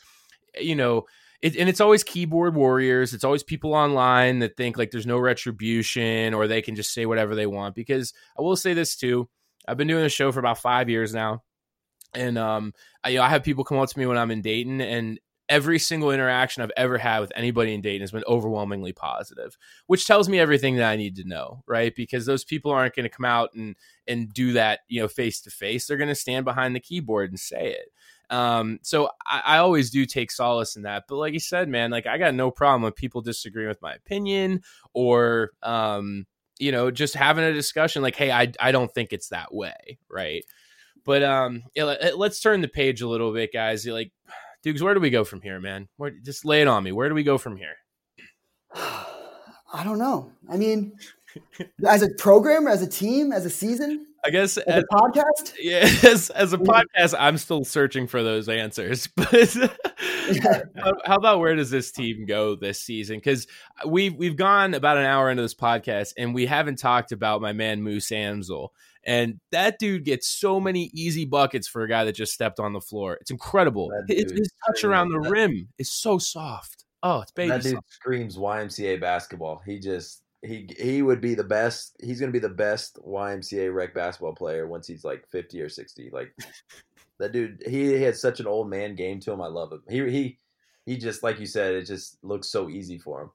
you 0.59 0.75
know, 0.75 1.05
it, 1.41 1.57
and 1.57 1.67
it's 1.67 1.81
always 1.81 2.03
keyboard 2.03 2.55
warriors. 2.55 3.13
It's 3.13 3.25
always 3.25 3.43
people 3.43 3.73
online 3.73 4.39
that 4.39 4.55
think 4.55 4.77
like 4.77 4.91
there's 4.91 5.05
no 5.05 5.19
retribution 5.19 6.33
or 6.33 6.47
they 6.47 6.61
can 6.61 6.75
just 6.75 6.93
say 6.93 7.05
whatever 7.05 7.35
they 7.35 7.45
want. 7.45 7.75
Because 7.75 8.13
I 8.37 8.41
will 8.41 8.55
say 8.55 8.73
this 8.73 8.95
too. 8.95 9.27
I've 9.67 9.77
been 9.77 9.87
doing 9.87 10.03
the 10.03 10.09
show 10.09 10.31
for 10.31 10.39
about 10.39 10.59
five 10.59 10.89
years 10.89 11.13
now 11.13 11.43
and 12.15 12.37
um, 12.37 12.73
I, 13.03 13.09
you 13.09 13.17
know, 13.17 13.23
I 13.23 13.29
have 13.29 13.43
people 13.43 13.63
come 13.63 13.77
up 13.77 13.89
to 13.89 13.99
me 13.99 14.05
when 14.05 14.17
I'm 14.17 14.31
in 14.31 14.41
Dayton, 14.41 14.81
and 14.81 15.19
every 15.49 15.79
single 15.79 16.11
interaction 16.11 16.63
I've 16.63 16.71
ever 16.77 16.97
had 16.97 17.19
with 17.19 17.31
anybody 17.35 17.73
in 17.73 17.81
Dayton 17.81 18.01
has 18.01 18.11
been 18.11 18.23
overwhelmingly 18.27 18.93
positive, 18.93 19.57
which 19.87 20.05
tells 20.05 20.27
me 20.27 20.39
everything 20.39 20.75
that 20.77 20.89
I 20.89 20.95
need 20.95 21.15
to 21.17 21.27
know, 21.27 21.63
right? 21.67 21.93
Because 21.95 22.25
those 22.25 22.43
people 22.43 22.71
aren't 22.71 22.95
going 22.95 23.03
to 23.03 23.09
come 23.09 23.25
out 23.25 23.53
and 23.53 23.75
and 24.07 24.33
do 24.33 24.53
that, 24.53 24.81
you 24.87 25.01
know, 25.01 25.07
face 25.07 25.41
to 25.41 25.49
face. 25.49 25.85
They're 25.85 25.97
going 25.97 26.09
to 26.09 26.15
stand 26.15 26.45
behind 26.45 26.75
the 26.75 26.79
keyboard 26.79 27.29
and 27.29 27.39
say 27.39 27.73
it. 27.73 27.91
Um, 28.29 28.79
so 28.81 29.09
I, 29.25 29.41
I, 29.45 29.57
always 29.57 29.91
do 29.91 30.03
take 30.03 30.31
solace 30.31 30.75
in 30.75 30.81
that. 30.81 31.03
But 31.07 31.17
like 31.17 31.33
you 31.33 31.39
said, 31.39 31.69
man, 31.69 31.91
like 31.91 32.07
I 32.07 32.17
got 32.17 32.33
no 32.33 32.49
problem 32.49 32.81
with 32.81 32.95
people 32.95 33.21
disagreeing 33.21 33.69
with 33.69 33.81
my 33.83 33.93
opinion 33.93 34.63
or 34.93 35.51
um, 35.61 36.25
you 36.57 36.71
know, 36.71 36.89
just 36.89 37.13
having 37.13 37.43
a 37.43 37.53
discussion 37.53 38.01
like, 38.01 38.15
hey, 38.15 38.31
I 38.31 38.51
I 38.59 38.71
don't 38.71 38.91
think 38.91 39.13
it's 39.13 39.29
that 39.29 39.53
way, 39.53 39.99
right? 40.09 40.43
But 41.03 41.21
um, 41.21 41.63
yeah, 41.75 41.95
let's 42.15 42.39
turn 42.39 42.61
the 42.61 42.67
page 42.67 43.01
a 43.01 43.07
little 43.07 43.31
bit, 43.31 43.53
guys. 43.53 43.85
Like, 43.85 44.11
Dukes, 44.65 44.81
where 44.81 44.95
do 44.95 44.99
we 44.99 45.11
go 45.11 45.23
from 45.23 45.41
here, 45.41 45.59
man? 45.59 45.87
Where, 45.97 46.09
just 46.09 46.43
lay 46.43 46.63
it 46.63 46.67
on 46.67 46.83
me. 46.83 46.91
Where 46.91 47.07
do 47.07 47.13
we 47.13 47.21
go 47.21 47.37
from 47.37 47.55
here? 47.55 47.75
I 48.73 49.83
don't 49.83 49.99
know. 49.99 50.31
I 50.49 50.57
mean, 50.57 50.93
as 51.87 52.01
a 52.01 52.09
program, 52.17 52.65
as 52.65 52.81
a 52.81 52.89
team, 52.89 53.31
as 53.31 53.45
a 53.45 53.49
season. 53.51 54.07
I 54.25 54.31
guess 54.31 54.57
as, 54.57 54.63
as 54.67 54.83
a 54.83 54.95
podcast. 54.95 55.53
Yeah, 55.59 55.87
as, 56.03 56.31
as 56.31 56.53
a 56.53 56.57
podcast, 56.57 57.13
I'm 57.19 57.37
still 57.37 57.63
searching 57.63 58.07
for 58.07 58.23
those 58.23 58.49
answers. 58.49 59.07
But 59.15 59.55
yeah. 60.43 60.61
how 61.05 61.17
about 61.17 61.39
where 61.39 61.55
does 61.55 61.69
this 61.69 61.91
team 61.91 62.25
go 62.25 62.55
this 62.55 62.81
season? 62.81 63.17
Because 63.17 63.45
we've 63.85 64.15
we've 64.15 64.35
gone 64.35 64.73
about 64.73 64.97
an 64.97 65.05
hour 65.05 65.29
into 65.29 65.43
this 65.43 65.53
podcast 65.53 66.13
and 66.17 66.33
we 66.33 66.47
haven't 66.47 66.79
talked 66.79 67.11
about 67.11 67.39
my 67.39 67.53
man 67.53 67.83
Moose 67.83 68.09
Amzil. 68.09 68.69
And 69.05 69.39
that 69.51 69.77
dude 69.77 70.03
gets 70.03 70.27
so 70.27 70.59
many 70.59 70.89
easy 70.93 71.25
buckets 71.25 71.67
for 71.67 71.83
a 71.83 71.87
guy 71.87 72.05
that 72.05 72.15
just 72.15 72.33
stepped 72.33 72.59
on 72.59 72.73
the 72.73 72.81
floor. 72.81 73.17
It's 73.21 73.29
incredible. 73.29 73.91
His, 74.07 74.31
his, 74.31 74.51
touch 74.65 74.83
around 74.83 75.09
the 75.09 75.19
rim 75.19 75.67
is 75.77 75.91
so 75.91 76.17
soft. 76.17 76.85
Oh, 77.03 77.21
it's 77.21 77.31
baby. 77.31 77.49
That 77.49 77.61
dude 77.61 77.73
soft. 77.73 77.93
screams 77.93 78.37
YMCA 78.37 78.99
basketball. 78.99 79.61
He 79.63 79.79
just 79.79 80.23
he 80.41 80.67
he 80.79 81.01
would 81.03 81.21
be 81.21 81.35
the 81.35 81.43
best. 81.43 81.95
He's 82.01 82.19
going 82.19 82.31
to 82.31 82.39
be 82.39 82.45
the 82.45 82.53
best 82.53 82.97
YMCA 83.05 83.73
rec 83.73 83.93
basketball 83.93 84.33
player 84.33 84.67
once 84.67 84.87
he's 84.87 85.03
like 85.03 85.27
fifty 85.29 85.61
or 85.61 85.69
sixty. 85.69 86.09
Like 86.11 86.35
that 87.19 87.31
dude, 87.31 87.61
he, 87.67 87.95
he 87.95 88.01
had 88.01 88.15
such 88.15 88.39
an 88.39 88.47
old 88.47 88.69
man 88.69 88.95
game 88.95 89.19
to 89.21 89.31
him. 89.31 89.41
I 89.41 89.47
love 89.47 89.71
him. 89.71 89.83
He 89.87 90.09
he 90.09 90.39
he 90.85 90.97
just 90.97 91.21
like 91.21 91.39
you 91.39 91.45
said, 91.45 91.75
it 91.75 91.85
just 91.85 92.17
looks 92.23 92.47
so 92.47 92.69
easy 92.69 92.97
for 92.97 93.21
him. 93.21 93.31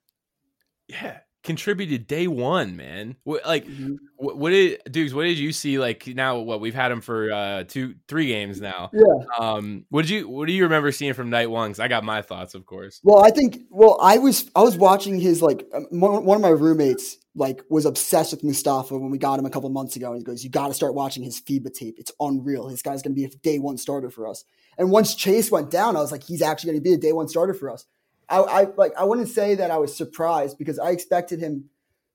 Yeah, 0.88 1.18
contributed 1.42 2.06
day 2.06 2.26
one, 2.26 2.76
man. 2.76 3.16
Like, 3.24 3.66
mm-hmm. 3.66 3.94
what, 4.16 4.36
what, 4.36 4.50
did 4.50 4.80
dudes? 4.90 5.14
What 5.14 5.24
did 5.24 5.38
you 5.38 5.52
see? 5.52 5.78
Like 5.78 6.06
now, 6.06 6.38
what 6.38 6.60
we've 6.60 6.74
had 6.74 6.92
him 6.92 7.00
for 7.00 7.32
uh 7.32 7.64
two, 7.64 7.94
three 8.08 8.26
games 8.26 8.60
now. 8.60 8.90
Yeah. 8.92 9.24
Um. 9.38 9.84
What 9.90 10.02
did 10.02 10.10
you? 10.10 10.28
What 10.28 10.46
do 10.46 10.52
you 10.52 10.64
remember 10.64 10.92
seeing 10.92 11.14
from 11.14 11.30
night 11.30 11.50
one? 11.50 11.70
Because 11.70 11.80
I 11.80 11.88
got 11.88 12.04
my 12.04 12.22
thoughts, 12.22 12.54
of 12.54 12.66
course. 12.66 13.00
Well, 13.02 13.24
I 13.24 13.30
think. 13.30 13.60
Well, 13.70 13.98
I 14.02 14.18
was 14.18 14.50
I 14.54 14.62
was 14.62 14.76
watching 14.76 15.18
his 15.18 15.42
like 15.42 15.66
um, 15.74 15.86
one 15.90 16.36
of 16.36 16.42
my 16.42 16.48
roommates 16.48 17.16
like 17.34 17.62
was 17.70 17.86
obsessed 17.86 18.32
with 18.32 18.42
Mustafa 18.42 18.98
when 18.98 19.10
we 19.10 19.18
got 19.18 19.38
him 19.38 19.46
a 19.46 19.50
couple 19.50 19.68
months 19.70 19.96
ago. 19.96 20.12
And 20.12 20.18
he 20.18 20.24
goes, 20.24 20.44
"You 20.44 20.50
got 20.50 20.68
to 20.68 20.74
start 20.74 20.94
watching 20.94 21.22
his 21.22 21.40
FIBA 21.40 21.72
tape. 21.72 21.96
It's 21.98 22.12
unreal. 22.20 22.68
This 22.68 22.82
guy's 22.82 23.02
going 23.02 23.14
to 23.14 23.20
be 23.20 23.24
a 23.24 23.28
day 23.28 23.58
one 23.58 23.78
starter 23.78 24.10
for 24.10 24.28
us." 24.28 24.44
And 24.78 24.90
once 24.90 25.14
Chase 25.14 25.50
went 25.50 25.70
down, 25.70 25.96
I 25.96 26.00
was 26.00 26.12
like, 26.12 26.24
"He's 26.24 26.42
actually 26.42 26.72
going 26.72 26.82
to 26.82 26.88
be 26.88 26.94
a 26.94 26.98
day 26.98 27.12
one 27.12 27.28
starter 27.28 27.54
for 27.54 27.70
us." 27.70 27.86
I, 28.30 28.38
I 28.38 28.62
like 28.76 28.92
I 28.96 29.04
wouldn't 29.04 29.28
say 29.28 29.56
that 29.56 29.70
I 29.70 29.78
was 29.78 29.96
surprised 29.96 30.56
because 30.56 30.78
I 30.78 30.90
expected 30.90 31.40
him 31.40 31.64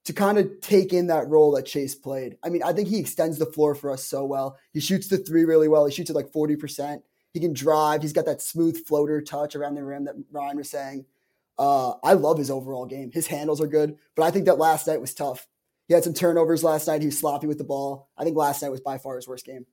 to 0.06 0.14
kind 0.14 0.38
of 0.38 0.62
take 0.62 0.94
in 0.94 1.08
that 1.08 1.28
role 1.28 1.52
that 1.54 1.66
Chase 1.66 1.96
played. 1.96 2.38
I 2.44 2.50
mean, 2.50 2.64
I 2.64 2.74
think 2.74 2.88
he 2.88 3.00
extends 3.00 3.38
the 3.38 3.46
floor 3.46 3.76
for 3.76 3.92
us 3.92 4.04
so 4.04 4.24
well. 4.24 4.58
He 4.72 4.80
shoots 4.80 5.08
the 5.08 5.18
three 5.18 5.46
really 5.46 5.68
well. 5.68 5.86
He 5.86 5.92
shoots 5.92 6.12
at 6.12 6.16
like 6.16 6.32
40%. 6.32 7.02
He 7.34 7.40
can 7.40 7.54
drive. 7.54 8.04
He's 8.04 8.14
got 8.14 8.26
that 8.26 8.42
smooth 8.42 8.86
floater 8.86 9.20
touch 9.20 9.56
around 9.56 9.76
the 9.76 9.84
rim 9.84 10.06
that 10.06 10.16
Ryan 10.32 10.58
was 10.58 10.70
saying. 10.70 11.06
Uh, 11.58 11.94
I 12.04 12.14
love 12.14 12.38
his 12.38 12.52
overall 12.52 12.86
game. 12.86 13.12
His 13.12 13.28
handles 13.28 13.62
are 13.62 13.68
good, 13.68 13.98
but 14.16 14.24
I 14.24 14.32
think 14.32 14.46
that 14.46 14.60
last 14.60 14.88
night 14.88 15.02
was 15.02 15.14
tough. 15.14 15.48
He 15.88 15.94
had 15.94 16.04
some 16.04 16.14
turnovers 16.14 16.64
last 16.64 16.88
night. 16.88 17.02
He 17.02 17.08
was 17.08 17.18
sloppy 17.18 17.48
with 17.48 17.58
the 17.58 17.64
ball. 17.64 18.10
I 18.18 18.24
think 18.24 18.38
last 18.38 18.62
night 18.62 18.72
was 18.72 18.82
by 18.82 18.98
far 18.98 19.16
his 19.16 19.28
worst 19.28 19.46
game. 19.46 19.66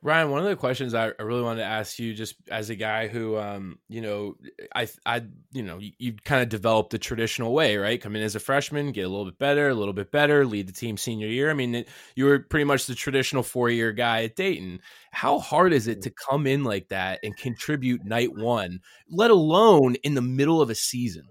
Ryan, 0.00 0.30
one 0.30 0.40
of 0.40 0.48
the 0.48 0.54
questions 0.54 0.94
I, 0.94 1.10
really 1.18 1.42
wanted 1.42 1.62
to 1.62 1.66
ask 1.66 1.98
you, 1.98 2.14
just 2.14 2.36
as 2.52 2.70
a 2.70 2.76
guy 2.76 3.08
who, 3.08 3.36
um, 3.36 3.80
you 3.88 4.00
know, 4.00 4.36
I, 4.72 4.88
I, 5.04 5.22
you 5.50 5.64
know, 5.64 5.78
you, 5.78 5.90
you 5.98 6.12
kind 6.12 6.40
of 6.40 6.48
developed 6.48 6.90
the 6.90 6.98
traditional 6.98 7.52
way, 7.52 7.76
right? 7.76 8.00
Come 8.00 8.14
in 8.14 8.22
as 8.22 8.36
a 8.36 8.40
freshman, 8.40 8.92
get 8.92 9.06
a 9.06 9.08
little 9.08 9.24
bit 9.24 9.40
better, 9.40 9.68
a 9.68 9.74
little 9.74 9.92
bit 9.92 10.12
better, 10.12 10.46
lead 10.46 10.68
the 10.68 10.72
team 10.72 10.96
senior 10.96 11.26
year. 11.26 11.50
I 11.50 11.54
mean, 11.54 11.84
you 12.14 12.26
were 12.26 12.38
pretty 12.38 12.62
much 12.62 12.86
the 12.86 12.94
traditional 12.94 13.42
four 13.42 13.70
year 13.70 13.92
guy 13.92 14.22
at 14.22 14.36
Dayton. 14.36 14.80
How 15.10 15.40
hard 15.40 15.72
is 15.72 15.88
it 15.88 16.02
to 16.02 16.10
come 16.10 16.46
in 16.46 16.62
like 16.62 16.88
that 16.90 17.18
and 17.24 17.36
contribute 17.36 18.04
night 18.04 18.32
one, 18.36 18.78
let 19.10 19.32
alone 19.32 19.96
in 20.04 20.14
the 20.14 20.22
middle 20.22 20.62
of 20.62 20.70
a 20.70 20.76
season? 20.76 21.24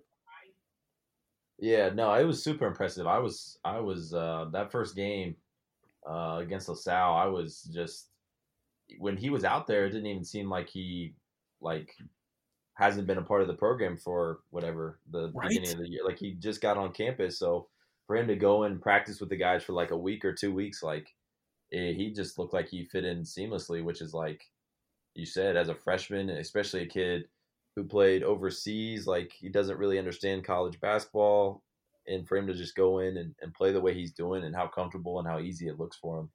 Yeah, 1.58 1.90
no, 1.90 2.14
it 2.16 2.26
was 2.26 2.44
super 2.44 2.68
impressive. 2.68 3.08
I 3.08 3.20
was, 3.20 3.60
I 3.64 3.80
was 3.80 4.14
uh, 4.14 4.48
that 4.52 4.74
first 4.74 4.94
game 4.94 5.38
uh, 6.08 6.40
against 6.42 6.68
LaSalle. 6.68 7.16
I 7.16 7.26
was 7.28 7.64
just 7.74 8.10
when 9.00 9.18
he 9.18 9.30
was 9.30 9.44
out 9.44 9.68
there, 9.68 9.86
it 9.86 9.92
didn't 9.92 10.08
even 10.08 10.24
seem 10.24 10.50
like 10.50 10.70
he 10.70 11.14
like 11.62 11.96
hasn't 12.76 13.08
been 13.08 13.18
a 13.18 13.24
part 13.24 13.42
of 13.42 13.48
the 13.48 13.54
program 13.54 13.98
for 13.98 14.40
whatever 14.50 15.00
the 15.12 15.32
right. 15.34 15.50
beginning 15.50 15.72
of 15.72 15.80
the 15.80 15.90
year. 15.90 16.06
Like 16.06 16.20
he 16.20 16.34
just 16.34 16.62
got 16.62 16.78
on 16.78 16.94
campus, 16.94 17.40
so 17.40 17.68
for 18.06 18.16
him 18.16 18.28
to 18.28 18.36
go 18.36 18.64
and 18.64 18.82
practice 18.82 19.20
with 19.20 19.30
the 19.30 19.36
guys 19.36 19.64
for 19.64 19.74
like 19.74 19.92
a 19.92 19.98
week 19.98 20.24
or 20.24 20.34
two 20.34 20.54
weeks, 20.54 20.82
like 20.82 21.14
it, 21.72 21.96
he 21.96 22.12
just 22.12 22.38
looked 22.38 22.54
like 22.54 22.70
he 22.70 22.86
fit 22.86 23.06
in 23.06 23.22
seamlessly. 23.22 23.84
Which 23.84 24.02
is 24.02 24.14
like 24.14 24.42
you 25.14 25.26
said, 25.26 25.58
as 25.58 25.70
a 25.70 25.76
freshman, 25.76 26.30
especially 26.30 26.84
a 26.84 26.88
kid 26.88 27.26
who 27.76 27.84
played 27.84 28.24
overseas, 28.24 29.06
like 29.06 29.32
he 29.32 29.50
doesn't 29.50 29.78
really 29.78 30.00
understand 30.00 30.44
college 30.44 30.80
basketball. 30.80 31.64
And 32.08 32.26
for 32.26 32.38
him 32.38 32.48
to 32.48 32.54
just 32.54 32.76
go 32.76 33.00
in 33.00 33.18
and, 33.18 33.36
and 33.42 33.54
play 33.54 33.74
the 33.74 33.82
way 33.82 33.94
he's 33.94 34.14
doing 34.14 34.46
and 34.46 34.56
how 34.56 34.66
comfortable 34.68 35.20
and 35.20 35.28
how 35.28 35.40
easy 35.40 35.68
it 35.68 35.78
looks 35.78 35.98
for 35.98 36.22
him, 36.22 36.30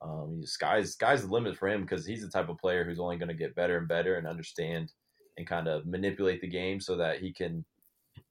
um, 0.00 0.42
sky's 0.44 0.92
sky's 0.92 1.22
the 1.22 1.32
limit 1.32 1.56
for 1.56 1.68
him 1.68 1.82
because 1.82 2.06
he's 2.06 2.22
the 2.22 2.28
type 2.30 2.48
of 2.48 2.58
player 2.58 2.84
who's 2.84 3.00
only 3.00 3.16
going 3.16 3.28
to 3.28 3.34
get 3.34 3.54
better 3.54 3.78
and 3.78 3.88
better 3.88 4.16
and 4.16 4.26
understand 4.26 4.92
and 5.36 5.46
kind 5.46 5.68
of 5.68 5.86
manipulate 5.86 6.40
the 6.40 6.48
game 6.48 6.80
so 6.80 6.96
that 6.96 7.18
he 7.18 7.32
can, 7.32 7.64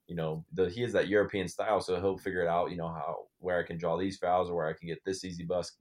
you 0.08 0.16
know, 0.16 0.46
the, 0.54 0.70
he 0.70 0.82
has 0.82 0.94
that 0.94 1.08
European 1.08 1.48
style, 1.48 1.82
so 1.82 2.00
he'll 2.00 2.18
figure 2.18 2.42
it 2.42 2.48
out. 2.48 2.72
You 2.72 2.78
know 2.78 2.88
how 2.88 3.28
where 3.40 3.60
I 3.60 3.64
can 3.64 3.78
draw 3.78 3.98
these 3.98 4.18
fouls 4.18 4.50
or 4.50 4.56
where 4.56 4.68
I 4.68 4.74
can 4.74 4.88
get 4.88 5.04
this 5.06 5.24
easy 5.24 5.44
bus 5.44 5.74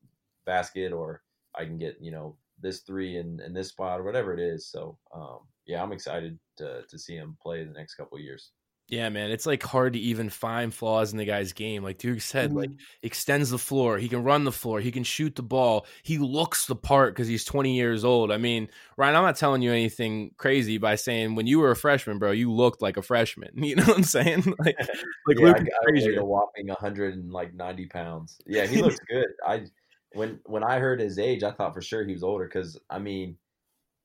basket 0.44 0.92
or 0.92 1.22
I 1.54 1.64
can 1.64 1.78
get 1.78 1.96
you 2.00 2.10
know 2.10 2.36
this 2.60 2.80
three 2.80 3.18
in, 3.18 3.40
in 3.40 3.52
this 3.52 3.68
spot 3.68 4.00
or 4.00 4.04
whatever 4.04 4.34
it 4.34 4.40
is. 4.40 4.66
So 4.66 4.98
um, 5.14 5.40
yeah, 5.66 5.82
I'm 5.82 5.92
excited 5.92 6.38
to 6.58 6.82
to 6.88 6.98
see 6.98 7.14
him 7.14 7.36
play 7.40 7.64
the 7.64 7.72
next 7.72 7.94
couple 7.94 8.18
years. 8.18 8.50
Yeah, 8.88 9.08
man, 9.08 9.32
it's 9.32 9.46
like 9.46 9.64
hard 9.64 9.94
to 9.94 9.98
even 9.98 10.30
find 10.30 10.72
flaws 10.72 11.10
in 11.10 11.18
the 11.18 11.24
guy's 11.24 11.52
game. 11.52 11.82
Like 11.82 11.98
Duke 11.98 12.20
said, 12.20 12.52
like 12.52 12.70
Mhm. 12.70 12.78
extends 13.02 13.50
the 13.50 13.58
floor, 13.58 13.98
he 13.98 14.08
can 14.08 14.22
run 14.22 14.44
the 14.44 14.52
floor, 14.52 14.78
he 14.80 14.92
can 14.92 15.02
shoot 15.02 15.34
the 15.34 15.42
ball, 15.42 15.86
he 16.04 16.18
looks 16.18 16.66
the 16.66 16.76
part 16.76 17.12
because 17.12 17.26
he's 17.26 17.44
20 17.44 17.74
years 17.76 18.04
old. 18.04 18.30
I 18.30 18.36
mean, 18.36 18.68
Ryan, 18.96 19.16
I'm 19.16 19.24
not 19.24 19.36
telling 19.36 19.60
you 19.60 19.72
anything 19.72 20.30
crazy 20.36 20.78
by 20.78 20.94
saying 20.94 21.34
when 21.34 21.48
you 21.48 21.58
were 21.58 21.72
a 21.72 21.76
freshman, 21.76 22.20
bro, 22.20 22.30
you 22.30 22.52
looked 22.52 22.80
like 22.80 22.96
a 22.96 23.02
freshman. 23.02 23.50
You 23.66 23.74
know 23.74 23.84
what 23.84 23.96
I'm 23.96 24.04
saying? 24.04 24.44
Like, 24.60 24.76
like 25.26 25.38
yeah, 25.38 25.46
Luke 25.46 25.56
I, 25.58 25.92
is 25.94 26.04
I 26.04 26.08
weighed 26.08 26.18
a 26.18 26.24
whopping 26.24 26.68
190 26.68 27.86
pounds. 27.86 28.38
Yeah, 28.46 28.66
he 28.66 28.80
looks 28.80 29.00
good. 29.08 29.26
I 29.44 29.64
when 30.12 30.38
when 30.46 30.62
I 30.62 30.78
heard 30.78 31.00
his 31.00 31.18
age, 31.18 31.42
I 31.42 31.50
thought 31.50 31.74
for 31.74 31.82
sure 31.82 32.04
he 32.04 32.12
was 32.12 32.22
older 32.22 32.44
because 32.44 32.78
I 32.88 33.00
mean, 33.00 33.36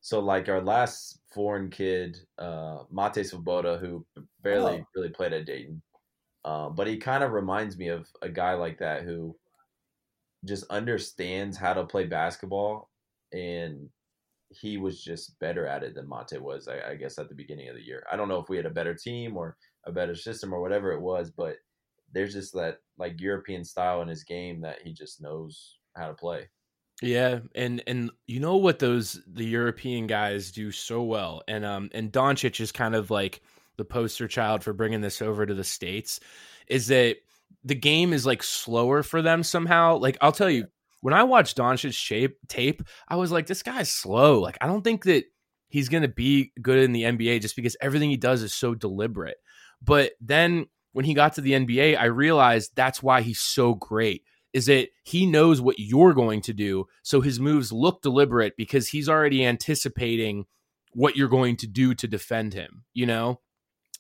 so 0.02 0.20
like 0.20 0.50
our 0.50 0.62
last 0.62 1.22
foreign 1.34 1.70
kid, 1.70 2.18
uh, 2.38 2.84
Mate 2.92 3.24
Svoboda, 3.24 3.80
who 3.80 4.06
barely 4.42 4.80
Oh. 4.82 4.86
really 4.96 5.10
played 5.10 5.34
at 5.34 5.46
Dayton, 5.46 5.82
uh, 6.44 6.70
but 6.70 6.88
he 6.88 6.98
kind 6.98 7.24
of 7.24 7.32
reminds 7.32 7.78
me 7.78 7.88
of 7.90 8.08
a 8.22 8.30
guy 8.30 8.54
like 8.56 8.80
that 8.80 9.04
who 9.04 9.38
just 10.46 10.66
understands 10.72 11.58
how 11.58 11.74
to 11.74 11.86
play 11.86 12.06
basketball, 12.08 12.90
and 13.32 13.90
he 14.50 14.78
was 14.78 15.02
just 15.04 15.38
better 15.40 15.66
at 15.68 15.84
it 15.84 15.94
than 15.96 16.10
Mate 16.10 16.42
was. 16.42 16.68
I, 16.68 16.92
I 16.92 16.96
guess 16.96 17.18
at 17.20 17.30
the 17.30 17.36
beginning 17.36 17.70
of 17.70 17.76
the 17.76 17.86
year. 17.86 18.06
I 18.12 18.16
don't 18.18 18.28
know 18.28 18.40
if 18.40 18.50
we 18.50 18.58
had 18.58 18.66
a 18.66 18.72
better 18.72 18.96
team 18.96 19.38
or 19.38 19.58
a 19.86 19.92
better 19.92 20.16
system 20.16 20.54
or 20.54 20.62
whatever 20.62 20.92
it 20.92 21.00
was, 21.00 21.32
but 21.32 21.58
there's 22.12 22.34
just 22.34 22.54
that 22.56 22.80
like 22.98 23.22
European 23.22 23.64
style 23.64 24.02
in 24.02 24.08
his 24.08 24.24
game 24.24 24.62
that 24.62 24.82
he 24.82 24.94
just 24.94 25.22
knows 25.22 25.80
how 25.96 26.08
to 26.08 26.14
play. 26.14 26.50
Yeah, 27.02 27.40
and 27.56 27.82
and 27.88 28.12
you 28.28 28.40
know 28.40 28.58
what 28.58 28.78
those 28.78 29.20
the 29.26 29.44
European 29.44 30.06
guys 30.06 30.52
do 30.52 30.72
so 30.72 31.02
well, 31.02 31.42
and 31.48 31.66
um 31.66 31.90
and 31.94 32.12
Doncic 32.12 32.60
is 32.60 32.72
kind 32.72 32.94
of 32.96 33.10
like 33.10 33.42
the 33.78 33.86
poster 33.86 34.28
child 34.28 34.64
for 34.64 34.72
bringing 34.72 35.02
this 35.02 35.20
over 35.22 35.46
to 35.46 35.54
the 35.56 35.64
states, 35.64 36.20
is 36.68 36.88
that 36.88 37.18
the 37.64 37.74
game 37.76 38.14
is 38.14 38.26
like 38.26 38.44
slower 38.44 39.02
for 39.02 39.24
them 39.24 39.42
somehow. 39.42 39.98
Like 39.98 40.18
I'll 40.22 40.32
tell 40.32 40.50
you, 40.50 40.68
when 41.02 41.16
I 41.16 41.24
watched 41.24 41.58
Doncic's 41.58 41.96
shape 41.96 42.38
tape, 42.48 42.84
I 43.08 43.16
was 43.16 43.32
like, 43.32 43.48
this 43.48 43.64
guy's 43.64 43.92
slow. 43.92 44.40
Like 44.40 44.60
I 44.62 44.68
don't 44.68 44.84
think 44.84 45.06
that 45.06 45.26
he's 45.70 45.90
gonna 45.90 46.08
be 46.08 46.52
good 46.62 46.78
in 46.78 46.92
the 46.92 47.04
NBA 47.04 47.42
just 47.42 47.56
because 47.56 47.76
everything 47.82 48.12
he 48.12 48.18
does 48.18 48.44
is 48.44 48.54
so 48.54 48.76
deliberate. 48.76 49.38
But 49.82 50.12
then 50.22 50.68
when 50.94 51.06
he 51.06 51.16
got 51.16 51.34
to 51.36 51.42
the 51.42 51.54
NBA, 51.54 52.00
I 52.00 52.06
realized 52.06 52.74
that's 52.76 53.02
why 53.02 53.22
he's 53.22 53.40
so 53.40 53.74
great 53.74 54.24
is 54.54 54.66
that 54.66 54.90
he 55.04 55.26
knows 55.26 55.62
what 55.62 55.80
you're 55.80 56.14
going 56.14 56.42
to 56.42 56.54
do. 56.54 56.88
So 57.04 57.22
his 57.22 57.40
moves 57.40 57.72
look 57.72 58.02
deliberate 58.02 58.54
because 58.58 58.90
he's 58.90 59.08
already 59.08 59.46
anticipating 59.46 60.46
what 60.94 61.16
you're 61.16 61.30
going 61.30 61.58
to 61.58 61.68
do 61.68 61.94
to 61.96 62.08
defend 62.08 62.54
him, 62.54 62.84
you 62.94 63.06
know? 63.06 63.40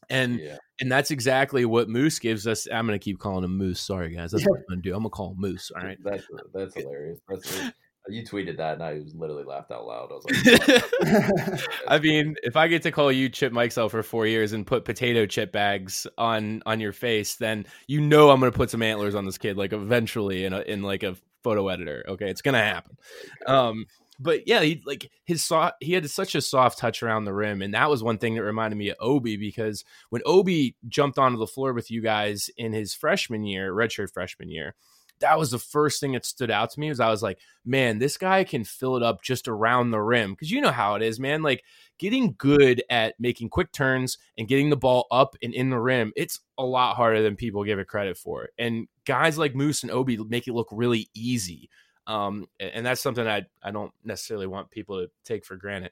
And 0.10 0.39
Yeah, 0.39 0.58
and 0.82 0.91
that's 0.91 1.12
exactly 1.12 1.64
what 1.64 1.88
Moose 1.88 2.20
gives 2.20 2.47
us. 2.47 2.68
I'm 2.70 2.86
gonna 2.86 2.99
keep 2.99 3.20
calling 3.20 3.45
him 3.45 3.56
Moose. 3.58 3.80
Sorry 3.80 4.14
guys. 4.14 4.32
That's 4.32 4.45
what 4.45 4.60
I'm 4.60 4.66
gonna 4.68 4.82
do. 4.82 4.93
I'm 4.93 5.04
gonna 5.04 5.10
call 5.10 5.32
him 5.32 5.38
Moose. 5.39 5.72
All 5.74 5.84
right. 5.84 5.97
that's 6.04 6.26
that's 6.54 6.76
uh, 6.76 6.80
hilarious. 6.80 7.20
That's 7.30 7.72
you 8.08 8.24
tweeted 8.24 8.58
that 8.58 8.74
and 8.74 8.84
I 8.84 8.93
was 8.95 9.14
literally 9.14 9.43
laughed 9.43 9.72
out 9.72 9.86
loud. 9.86 10.12
I 10.12 10.16
was 10.16 10.26
like, 10.26 11.70
I 11.88 11.99
mean, 11.99 12.36
if 12.43 12.56
I 12.56 12.68
get 12.68 12.84
to 12.84 12.91
call 12.91 13.12
you 13.12 13.30
Chip 13.30 13.54
Mikesell 13.54 13.91
for 13.91 14.02
four 14.04 14.26
years 14.26 14.54
and 14.54 14.66
put 14.66 14.86
potato 14.86 15.26
chip 15.26 15.52
bags 15.52 16.08
on 16.18 16.64
on 16.66 16.80
your 16.80 16.93
face, 16.93 17.36
then 17.36 17.66
you 17.88 18.02
know 18.02 18.30
I'm 18.30 18.39
gonna 18.39 18.52
put 18.52 18.70
some 18.70 18.82
antlers 18.82 19.16
on 19.16 19.26
this 19.26 19.38
kid, 19.38 19.58
like 19.58 19.74
eventually 19.74 20.45
in 20.45 20.54
a 20.54 20.62
in 20.62 20.82
like 20.82 21.04
a 21.04 21.16
photo 21.43 21.68
editor. 21.68 22.04
Okay, 22.08 22.30
it's 22.30 22.41
gonna 22.41 22.64
happen. 22.64 22.97
Um, 23.45 23.86
but 24.20 24.47
yeah, 24.47 24.62
he 24.62 24.82
like 24.86 25.10
his 25.26 25.43
soft 25.43 25.76
he 25.80 25.93
had 25.93 26.10
such 26.10 26.36
a 26.36 26.41
soft 26.41 26.78
touch 26.78 27.02
around 27.02 27.26
the 27.26 27.34
rim, 27.34 27.62
and 27.62 27.74
that 27.74 27.89
was 27.89 28.04
one 28.04 28.18
thing 28.18 28.36
that 28.36 28.43
reminded 28.43 28.78
me 28.78 28.89
of 28.89 28.97
Obi 28.99 29.38
because 29.38 29.84
when 30.10 30.22
Obi 30.26 30.76
jumped 30.88 31.18
onto 31.18 31.38
the 31.38 31.47
floor 31.47 31.74
with 31.74 31.89
you 31.89 32.02
guys 32.02 32.49
in 32.58 32.74
his 32.74 32.93
freshman 32.93 33.43
year, 33.43 33.74
redshirt 33.74 34.12
freshman 34.14 34.49
year, 34.49 34.76
that 35.22 35.39
was 35.39 35.51
the 35.51 35.59
first 35.59 35.99
thing 35.99 36.11
that 36.11 36.26
stood 36.26 36.51
out 36.51 36.69
to 36.72 36.80
me 36.80 36.89
was 36.89 36.99
I 36.99 37.09
was 37.09 37.24
like, 37.24 37.39
man, 37.65 37.97
this 37.97 38.17
guy 38.17 38.43
can 38.43 38.63
fill 38.63 38.97
it 38.97 39.03
up 39.03 39.22
just 39.24 39.47
around 39.47 39.91
the 39.91 40.01
rim. 40.01 40.36
Cause 40.36 40.51
you 40.51 40.61
know 40.61 40.72
how 40.72 40.95
it 40.95 41.01
is, 41.01 41.19
man. 41.19 41.41
Like 41.41 41.63
getting 41.97 42.36
good 42.38 42.84
at 42.89 43.15
making 43.19 43.49
quick 43.49 43.72
turns 43.72 44.17
and 44.38 44.47
getting 44.47 44.69
the 44.69 44.76
ball 44.76 45.07
up 45.11 45.36
and 45.41 45.53
in 45.53 45.69
the 45.69 45.80
rim, 45.80 46.11
it's 46.15 46.39
a 46.57 46.65
lot 46.65 46.95
harder 46.95 47.22
than 47.22 47.36
people 47.36 47.63
give 47.63 47.80
it 47.80 47.88
credit 47.88 48.17
for. 48.17 48.49
And 48.57 48.88
guys 49.05 49.38
like 49.38 49.55
Moose 49.55 49.84
and 49.84 49.91
Obi 49.91 50.17
make 50.17 50.47
it 50.47 50.53
look 50.53 50.69
really 50.72 51.09
easy. 51.13 51.69
Um, 52.07 52.47
and 52.59 52.72
and 52.74 52.86
that's 52.86 53.01
something 53.01 53.28
I, 53.28 53.45
I 53.63 53.72
don't 53.72 53.93
necessarily 54.03 54.47
want 54.47 54.72
people 54.72 55.01
to 55.01 55.11
take 55.24 55.45
for 55.45 55.55
granted. 55.55 55.91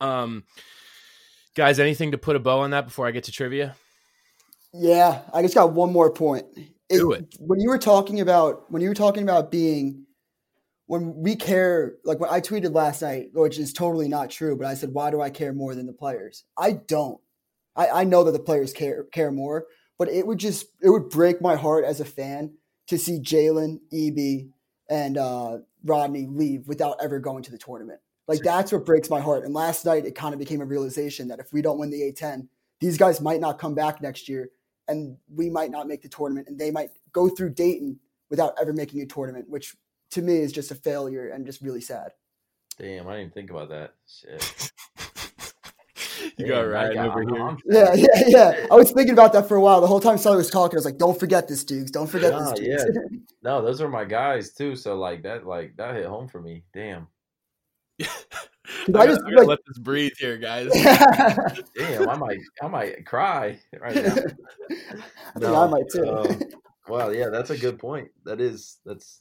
Um, 0.00 0.44
guys, 1.54 1.78
anything 1.78 2.12
to 2.12 2.18
put 2.18 2.36
a 2.36 2.40
bow 2.40 2.60
on 2.60 2.70
that 2.70 2.86
before 2.86 3.06
I 3.06 3.10
get 3.10 3.24
to 3.24 3.32
trivia? 3.32 3.76
Yeah, 4.72 5.22
I 5.32 5.42
just 5.42 5.54
got 5.54 5.72
one 5.72 5.92
more 5.92 6.10
point. 6.10 6.46
Do 6.98 7.12
it. 7.12 7.36
When 7.38 7.60
you 7.60 7.68
were 7.68 7.78
talking 7.78 8.20
about 8.20 8.70
when 8.70 8.82
you 8.82 8.88
were 8.88 8.94
talking 8.94 9.22
about 9.22 9.50
being 9.50 10.06
when 10.86 11.14
we 11.14 11.36
care 11.36 11.94
like 12.04 12.18
when 12.18 12.30
I 12.30 12.40
tweeted 12.40 12.74
last 12.74 13.02
night, 13.02 13.28
which 13.32 13.58
is 13.58 13.72
totally 13.72 14.08
not 14.08 14.30
true, 14.30 14.56
but 14.56 14.66
I 14.66 14.74
said, 14.74 14.92
why 14.92 15.10
do 15.10 15.20
I 15.20 15.30
care 15.30 15.52
more 15.52 15.74
than 15.74 15.86
the 15.86 15.92
players? 15.92 16.44
I 16.58 16.72
don't. 16.72 17.20
I, 17.76 17.88
I 17.88 18.04
know 18.04 18.24
that 18.24 18.32
the 18.32 18.40
players 18.40 18.72
care 18.72 19.04
care 19.12 19.30
more, 19.30 19.66
but 19.98 20.08
it 20.08 20.26
would 20.26 20.38
just 20.38 20.66
it 20.82 20.90
would 20.90 21.08
break 21.08 21.40
my 21.40 21.54
heart 21.54 21.84
as 21.84 22.00
a 22.00 22.04
fan 22.04 22.54
to 22.88 22.98
see 22.98 23.20
Jalen, 23.20 23.78
Ibi, 23.92 24.48
and 24.88 25.16
uh, 25.16 25.58
Rodney 25.84 26.26
leave 26.26 26.66
without 26.66 26.96
ever 27.00 27.20
going 27.20 27.44
to 27.44 27.52
the 27.52 27.58
tournament. 27.58 28.00
Like 28.26 28.40
that's 28.42 28.72
what 28.72 28.84
breaks 28.84 29.08
my 29.08 29.20
heart. 29.20 29.44
And 29.44 29.54
last 29.54 29.84
night 29.84 30.06
it 30.06 30.16
kind 30.16 30.34
of 30.34 30.40
became 30.40 30.60
a 30.60 30.64
realization 30.64 31.28
that 31.28 31.38
if 31.38 31.52
we 31.52 31.62
don't 31.62 31.78
win 31.78 31.90
the 31.90 32.12
A10, 32.12 32.48
these 32.80 32.98
guys 32.98 33.20
might 33.20 33.40
not 33.40 33.58
come 33.58 33.74
back 33.74 34.02
next 34.02 34.28
year 34.28 34.50
and 34.90 35.16
we 35.34 35.48
might 35.48 35.70
not 35.70 35.88
make 35.88 36.02
the 36.02 36.08
tournament 36.08 36.48
and 36.48 36.58
they 36.58 36.70
might 36.70 36.90
go 37.12 37.28
through 37.28 37.50
Dayton 37.54 37.98
without 38.28 38.54
ever 38.60 38.72
making 38.72 39.00
a 39.00 39.06
tournament, 39.06 39.48
which 39.48 39.74
to 40.10 40.20
me 40.22 40.36
is 40.38 40.52
just 40.52 40.70
a 40.70 40.74
failure 40.74 41.28
and 41.30 41.46
just 41.46 41.62
really 41.62 41.80
sad. 41.80 42.12
damn, 42.78 43.06
I 43.08 43.12
didn't 43.12 43.20
even 43.20 43.30
think 43.32 43.50
about 43.50 43.68
that. 43.70 43.94
Shit. 44.06 44.72
You 46.36 46.46
got 46.46 46.62
Damn, 46.62 46.70
Ryan 46.70 46.98
I 46.98 47.08
over 47.08 47.22
here. 47.22 47.56
Yeah, 47.66 47.94
yeah, 47.94 48.22
yeah. 48.26 48.66
I 48.70 48.74
was 48.74 48.92
thinking 48.92 49.12
about 49.12 49.32
that 49.34 49.48
for 49.48 49.56
a 49.56 49.60
while. 49.60 49.80
The 49.80 49.86
whole 49.86 50.00
time 50.00 50.16
Sully 50.18 50.36
was 50.36 50.50
talking, 50.50 50.76
I 50.76 50.78
was 50.78 50.84
like, 50.84 50.98
"Don't 50.98 51.18
forget 51.18 51.48
this, 51.48 51.64
Dukes. 51.64 51.90
Don't 51.90 52.06
forget 52.06 52.32
Nah, 52.32 52.52
this." 52.54 52.60
yeah. 52.62 53.18
No, 53.42 53.62
those 53.62 53.80
are 53.80 53.88
my 53.88 54.04
guys 54.04 54.52
too. 54.52 54.76
So 54.76 54.96
like 54.96 55.22
that, 55.22 55.46
like 55.46 55.76
that 55.76 55.94
hit 55.94 56.06
home 56.06 56.28
for 56.28 56.40
me. 56.40 56.62
Damn, 56.74 57.08
I, 58.70 58.84
I 58.88 58.92
gotta- 58.92 59.06
just, 59.08 59.20
I 59.20 59.30
gotta 59.30 59.36
like- 59.40 59.48
let 59.48 59.58
this 59.66 59.78
breathe 59.78 60.12
here, 60.18 60.36
guys. 60.38 60.70
damn, 61.76 62.08
I 62.08 62.16
might, 62.16 62.38
I 62.62 62.68
might 62.68 63.06
cry 63.06 63.58
right 63.80 63.94
now. 63.94 64.02
I 65.36 65.38
think 65.38 65.44
I 65.44 65.66
might 65.66 65.88
too. 65.92 66.08
um, 66.08 66.40
Wow, 66.88 67.10
yeah, 67.10 67.28
that's 67.28 67.50
a 67.50 67.58
good 67.58 67.78
point. 67.78 68.08
That 68.24 68.40
is, 68.40 68.78
that's 68.84 69.20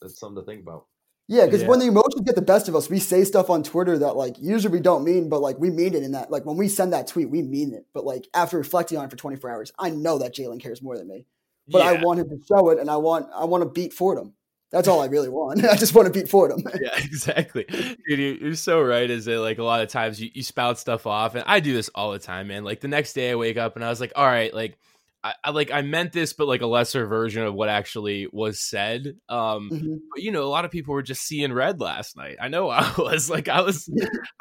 that's 0.00 0.18
something 0.18 0.42
to 0.42 0.46
think 0.46 0.62
about. 0.62 0.86
yeah, 1.28 1.44
because 1.44 1.62
yeah. 1.62 1.68
when 1.68 1.78
the 1.78 1.86
emotions 1.86 2.22
get 2.24 2.34
the 2.34 2.40
best 2.40 2.66
of 2.66 2.74
us, 2.74 2.88
we 2.88 2.98
say 2.98 3.24
stuff 3.24 3.50
on 3.50 3.62
Twitter 3.62 3.98
that 3.98 4.16
like 4.16 4.36
usually 4.40 4.72
we 4.72 4.80
don't 4.80 5.04
mean, 5.04 5.28
but 5.28 5.40
like 5.42 5.58
we 5.58 5.68
mean 5.68 5.94
it 5.94 6.02
in 6.02 6.12
that. 6.12 6.30
Like 6.30 6.46
when 6.46 6.56
we 6.56 6.66
send 6.68 6.94
that 6.94 7.08
tweet, 7.08 7.28
we 7.28 7.42
mean 7.42 7.74
it. 7.74 7.84
But 7.92 8.06
like 8.06 8.26
after 8.32 8.56
reflecting 8.56 8.96
on 8.96 9.04
it 9.04 9.10
for 9.10 9.16
24 9.16 9.50
hours, 9.50 9.72
I 9.78 9.90
know 9.90 10.18
that 10.18 10.34
Jalen 10.34 10.60
cares 10.62 10.80
more 10.80 10.96
than 10.96 11.08
me. 11.08 11.26
But 11.68 11.82
I 11.82 12.02
want 12.02 12.20
him 12.20 12.28
to 12.30 12.38
show 12.48 12.70
it, 12.70 12.78
and 12.78 12.90
I 12.90 12.96
want 12.96 13.28
I 13.34 13.44
want 13.44 13.62
to 13.64 13.68
beat 13.70 13.92
Fordham. 13.92 14.32
That's 14.72 14.86
all 14.88 15.00
I 15.00 15.06
really 15.06 15.28
want. 15.28 15.64
I 15.68 15.74
just 15.76 15.94
want 15.94 16.06
to 16.06 16.12
beat 16.12 16.28
Fordham. 16.28 16.62
yeah, 16.80 16.96
exactly. 16.96 17.64
Dude, 17.64 18.18
you- 18.18 18.38
you're 18.40 18.54
so 18.54 18.80
right. 18.80 19.10
Is 19.10 19.24
that 19.24 19.40
like 19.40 19.58
a 19.58 19.64
lot 19.64 19.80
of 19.82 19.88
times 19.88 20.20
you, 20.20 20.30
you 20.32 20.42
spout 20.42 20.78
stuff 20.78 21.06
off, 21.06 21.34
and 21.34 21.44
I 21.46 21.60
do 21.60 21.72
this 21.72 21.88
all 21.94 22.12
the 22.12 22.18
time, 22.18 22.48
man. 22.48 22.64
Like 22.64 22.80
the 22.80 22.88
next 22.88 23.12
day 23.14 23.30
I 23.30 23.34
wake 23.34 23.56
up 23.56 23.76
and 23.76 23.84
I 23.84 23.88
was 23.88 24.00
like, 24.00 24.12
all 24.16 24.26
right, 24.26 24.52
like 24.54 24.78
I, 25.22 25.34
I 25.44 25.50
like 25.50 25.70
I 25.70 25.82
meant 25.82 26.12
this, 26.12 26.32
but 26.32 26.46
like 26.48 26.62
a 26.62 26.66
lesser 26.66 27.04
version 27.06 27.42
of 27.42 27.52
what 27.52 27.68
actually 27.68 28.26
was 28.32 28.60
said. 28.60 29.16
Um, 29.28 29.68
Mhm. 29.70 29.98
but 30.14 30.22
you 30.22 30.30
know, 30.30 30.44
a 30.44 30.48
lot 30.48 30.64
of 30.64 30.70
people 30.70 30.94
were 30.94 31.02
just 31.02 31.22
seeing 31.26 31.52
red 31.52 31.80
last 31.80 32.16
night. 32.16 32.36
I 32.40 32.48
know 32.48 32.70
I 32.70 32.90
was 32.96 33.28
like, 33.28 33.48
I 33.48 33.60
was, 33.62 33.86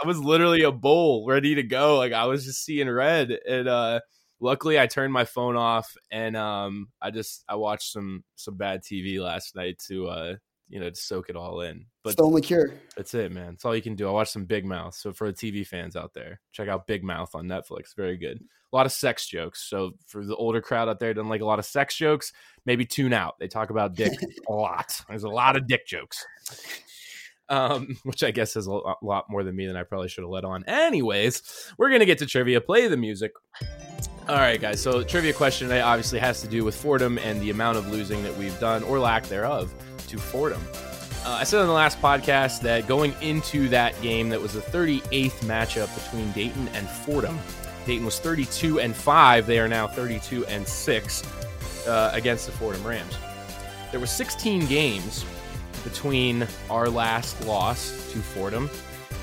I 0.01 0.07
was 0.07 0.19
literally 0.19 0.61
a 0.61 0.71
bull 0.71 1.25
ready 1.27 1.55
to 1.55 1.63
go. 1.63 1.97
Like 1.97 2.13
I 2.13 2.25
was 2.25 2.45
just 2.45 2.63
seeing 2.63 2.89
red, 2.89 3.32
and 3.47 3.67
uh, 3.67 3.99
luckily 4.39 4.79
I 4.79 4.87
turned 4.87 5.13
my 5.13 5.25
phone 5.25 5.55
off, 5.55 5.95
and 6.11 6.35
um, 6.35 6.89
I 7.01 7.11
just 7.11 7.43
I 7.47 7.55
watched 7.55 7.91
some 7.91 8.23
some 8.35 8.55
bad 8.55 8.81
TV 8.83 9.21
last 9.21 9.55
night 9.55 9.79
to 9.87 10.07
uh, 10.07 10.35
you 10.69 10.79
know, 10.79 10.89
to 10.89 10.95
soak 10.95 11.29
it 11.29 11.35
all 11.35 11.61
in. 11.61 11.85
But 12.03 12.11
It's 12.11 12.17
the 12.17 12.23
only 12.23 12.41
cure. 12.41 12.73
that's 12.95 13.13
it, 13.13 13.31
man. 13.31 13.51
That's 13.53 13.65
all 13.65 13.75
you 13.75 13.81
can 13.81 13.95
do. 13.95 14.07
I 14.07 14.11
watched 14.11 14.31
some 14.31 14.45
Big 14.45 14.65
Mouth. 14.65 14.95
So 14.95 15.11
for 15.11 15.31
the 15.31 15.33
TV 15.33 15.65
fans 15.65 15.95
out 15.95 16.13
there, 16.13 16.39
check 16.51 16.69
out 16.69 16.87
Big 16.87 17.03
Mouth 17.03 17.33
on 17.33 17.47
Netflix. 17.47 17.95
Very 17.97 18.17
good. 18.17 18.39
A 18.71 18.75
lot 18.75 18.85
of 18.85 18.91
sex 18.91 19.27
jokes. 19.27 19.67
So 19.67 19.93
for 20.05 20.23
the 20.23 20.35
older 20.35 20.61
crowd 20.61 20.87
out 20.87 20.99
there, 20.99 21.11
doesn't 21.13 21.27
like 21.27 21.41
a 21.41 21.45
lot 21.45 21.57
of 21.57 21.65
sex 21.65 21.97
jokes. 21.97 22.31
Maybe 22.65 22.85
tune 22.85 23.13
out. 23.13 23.33
They 23.39 23.47
talk 23.47 23.71
about 23.71 23.95
dick 23.95 24.13
a 24.47 24.53
lot. 24.53 25.01
There's 25.09 25.23
a 25.23 25.29
lot 25.29 25.55
of 25.55 25.67
dick 25.67 25.87
jokes. 25.87 26.23
Um, 27.49 27.97
which 28.03 28.23
I 28.23 28.31
guess 28.31 28.55
is 28.55 28.67
a 28.67 28.71
lot 29.01 29.25
more 29.29 29.43
than 29.43 29.55
me 29.55 29.65
than 29.65 29.75
I 29.75 29.83
probably 29.83 30.07
should 30.07 30.23
have 30.23 30.29
let 30.29 30.45
on. 30.45 30.63
Anyways, 30.67 31.71
we're 31.77 31.89
gonna 31.89 32.05
get 32.05 32.19
to 32.19 32.25
trivia. 32.25 32.61
Play 32.61 32.87
the 32.87 32.97
music. 32.97 33.31
All 34.29 34.35
right, 34.35 34.61
guys. 34.61 34.79
So 34.79 35.01
trivia 35.01 35.33
question 35.33 35.67
today 35.67 35.81
obviously 35.81 36.19
has 36.19 36.41
to 36.41 36.47
do 36.47 36.63
with 36.63 36.75
Fordham 36.75 37.17
and 37.17 37.41
the 37.41 37.49
amount 37.49 37.79
of 37.79 37.87
losing 37.87 38.21
that 38.21 38.37
we've 38.37 38.57
done 38.59 38.83
or 38.83 38.99
lack 38.99 39.25
thereof 39.25 39.73
to 40.07 40.17
Fordham. 40.19 40.61
Uh, 41.25 41.31
I 41.31 41.43
said 41.43 41.59
on 41.59 41.67
the 41.67 41.73
last 41.73 41.99
podcast 41.99 42.61
that 42.61 42.87
going 42.87 43.13
into 43.21 43.67
that 43.69 43.99
game, 44.01 44.29
that 44.29 44.39
was 44.39 44.53
the 44.53 44.61
38th 44.61 45.39
matchup 45.41 45.93
between 45.95 46.31
Dayton 46.31 46.67
and 46.69 46.87
Fordham. 46.87 47.37
Dayton 47.85 48.05
was 48.05 48.19
32 48.19 48.79
and 48.79 48.95
5. 48.95 49.47
They 49.47 49.59
are 49.59 49.67
now 49.67 49.87
32 49.87 50.45
and 50.45 50.67
6 50.67 51.87
uh, 51.87 52.11
against 52.13 52.45
the 52.45 52.51
Fordham 52.51 52.85
Rams. 52.85 53.17
There 53.91 53.99
were 53.99 54.05
16 54.05 54.67
games 54.67 55.25
between 55.84 56.47
our 56.69 56.89
last 56.89 57.45
loss 57.45 58.11
to 58.11 58.19
Fordham. 58.19 58.69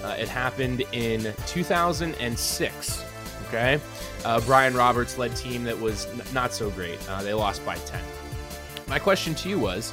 Uh, 0.02 0.16
it 0.18 0.28
happened 0.28 0.82
in 0.92 1.32
2006. 1.46 3.04
Okay. 3.48 3.80
Uh, 4.24 4.40
Brian 4.40 4.74
Roberts 4.74 5.18
led 5.18 5.34
team 5.36 5.64
that 5.64 5.78
was 5.78 6.06
n- 6.06 6.22
not 6.32 6.52
so 6.52 6.70
great. 6.70 6.98
Uh, 7.08 7.22
they 7.22 7.32
lost 7.32 7.64
by 7.64 7.76
10. 7.76 8.00
My 8.88 8.98
question 8.98 9.34
to 9.36 9.48
you 9.48 9.58
was 9.58 9.92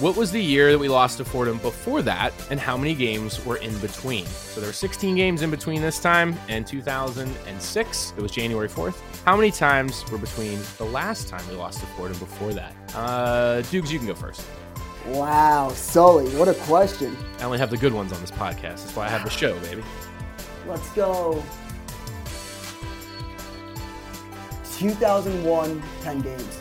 what 0.00 0.16
was 0.16 0.32
the 0.32 0.42
year 0.42 0.72
that 0.72 0.78
we 0.78 0.88
lost 0.88 1.18
to 1.18 1.24
Fordham 1.24 1.58
before 1.58 2.02
that, 2.02 2.32
and 2.50 2.58
how 2.58 2.76
many 2.76 2.94
games 2.94 3.44
were 3.46 3.58
in 3.58 3.78
between? 3.78 4.26
So 4.26 4.60
there 4.60 4.68
were 4.68 4.72
16 4.72 5.14
games 5.14 5.42
in 5.42 5.52
between 5.52 5.80
this 5.82 6.00
time 6.00 6.34
and 6.48 6.66
2006. 6.66 8.12
It 8.16 8.20
was 8.20 8.32
January 8.32 8.68
4th. 8.68 9.00
How 9.24 9.36
many 9.36 9.52
times 9.52 10.04
were 10.10 10.18
between 10.18 10.58
the 10.78 10.84
last 10.84 11.28
time 11.28 11.46
we 11.48 11.54
lost 11.54 11.78
to 11.78 11.86
Fordham 11.86 12.18
before 12.18 12.52
that? 12.54 12.74
Uh, 12.92 13.62
Dukes, 13.62 13.92
you 13.92 13.98
can 13.98 14.08
go 14.08 14.16
first. 14.16 14.44
Wow, 15.06 15.68
Sully, 15.70 16.26
what 16.36 16.48
a 16.48 16.54
question. 16.54 17.16
I 17.38 17.44
only 17.44 17.58
have 17.58 17.70
the 17.70 17.76
good 17.76 17.92
ones 17.92 18.12
on 18.12 18.20
this 18.20 18.30
podcast. 18.30 18.84
That's 18.84 18.96
why 18.96 19.06
I 19.06 19.10
have 19.10 19.24
the 19.24 19.30
show, 19.30 19.58
baby. 19.60 19.82
Let's 20.66 20.88
go. 20.92 21.42
2001 24.78 25.82
10 26.02 26.20
games. 26.20 26.60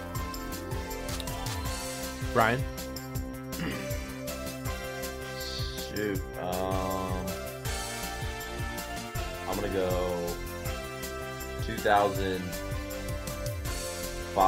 Brian? 2.34 2.62
Shoot. 5.96 6.20
Um, 6.42 7.26
I'm 9.48 9.56
going 9.60 9.72
to 9.72 9.78
go 9.78 10.28
2005, 11.66 14.36
uh, 14.36 14.40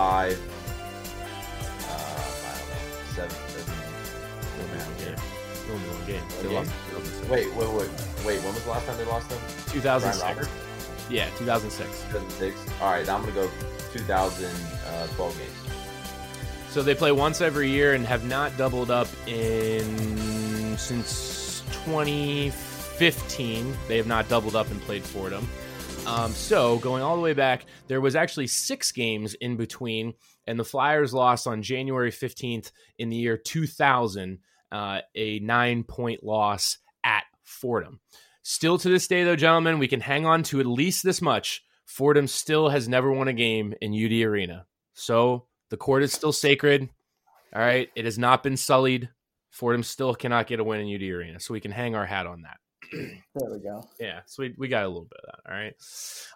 I 1.88 2.58
don't 2.58 2.70
know, 2.70 2.76
7, 3.16 3.30
one 5.74 6.06
game. 6.08 6.24
They 6.42 6.50
lost 6.50 6.72
Wait, 7.30 7.54
wait, 7.56 7.70
wait, 7.70 7.90
wait. 8.26 8.40
When 8.42 8.54
was 8.54 8.64
the 8.64 8.70
last 8.70 8.86
time 8.86 8.98
they 8.98 9.06
lost 9.06 9.30
them? 9.30 9.40
2006. 9.72 10.50
Yeah, 11.10 11.30
2006. 11.38 12.02
2006. 12.12 12.82
All 12.82 12.92
right, 12.92 13.08
I'm 13.10 13.22
gonna 13.22 13.34
go 13.34 13.50
2012 13.94 15.38
games. 15.38 15.52
So 16.70 16.84
they 16.84 16.96
play 16.96 17.12
once 17.12 17.40
every 17.40 17.70
year 17.70 17.94
and 17.94 18.06
have 18.06 18.26
not 18.26 18.58
doubled 18.58 18.92
up 18.92 19.08
in 19.28 20.78
since 20.78 21.64
2015. 21.86 23.78
They 23.88 23.98
have 23.98 24.08
not 24.08 24.28
doubled 24.28 24.56
up 24.56 24.70
and 24.72 24.82
played 24.82 25.04
Fordham. 25.04 25.48
Um, 26.06 26.32
so 26.34 26.78
going 26.80 27.02
all 27.02 27.16
the 27.16 27.22
way 27.22 27.34
back, 27.34 27.66
there 27.88 28.02
was 28.02 28.16
actually 28.16 28.48
six 28.48 28.92
games 28.92 29.34
in 29.36 29.56
between, 29.56 30.14
and 30.46 30.60
the 30.60 30.66
Flyers 30.66 31.14
lost 31.14 31.48
on 31.48 31.64
January 31.64 32.12
15th 32.12 32.72
in 33.00 33.10
the 33.10 33.16
year 33.16 33.38
2000, 33.38 34.38
uh, 34.72 35.02
a 35.16 35.40
nine-point 35.40 36.24
loss 36.24 36.78
at 37.04 37.24
Fordham. 37.44 38.00
Still 38.44 38.78
to 38.78 38.90
this 38.90 39.08
day, 39.08 39.24
though, 39.24 39.36
gentlemen, 39.36 39.80
we 39.80 39.88
can 39.88 40.02
hang 40.02 40.26
on 40.26 40.44
to 40.44 40.60
at 40.60 40.66
least 40.66 41.04
this 41.04 41.22
much. 41.22 41.64
Fordham 41.86 42.28
still 42.28 42.70
has 42.70 42.88
never 42.88 43.12
won 43.12 43.28
a 43.28 43.34
game 43.34 43.74
in 43.82 43.94
UD 43.94 44.28
Arena. 44.28 44.66
So 44.94 45.48
the 45.70 45.78
court 45.78 46.04
is 46.04 46.14
still 46.14 46.32
sacred. 46.32 46.90
All 47.54 47.62
right. 47.62 47.90
It 47.96 48.06
has 48.06 48.20
not 48.20 48.44
been 48.44 48.58
sullied. 48.58 49.10
Fordham 49.50 49.84
still 49.84 50.14
cannot 50.14 50.48
get 50.48 50.60
a 50.60 50.64
win 50.64 50.82
in 50.82 50.94
UD 50.94 51.04
Arena. 51.04 51.40
So 51.40 51.54
we 51.54 51.62
can 51.62 51.72
hang 51.72 51.96
our 51.96 52.06
hat 52.06 52.28
on 52.28 52.44
that. 52.44 52.58
There 53.38 53.52
we 53.52 53.60
go. 53.60 53.84
Yeah, 54.00 54.22
so 54.28 54.44
we, 54.44 54.54
we 54.58 54.68
got 54.70 54.86
a 54.86 54.88
little 54.88 55.10
bit 55.10 55.20
of 55.22 55.26
that. 55.26 55.52
All 55.52 55.58
right, 55.58 55.74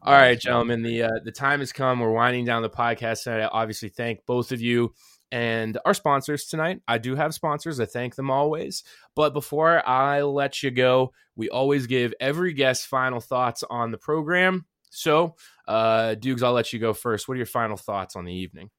all 0.04 0.14
right, 0.14 0.38
gentlemen. 0.38 0.84
The 0.84 1.04
uh, 1.04 1.10
the 1.24 1.32
time 1.32 1.62
has 1.62 1.72
come. 1.72 2.02
We're 2.02 2.12
winding 2.12 2.44
down 2.44 2.62
the 2.62 2.70
podcast 2.70 3.24
tonight. 3.24 3.44
I 3.44 3.48
obviously 3.48 3.88
thank 3.88 4.26
both 4.26 4.52
of 4.52 4.60
you 4.60 4.94
and 5.32 5.78
our 5.86 5.94
sponsors 5.94 6.46
tonight. 6.46 6.82
I 6.88 6.98
do 6.98 7.16
have 7.16 7.34
sponsors. 7.34 7.80
I 7.80 7.86
thank 7.86 8.16
them 8.16 8.32
always. 8.32 8.84
But 9.16 9.34
before 9.34 9.88
I 9.88 10.22
let 10.24 10.64
you 10.64 10.72
go, 10.72 11.14
we 11.36 11.50
always 11.50 11.88
give 11.88 12.14
every 12.20 12.54
guest 12.54 12.88
final 12.88 13.20
thoughts 13.20 13.64
on 13.70 13.92
the 13.92 13.98
program. 13.98 14.66
So, 14.90 15.36
uh, 15.68 16.16
Dukes, 16.16 16.42
I'll 16.42 16.54
let 16.54 16.74
you 16.74 16.80
go 16.80 16.94
first. 16.94 17.28
What 17.28 17.36
are 17.36 17.38
your 17.38 17.46
final 17.46 17.78
thoughts 17.78 18.16
on 18.16 18.26
the 18.26 18.34
evening? 18.34 18.70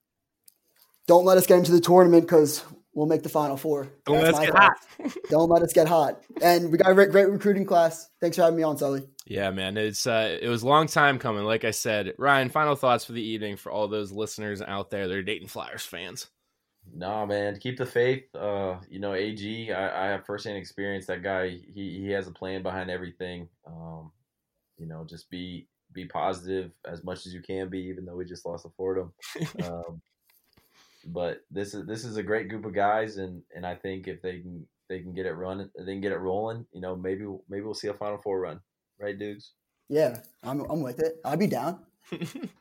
Don't 1.06 1.24
let 1.24 1.38
us 1.38 1.46
get 1.46 1.58
into 1.58 1.72
the 1.72 1.80
tournament 1.80 2.24
because 2.24 2.64
we'll 2.94 3.06
make 3.06 3.22
the 3.22 3.28
final 3.28 3.56
four. 3.56 3.88
Don't 4.06 4.18
let 4.18 4.34
us 4.34 4.36
my 4.36 4.46
get 4.46 4.54
thoughts. 4.54 5.18
Don't 5.30 5.48
let 5.48 5.62
us 5.62 5.72
get 5.72 5.88
hot. 5.88 6.22
And 6.42 6.70
we 6.70 6.78
got 6.78 6.90
a 6.90 6.94
great, 6.94 7.10
great 7.10 7.28
recruiting 7.28 7.64
class. 7.64 8.08
Thanks 8.20 8.36
for 8.36 8.42
having 8.42 8.56
me 8.56 8.62
on, 8.62 8.76
Sully. 8.76 9.08
Yeah, 9.26 9.50
man, 9.50 9.76
it's 9.76 10.06
uh, 10.06 10.38
it 10.40 10.48
was 10.48 10.62
a 10.62 10.68
long 10.68 10.86
time 10.86 11.18
coming. 11.18 11.44
Like 11.44 11.64
I 11.64 11.70
said, 11.70 12.14
Ryan, 12.18 12.48
final 12.48 12.76
thoughts 12.76 13.04
for 13.04 13.12
the 13.12 13.22
evening 13.22 13.56
for 13.56 13.70
all 13.70 13.88
those 13.88 14.12
listeners 14.12 14.60
out 14.60 14.90
there 14.90 15.08
that 15.08 15.16
are 15.16 15.22
Dayton 15.22 15.48
Flyers 15.48 15.84
fans. 15.84 16.28
No, 16.94 17.26
man, 17.26 17.58
keep 17.58 17.78
the 17.78 17.86
faith. 17.86 18.24
Uh, 18.34 18.76
you 18.88 18.98
know, 18.98 19.14
AG, 19.14 19.72
I, 19.72 20.06
I 20.06 20.10
have 20.10 20.26
firsthand 20.26 20.56
experience. 20.56 21.06
That 21.06 21.22
guy, 21.22 21.48
he 21.48 21.98
he 22.00 22.10
has 22.10 22.26
a 22.26 22.32
plan 22.32 22.62
behind 22.62 22.90
everything. 22.90 23.48
Um, 23.66 24.12
you 24.78 24.86
know, 24.86 25.04
just 25.08 25.30
be 25.30 25.66
be 25.92 26.06
positive 26.06 26.72
as 26.86 27.04
much 27.04 27.26
as 27.26 27.34
you 27.34 27.42
can 27.42 27.68
be, 27.68 27.80
even 27.80 28.04
though 28.04 28.16
we 28.16 28.24
just 28.24 28.46
lost 28.46 28.64
to 28.64 28.72
Fordham. 28.76 29.12
um, 29.64 30.00
but 31.06 31.42
this 31.50 31.74
is 31.74 31.86
this 31.86 32.04
is 32.04 32.16
a 32.16 32.22
great 32.22 32.48
group 32.48 32.64
of 32.64 32.74
guys, 32.74 33.16
and 33.16 33.42
and 33.54 33.66
I 33.66 33.74
think 33.74 34.08
if 34.08 34.20
they 34.22 34.40
can 34.40 34.66
they 34.88 35.00
can 35.00 35.14
get 35.14 35.26
it 35.26 35.32
running, 35.32 35.70
they 35.78 35.92
can 35.92 36.00
get 36.00 36.12
it 36.12 36.18
rolling. 36.18 36.66
You 36.72 36.80
know, 36.80 36.96
maybe 36.96 37.24
maybe 37.48 37.62
we'll 37.62 37.74
see 37.74 37.88
a 37.88 37.94
Final 37.94 38.18
Four 38.18 38.40
run, 38.40 38.60
right, 38.98 39.18
dudes? 39.18 39.52
Yeah, 39.88 40.20
I'm, 40.44 40.60
I'm 40.70 40.82
with 40.82 41.00
it. 41.00 41.16
I'd 41.24 41.38
be 41.38 41.48
down. 41.48 41.80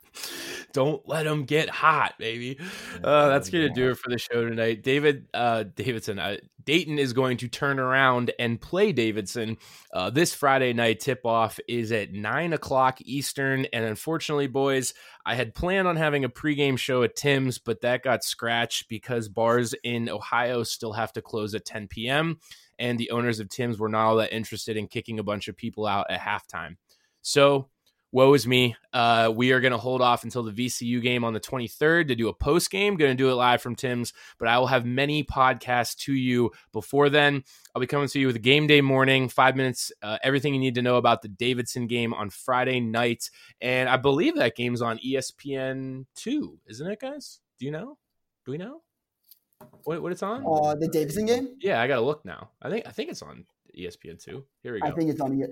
Don't 0.73 1.07
let 1.07 1.23
them 1.23 1.45
get 1.45 1.69
hot, 1.69 2.15
baby. 2.19 2.59
Uh, 3.03 3.29
that's 3.29 3.49
going 3.49 3.67
to 3.67 3.73
do 3.73 3.91
it 3.91 3.97
for 3.97 4.09
the 4.09 4.17
show 4.17 4.47
tonight. 4.47 4.83
David 4.83 5.27
uh, 5.33 5.63
Davidson, 5.75 6.19
uh, 6.19 6.37
Dayton 6.63 6.99
is 6.99 7.13
going 7.13 7.37
to 7.37 7.47
turn 7.47 7.79
around 7.79 8.31
and 8.37 8.61
play 8.61 8.91
Davidson. 8.91 9.57
Uh, 9.91 10.09
this 10.11 10.33
Friday 10.33 10.73
night 10.73 10.99
tip 10.99 11.25
off 11.25 11.59
is 11.67 11.91
at 11.91 12.11
9 12.11 12.53
o'clock 12.53 12.99
Eastern. 13.01 13.65
And 13.73 13.85
unfortunately, 13.85 14.47
boys, 14.47 14.93
I 15.25 15.35
had 15.35 15.55
planned 15.55 15.87
on 15.87 15.95
having 15.95 16.25
a 16.25 16.29
pregame 16.29 16.77
show 16.77 17.01
at 17.03 17.15
Tim's, 17.15 17.57
but 17.57 17.81
that 17.81 18.03
got 18.03 18.23
scratched 18.23 18.87
because 18.89 19.29
bars 19.29 19.73
in 19.83 20.09
Ohio 20.09 20.63
still 20.63 20.93
have 20.93 21.11
to 21.13 21.21
close 21.21 21.55
at 21.55 21.65
10 21.65 21.87
p.m. 21.87 22.37
And 22.77 22.99
the 22.99 23.11
owners 23.11 23.39
of 23.39 23.49
Tim's 23.49 23.79
were 23.79 23.89
not 23.89 24.05
all 24.05 24.17
that 24.17 24.31
interested 24.31 24.77
in 24.77 24.87
kicking 24.87 25.19
a 25.19 25.23
bunch 25.23 25.47
of 25.47 25.57
people 25.57 25.87
out 25.87 26.07
at 26.11 26.19
halftime. 26.21 26.77
So, 27.21 27.69
woe 28.11 28.33
is 28.33 28.47
me. 28.47 28.75
Uh, 28.91 29.31
we 29.35 29.51
are 29.51 29.59
going 29.59 29.71
to 29.71 29.77
hold 29.77 30.01
off 30.01 30.23
until 30.23 30.43
the 30.43 30.51
VCU 30.51 31.01
game 31.01 31.23
on 31.23 31.33
the 31.33 31.39
23rd 31.39 32.07
to 32.07 32.15
do 32.15 32.29
a 32.29 32.33
post 32.33 32.71
game. 32.71 32.95
Going 32.95 33.11
to 33.11 33.15
do 33.15 33.29
it 33.29 33.35
live 33.35 33.61
from 33.61 33.75
Tim's, 33.75 34.13
but 34.37 34.47
I 34.47 34.57
will 34.57 34.67
have 34.67 34.85
many 34.85 35.23
podcasts 35.23 35.95
to 36.05 36.13
you 36.13 36.51
before 36.71 37.09
then. 37.09 37.43
I'll 37.73 37.79
be 37.79 37.87
coming 37.87 38.07
to 38.07 38.19
you 38.19 38.27
with 38.27 38.35
a 38.35 38.39
game 38.39 38.67
day 38.67 38.81
morning, 38.81 39.29
five 39.29 39.55
minutes, 39.55 39.91
uh, 40.01 40.17
everything 40.23 40.53
you 40.53 40.59
need 40.59 40.75
to 40.75 40.81
know 40.81 40.97
about 40.97 41.21
the 41.21 41.27
Davidson 41.27 41.87
game 41.87 42.13
on 42.13 42.29
Friday 42.29 42.79
night. 42.79 43.29
And 43.61 43.87
I 43.87 43.97
believe 43.97 44.35
that 44.35 44.55
game's 44.55 44.81
on 44.81 44.99
ESPN 44.99 46.05
2, 46.15 46.59
isn't 46.67 46.87
it, 46.91 46.99
guys? 46.99 47.39
Do 47.59 47.65
you 47.65 47.71
know? 47.71 47.97
Do 48.45 48.51
we 48.51 48.57
know? 48.57 48.81
What, 49.83 50.01
what 50.01 50.11
it's 50.11 50.23
on? 50.23 50.43
Uh, 50.47 50.75
the 50.75 50.87
Davidson 50.87 51.25
game? 51.25 51.49
Yeah, 51.59 51.81
I 51.81 51.87
got 51.87 51.95
to 51.95 52.01
look 52.01 52.23
now. 52.25 52.51
I 52.61 52.69
think 52.69 52.87
I 52.87 52.91
think 52.91 53.09
it's 53.09 53.21
on 53.21 53.45
ESPN 53.79 54.21
2. 54.23 54.45
Here 54.63 54.73
we 54.73 54.81
go. 54.81 54.87
I 54.87 54.91
think 54.91 55.09
it's 55.09 55.21
on. 55.21 55.37
Yeah, 55.37 55.47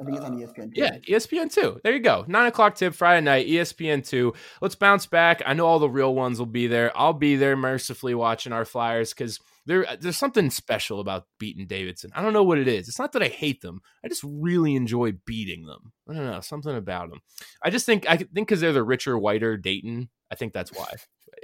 I 0.00 0.04
think 0.04 0.16
it's 0.16 0.24
on 0.24 0.38
ESPN. 0.38 0.70
Yeah, 0.74 0.96
E 1.06 1.12
ESPN 1.12 1.52
two. 1.52 1.80
There 1.82 1.92
you 1.92 2.00
go. 2.00 2.24
Nine 2.26 2.46
o'clock 2.46 2.74
tip 2.74 2.94
Friday 2.94 3.24
night, 3.24 3.46
ESPN 3.46 4.06
two. 4.06 4.34
Let's 4.60 4.74
bounce 4.74 5.06
back. 5.06 5.42
I 5.44 5.54
know 5.54 5.66
all 5.66 5.78
the 5.78 5.88
real 5.88 6.14
ones 6.14 6.38
will 6.38 6.46
be 6.46 6.66
there. 6.66 6.96
I'll 6.96 7.12
be 7.12 7.36
there 7.36 7.56
mercifully 7.56 8.14
watching 8.14 8.52
our 8.52 8.64
Flyers 8.64 9.12
because 9.12 9.38
there 9.66 9.86
there's 10.00 10.16
something 10.16 10.50
special 10.50 11.00
about 11.00 11.26
beating 11.38 11.66
Davidson. 11.66 12.10
I 12.14 12.22
don't 12.22 12.32
know 12.32 12.42
what 12.42 12.58
it 12.58 12.68
is. 12.68 12.88
It's 12.88 12.98
not 12.98 13.12
that 13.12 13.22
I 13.22 13.28
hate 13.28 13.60
them. 13.60 13.80
I 14.04 14.08
just 14.08 14.24
really 14.24 14.74
enjoy 14.74 15.12
beating 15.24 15.66
them. 15.66 15.92
I 16.08 16.14
don't 16.14 16.30
know 16.30 16.40
something 16.40 16.74
about 16.74 17.10
them. 17.10 17.20
I 17.62 17.70
just 17.70 17.86
think 17.86 18.08
I 18.08 18.16
think 18.16 18.32
because 18.34 18.60
they're 18.60 18.72
the 18.72 18.82
richer, 18.82 19.18
whiter 19.18 19.56
Dayton. 19.56 20.08
I 20.30 20.34
think 20.34 20.52
that's 20.52 20.72
why. 20.72 20.94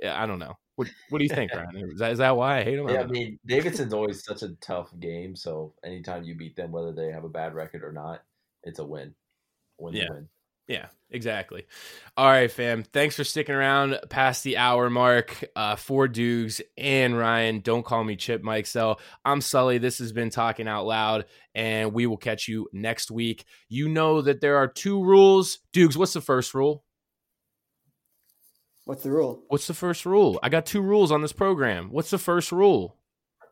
I 0.07 0.27
don't 0.27 0.39
know. 0.39 0.55
What 0.77 0.89
What 1.09 1.19
do 1.19 1.25
you 1.25 1.29
think, 1.35 1.53
Ryan? 1.55 1.91
Is 1.93 1.99
that, 1.99 2.13
is 2.13 2.19
that 2.19 2.37
why 2.37 2.59
I 2.59 2.65
hate 2.65 2.77
them? 2.77 2.87
I 2.87 2.93
Yeah, 2.93 2.99
I 2.99 3.03
don't 3.03 3.11
mean, 3.11 3.39
Davidson's 3.47 3.93
always 3.93 4.25
such 4.25 4.43
a 4.43 4.51
tough 4.61 4.93
game. 4.99 5.35
So 5.35 5.75
anytime 5.85 6.25
you 6.25 6.37
beat 6.37 6.57
them, 6.57 6.71
whether 6.73 6.93
they 6.93 7.11
have 7.11 7.25
a 7.25 7.29
bad 7.29 7.55
record 7.55 7.83
or 7.83 7.93
not, 7.93 8.23
it's 8.63 8.79
a 8.79 8.85
win. 8.85 9.15
Win 9.79 9.95
Yeah. 9.95 10.11
win. 10.11 10.29
Yeah, 10.69 10.89
exactly. 11.11 11.67
All 12.15 12.27
right, 12.27 12.53
fam. 12.53 12.83
Thanks 12.83 13.17
for 13.17 13.25
sticking 13.25 13.55
around 13.55 13.99
past 14.11 14.45
the 14.45 14.59
hour 14.59 14.91
mark. 14.91 15.43
Uh, 15.57 15.77
for 15.77 16.07
Dukes 16.07 16.61
and 16.77 17.17
Ryan, 17.17 17.61
don't 17.61 17.87
call 17.87 18.05
me 18.05 18.17
Chip 18.17 18.43
Mike. 18.43 18.67
So 18.67 18.99
I'm 19.25 19.41
Sully. 19.41 19.79
This 19.79 19.99
has 19.99 20.13
been 20.13 20.29
Talking 20.29 20.69
Out 20.69 20.85
Loud, 20.85 21.25
and 21.55 21.95
we 21.95 22.07
will 22.07 22.19
catch 22.19 22.49
you 22.49 22.69
next 22.71 23.11
week. 23.11 23.47
You 23.71 23.89
know 23.89 24.21
that 24.21 24.43
there 24.43 24.59
are 24.59 24.69
two 24.69 25.03
rules. 25.03 25.59
Dukes, 25.73 25.97
what's 25.97 26.13
the 26.13 26.21
first 26.21 26.53
rule? 26.53 26.85
What's 28.89 29.03
the 29.03 29.11
rule? 29.11 29.43
What's 29.49 29.67
the 29.67 29.75
first 29.75 30.07
rule? 30.07 30.41
I 30.43 30.49
got 30.49 30.65
two 30.65 30.81
rules 30.81 31.13
on 31.13 31.21
this 31.21 31.35
program. 31.35 31.91
What's 31.91 32.09
the 32.09 32.17
first 32.17 32.51
rule? 32.51 32.97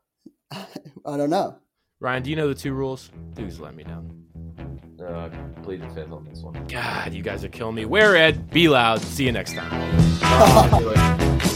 I 0.51 0.65
don't 1.05 1.29
know. 1.29 1.59
Ryan, 2.01 2.23
do 2.23 2.31
you 2.31 2.37
know 2.37 2.49
the 2.49 2.55
two 2.55 2.73
rules? 2.73 3.11
Please 3.35 3.61
let 3.61 3.75
me 3.75 3.85
know. 3.85 5.07
Uh, 5.07 5.29
plead 5.63 5.83
the 5.83 5.91
fifth 5.91 6.11
on 6.11 6.25
this 6.25 6.41
one. 6.41 6.67
God, 6.69 7.13
you 7.13 7.23
guys 7.23 7.45
are 7.45 7.51
killing 7.51 7.75
me. 7.75 7.85
Wear 7.85 8.17
Ed, 8.17 8.49
be 8.49 8.71
loud. 8.71 9.03
See 9.03 9.27
you 9.27 9.33
next 9.33 9.53
time. 9.53 11.51